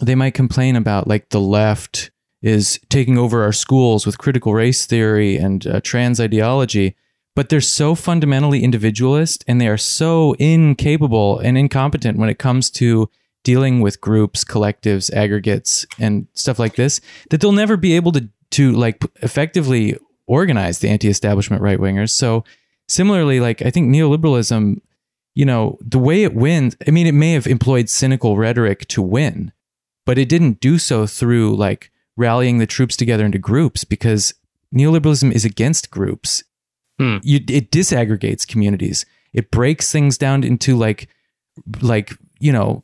they 0.00 0.14
might 0.14 0.34
complain 0.34 0.76
about 0.76 1.08
like 1.08 1.30
the 1.30 1.40
left 1.40 2.10
is 2.42 2.78
taking 2.90 3.16
over 3.16 3.42
our 3.42 3.52
schools 3.52 4.04
with 4.04 4.18
critical 4.18 4.52
race 4.52 4.84
theory 4.84 5.36
and 5.36 5.66
uh, 5.66 5.80
trans 5.82 6.20
ideology 6.20 6.94
but 7.34 7.48
they're 7.48 7.60
so 7.60 7.94
fundamentally 7.94 8.62
individualist 8.62 9.44
and 9.48 9.60
they 9.60 9.68
are 9.68 9.78
so 9.78 10.34
incapable 10.34 11.38
and 11.40 11.58
incompetent 11.58 12.18
when 12.18 12.28
it 12.28 12.38
comes 12.38 12.70
to 12.70 13.10
dealing 13.42 13.80
with 13.80 14.00
groups, 14.00 14.44
collectives, 14.44 15.12
aggregates, 15.12 15.84
and 15.98 16.26
stuff 16.34 16.58
like 16.58 16.76
this 16.76 17.00
that 17.30 17.40
they'll 17.40 17.52
never 17.52 17.76
be 17.76 17.94
able 17.94 18.12
to 18.12 18.28
to 18.50 18.72
like 18.72 19.04
effectively 19.16 19.96
organize 20.26 20.78
the 20.78 20.88
anti-establishment 20.88 21.62
right 21.62 21.78
wingers. 21.78 22.10
So 22.10 22.44
similarly, 22.88 23.40
like 23.40 23.62
I 23.62 23.70
think 23.70 23.88
neoliberalism, 23.88 24.80
you 25.34 25.44
know, 25.44 25.78
the 25.80 25.98
way 25.98 26.22
it 26.22 26.34
wins, 26.34 26.76
I 26.86 26.90
mean, 26.90 27.06
it 27.06 27.12
may 27.12 27.32
have 27.32 27.46
employed 27.46 27.88
cynical 27.88 28.36
rhetoric 28.36 28.86
to 28.88 29.02
win, 29.02 29.52
but 30.06 30.18
it 30.18 30.28
didn't 30.28 30.60
do 30.60 30.78
so 30.78 31.06
through 31.06 31.56
like 31.56 31.90
rallying 32.16 32.58
the 32.58 32.66
troops 32.66 32.96
together 32.96 33.24
into 33.24 33.38
groups 33.38 33.84
because 33.84 34.34
neoliberalism 34.74 35.32
is 35.32 35.44
against 35.44 35.90
groups. 35.90 36.44
Hmm. 36.98 37.18
You, 37.22 37.40
it 37.48 37.70
disaggregates 37.70 38.46
communities. 38.46 39.04
It 39.32 39.50
breaks 39.50 39.90
things 39.90 40.16
down 40.16 40.44
into 40.44 40.76
like, 40.76 41.08
like 41.80 42.16
you 42.38 42.52
know, 42.52 42.82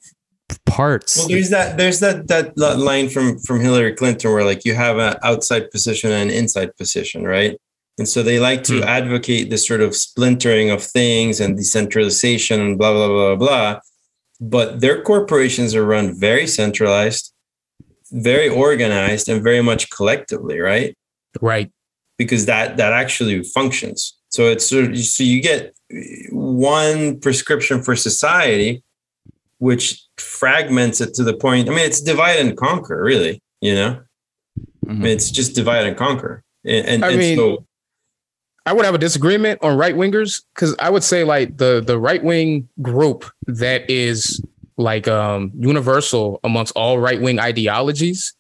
parts. 0.64 1.16
Well, 1.18 1.28
there's 1.28 1.50
that 1.50 1.76
there's 1.78 2.00
that 2.00 2.28
that 2.28 2.56
line 2.78 3.08
from 3.08 3.38
from 3.40 3.60
Hillary 3.60 3.94
Clinton 3.94 4.32
where 4.32 4.44
like 4.44 4.64
you 4.64 4.74
have 4.74 4.98
an 4.98 5.16
outside 5.22 5.70
position 5.70 6.10
and 6.12 6.30
an 6.30 6.36
inside 6.36 6.76
position, 6.76 7.24
right? 7.24 7.56
And 7.98 8.08
so 8.08 8.22
they 8.22 8.38
like 8.40 8.62
to 8.64 8.78
Hmm. 8.78 8.84
advocate 8.88 9.50
this 9.50 9.66
sort 9.66 9.80
of 9.82 9.94
splintering 9.94 10.70
of 10.70 10.82
things 10.82 11.40
and 11.40 11.56
decentralization 11.56 12.60
and 12.60 12.78
blah 12.78 12.92
blah 12.92 13.08
blah 13.08 13.36
blah 13.36 13.46
blah. 13.46 13.80
But 14.40 14.80
their 14.80 15.02
corporations 15.02 15.74
are 15.74 15.84
run 15.84 16.18
very 16.18 16.46
centralized, 16.46 17.32
very 18.10 18.48
organized, 18.48 19.28
and 19.28 19.42
very 19.42 19.62
much 19.62 19.90
collectively, 19.90 20.60
right? 20.60 20.96
Right. 21.40 21.70
because 22.18 22.46
that 22.46 22.76
that 22.76 22.92
actually 22.92 23.42
functions. 23.44 24.16
So 24.30 24.46
it's 24.46 24.66
sort 24.68 24.84
of, 24.92 24.98
so 24.98 25.22
you 25.24 25.40
get 25.42 25.74
one 26.32 27.18
prescription 27.20 27.82
for 27.82 27.96
society, 27.96 28.82
which 29.58 30.02
fragments 30.20 31.00
it 31.00 31.14
to 31.14 31.24
the 31.24 31.34
point. 31.34 31.68
I 31.68 31.70
mean, 31.70 31.80
it's 31.86 32.00
divide 32.00 32.38
and 32.38 32.56
conquer, 32.56 33.02
really. 33.02 33.40
You 33.60 33.74
know, 33.74 34.00
I 34.88 34.92
Mhm. 34.92 34.98
mean, 34.98 35.06
it's 35.12 35.30
just 35.30 35.54
divide 35.54 35.86
and 35.86 35.96
conquer. 35.96 36.42
And, 36.64 36.86
and, 36.86 37.04
I 37.04 37.08
and 37.10 37.18
mean- 37.18 37.36
so 37.36 37.66
I 38.66 38.72
would 38.72 38.84
have 38.84 38.94
a 38.94 38.98
disagreement 38.98 39.60
on 39.62 39.76
right 39.76 39.94
wingers 39.96 40.42
because 40.54 40.76
I 40.78 40.90
would 40.90 41.02
say 41.02 41.24
like 41.24 41.56
the 41.56 41.82
the 41.84 41.98
right 41.98 42.22
wing 42.22 42.68
group 42.82 43.24
that 43.46 43.88
is 43.90 44.40
like 44.76 45.08
um 45.08 45.50
universal 45.58 46.40
amongst 46.44 46.72
all 46.76 46.98
right 46.98 47.20
wing 47.20 47.38
ideologies 47.38 48.34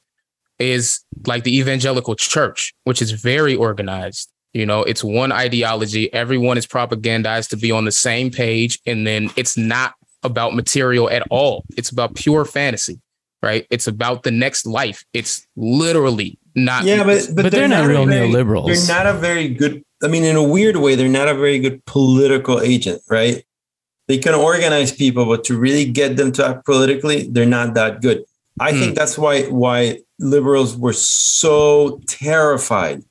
is 0.58 1.00
like 1.26 1.44
the 1.44 1.56
evangelical 1.58 2.14
church, 2.14 2.74
which 2.84 3.00
is 3.00 3.12
very 3.12 3.56
organized. 3.56 4.28
You 4.52 4.66
know, 4.66 4.82
it's 4.82 5.02
one 5.02 5.32
ideology. 5.32 6.12
Everyone 6.12 6.58
is 6.58 6.66
propagandized 6.66 7.48
to 7.50 7.56
be 7.56 7.70
on 7.72 7.84
the 7.86 7.92
same 7.92 8.30
page, 8.30 8.78
and 8.84 9.06
then 9.06 9.30
it's 9.36 9.56
not 9.56 9.94
about 10.22 10.54
material 10.54 11.10
at 11.10 11.22
all. 11.30 11.64
It's 11.76 11.90
about 11.90 12.14
pure 12.14 12.44
fantasy, 12.44 13.00
right? 13.42 13.66
It's 13.70 13.86
about 13.86 14.22
the 14.22 14.30
next 14.30 14.66
life. 14.66 15.04
It's 15.12 15.46
literally 15.56 16.38
not. 16.54 16.84
yeah, 16.84 17.04
but 17.04 17.28
but, 17.34 17.44
But 17.44 17.52
they're 17.52 17.68
not 17.68 17.84
a 17.84 17.88
real 17.88 18.06
very- 18.06 18.28
neoliberals. 18.28 18.66
They're 18.66 18.96
not 18.96 19.06
a 19.06 19.18
very 19.18 19.48
good. 19.48 19.82
I 20.02 20.08
mean, 20.08 20.24
in 20.24 20.36
a 20.36 20.42
weird 20.42 20.76
way, 20.76 20.94
they're 20.94 21.08
not 21.08 21.28
a 21.28 21.34
very 21.34 21.58
good 21.58 21.84
political 21.84 22.60
agent, 22.60 23.02
right? 23.10 23.44
They 24.08 24.18
can 24.18 24.34
organize 24.34 24.92
people, 24.92 25.26
but 25.26 25.44
to 25.44 25.58
really 25.58 25.84
get 25.84 26.16
them 26.16 26.32
to 26.32 26.46
act 26.46 26.64
politically, 26.64 27.28
they're 27.28 27.46
not 27.46 27.74
that 27.74 28.00
good. 28.00 28.24
I 28.58 28.72
think 28.72 28.88
hmm. 28.88 28.94
that's 28.94 29.16
why 29.16 29.44
why 29.44 30.00
liberals 30.18 30.76
were 30.76 30.92
so 30.92 32.00
terrified 32.08 33.02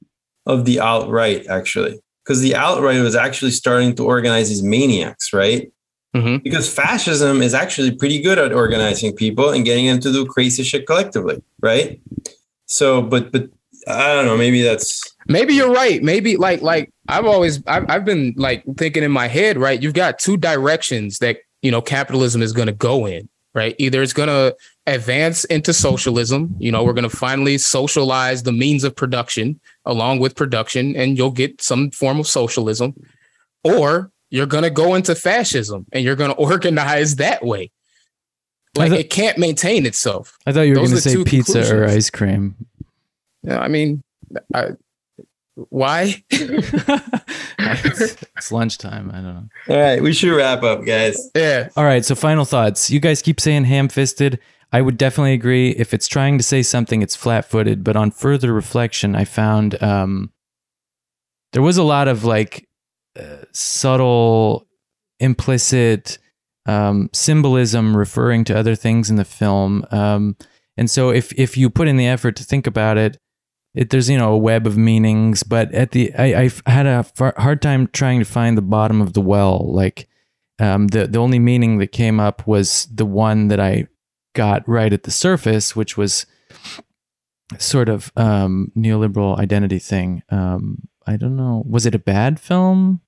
of 0.45 0.65
the 0.65 0.79
alt-right, 0.79 1.47
actually, 1.47 1.99
because 2.23 2.41
the 2.41 2.55
alt-right 2.55 3.01
was 3.01 3.15
actually 3.15 3.51
starting 3.51 3.95
to 3.95 4.05
organize 4.05 4.49
these 4.49 4.63
maniacs, 4.63 5.31
right? 5.31 5.71
Mhm. 6.15 6.43
Because 6.43 6.71
fascism 6.73 7.41
is 7.41 7.53
actually 7.53 7.91
pretty 7.91 8.21
good 8.21 8.39
at 8.39 8.51
organizing 8.51 9.15
people 9.15 9.51
and 9.51 9.63
getting 9.63 9.85
them 9.85 9.99
to 9.99 10.11
do 10.11 10.25
crazy 10.25 10.63
shit 10.63 10.87
collectively, 10.87 11.41
right? 11.61 11.99
So, 12.65 13.01
but 13.01 13.31
but 13.31 13.49
I 13.87 14.13
don't 14.13 14.25
know. 14.25 14.37
Maybe 14.37 14.61
that's 14.61 15.01
Maybe 15.27 15.53
you're 15.53 15.71
right. 15.71 16.01
Maybe 16.01 16.37
like 16.37 16.61
like 16.63 16.91
I've 17.07 17.25
always 17.25 17.63
I've, 17.67 17.85
I've 17.89 18.05
been 18.05 18.33
like 18.37 18.63
thinking 18.77 19.03
in 19.03 19.11
my 19.11 19.27
head, 19.27 19.57
right? 19.57 19.81
You've 19.81 19.93
got 19.93 20.17
two 20.17 20.37
directions 20.37 21.19
that 21.19 21.37
you 21.61 21.69
know 21.69 21.81
capitalism 21.81 22.41
is 22.41 22.51
going 22.51 22.65
to 22.65 22.73
go 22.73 23.05
in, 23.05 23.29
right? 23.53 23.75
Either 23.77 24.01
it's 24.01 24.13
going 24.13 24.29
to 24.29 24.55
advance 24.87 25.43
into 25.45 25.71
socialism. 25.73 26.55
You 26.57 26.71
know, 26.71 26.83
we're 26.83 26.93
going 26.93 27.07
to 27.07 27.15
finally 27.15 27.59
socialize 27.59 28.41
the 28.41 28.51
means 28.51 28.83
of 28.83 28.95
production 28.95 29.59
along 29.85 30.19
with 30.19 30.35
production, 30.35 30.95
and 30.95 31.15
you'll 31.15 31.29
get 31.29 31.61
some 31.61 31.91
form 31.91 32.19
of 32.19 32.25
socialism, 32.27 32.95
or 33.63 34.11
you're 34.29 34.45
going 34.45 34.63
to 34.63 34.69
go 34.69 34.95
into 34.95 35.15
fascism 35.15 35.85
and 35.91 36.03
you're 36.03 36.15
going 36.15 36.31
to 36.35 36.37
organize 36.37 37.17
that 37.17 37.43
way. 37.43 37.71
Like 38.75 38.91
thought- 38.91 38.99
it 38.99 39.09
can't 39.09 39.37
maintain 39.37 39.85
itself. 39.85 40.37
I 40.45 40.51
thought 40.51 40.61
you 40.61 40.71
were 40.71 40.75
going 40.75 40.91
to 40.91 41.01
say 41.01 41.23
pizza 41.23 41.75
or 41.75 41.85
ice 41.85 42.09
cream. 42.09 42.55
Yeah, 43.43 43.59
I 43.59 43.67
mean, 43.67 44.03
I, 44.53 44.71
why? 45.55 46.23
it's, 47.59 48.17
it's 48.37 48.51
lunchtime. 48.51 49.09
I 49.11 49.15
don't 49.15 49.23
know. 49.23 49.49
all 49.69 49.81
right. 49.81 50.01
We 50.01 50.13
should 50.13 50.35
wrap 50.35 50.63
up, 50.63 50.85
guys. 50.85 51.29
yeah. 51.35 51.69
All 51.75 51.83
right. 51.83 52.05
So, 52.05 52.15
final 52.15 52.45
thoughts. 52.45 52.89
You 52.89 52.99
guys 52.99 53.21
keep 53.21 53.39
saying 53.39 53.65
ham 53.65 53.89
fisted. 53.89 54.39
I 54.71 54.81
would 54.81 54.97
definitely 54.97 55.33
agree. 55.33 55.71
If 55.71 55.93
it's 55.93 56.07
trying 56.07 56.37
to 56.37 56.43
say 56.43 56.61
something, 56.61 57.01
it's 57.01 57.15
flat 57.15 57.45
footed. 57.45 57.83
But 57.83 57.95
on 57.95 58.11
further 58.11 58.53
reflection, 58.53 59.15
I 59.15 59.25
found 59.25 59.81
um, 59.81 60.31
there 61.53 61.63
was 61.63 61.77
a 61.77 61.83
lot 61.83 62.07
of 62.07 62.23
like 62.23 62.68
subtle, 63.51 64.67
implicit 65.19 66.17
um, 66.65 67.09
symbolism 67.13 67.97
referring 67.97 68.43
to 68.45 68.57
other 68.57 68.75
things 68.75 69.09
in 69.09 69.15
the 69.15 69.25
film. 69.25 69.85
Um, 69.91 70.37
and 70.77 70.89
so, 70.89 71.09
if 71.09 71.33
if 71.37 71.57
you 71.57 71.69
put 71.69 71.87
in 71.87 71.97
the 71.97 72.07
effort 72.07 72.35
to 72.37 72.43
think 72.43 72.67
about 72.67 72.97
it, 72.97 73.17
it 73.73 73.89
there's 73.89 74.09
you 74.09 74.17
know 74.17 74.33
a 74.33 74.37
web 74.37 74.67
of 74.67 74.77
meanings. 74.77 75.43
But 75.43 75.73
at 75.73 75.91
the 75.91 76.13
I 76.15 76.41
I've 76.41 76.61
had 76.65 76.85
a 76.85 77.03
far, 77.03 77.33
hard 77.37 77.61
time 77.61 77.87
trying 77.87 78.19
to 78.19 78.25
find 78.25 78.57
the 78.57 78.61
bottom 78.61 79.01
of 79.01 79.13
the 79.13 79.21
well. 79.21 79.71
Like 79.71 80.07
um, 80.59 80.87
the 80.87 81.07
the 81.07 81.19
only 81.19 81.39
meaning 81.39 81.79
that 81.79 81.91
came 81.91 82.19
up 82.19 82.45
was 82.47 82.85
the 82.85 83.05
one 83.05 83.47
that 83.49 83.59
I 83.59 83.87
got 84.35 84.67
right 84.67 84.93
at 84.93 85.03
the 85.03 85.11
surface, 85.11 85.75
which 85.75 85.97
was 85.97 86.25
sort 87.57 87.89
of 87.89 88.11
um, 88.15 88.71
neoliberal 88.77 89.37
identity 89.39 89.79
thing. 89.79 90.21
Um, 90.29 90.87
I 91.07 91.17
don't 91.17 91.35
know. 91.35 91.63
Was 91.67 91.85
it 91.85 91.95
a 91.95 91.99
bad 91.99 92.39
film? 92.39 93.01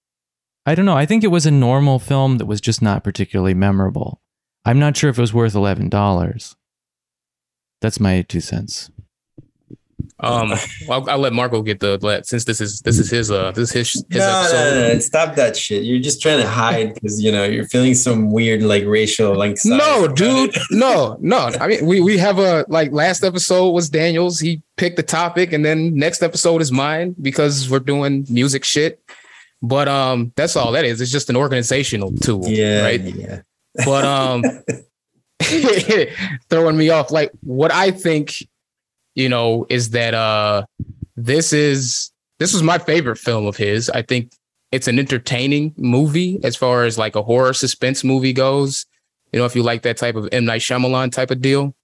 I 0.66 0.76
don't 0.76 0.86
know. 0.86 0.98
I 0.98 1.06
think 1.06 1.24
it 1.24 1.28
was 1.28 1.46
a 1.46 1.52
normal 1.52 2.00
film 2.00 2.38
that 2.38 2.46
was 2.46 2.62
just 2.62 2.82
not 2.82 3.04
particularly 3.04 3.54
memorable. 3.54 4.22
I'm 4.64 4.80
not 4.80 4.96
sure 4.96 5.10
if 5.10 5.18
it 5.18 5.22
was 5.22 5.34
worth 5.34 5.56
eleven 5.56 5.90
dollars. 5.90 6.56
That's 7.82 8.00
my 8.00 8.22
two 8.22 8.42
cents. 8.42 8.92
Um, 10.22 10.54
I'll, 10.90 11.10
I'll 11.10 11.18
let 11.18 11.34
Marco 11.34 11.62
get 11.62 11.80
the 11.80 11.98
let 12.02 12.28
since 12.28 12.46
this 12.46 12.62
is 12.62 12.80
this 12.82 13.00
is 13.00 13.10
his 13.10 13.32
uh 13.32 13.52
this 13.52 13.70
is 13.70 13.94
his 13.94 14.06
his 14.10 14.20
no, 14.20 14.40
episode. 14.40 14.56
no, 14.76 14.82
no, 14.88 14.94
no, 14.94 15.00
stop 15.00 15.36
that 15.36 15.58
shit. 15.58 15.84
You're 15.84 16.00
just 16.00 16.22
trying 16.22 16.40
to 16.42 16.48
hide 16.48 16.94
because 16.94 17.22
you 17.22 17.32
know 17.32 17.44
you're 17.44 17.66
feeling 17.66 17.96
some 17.96 18.32
weird 18.32 18.62
like 18.64 18.86
racial 18.86 19.36
like. 19.36 19.58
No, 19.66 20.08
dude, 20.08 20.56
no, 20.72 21.18
no. 21.20 21.50
I 21.60 21.68
mean, 21.68 21.86
we 21.86 22.02
we 22.02 22.18
have 22.20 22.38
a 22.40 22.66
like 22.68 22.92
last 22.92 23.24
episode 23.24 23.72
was 23.72 23.90
Daniel's. 23.90 24.40
He 24.40 24.62
picked 24.78 24.98
the 24.98 25.04
topic, 25.04 25.54
and 25.54 25.66
then 25.66 25.96
next 25.96 26.22
episode 26.22 26.62
is 26.62 26.72
mine 26.72 27.16
because 27.22 27.70
we're 27.70 27.80
doing 27.80 28.26
music 28.30 28.64
shit. 28.64 29.02
But 29.64 29.88
um, 29.88 30.34
that's 30.36 30.56
all 30.56 30.72
that 30.74 30.86
is. 30.86 31.02
It's 31.02 31.12
just 31.12 31.30
an 31.30 31.36
organizational 31.36 32.12
tool, 32.14 32.48
Yeah, 32.48 32.82
right? 32.84 33.02
yeah. 33.02 33.42
but 33.86 34.04
um 34.04 34.44
throwing 36.50 36.78
me 36.78 36.90
off 36.90 37.10
like 37.12 37.32
what 37.42 37.72
i 37.72 37.90
think 37.90 38.48
you 39.16 39.30
know 39.30 39.66
is 39.70 39.92
that 39.92 40.14
uh 40.14 40.64
this 41.16 41.54
is 41.54 42.12
this 42.40 42.54
was 42.54 42.64
my 42.64 42.78
favorite 42.78 43.18
film 43.18 43.46
of 43.46 43.58
his. 43.58 43.90
I 43.90 44.02
think 44.02 44.34
it's 44.72 44.88
an 44.88 44.98
entertaining 44.98 45.74
movie 45.78 46.40
as 46.44 46.56
far 46.56 46.86
as 46.86 46.98
like 46.98 47.16
a 47.16 47.22
horror 47.22 47.54
suspense 47.54 48.04
movie 48.04 48.34
goes. 48.34 48.86
You 49.32 49.40
know 49.40 49.46
if 49.46 49.56
you 49.56 49.64
like 49.64 49.84
that 49.84 49.98
type 49.98 50.16
of 50.16 50.30
M. 50.32 50.46
Night 50.46 50.62
Shyamalan 50.62 51.12
type 51.12 51.32
of 51.32 51.42
deal. 51.42 51.76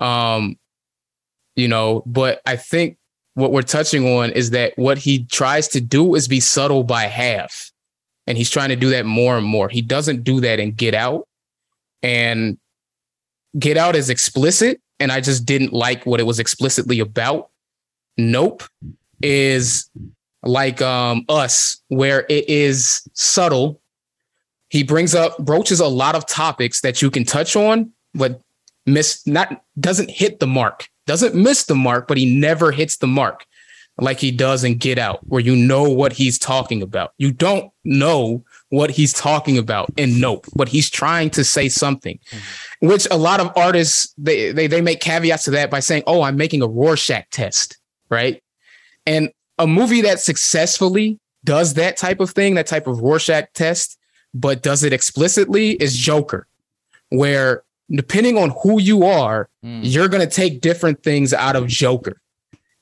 Um 0.00 0.56
you 1.54 1.68
know 1.68 2.02
but 2.04 2.42
i 2.44 2.54
think 2.54 2.98
what 3.36 3.52
we're 3.52 3.62
touching 3.62 4.06
on 4.16 4.30
is 4.30 4.50
that 4.50 4.72
what 4.76 4.96
he 4.96 5.24
tries 5.26 5.68
to 5.68 5.80
do 5.80 6.14
is 6.14 6.26
be 6.26 6.40
subtle 6.40 6.82
by 6.82 7.02
half. 7.02 7.70
And 8.26 8.36
he's 8.36 8.50
trying 8.50 8.70
to 8.70 8.76
do 8.76 8.88
that 8.90 9.04
more 9.04 9.36
and 9.36 9.46
more. 9.46 9.68
He 9.68 9.82
doesn't 9.82 10.24
do 10.24 10.40
that 10.40 10.58
in 10.58 10.72
get 10.72 10.94
out. 10.94 11.28
And 12.02 12.58
Get 13.58 13.76
Out 13.76 13.94
is 13.94 14.10
explicit, 14.10 14.80
and 15.00 15.12
I 15.12 15.20
just 15.20 15.44
didn't 15.44 15.72
like 15.72 16.04
what 16.06 16.20
it 16.20 16.24
was 16.24 16.38
explicitly 16.38 17.00
about. 17.00 17.50
Nope 18.16 18.62
is 19.22 19.90
like 20.42 20.80
um 20.82 21.24
us, 21.28 21.80
where 21.88 22.26
it 22.28 22.48
is 22.48 23.08
subtle. 23.14 23.80
He 24.68 24.82
brings 24.82 25.14
up 25.14 25.38
broaches 25.38 25.80
a 25.80 25.88
lot 25.88 26.14
of 26.14 26.26
topics 26.26 26.80
that 26.80 27.00
you 27.02 27.10
can 27.10 27.24
touch 27.24 27.56
on, 27.56 27.92
but 28.14 28.40
miss 28.84 29.26
not 29.26 29.62
doesn't 29.80 30.10
hit 30.10 30.40
the 30.40 30.46
mark. 30.46 30.88
Doesn't 31.06 31.34
miss 31.34 31.64
the 31.64 31.74
mark, 31.74 32.08
but 32.08 32.18
he 32.18 32.38
never 32.38 32.72
hits 32.72 32.96
the 32.96 33.06
mark 33.06 33.46
like 33.98 34.18
he 34.18 34.30
does 34.30 34.64
in 34.64 34.76
Get 34.76 34.98
Out, 34.98 35.20
where 35.26 35.40
you 35.40 35.56
know 35.56 35.84
what 35.84 36.12
he's 36.12 36.38
talking 36.38 36.82
about. 36.82 37.12
You 37.18 37.32
don't 37.32 37.70
know 37.84 38.44
what 38.70 38.90
he's 38.90 39.12
talking 39.12 39.58
about 39.58 39.90
in 39.96 40.20
Nope, 40.20 40.46
but 40.54 40.68
he's 40.68 40.90
trying 40.90 41.30
to 41.30 41.44
say 41.44 41.68
something, 41.68 42.18
mm-hmm. 42.30 42.88
which 42.88 43.06
a 43.10 43.16
lot 43.16 43.40
of 43.40 43.52
artists 43.56 44.12
they, 44.18 44.52
they 44.52 44.66
they 44.66 44.80
make 44.80 45.00
caveats 45.00 45.44
to 45.44 45.50
that 45.52 45.70
by 45.70 45.80
saying, 45.80 46.02
"Oh, 46.06 46.22
I'm 46.22 46.36
making 46.36 46.62
a 46.62 46.66
Rorschach 46.66 47.30
test," 47.30 47.78
right? 48.10 48.42
And 49.06 49.30
a 49.58 49.66
movie 49.66 50.02
that 50.02 50.20
successfully 50.20 51.18
does 51.44 51.74
that 51.74 51.96
type 51.96 52.20
of 52.20 52.30
thing, 52.30 52.54
that 52.54 52.66
type 52.66 52.86
of 52.86 53.00
Rorschach 53.00 53.52
test, 53.54 53.98
but 54.34 54.62
does 54.62 54.82
it 54.82 54.92
explicitly, 54.92 55.72
is 55.72 55.96
Joker, 55.96 56.48
where 57.10 57.62
depending 57.90 58.36
on 58.36 58.52
who 58.62 58.80
you 58.80 59.04
are, 59.04 59.48
mm. 59.64 59.80
you're 59.82 60.08
going 60.08 60.26
to 60.26 60.34
take 60.34 60.60
different 60.60 61.04
things 61.04 61.32
out 61.32 61.54
of 61.54 61.68
Joker 61.68 62.20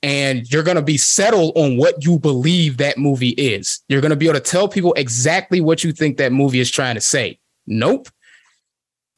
and 0.05 0.53
you're 0.53 0.63
going 0.63 0.77
to 0.77 0.83
be 0.83 0.99
settled 0.99 1.53
on 1.57 1.79
what 1.79 2.05
you 2.05 2.19
believe 2.19 2.77
that 2.77 2.99
movie 2.99 3.31
is. 3.31 3.83
You're 3.89 4.03
going 4.03 4.11
to 4.11 4.17
be 4.17 4.27
able 4.27 4.39
to 4.39 4.45
tell 4.45 4.69
people 4.69 4.93
exactly 4.99 5.63
what 5.63 5.83
you 5.83 5.93
think 5.93 6.19
that 6.19 6.31
movie 6.31 6.61
is 6.61 6.71
trying 6.71 6.97
to 6.97 7.01
say. 7.01 7.39
Nope. 7.67 8.11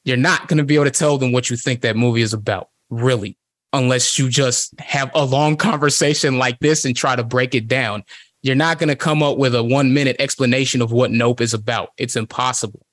You're 0.05 0.17
not 0.17 0.47
going 0.47 0.59
to 0.59 0.65
be 0.65 0.77
able 0.77 0.85
to 0.85 0.93
tell 0.93 1.19
them 1.19 1.33
what 1.33 1.51
you 1.51 1.57
think 1.57 1.81
that 1.81 1.97
movie 1.97 2.23
is 2.23 2.33
about, 2.33 2.69
really, 2.89 3.37
unless 3.73 4.17
you 4.17 4.29
just 4.29 4.79
have 4.79 5.11
a 5.13 5.25
long 5.25 5.57
conversation 5.71 6.39
like 6.39 6.61
this 6.61 6.85
and 6.85 6.95
try 6.95 7.17
to 7.17 7.25
break 7.25 7.57
it 7.57 7.67
down. 7.67 8.05
You're 8.43 8.55
not 8.55 8.79
going 8.79 8.89
to 8.89 8.97
come 8.97 9.25
up 9.25 9.39
with 9.39 9.57
a 9.57 9.65
one 9.65 9.93
minute 9.93 10.15
explanation 10.21 10.81
of 10.83 10.93
what 10.93 11.11
Nope 11.11 11.41
is 11.41 11.53
about. 11.53 11.91
It's 11.99 12.15
impossible. 12.15 12.87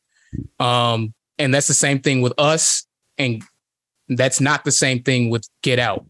Um, 0.59 1.13
and 1.37 1.53
that's 1.53 1.67
the 1.67 1.75
same 1.75 1.99
thing 1.99 2.21
with 2.21 2.33
us. 2.39 2.87
And 3.19 3.43
that's 4.09 4.41
not 4.41 4.63
the 4.63 4.71
same 4.71 5.03
thing 5.03 5.29
with 5.29 5.47
Get 5.61 5.77
Out 5.77 6.07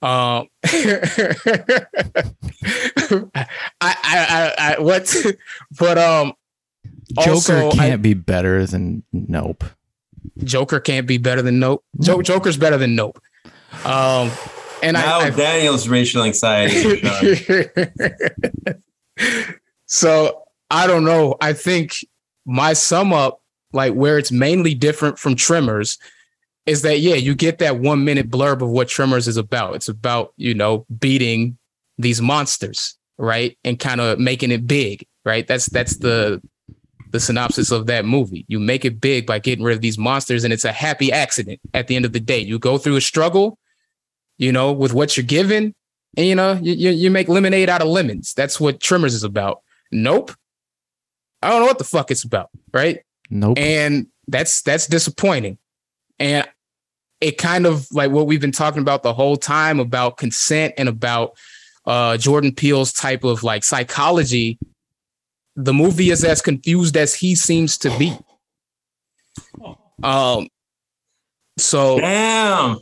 um, 0.00 0.46
I, 0.64 1.86
I, 3.80 3.80
I, 3.80 4.54
I, 4.58 4.76
what, 4.78 5.14
but 5.78 5.98
um, 5.98 6.32
Joker 7.20 7.30
also, 7.30 7.70
can't 7.72 7.92
I, 7.92 7.96
be 7.96 8.14
better 8.14 8.64
than 8.66 9.02
Nope. 9.12 9.64
Joker 10.38 10.80
can't 10.80 11.06
be 11.06 11.18
better 11.18 11.42
than 11.42 11.58
Nope. 11.58 11.84
Jo- 12.00 12.22
Joker's 12.22 12.56
better 12.56 12.76
than 12.76 12.94
Nope. 12.94 13.20
Um, 13.84 14.30
and 14.82 14.94
now 14.94 15.18
I, 15.18 15.30
Daniel's 15.30 15.88
racial 15.88 16.22
anxiety. 16.22 17.00
so 19.86 20.44
I 20.70 20.86
don't 20.86 21.04
know. 21.04 21.36
I 21.40 21.52
think 21.52 21.96
my 22.46 22.72
sum 22.72 23.12
up, 23.12 23.40
like 23.72 23.94
where 23.94 24.18
it's 24.18 24.30
mainly 24.30 24.74
different 24.74 25.18
from 25.18 25.34
Tremors, 25.34 25.98
is 26.68 26.82
that 26.82 27.00
yeah, 27.00 27.14
you 27.14 27.34
get 27.34 27.58
that 27.58 27.78
one 27.78 28.04
minute 28.04 28.30
blurb 28.30 28.62
of 28.62 28.68
what 28.68 28.88
Tremors 28.88 29.26
is 29.26 29.36
about. 29.36 29.74
It's 29.74 29.88
about, 29.88 30.32
you 30.36 30.54
know, 30.54 30.86
beating 30.98 31.58
these 31.96 32.20
monsters, 32.20 32.96
right? 33.16 33.56
And 33.64 33.78
kind 33.78 34.00
of 34.00 34.18
making 34.18 34.50
it 34.50 34.66
big, 34.66 35.06
right? 35.24 35.46
That's 35.46 35.66
that's 35.66 35.96
the 35.96 36.42
the 37.10 37.20
synopsis 37.20 37.70
of 37.70 37.86
that 37.86 38.04
movie. 38.04 38.44
You 38.48 38.60
make 38.60 38.84
it 38.84 39.00
big 39.00 39.26
by 39.26 39.38
getting 39.38 39.64
rid 39.64 39.74
of 39.74 39.80
these 39.80 39.98
monsters, 39.98 40.44
and 40.44 40.52
it's 40.52 40.64
a 40.64 40.72
happy 40.72 41.10
accident 41.10 41.60
at 41.72 41.88
the 41.88 41.96
end 41.96 42.04
of 42.04 42.12
the 42.12 42.20
day. 42.20 42.38
You 42.38 42.58
go 42.58 42.76
through 42.76 42.96
a 42.96 43.00
struggle, 43.00 43.58
you 44.36 44.52
know, 44.52 44.72
with 44.72 44.92
what 44.92 45.16
you're 45.16 45.24
given, 45.24 45.74
and 46.16 46.26
you 46.26 46.34
know, 46.34 46.52
you, 46.60 46.90
you 46.90 47.10
make 47.10 47.28
lemonade 47.28 47.68
out 47.68 47.80
of 47.80 47.88
lemons. 47.88 48.34
That's 48.34 48.60
what 48.60 48.80
Tremors 48.80 49.14
is 49.14 49.24
about. 49.24 49.62
Nope. 49.90 50.32
I 51.42 51.48
don't 51.48 51.60
know 51.60 51.66
what 51.66 51.78
the 51.78 51.84
fuck 51.84 52.10
it's 52.10 52.24
about, 52.24 52.50
right? 52.74 53.00
Nope. 53.30 53.58
And 53.58 54.08
that's 54.26 54.60
that's 54.62 54.86
disappointing. 54.86 55.56
And 56.18 56.46
it 57.20 57.38
kind 57.38 57.66
of 57.66 57.86
like 57.92 58.10
what 58.10 58.26
we've 58.26 58.40
been 58.40 58.52
talking 58.52 58.82
about 58.82 59.02
the 59.02 59.12
whole 59.12 59.36
time 59.36 59.80
about 59.80 60.16
consent 60.16 60.74
and 60.78 60.88
about 60.88 61.36
uh, 61.86 62.16
Jordan 62.16 62.54
Peele's 62.54 62.92
type 62.92 63.24
of 63.24 63.42
like 63.42 63.64
psychology. 63.64 64.58
The 65.56 65.74
movie 65.74 66.10
is 66.10 66.24
as 66.24 66.40
confused 66.40 66.96
as 66.96 67.14
he 67.14 67.34
seems 67.34 67.78
to 67.78 67.96
be. 67.98 68.16
Um, 70.02 70.48
so 71.58 71.98
damn. 71.98 72.78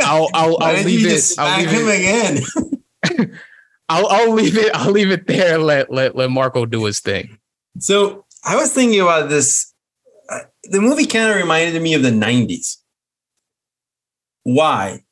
I'll 0.00 0.28
I'll, 0.32 0.58
I'll 0.62 0.84
leave 0.84 1.06
it. 1.06 1.34
I'll 1.38 1.58
leave 1.58 1.88
it 1.88 2.00
again. 2.00 3.30
I'll 3.88 4.06
I'll 4.06 4.32
leave 4.32 4.56
it. 4.56 4.74
I'll 4.74 4.90
leave 4.90 5.10
it 5.10 5.26
there. 5.26 5.58
Let 5.58 5.90
let 5.90 6.16
let 6.16 6.30
Marco 6.30 6.66
do 6.66 6.84
his 6.84 7.00
thing. 7.00 7.38
So 7.78 8.24
I 8.44 8.56
was 8.56 8.72
thinking 8.72 9.00
about 9.00 9.28
this. 9.28 9.72
Uh, 10.30 10.40
the 10.64 10.80
movie 10.80 11.06
kind 11.06 11.30
of 11.30 11.36
reminded 11.36 11.80
me 11.80 11.94
of 11.94 12.02
the 12.02 12.10
'90s 12.10 12.76
why? 14.48 15.02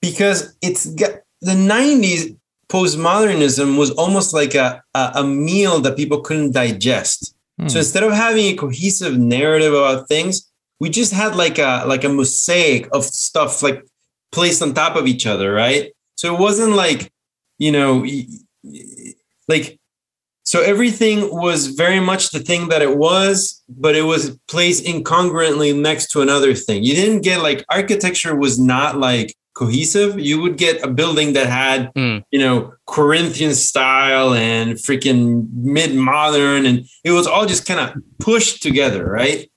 Because 0.00 0.56
it's 0.62 0.86
got 0.86 1.10
the 1.40 1.52
90s 1.52 2.36
postmodernism 2.68 3.76
was 3.76 3.90
almost 3.92 4.32
like 4.32 4.54
a, 4.54 4.82
a, 4.94 5.12
a 5.16 5.24
meal 5.24 5.80
that 5.80 5.96
people 5.96 6.20
couldn't 6.20 6.52
digest. 6.52 7.34
Hmm. 7.60 7.66
So 7.68 7.78
instead 7.78 8.04
of 8.04 8.12
having 8.12 8.46
a 8.46 8.56
cohesive 8.56 9.18
narrative 9.18 9.74
about 9.74 10.06
things, 10.06 10.48
we 10.78 10.90
just 10.90 11.12
had 11.12 11.34
like 11.34 11.58
a 11.58 11.84
like 11.86 12.04
a 12.04 12.08
mosaic 12.08 12.88
of 12.92 13.04
stuff 13.04 13.64
like 13.64 13.84
placed 14.30 14.62
on 14.62 14.74
top 14.74 14.94
of 14.94 15.08
each 15.08 15.26
other, 15.26 15.52
right? 15.52 15.92
So 16.14 16.32
it 16.32 16.38
wasn't 16.38 16.74
like, 16.76 17.10
you 17.58 17.72
know, 17.72 18.06
like 19.48 19.80
so 20.44 20.60
everything 20.60 21.34
was 21.34 21.68
very 21.68 22.00
much 22.00 22.30
the 22.30 22.38
thing 22.38 22.68
that 22.68 22.82
it 22.82 22.98
was, 22.98 23.62
but 23.66 23.96
it 23.96 24.02
was 24.02 24.38
placed 24.46 24.84
incongruently 24.84 25.74
next 25.74 26.10
to 26.12 26.20
another 26.20 26.54
thing. 26.54 26.84
You 26.84 26.94
didn't 26.94 27.22
get 27.22 27.40
like 27.40 27.64
architecture 27.70 28.36
was 28.36 28.58
not 28.58 28.98
like 28.98 29.34
cohesive. 29.54 30.20
You 30.20 30.42
would 30.42 30.58
get 30.58 30.84
a 30.84 30.88
building 30.88 31.32
that 31.32 31.46
had, 31.46 31.92
mm. 31.94 32.22
you 32.30 32.38
know, 32.38 32.74
Corinthian 32.86 33.54
style 33.54 34.34
and 34.34 34.74
freaking 34.74 35.48
mid 35.54 35.94
modern, 35.94 36.66
and 36.66 36.84
it 37.04 37.12
was 37.12 37.26
all 37.26 37.46
just 37.46 37.66
kind 37.66 37.80
of 37.80 37.94
pushed 38.18 38.62
together, 38.62 39.08
right? 39.08 39.50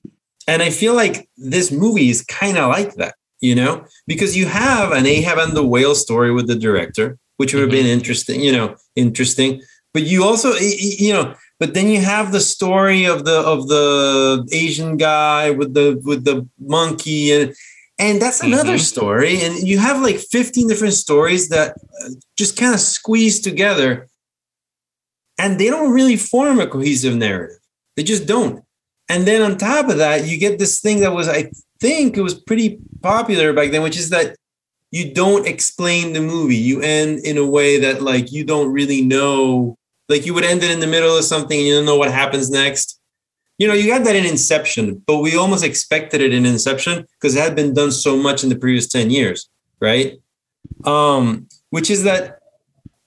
And 0.46 0.62
I 0.62 0.70
feel 0.70 0.94
like 0.94 1.28
this 1.36 1.70
movie 1.70 2.08
is 2.08 2.24
kind 2.24 2.56
of 2.56 2.70
like 2.70 2.94
that, 2.94 3.14
you 3.40 3.54
know, 3.54 3.84
because 4.06 4.34
you 4.34 4.46
have 4.46 4.92
an 4.92 5.04
Ahab 5.04 5.36
and 5.36 5.54
the 5.54 5.66
whale 5.66 5.94
story 5.94 6.32
with 6.32 6.46
the 6.46 6.56
director, 6.56 7.18
which 7.36 7.52
would 7.52 7.60
have 7.60 7.68
mm-hmm. 7.68 7.82
been 7.82 7.98
interesting, 7.98 8.40
you 8.40 8.52
know, 8.52 8.74
interesting 8.96 9.60
but 9.98 10.06
you 10.06 10.22
also 10.22 10.52
you 10.60 11.12
know 11.12 11.34
but 11.58 11.74
then 11.74 11.88
you 11.88 12.00
have 12.00 12.30
the 12.30 12.38
story 12.38 13.04
of 13.04 13.24
the 13.24 13.40
of 13.40 13.66
the 13.66 14.48
asian 14.52 14.96
guy 14.96 15.50
with 15.50 15.74
the 15.74 16.00
with 16.04 16.24
the 16.24 16.46
monkey 16.60 17.32
and 17.32 17.52
and 17.98 18.22
that's 18.22 18.40
another 18.40 18.74
mm-hmm. 18.74 18.92
story 18.94 19.40
and 19.42 19.66
you 19.66 19.76
have 19.76 20.00
like 20.00 20.18
15 20.18 20.68
different 20.68 20.94
stories 20.94 21.48
that 21.48 21.72
uh, 21.72 22.10
just 22.36 22.56
kind 22.56 22.74
of 22.74 22.78
squeeze 22.78 23.40
together 23.40 24.08
and 25.36 25.58
they 25.58 25.68
don't 25.68 25.92
really 25.92 26.16
form 26.16 26.58
a 26.58 26.66
cohesive 26.66 27.14
narrative. 27.14 27.60
They 27.96 28.02
just 28.02 28.26
don't. 28.26 28.64
And 29.08 29.24
then 29.24 29.40
on 29.42 29.56
top 29.56 29.88
of 29.88 29.98
that 29.98 30.28
you 30.28 30.38
get 30.38 30.60
this 30.60 30.80
thing 30.80 31.00
that 31.00 31.12
was 31.12 31.28
i 31.28 31.50
think 31.80 32.16
it 32.16 32.22
was 32.22 32.34
pretty 32.34 32.78
popular 33.02 33.52
back 33.52 33.70
then 33.72 33.82
which 33.82 33.98
is 33.98 34.10
that 34.10 34.36
you 34.90 35.12
don't 35.12 35.46
explain 35.46 36.12
the 36.12 36.20
movie. 36.20 36.56
You 36.56 36.80
end 36.80 37.20
in 37.20 37.36
a 37.36 37.46
way 37.46 37.78
that 37.80 38.02
like 38.02 38.32
you 38.32 38.44
don't 38.44 38.72
really 38.72 39.02
know 39.02 39.77
like 40.08 40.24
you 40.26 40.34
would 40.34 40.44
end 40.44 40.62
it 40.62 40.70
in 40.70 40.80
the 40.80 40.86
middle 40.86 41.16
of 41.16 41.24
something 41.24 41.58
and 41.58 41.66
you 41.66 41.74
don't 41.74 41.84
know 41.84 41.96
what 41.96 42.12
happens 42.12 42.50
next. 42.50 43.00
You 43.58 43.66
know, 43.66 43.74
you 43.74 43.88
got 43.88 44.04
that 44.04 44.16
in 44.16 44.24
Inception, 44.24 45.02
but 45.06 45.18
we 45.18 45.36
almost 45.36 45.64
expected 45.64 46.20
it 46.20 46.32
in 46.32 46.46
Inception 46.46 47.06
because 47.12 47.34
it 47.34 47.40
had 47.40 47.56
been 47.56 47.74
done 47.74 47.90
so 47.90 48.16
much 48.16 48.42
in 48.42 48.48
the 48.48 48.56
previous 48.56 48.86
10 48.88 49.10
years, 49.10 49.48
right? 49.80 50.20
Um, 50.84 51.48
which 51.70 51.90
is 51.90 52.04
that 52.04 52.38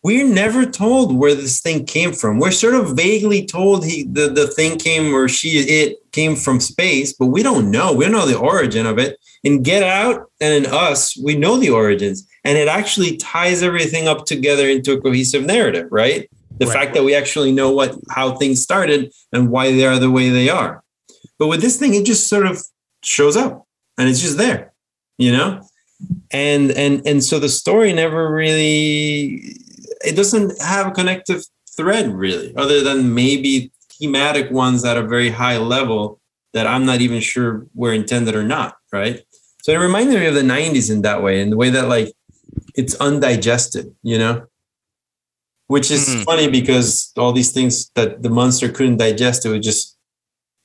we're 0.03 0.27
never 0.27 0.65
told 0.65 1.15
where 1.15 1.35
this 1.35 1.61
thing 1.61 1.85
came 1.85 2.11
from. 2.11 2.39
We're 2.39 2.51
sort 2.51 2.73
of 2.73 2.95
vaguely 2.95 3.45
told 3.45 3.85
he 3.85 4.03
the, 4.03 4.29
the 4.29 4.47
thing 4.47 4.79
came 4.79 5.13
or 5.13 5.27
she 5.27 5.49
it 5.59 6.11
came 6.11 6.35
from 6.35 6.59
space, 6.59 7.13
but 7.13 7.27
we 7.27 7.43
don't 7.43 7.69
know. 7.69 7.93
We 7.93 8.05
don't 8.05 8.13
know 8.13 8.25
the 8.25 8.37
origin 8.37 8.87
of 8.87 8.97
it. 8.97 9.17
In 9.43 9.61
Get 9.61 9.83
Out 9.83 10.29
and 10.39 10.53
in 10.53 10.71
Us, 10.71 11.15
we 11.17 11.35
know 11.35 11.57
the 11.57 11.69
origins, 11.69 12.27
and 12.43 12.57
it 12.57 12.67
actually 12.67 13.17
ties 13.17 13.61
everything 13.61 14.07
up 14.07 14.25
together 14.25 14.67
into 14.67 14.93
a 14.93 15.01
cohesive 15.01 15.45
narrative, 15.45 15.87
right? 15.91 16.29
The 16.61 16.67
right. 16.67 16.77
fact 16.77 16.93
that 16.93 17.03
we 17.03 17.13
actually 17.13 17.51
know 17.51 17.71
what 17.71 17.91
how 18.09 18.35
things 18.37 18.61
started 18.61 19.11
and 19.33 19.49
why 19.49 19.71
they 19.71 19.85
are 19.85 19.99
the 19.99 20.13
way 20.17 20.29
they 20.29 20.49
are. 20.49 20.83
But 21.37 21.47
with 21.47 21.61
this 21.61 21.77
thing 21.77 21.93
it 21.93 22.05
just 22.05 22.29
sort 22.29 22.45
of 22.45 22.61
shows 23.03 23.35
up 23.35 23.65
and 23.97 24.07
it's 24.07 24.21
just 24.21 24.37
there 24.37 24.71
you 25.21 25.31
know? 25.31 25.61
And 26.31 26.71
and 26.71 27.05
and 27.05 27.23
so 27.23 27.37
the 27.37 27.47
story 27.47 27.93
never 27.93 28.33
really 28.33 29.55
it 30.03 30.15
doesn't 30.15 30.59
have 30.59 30.87
a 30.87 30.91
connective 30.91 31.43
thread 31.77 32.11
really 32.11 32.55
other 32.55 32.81
than 32.81 33.13
maybe 33.13 33.71
thematic 33.99 34.49
ones 34.49 34.83
at 34.83 34.97
a 34.97 35.03
very 35.03 35.29
high 35.29 35.57
level 35.57 36.19
that 36.53 36.65
i'm 36.65 36.85
not 36.85 37.01
even 37.01 37.21
sure 37.21 37.67
were 37.75 37.93
intended 37.93 38.35
or 38.35 38.43
not 38.43 38.75
right? 38.91 39.21
So 39.61 39.71
it 39.71 39.77
reminded 39.77 40.19
me 40.19 40.25
of 40.25 40.33
the 40.33 40.41
90s 40.41 40.89
in 40.89 41.03
that 41.03 41.21
way 41.21 41.39
in 41.39 41.51
the 41.51 41.55
way 41.55 41.69
that 41.69 41.87
like 41.87 42.11
it's 42.73 42.95
undigested 42.95 43.93
you 44.01 44.17
know 44.17 44.47
which 45.71 45.89
is 45.89 46.03
Mm. 46.07 46.23
funny 46.29 46.47
because 46.49 47.11
all 47.17 47.31
these 47.33 47.51
things 47.51 47.89
that 47.95 48.21
the 48.23 48.29
monster 48.29 48.67
couldn't 48.69 48.97
digest, 48.97 49.45
it 49.45 49.49
would 49.49 49.63
just 49.63 49.97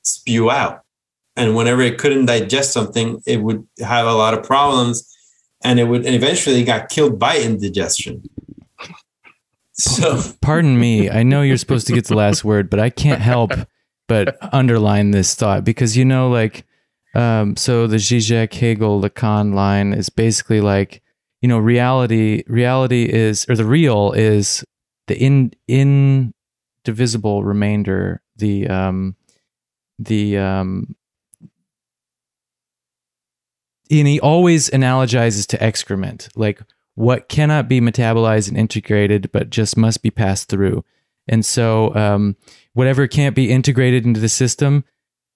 spew 0.03 0.51
out. 0.51 0.81
And 1.35 1.55
whenever 1.55 1.81
it 1.81 1.97
couldn't 1.97 2.25
digest 2.25 2.73
something, 2.73 3.21
it 3.25 3.39
would 3.45 3.61
have 3.79 4.05
a 4.07 4.13
lot 4.13 4.33
of 4.33 4.41
problems, 4.43 4.95
and 5.63 5.79
it 5.79 5.85
would 5.89 6.05
and 6.05 6.15
eventually 6.15 6.63
got 6.63 6.89
killed 6.89 7.17
by 7.19 7.37
indigestion. 7.39 8.23
So 9.79 10.19
Pardon 10.41 10.79
me. 10.79 11.07
I 11.09 11.21
know 11.21 11.43
you're 11.43 11.57
supposed 11.65 11.85
to 11.87 11.93
get 11.93 12.05
the 12.07 12.15
last 12.15 12.43
word, 12.43 12.67
but 12.67 12.79
I 12.79 12.89
can't 12.89 13.21
help 13.21 13.51
but 14.07 14.35
underline 14.53 15.11
this 15.11 15.35
thought 15.35 15.63
because 15.63 15.95
you 15.95 16.03
know, 16.03 16.29
like, 16.31 16.65
um, 17.13 17.55
so 17.55 17.85
the 17.85 17.97
Zizek 17.97 18.53
Hegel 18.55 18.99
Lacan 19.01 19.53
line 19.53 19.93
is 19.93 20.09
basically 20.09 20.61
like, 20.61 21.03
you 21.41 21.47
know, 21.47 21.59
reality. 21.59 22.43
Reality 22.47 23.03
is, 23.05 23.45
or 23.47 23.55
the 23.55 23.65
real 23.65 24.13
is 24.13 24.65
the 25.07 25.17
in 25.17 25.53
indivisible 25.67 27.43
remainder. 27.43 28.21
The 28.37 28.67
um, 28.67 29.15
the 29.99 30.37
um, 30.37 30.95
and 33.89 34.07
he 34.07 34.19
always 34.19 34.69
analogizes 34.69 35.47
to 35.47 35.63
excrement, 35.63 36.29
like 36.35 36.61
what 36.95 37.29
cannot 37.29 37.67
be 37.67 37.79
metabolized 37.79 38.47
and 38.47 38.57
integrated, 38.57 39.31
but 39.31 39.49
just 39.49 39.77
must 39.77 40.01
be 40.01 40.11
passed 40.11 40.49
through. 40.49 40.83
And 41.27 41.45
so, 41.45 41.93
um, 41.95 42.35
whatever 42.73 43.07
can't 43.07 43.35
be 43.35 43.51
integrated 43.51 44.05
into 44.05 44.19
the 44.19 44.29
system, 44.29 44.83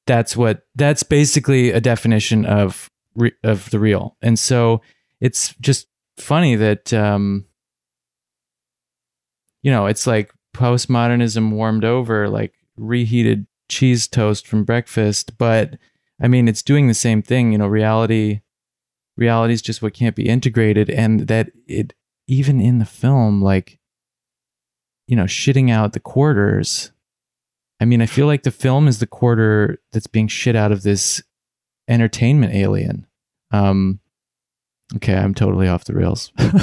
that's 0.07 0.35
what 0.35 0.65
that's 0.75 1.03
basically 1.03 1.71
a 1.71 1.81
definition 1.81 2.45
of 2.45 2.89
re- 3.15 3.33
of 3.43 3.69
the 3.71 3.79
real. 3.79 4.17
And 4.21 4.39
so, 4.39 4.81
it's 5.19 5.53
just 5.55 5.87
funny 6.17 6.55
that 6.55 6.93
um, 6.93 7.45
you 9.61 9.71
know 9.71 9.85
it's 9.85 10.07
like 10.07 10.33
postmodernism 10.55 11.51
warmed 11.51 11.85
over, 11.85 12.29
like 12.29 12.53
reheated 12.77 13.47
cheese 13.69 14.07
toast 14.07 14.45
from 14.45 14.65
breakfast, 14.65 15.37
but 15.37 15.77
I 16.21 16.27
mean, 16.27 16.47
it's 16.47 16.61
doing 16.61 16.87
the 16.87 16.93
same 16.93 17.21
thing. 17.21 17.51
You 17.51 17.57
know, 17.57 17.67
reality, 17.67 18.41
reality 19.17 19.53
is 19.53 19.61
just 19.61 19.81
what 19.81 19.93
can't 19.93 20.15
be 20.15 20.29
integrated, 20.29 20.89
and 20.89 21.21
that 21.27 21.51
it 21.67 21.93
even 22.27 22.61
in 22.61 22.79
the 22.79 22.85
film, 22.85 23.41
like, 23.41 23.79
you 25.07 25.15
know, 25.15 25.23
shitting 25.23 25.71
out 25.71 25.93
the 25.93 25.99
quarters. 25.99 26.91
I 27.79 27.85
mean, 27.85 28.01
I 28.01 28.05
feel 28.05 28.27
like 28.27 28.43
the 28.43 28.51
film 28.51 28.87
is 28.87 28.99
the 28.99 29.07
quarter 29.07 29.81
that's 29.91 30.07
being 30.07 30.27
shit 30.27 30.55
out 30.55 30.71
of 30.71 30.83
this 30.83 31.23
entertainment 31.87 32.53
alien. 32.53 33.07
Um, 33.49 33.99
okay, 34.97 35.15
I'm 35.15 35.33
totally 35.33 35.67
off 35.67 35.85
the 35.85 35.93
rails. 35.93 36.31
I'm 36.37 36.49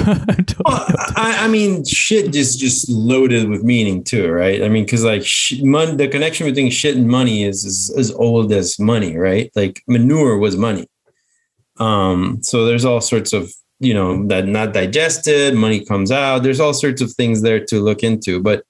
totally 0.45 0.55
Well, 0.65 0.75
off 0.75 0.87
the- 0.87 1.13
I, 1.17 1.45
I 1.45 1.47
mean, 1.47 1.83
shit 1.85 2.31
just 2.33 2.59
just 2.59 2.89
loaded 2.89 3.49
with 3.49 3.63
meaning 3.63 4.03
too, 4.03 4.29
right? 4.29 4.61
I 4.63 4.69
mean, 4.69 4.85
because 4.85 5.03
like 5.03 5.25
sh- 5.25 5.59
mon- 5.61 5.97
the 5.97 6.07
connection 6.07 6.47
between 6.47 6.69
shit 6.71 6.95
and 6.95 7.07
money 7.07 7.43
is, 7.43 7.63
is 7.65 7.93
as 7.97 8.11
old 8.11 8.51
as 8.51 8.79
money, 8.79 9.17
right? 9.17 9.51
Like 9.55 9.81
manure 9.87 10.37
was 10.37 10.55
money. 10.57 10.87
Um, 11.77 12.39
so 12.41 12.65
there's 12.65 12.85
all 12.85 13.01
sorts 13.01 13.33
of 13.33 13.51
you 13.79 13.93
know 13.93 14.27
that 14.27 14.45
not 14.47 14.73
digested, 14.73 15.53
money 15.55 15.83
comes 15.85 16.11
out. 16.11 16.43
There's 16.43 16.59
all 16.59 16.73
sorts 16.73 17.01
of 17.01 17.11
things 17.13 17.41
there 17.41 17.63
to 17.65 17.79
look 17.81 18.03
into, 18.03 18.41
but 18.41 18.63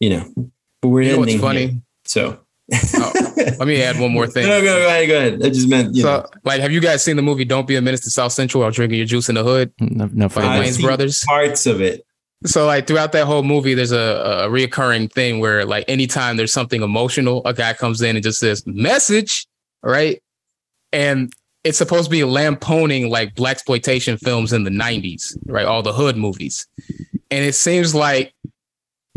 you 0.00 0.10
know, 0.10 0.32
but 0.82 0.88
we're 0.88 1.02
You 1.02 1.12
know 1.12 1.18
what's 1.20 1.32
ending 1.32 1.40
funny? 1.46 1.66
here, 1.66 1.80
so. 2.04 2.40
Oh, 2.72 3.12
Let 3.36 3.68
me 3.68 3.82
add 3.82 4.00
one 4.00 4.12
more 4.12 4.26
thing. 4.26 4.46
No, 4.48 4.60
go, 4.60 4.80
go 4.80 4.86
ahead, 4.86 5.08
go 5.08 5.18
ahead. 5.18 5.42
I 5.44 5.48
just 5.50 5.68
meant 5.68 5.94
you 5.94 6.02
know. 6.02 6.22
So, 6.22 6.40
like, 6.44 6.60
have 6.60 6.72
you 6.72 6.80
guys 6.80 7.04
seen 7.04 7.16
the 7.16 7.22
movie 7.22 7.44
"Don't 7.44 7.66
Be 7.66 7.76
a 7.76 7.82
Menace 7.82 8.00
to 8.00 8.10
South 8.10 8.32
Central" 8.32 8.62
while 8.62 8.70
drinking 8.70 8.98
your 8.98 9.06
juice 9.06 9.28
in 9.28 9.34
the 9.34 9.44
hood 9.44 9.72
no, 9.80 10.08
no 10.12 10.28
by 10.28 10.34
further. 10.34 10.46
I've 10.46 10.64
Wayans 10.64 10.80
brothers? 10.80 11.24
parts 11.24 11.66
of 11.66 11.80
it. 11.80 12.06
So, 12.46 12.66
like, 12.66 12.86
throughout 12.86 13.12
that 13.12 13.26
whole 13.26 13.42
movie, 13.42 13.74
there's 13.74 13.92
a, 13.92 14.44
a 14.44 14.48
reoccurring 14.48 15.12
thing 15.12 15.40
where, 15.40 15.64
like, 15.64 15.84
anytime 15.88 16.36
there's 16.36 16.52
something 16.52 16.82
emotional, 16.82 17.42
a 17.46 17.54
guy 17.54 17.72
comes 17.72 18.02
in 18.02 18.16
and 18.16 18.22
just 18.22 18.38
says 18.38 18.66
"message," 18.66 19.46
right? 19.82 20.22
And 20.92 21.32
it's 21.64 21.78
supposed 21.78 22.04
to 22.04 22.10
be 22.10 22.24
lampooning 22.24 23.10
like 23.10 23.34
blaxploitation 23.34 24.18
films 24.18 24.52
in 24.52 24.64
the 24.64 24.70
'90s, 24.70 25.36
right? 25.46 25.66
All 25.66 25.82
the 25.82 25.92
hood 25.92 26.16
movies, 26.16 26.66
and 27.30 27.44
it 27.44 27.54
seems 27.54 27.94
like 27.94 28.34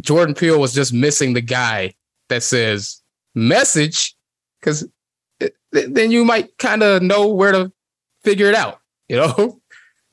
Jordan 0.02 0.36
Peele 0.36 0.60
was 0.60 0.74
just 0.74 0.94
missing 0.94 1.34
the 1.34 1.42
guy 1.42 1.94
that 2.30 2.44
says 2.44 2.97
"message," 3.38 4.16
because 4.60 4.88
then 5.72 6.12
you 6.12 6.26
might 6.26 6.58
kind 6.58 6.84
of 6.84 7.02
know 7.02 7.28
where 7.28 7.52
to 7.52 7.72
figure 8.24 8.48
it 8.48 8.56
out, 8.56 8.80
you 9.10 9.18
know. 9.18 9.62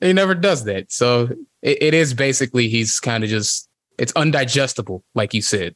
he 0.00 0.12
never 0.12 0.34
does 0.34 0.64
that, 0.64 0.92
so 0.92 1.28
it, 1.62 1.82
it 1.82 1.94
is 1.94 2.14
basically 2.14 2.68
he's 2.68 3.00
kind 3.00 3.24
of 3.24 3.30
just 3.30 3.68
it's 3.98 4.12
undigestible, 4.12 5.02
like 5.14 5.34
you 5.34 5.42
said. 5.42 5.74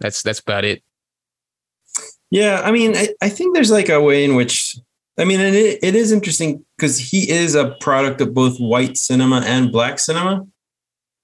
That's 0.00 0.22
that's 0.22 0.40
about 0.40 0.64
it. 0.64 0.82
Yeah, 2.30 2.62
I 2.64 2.72
mean, 2.72 2.96
I, 2.96 3.08
I 3.22 3.28
think 3.28 3.54
there's 3.54 3.70
like 3.70 3.88
a 3.88 4.00
way 4.00 4.24
in 4.24 4.34
which, 4.34 4.76
I 5.18 5.24
mean, 5.24 5.40
and 5.40 5.54
it, 5.54 5.78
it 5.82 5.94
is 5.94 6.10
interesting 6.10 6.64
because 6.76 6.98
he 6.98 7.30
is 7.30 7.54
a 7.54 7.76
product 7.80 8.20
of 8.20 8.34
both 8.34 8.58
white 8.58 8.96
cinema 8.96 9.42
and 9.46 9.70
black 9.70 9.98
cinema. 9.98 10.46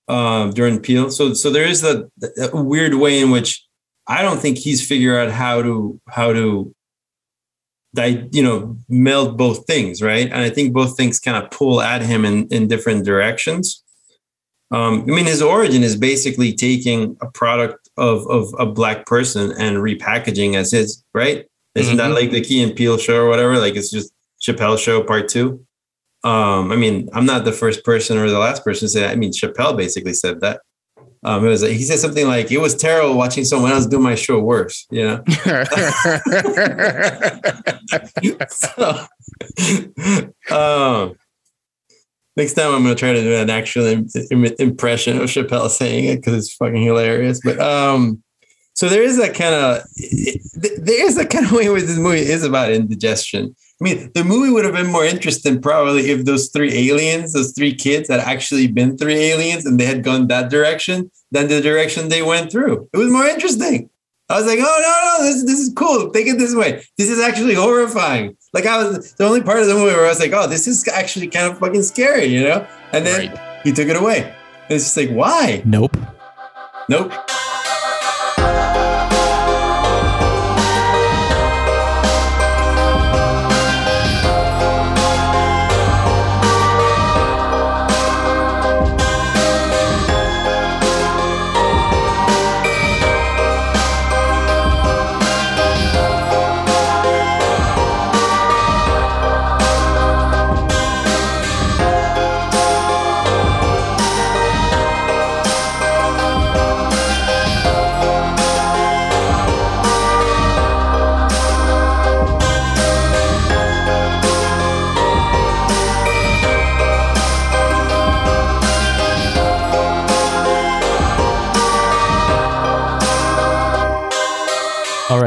Um, 0.08 0.52
Jordan 0.52 0.80
Peele, 0.80 1.10
so 1.10 1.34
so 1.34 1.50
there 1.50 1.64
is 1.64 1.80
the 1.82 2.08
a 2.52 2.62
weird 2.62 2.94
way 2.94 3.20
in 3.20 3.30
which 3.30 3.64
I 4.06 4.22
don't 4.22 4.40
think 4.40 4.58
he's 4.58 4.86
figured 4.86 5.16
out 5.16 5.32
how 5.32 5.62
to 5.62 6.00
how 6.08 6.32
to, 6.32 6.74
di- 7.94 8.28
you 8.32 8.42
know, 8.42 8.76
meld 8.88 9.36
both 9.38 9.66
things, 9.66 10.02
right? 10.02 10.26
And 10.26 10.40
I 10.40 10.50
think 10.50 10.72
both 10.72 10.96
things 10.96 11.20
kind 11.20 11.42
of 11.42 11.50
pull 11.50 11.80
at 11.80 12.02
him 12.02 12.24
in 12.24 12.46
in 12.48 12.68
different 12.68 13.04
directions. 13.04 13.82
Um, 14.72 15.02
I 15.02 15.14
mean, 15.14 15.26
his 15.26 15.42
origin 15.42 15.82
is 15.82 15.96
basically 15.96 16.52
taking 16.52 17.16
a 17.20 17.26
product 17.30 17.88
of, 17.96 18.24
of 18.28 18.54
a 18.58 18.66
black 18.66 19.04
person 19.04 19.50
and 19.58 19.78
repackaging 19.78 20.54
as 20.54 20.70
his, 20.70 21.02
right? 21.12 21.44
Isn't 21.74 21.96
that 21.96 22.10
Mhm. 22.10 22.14
like 22.14 22.30
the 22.30 22.40
Key 22.40 22.62
and 22.62 22.74
Peele 22.76 22.96
show 22.98 23.16
or 23.24 23.28
whatever? 23.28 23.58
Like 23.58 23.74
it's 23.74 23.90
just 23.90 24.12
Chappelle 24.40 24.78
show 24.78 25.02
part 25.02 25.28
two. 25.28 25.64
Um, 26.22 26.70
I 26.70 26.76
mean, 26.76 27.08
I'm 27.14 27.26
not 27.26 27.44
the 27.44 27.52
first 27.52 27.84
person 27.84 28.16
or 28.18 28.28
the 28.30 28.38
last 28.38 28.62
person 28.64 28.86
to 28.86 28.90
say 28.90 29.00
that. 29.00 29.10
I 29.10 29.16
mean, 29.16 29.32
Chappelle 29.32 29.76
basically 29.76 30.12
said 30.14 30.40
that. 30.42 30.60
Um, 31.22 31.44
it 31.44 31.48
was 31.48 31.60
he 31.60 31.82
said 31.82 31.98
something 31.98 32.26
like, 32.26 32.50
"It 32.50 32.58
was 32.58 32.74
terrible 32.74 33.14
watching 33.14 33.44
someone 33.44 33.72
else 33.72 33.86
do 33.86 33.98
my 33.98 34.14
show 34.14 34.40
worse." 34.40 34.86
You 34.90 35.04
know. 35.04 35.22
so, 38.48 39.06
um, 40.50 41.14
next 42.36 42.54
time 42.54 42.74
I'm 42.74 42.82
gonna 42.82 42.94
try 42.94 43.12
to 43.12 43.20
do 43.20 43.34
an 43.34 43.50
actual 43.50 43.84
im- 43.84 44.08
im- 44.30 44.54
impression 44.58 45.18
of 45.18 45.24
Chappelle 45.24 45.68
saying 45.68 46.06
it 46.06 46.16
because 46.16 46.34
it's 46.34 46.54
fucking 46.54 46.82
hilarious. 46.82 47.40
But 47.44 47.60
um, 47.60 48.22
so 48.72 48.88
there 48.88 49.02
is 49.02 49.18
that 49.18 49.34
kind 49.34 49.54
of 49.54 49.82
there 50.54 51.06
is 51.06 51.16
that 51.16 51.28
kind 51.30 51.44
of 51.44 51.52
way 51.58 51.68
where 51.68 51.80
this 51.82 51.98
movie 51.98 52.20
is 52.20 52.44
about 52.44 52.72
indigestion. 52.72 53.54
I 53.80 53.84
mean, 53.84 54.10
the 54.14 54.24
movie 54.24 54.52
would 54.52 54.66
have 54.66 54.74
been 54.74 54.92
more 54.92 55.04
interesting 55.06 55.60
probably 55.62 56.10
if 56.10 56.26
those 56.26 56.48
three 56.50 56.90
aliens, 56.90 57.32
those 57.32 57.52
three 57.52 57.74
kids, 57.74 58.10
had 58.10 58.20
actually 58.20 58.66
been 58.66 58.98
three 58.98 59.14
aliens 59.32 59.64
and 59.64 59.80
they 59.80 59.86
had 59.86 60.04
gone 60.04 60.26
that 60.28 60.50
direction 60.50 61.10
than 61.30 61.48
the 61.48 61.62
direction 61.62 62.08
they 62.08 62.20
went 62.22 62.52
through. 62.52 62.88
It 62.92 62.98
was 62.98 63.10
more 63.10 63.24
interesting. 63.24 63.88
I 64.28 64.36
was 64.38 64.46
like, 64.46 64.58
oh 64.60 64.62
no, 64.62 65.24
no, 65.24 65.24
this 65.32 65.44
this 65.44 65.58
is 65.58 65.72
cool. 65.74 66.10
Take 66.10 66.26
it 66.28 66.38
this 66.38 66.54
way. 66.54 66.82
This 66.98 67.08
is 67.08 67.18
actually 67.20 67.54
horrifying. 67.54 68.36
Like 68.52 68.66
I 68.66 68.76
was 68.82 69.14
the 69.14 69.24
only 69.24 69.42
part 69.42 69.60
of 69.60 69.66
the 69.66 69.74
movie 69.74 69.94
where 69.96 70.04
I 70.04 70.08
was 70.08 70.20
like, 70.20 70.32
oh, 70.32 70.46
this 70.46 70.68
is 70.68 70.86
actually 70.86 71.28
kind 71.28 71.50
of 71.50 71.58
fucking 71.58 71.82
scary, 71.82 72.26
you 72.26 72.42
know? 72.42 72.66
And 72.92 73.04
then 73.06 73.30
Right. 73.30 73.62
he 73.64 73.72
took 73.72 73.88
it 73.88 73.96
away. 73.96 74.22
And 74.68 74.76
it's 74.76 74.84
just 74.84 74.96
like, 74.96 75.10
why? 75.10 75.62
Nope. 75.64 75.96
Nope. 76.88 77.12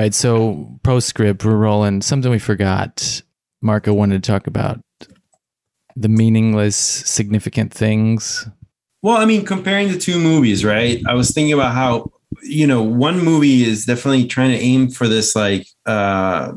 Right, 0.04 0.14
so 0.14 0.80
postscript, 0.84 1.46
we're 1.46 1.56
rolling. 1.56 2.02
Something 2.02 2.30
we 2.30 2.40
forgot. 2.40 3.22
Marco 3.62 3.94
wanted 3.94 4.22
to 4.22 4.32
talk 4.32 4.48
about 4.48 4.82
the 5.96 6.10
meaningless, 6.10 6.76
significant 6.76 7.74
things. 7.74 8.48
Well, 9.02 9.16
I 9.16 9.26
mean, 9.26 9.46
comparing 9.46 9.90
the 9.90 9.98
two 9.98 10.20
movies, 10.20 10.66
right? 10.66 11.02
I 11.08 11.14
was 11.14 11.32
thinking 11.32 11.54
about 11.54 11.74
how 11.74 12.12
you 12.42 12.68
know 12.68 12.82
one 12.82 13.24
movie 13.24 13.64
is 13.64 13.86
definitely 13.86 14.26
trying 14.26 14.52
to 14.52 14.58
aim 14.58 14.90
for 14.90 15.08
this 15.08 15.36
like 15.36 15.68
uh 15.86 16.52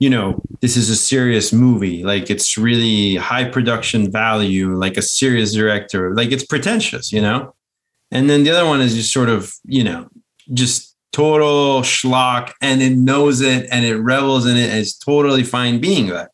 you 0.00 0.10
know 0.10 0.42
this 0.60 0.76
is 0.76 0.90
a 0.90 0.96
serious 0.96 1.52
movie 1.52 2.02
like 2.02 2.28
it's 2.30 2.58
really 2.58 3.14
high 3.14 3.44
production 3.44 4.10
value 4.10 4.74
like 4.74 4.96
a 4.96 5.02
serious 5.02 5.54
director 5.54 6.12
like 6.16 6.32
it's 6.32 6.44
pretentious 6.44 7.12
you 7.12 7.20
know 7.22 7.54
and 8.10 8.28
then 8.28 8.42
the 8.42 8.50
other 8.50 8.66
one 8.66 8.80
is 8.80 8.96
just 8.96 9.12
sort 9.12 9.28
of 9.28 9.54
you 9.64 9.84
know 9.84 10.08
just 10.52 10.85
total 11.16 11.80
schlock 11.80 12.52
and 12.60 12.82
it 12.82 12.94
knows 12.94 13.40
it 13.40 13.66
and 13.70 13.86
it 13.86 13.96
revels 13.96 14.44
in 14.44 14.56
it 14.56 14.68
and 14.68 14.78
it's 14.78 14.98
totally 14.98 15.42
fine 15.42 15.80
being 15.80 16.08
that 16.08 16.30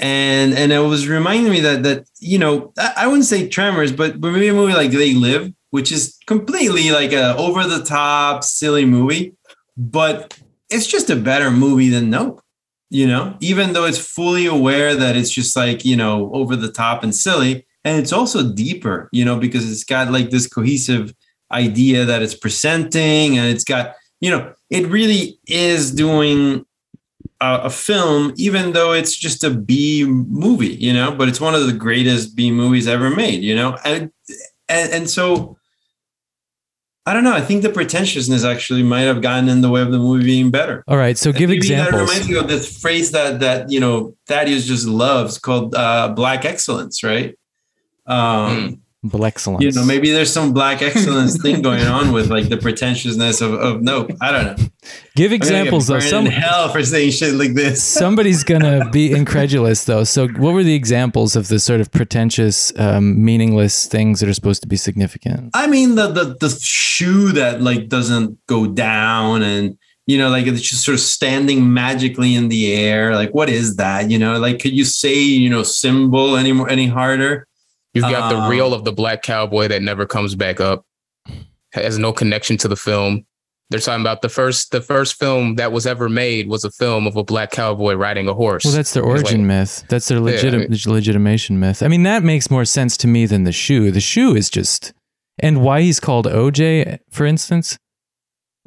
and 0.00 0.54
and 0.54 0.72
it 0.72 0.78
was 0.78 1.06
reminding 1.06 1.52
me 1.52 1.60
that 1.60 1.82
that 1.82 2.08
you 2.18 2.38
know 2.38 2.72
I, 2.78 3.06
wouldn't 3.06 3.26
say 3.26 3.48
Tremors, 3.48 3.92
but 3.92 4.20
but 4.20 4.32
maybe 4.32 4.48
a 4.48 4.54
movie 4.54 4.72
like 4.72 4.90
They 4.90 5.14
Live, 5.14 5.52
which 5.70 5.92
is 5.92 6.18
completely 6.26 6.90
like 6.90 7.12
a 7.12 7.36
over 7.36 7.64
the 7.64 7.84
top 7.84 8.42
silly 8.42 8.86
movie, 8.86 9.36
but 9.76 10.38
it's 10.70 10.86
just 10.86 11.10
a 11.10 11.16
better 11.16 11.50
movie 11.50 11.90
than 11.90 12.10
Nope. 12.10 12.42
You 12.88 13.06
know, 13.06 13.36
even 13.40 13.72
though 13.72 13.84
it's 13.84 13.98
fully 13.98 14.46
aware 14.46 14.96
that 14.96 15.16
it's 15.16 15.30
just 15.30 15.54
like 15.54 15.84
you 15.84 15.96
know 15.96 16.30
over 16.32 16.56
the 16.56 16.72
top 16.72 17.04
and 17.04 17.14
silly, 17.14 17.66
and 17.84 17.98
it's 17.98 18.12
also 18.12 18.52
deeper, 18.52 19.08
you 19.12 19.24
know, 19.24 19.38
because 19.38 19.70
it's 19.70 19.84
got 19.84 20.10
like 20.10 20.30
this 20.30 20.48
cohesive 20.48 21.14
idea 21.52 22.04
that 22.04 22.22
it's 22.22 22.34
presenting, 22.34 23.38
and 23.38 23.48
it's 23.48 23.64
got 23.64 23.94
you 24.20 24.30
know 24.30 24.52
it 24.68 24.86
really 24.86 25.38
is 25.46 25.92
doing 25.92 26.64
a, 27.40 27.60
a 27.64 27.70
film, 27.70 28.32
even 28.36 28.72
though 28.72 28.92
it's 28.92 29.16
just 29.16 29.44
a 29.44 29.50
B 29.50 30.04
movie, 30.04 30.74
you 30.74 30.92
know, 30.92 31.14
but 31.14 31.28
it's 31.28 31.40
one 31.40 31.54
of 31.54 31.66
the 31.66 31.72
greatest 31.72 32.36
B 32.36 32.50
movies 32.50 32.86
ever 32.86 33.10
made, 33.10 33.42
you 33.42 33.54
know, 33.54 33.76
and 33.84 34.10
and, 34.68 34.92
and 34.92 35.10
so 35.10 35.56
I 37.06 37.14
don't 37.14 37.24
know. 37.24 37.32
I 37.32 37.40
think 37.40 37.62
the 37.62 37.70
pretentiousness 37.70 38.44
actually 38.44 38.82
might 38.82 39.00
have 39.00 39.22
gotten 39.22 39.48
in 39.48 39.62
the 39.62 39.70
way 39.70 39.80
of 39.80 39.90
the 39.90 39.98
movie 39.98 40.24
being 40.24 40.50
better. 40.50 40.84
All 40.86 40.98
right, 40.98 41.16
so 41.16 41.32
give 41.32 41.48
Maybe 41.48 41.56
examples. 41.56 41.92
That 41.92 42.00
reminds 42.00 42.28
me 42.28 42.36
of 42.36 42.46
this 42.46 42.80
phrase 42.80 43.10
that 43.12 43.40
that 43.40 43.70
you 43.70 43.80
know 43.80 44.16
Thaddeus 44.26 44.66
just 44.66 44.86
loves 44.86 45.38
called 45.38 45.74
uh, 45.74 46.08
"black 46.08 46.44
excellence," 46.44 47.02
right? 47.02 47.36
Um, 48.06 48.82
Excellence. 49.02 49.64
You 49.64 49.72
know, 49.72 49.86
maybe 49.86 50.10
there's 50.10 50.30
some 50.30 50.52
black 50.52 50.82
excellence 50.82 51.40
thing 51.40 51.62
going 51.62 51.86
on 51.86 52.12
with 52.12 52.28
like 52.30 52.50
the 52.50 52.58
pretentiousness 52.58 53.40
of, 53.40 53.54
of 53.54 53.80
Nope. 53.80 54.10
I 54.20 54.30
don't 54.30 54.44
know. 54.44 54.66
Give 55.16 55.32
examples 55.32 55.86
though. 55.86 56.00
Some 56.00 56.26
hell 56.26 56.68
for 56.68 56.82
saying 56.84 57.12
shit 57.12 57.34
like 57.34 57.54
this. 57.54 57.82
somebody's 57.82 58.44
gonna 58.44 58.90
be 58.90 59.10
incredulous 59.10 59.84
though. 59.84 60.04
So, 60.04 60.28
what 60.28 60.52
were 60.52 60.62
the 60.62 60.74
examples 60.74 61.34
of 61.34 61.48
the 61.48 61.58
sort 61.58 61.80
of 61.80 61.90
pretentious, 61.90 62.78
um, 62.78 63.24
meaningless 63.24 63.86
things 63.86 64.20
that 64.20 64.28
are 64.28 64.34
supposed 64.34 64.60
to 64.62 64.68
be 64.68 64.76
significant? 64.76 65.50
I 65.54 65.66
mean 65.66 65.94
the 65.94 66.08
the 66.08 66.36
the 66.38 66.50
shoe 66.60 67.32
that 67.32 67.62
like 67.62 67.88
doesn't 67.88 68.38
go 68.46 68.66
down 68.66 69.42
and 69.42 69.78
you 70.06 70.18
know 70.18 70.28
like 70.28 70.46
it's 70.46 70.60
just 70.60 70.84
sort 70.84 70.94
of 70.94 71.00
standing 71.00 71.72
magically 71.72 72.34
in 72.34 72.48
the 72.48 72.74
air. 72.74 73.14
Like 73.14 73.30
what 73.32 73.48
is 73.48 73.76
that? 73.76 74.10
You 74.10 74.18
know, 74.18 74.38
like 74.38 74.58
could 74.58 74.72
you 74.72 74.84
say 74.84 75.14
you 75.14 75.48
know 75.48 75.62
symbol 75.62 76.36
any 76.36 76.52
more 76.52 76.68
any 76.68 76.86
harder? 76.86 77.46
You've 77.94 78.04
got 78.04 78.30
the 78.30 78.36
Um, 78.38 78.50
reel 78.50 78.72
of 78.72 78.84
the 78.84 78.92
black 78.92 79.22
cowboy 79.22 79.68
that 79.68 79.82
never 79.82 80.06
comes 80.06 80.34
back 80.34 80.60
up. 80.60 80.84
Has 81.72 81.98
no 81.98 82.12
connection 82.12 82.56
to 82.58 82.68
the 82.68 82.76
film. 82.76 83.24
They're 83.70 83.78
talking 83.80 84.00
about 84.00 84.22
the 84.22 84.28
first 84.28 84.72
the 84.72 84.80
first 84.80 85.16
film 85.18 85.54
that 85.56 85.70
was 85.70 85.86
ever 85.86 86.08
made 86.08 86.48
was 86.48 86.64
a 86.64 86.70
film 86.72 87.06
of 87.06 87.14
a 87.16 87.22
black 87.22 87.52
cowboy 87.52 87.94
riding 87.94 88.26
a 88.26 88.34
horse. 88.34 88.64
Well, 88.64 88.74
that's 88.74 88.92
their 88.94 89.04
origin 89.04 89.42
like- 89.42 89.46
myth. 89.46 89.84
That's 89.88 90.08
their 90.08 90.18
I 90.18 90.22
legit- 90.22 90.86
legitimation 90.86 91.60
myth. 91.60 91.80
I 91.82 91.86
mean, 91.88 92.02
that 92.02 92.24
makes 92.24 92.50
more 92.50 92.64
sense 92.64 92.96
to 92.98 93.06
me 93.06 93.26
than 93.26 93.44
the 93.44 93.52
shoe. 93.52 93.92
The 93.92 94.00
shoe 94.00 94.34
is 94.34 94.50
just, 94.50 94.92
and 95.38 95.62
why 95.62 95.82
he's 95.82 96.00
called 96.00 96.26
OJ, 96.26 96.98
for 97.10 97.26
instance. 97.26 97.78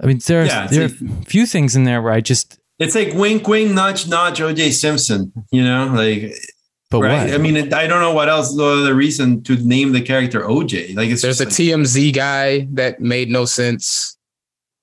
I 0.02 0.06
mean, 0.08 0.20
there 0.26 0.41
are, 0.44 0.45
Yeah, 0.45 0.64
it's 0.66 0.74
there 0.74 0.86
are 0.86 0.88
like- 0.88 1.22
a 1.22 1.26
few 1.26 1.45
things 1.45 1.76
in 1.76 1.84
there 1.84 2.02
where 2.02 2.14
I 2.14 2.22
just, 2.22 2.58
It's 2.80 2.95
like 2.95 3.14
wink, 3.14 3.45
wink, 3.48 3.72
nudge, 3.74 4.08
nudge. 4.08 4.40
OJ 4.40 4.72
Simpson. 4.72 5.34
You 5.52 5.64
know, 5.66 5.88
like 5.94 6.34
but 6.99 7.07
right. 7.07 7.26
what? 7.26 7.34
I 7.34 7.38
mean, 7.38 7.74
I 7.74 7.88
don't 7.88 8.02
know 8.02 8.14
what 8.14 8.30
else 8.30 8.56
the 8.56 8.64
other 8.64 8.94
reason 8.94 9.44
to 9.44 9.56
name 9.56 9.91
the 9.91 10.02
character 10.02 10.41
OJ. 10.41 10.95
Like 10.95 11.10
it's 11.10 11.22
There's 11.22 11.41
a 11.41 11.45
like, 11.45 11.53
TMZ 11.53 12.14
guy 12.14 12.68
that 12.72 12.99
made 12.99 13.30
no 13.30 13.45
sense. 13.45 14.18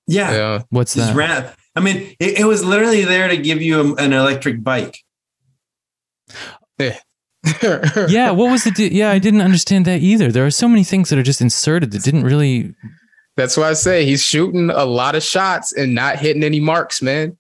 yeah. 0.06 0.32
Yeah. 0.32 0.62
What's 0.70 0.94
Just 0.94 1.08
that? 1.08 1.16
ran, 1.16 1.52
I 1.76 1.80
mean, 1.80 2.16
it, 2.18 2.40
it 2.40 2.44
was 2.44 2.64
literally 2.64 3.04
there 3.04 3.28
to 3.28 3.36
give 3.36 3.62
you 3.62 3.80
a- 3.80 3.94
an 3.94 4.12
electric 4.12 4.62
bike. 4.62 4.98
Eh. 6.78 6.96
yeah, 8.08 8.30
what 8.32 8.50
was 8.50 8.64
the? 8.64 8.70
Di- 8.70 8.92
yeah, 8.94 9.10
I 9.10 9.18
didn't 9.18 9.40
understand 9.40 9.86
that 9.86 10.02
either. 10.02 10.30
There 10.30 10.44
are 10.44 10.50
so 10.50 10.68
many 10.68 10.84
things 10.84 11.08
that 11.08 11.18
are 11.18 11.22
just 11.22 11.40
inserted 11.40 11.90
that 11.92 12.02
didn't 12.02 12.24
really. 12.24 12.74
That's 13.36 13.56
why 13.56 13.70
I 13.70 13.72
say 13.72 14.04
he's 14.04 14.22
shooting 14.22 14.68
a 14.68 14.84
lot 14.84 15.14
of 15.14 15.22
shots 15.22 15.72
and 15.72 15.94
not 15.94 16.18
hitting 16.18 16.44
any 16.44 16.60
marks, 16.60 17.00
man. 17.00 17.38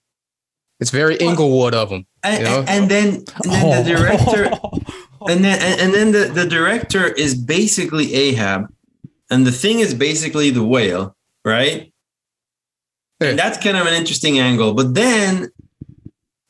It's 0.78 0.90
very 0.90 1.16
Inglewood 1.16 1.74
of 1.74 1.90
him. 1.90 2.06
And, 2.22 2.68
and, 2.68 2.90
then, 2.90 3.24
and 3.44 3.52
then 3.52 3.84
the 3.84 3.94
director, 3.94 4.44
and 5.28 5.44
then 5.44 5.58
and, 5.60 5.80
and 5.80 5.94
then 5.94 6.12
the, 6.12 6.32
the 6.32 6.46
director 6.46 7.06
is 7.06 7.34
basically 7.34 8.14
Ahab, 8.14 8.72
and 9.30 9.46
the 9.46 9.52
thing 9.52 9.78
is 9.78 9.94
basically 9.94 10.50
the 10.50 10.64
whale, 10.64 11.16
right? 11.44 11.92
And 13.20 13.38
that's 13.38 13.62
kind 13.62 13.76
of 13.76 13.86
an 13.86 13.94
interesting 13.94 14.38
angle. 14.38 14.74
But 14.74 14.94
then 14.94 15.50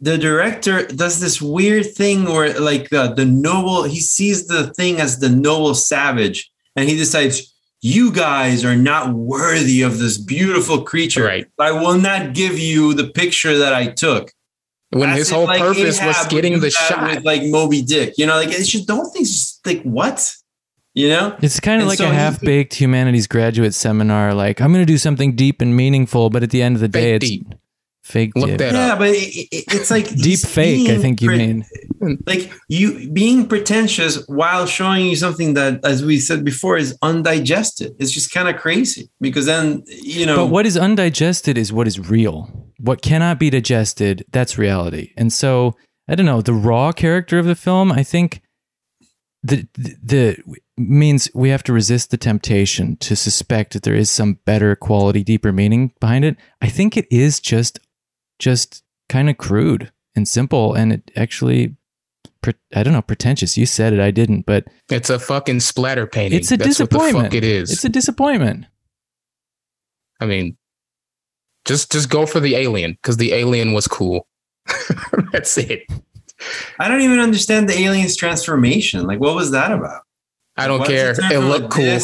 the 0.01 0.16
director 0.16 0.86
does 0.86 1.20
this 1.20 1.42
weird 1.42 1.94
thing 1.94 2.24
where, 2.24 2.59
like, 2.59 2.92
uh, 2.92 3.12
the 3.12 3.24
noble, 3.24 3.84
he 3.84 4.01
sees 4.01 4.47
the 4.47 4.72
thing 4.74 5.01
as 5.01 5.18
the 5.18 5.28
noble 5.28 5.74
savage, 5.74 6.51
and 6.76 6.88
he 6.88 6.97
decides, 6.97 7.55
you 7.82 8.12
guys 8.12 8.64
are 8.64 8.76
not 8.76 9.14
worthy 9.14 9.82
of 9.82 9.98
this 9.98 10.18
beautiful 10.18 10.82
creature. 10.82 11.24
Right. 11.24 11.47
I 11.59 11.72
will 11.72 11.98
not 11.98 12.34
give 12.34 12.59
you 12.59 12.94
the 12.94 13.09
picture 13.09 13.56
that 13.59 13.74
I 13.74 13.86
took. 13.86 14.32
When 14.90 15.10
As 15.10 15.18
his 15.18 15.30
whole 15.30 15.44
like, 15.46 15.60
purpose 15.60 15.98
Ahab 15.98 16.06
was 16.08 16.26
getting 16.26 16.60
the 16.60 16.70
shot. 16.70 17.02
with, 17.16 17.24
like 17.24 17.42
Moby 17.44 17.82
Dick. 17.82 18.14
You 18.18 18.26
know, 18.26 18.34
like 18.36 18.48
it's 18.50 18.68
just 18.68 18.86
don't 18.88 19.10
think 19.12 19.26
just 19.26 19.64
like 19.66 19.82
what, 19.82 20.34
you 20.94 21.08
know. 21.08 21.36
It's 21.42 21.60
kind 21.60 21.76
of 21.76 21.82
And 21.82 21.88
like 21.88 21.98
so 21.98 22.10
a 22.10 22.12
half-baked 22.12 22.74
humanities 22.74 23.26
graduate 23.28 23.72
seminar. 23.74 24.34
Like, 24.34 24.60
I'm 24.60 24.72
going 24.72 24.82
to 24.84 24.92
do 24.92 24.98
something 24.98 25.36
deep 25.36 25.60
and 25.60 25.76
meaningful, 25.76 26.28
but 26.30 26.42
at 26.42 26.50
the 26.50 26.60
end 26.62 26.74
of 26.76 26.80
the 26.80 26.88
day, 26.88 27.12
Fake 27.12 27.22
it's 27.22 27.30
deep. 27.30 27.54
fake. 28.02 28.32
Look 28.34 28.48
deep. 28.50 28.58
that 28.58 28.72
Yeah, 28.74 28.92
up. 28.94 28.98
but 28.98 29.10
it, 29.10 29.48
it- 29.52 29.64
it's 29.72 29.90
like 29.92 30.08
deep 30.16 30.40
fake. 30.40 30.88
I 30.90 30.98
think 30.98 31.22
you 31.22 31.28
pre- 31.28 31.38
mean. 31.38 31.64
like 32.26 32.50
you 32.68 33.10
being 33.12 33.46
pretentious 33.46 34.26
while 34.26 34.66
showing 34.66 35.06
you 35.06 35.14
something 35.14 35.54
that, 35.54 35.84
as 35.84 36.04
we 36.04 36.18
said 36.18 36.44
before, 36.44 36.76
is 36.78 36.96
undigested. 37.02 37.94
It's 38.00 38.10
just 38.10 38.32
kind 38.32 38.48
of 38.48 38.56
crazy 38.56 39.08
because 39.20 39.46
then 39.46 39.84
you 39.86 40.26
know. 40.26 40.34
But 40.36 40.46
what 40.46 40.66
is 40.66 40.76
undigested 40.76 41.56
is 41.56 41.72
what 41.72 41.86
is 41.86 42.00
real. 42.00 42.59
What 42.82 43.02
cannot 43.02 43.39
be 43.39 43.51
digested, 43.51 44.24
that's 44.32 44.57
reality. 44.59 45.12
And 45.16 45.32
so, 45.32 45.77
I 46.09 46.15
don't 46.15 46.27
know, 46.27 46.40
the 46.40 46.55
raw 46.55 46.93
character 46.93 47.39
of 47.39 47.47
the 47.47 47.55
film, 47.55 47.93
I 47.93 48.02
think 48.02 48.40
the, 49.43 49.66
the 49.74 49.97
the 50.02 50.59
means 50.77 51.31
we 51.35 51.48
have 51.51 51.62
to 51.65 51.73
resist 51.73 52.11
the 52.11 52.16
temptation 52.16 52.97
to 52.98 53.16
suspect 53.16 53.73
that 53.74 53.82
there 53.82 53.94
is 53.94 54.11
some 54.11 54.39
better 54.44 54.74
quality, 54.77 55.23
deeper 55.23 55.52
meaning 55.52 55.93
behind 56.01 56.24
it. 56.24 56.36
I 56.61 56.69
think 56.69 56.97
it 56.97 57.07
is 57.11 57.40
just 57.40 57.81
just 58.39 58.82
kind 59.09 59.28
of 59.31 59.36
crude 59.39 59.93
and 60.15 60.27
simple 60.27 60.74
and 60.74 60.93
it 60.93 61.11
actually 61.16 61.77
I 62.74 62.82
don't 62.82 62.94
know, 62.94 63.02
pretentious. 63.02 63.59
You 63.59 63.66
said 63.66 63.93
it, 63.93 64.01
I 64.01 64.11
didn't, 64.11 64.47
but 64.47 64.65
It's 64.89 65.11
a 65.11 65.19
fucking 65.19 65.61
splatter 65.61 66.07
painting. 66.07 66.39
it's 66.39 66.51
a 66.51 66.57
That's 66.57 66.70
disappointment. 66.70 67.35
it 67.35 67.44
is. 67.44 67.70
It's 67.70 67.85
a 67.85 67.90
disappointment. 67.90 68.65
I 70.20 70.27
mean, 70.27 70.57
just 71.64 71.92
just 71.92 72.08
go 72.10 72.26
for 72.26 72.40
the 72.40 72.56
alien 72.56 72.92
because 72.92 73.16
the 73.16 73.32
alien 73.32 73.72
was 73.72 73.86
cool. 73.86 74.26
That's 75.32 75.56
it. 75.58 75.82
I 76.78 76.88
don't 76.88 77.02
even 77.02 77.18
understand 77.20 77.68
the 77.68 77.78
alien's 77.78 78.16
transformation. 78.16 79.06
Like, 79.06 79.20
what 79.20 79.34
was 79.34 79.50
that 79.50 79.72
about? 79.72 80.02
I 80.56 80.66
don't 80.66 80.80
Why 80.80 80.86
care. 80.86 81.08
does 81.14 81.18
turn 81.18 81.32
It 81.32 81.38
looked 81.40 81.70
cool. 81.70 81.98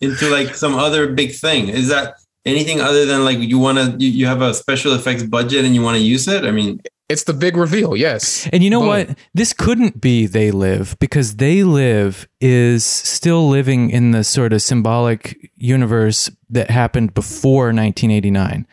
Into 0.00 0.28
like 0.30 0.54
some 0.54 0.74
other 0.74 1.12
big 1.12 1.32
thing. 1.32 1.68
Is 1.68 1.88
that 1.88 2.14
anything 2.44 2.80
other 2.80 3.06
than 3.06 3.24
like 3.24 3.38
you 3.38 3.58
want 3.58 3.78
to? 3.78 3.96
You, 4.04 4.10
you 4.10 4.26
have 4.26 4.42
a 4.42 4.52
special 4.54 4.92
effects 4.94 5.22
budget 5.22 5.64
and 5.64 5.74
you 5.74 5.82
want 5.82 5.96
to 5.96 6.02
use 6.02 6.26
it? 6.28 6.44
I 6.44 6.50
mean, 6.50 6.80
It's 7.08 7.24
the 7.24 7.32
big 7.34 7.56
reveal. 7.56 7.96
Yes. 7.96 8.48
And 8.52 8.62
you 8.64 8.70
know 8.70 8.80
Boom. 8.80 8.88
what? 8.88 9.18
This 9.34 9.52
couldn't 9.52 10.00
be 10.00 10.26
They 10.26 10.50
Live 10.50 10.96
because 10.98 11.36
They 11.36 11.62
Live 11.62 12.28
is 12.40 12.84
still 12.84 13.48
living 13.48 13.90
in 13.90 14.10
the 14.10 14.24
sort 14.24 14.52
of 14.52 14.60
symbolic 14.62 15.50
universe 15.56 16.30
that 16.50 16.70
happened 16.70 17.14
before 17.14 17.66
1989. 17.66 18.66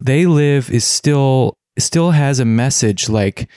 They 0.00 0.26
Live 0.26 0.70
is 0.70 0.84
still 0.84 1.58
still 1.78 2.10
has 2.10 2.40
a 2.40 2.44
message 2.44 3.08
like 3.08 3.48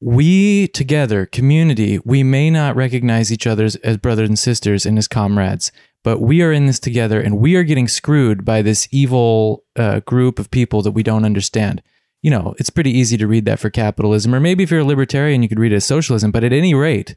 we 0.00 0.68
together, 0.68 1.26
community, 1.26 1.98
we 2.04 2.22
may 2.22 2.50
not 2.50 2.76
recognize 2.76 3.32
each 3.32 3.46
other 3.46 3.64
as, 3.64 3.96
brothers 3.96 4.28
and 4.28 4.38
sisters 4.38 4.86
and 4.86 4.98
as 4.98 5.08
comrades, 5.08 5.72
but 6.04 6.20
we 6.20 6.42
are 6.42 6.52
in 6.52 6.66
this 6.66 6.78
together 6.78 7.20
and 7.20 7.38
we 7.38 7.56
are 7.56 7.64
getting 7.64 7.88
screwed 7.88 8.44
by 8.44 8.62
this 8.62 8.88
evil 8.92 9.64
uh, 9.74 10.00
group 10.00 10.38
of 10.38 10.50
people 10.50 10.82
that 10.82 10.92
we 10.92 11.02
don't 11.02 11.24
understand 11.24 11.82
you 12.26 12.30
know, 12.30 12.56
it's 12.58 12.70
pretty 12.70 12.90
easy 12.90 13.16
to 13.16 13.26
read 13.28 13.44
that 13.44 13.60
for 13.60 13.70
capitalism, 13.70 14.34
or 14.34 14.40
maybe 14.40 14.64
if 14.64 14.70
you're 14.72 14.80
a 14.80 14.84
libertarian, 14.84 15.44
you 15.44 15.48
could 15.48 15.60
read 15.60 15.72
it 15.72 15.76
as 15.76 15.84
socialism. 15.84 16.32
But 16.32 16.42
at 16.42 16.52
any 16.52 16.74
rate, 16.74 17.14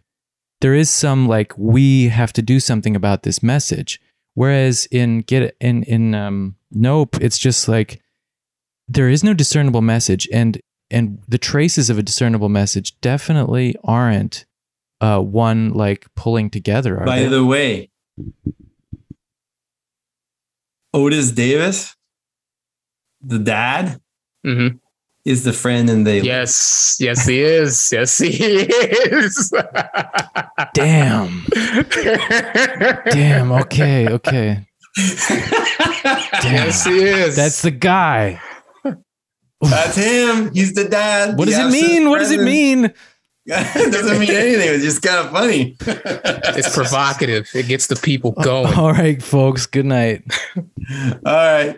there 0.61 0.75
is 0.75 0.89
some 0.91 1.27
like 1.27 1.51
we 1.57 2.09
have 2.09 2.31
to 2.33 2.43
do 2.43 2.59
something 2.59 2.95
about 2.95 3.23
this 3.23 3.41
message. 3.41 3.99
Whereas 4.35 4.87
in 4.91 5.21
get 5.21 5.55
in 5.59 5.81
in 5.83 6.13
um, 6.13 6.57
Nope, 6.71 7.17
it's 7.21 7.39
just 7.39 7.67
like 7.67 8.01
there 8.89 9.07
is 9.07 9.23
no 9.23 9.33
discernible 9.33 9.81
message, 9.81 10.27
and 10.33 10.59
and 10.91 11.19
the 11.27 11.37
traces 11.37 11.89
of 11.89 11.97
a 11.99 12.03
discernible 12.03 12.49
message 12.49 12.99
definitely 12.99 13.75
aren't 13.83 14.45
uh, 14.99 15.19
one 15.19 15.69
like 15.73 16.07
pulling 16.15 16.49
together. 16.49 16.99
Are 16.99 17.05
By 17.05 17.19
they? 17.21 17.27
the 17.27 17.45
way, 17.45 17.89
Otis 20.93 21.31
Davis, 21.31 21.95
the 23.21 23.39
dad, 23.39 24.01
Mm-hmm. 24.45 24.77
is 25.25 25.43
the 25.43 25.51
friend 25.51 25.89
in 25.89 26.05
they. 26.05 26.21
Yes, 26.21 26.95
yes, 26.99 27.27
he 27.27 27.41
is. 27.41 27.89
Yes, 27.91 28.17
he 28.17 28.29
is. 28.29 29.53
Damn, 30.73 31.45
damn. 33.11 33.51
Okay, 33.51 34.07
okay. 34.07 34.65
yes, 34.97 36.85
he 36.85 36.99
is. 37.03 37.35
That's 37.35 37.61
the 37.61 37.71
guy. 37.71 38.39
That's 39.61 39.95
him. 39.95 40.53
He's 40.53 40.73
the 40.73 40.85
dad. 40.85 41.37
What 41.37 41.45
the 41.45 41.51
does 41.51 41.59
it 41.59 41.77
absent 41.77 41.91
mean? 41.91 42.09
What 42.09 42.19
does 42.19 42.31
it 42.31 42.41
mean? 42.41 42.93
it 43.45 43.91
doesn't 43.91 44.19
mean 44.19 44.29
anything. 44.29 44.69
It's 44.69 44.83
just 44.83 45.01
kind 45.01 45.25
of 45.25 45.31
funny. 45.31 45.75
it's 45.79 46.73
provocative. 46.73 47.49
It 47.53 47.67
gets 47.67 47.87
the 47.87 47.95
people 47.95 48.31
going. 48.43 48.73
All 48.73 48.91
right, 48.91 49.21
folks. 49.21 49.65
Good 49.65 49.85
night. 49.85 50.23
All 50.55 50.63
right. 51.25 51.77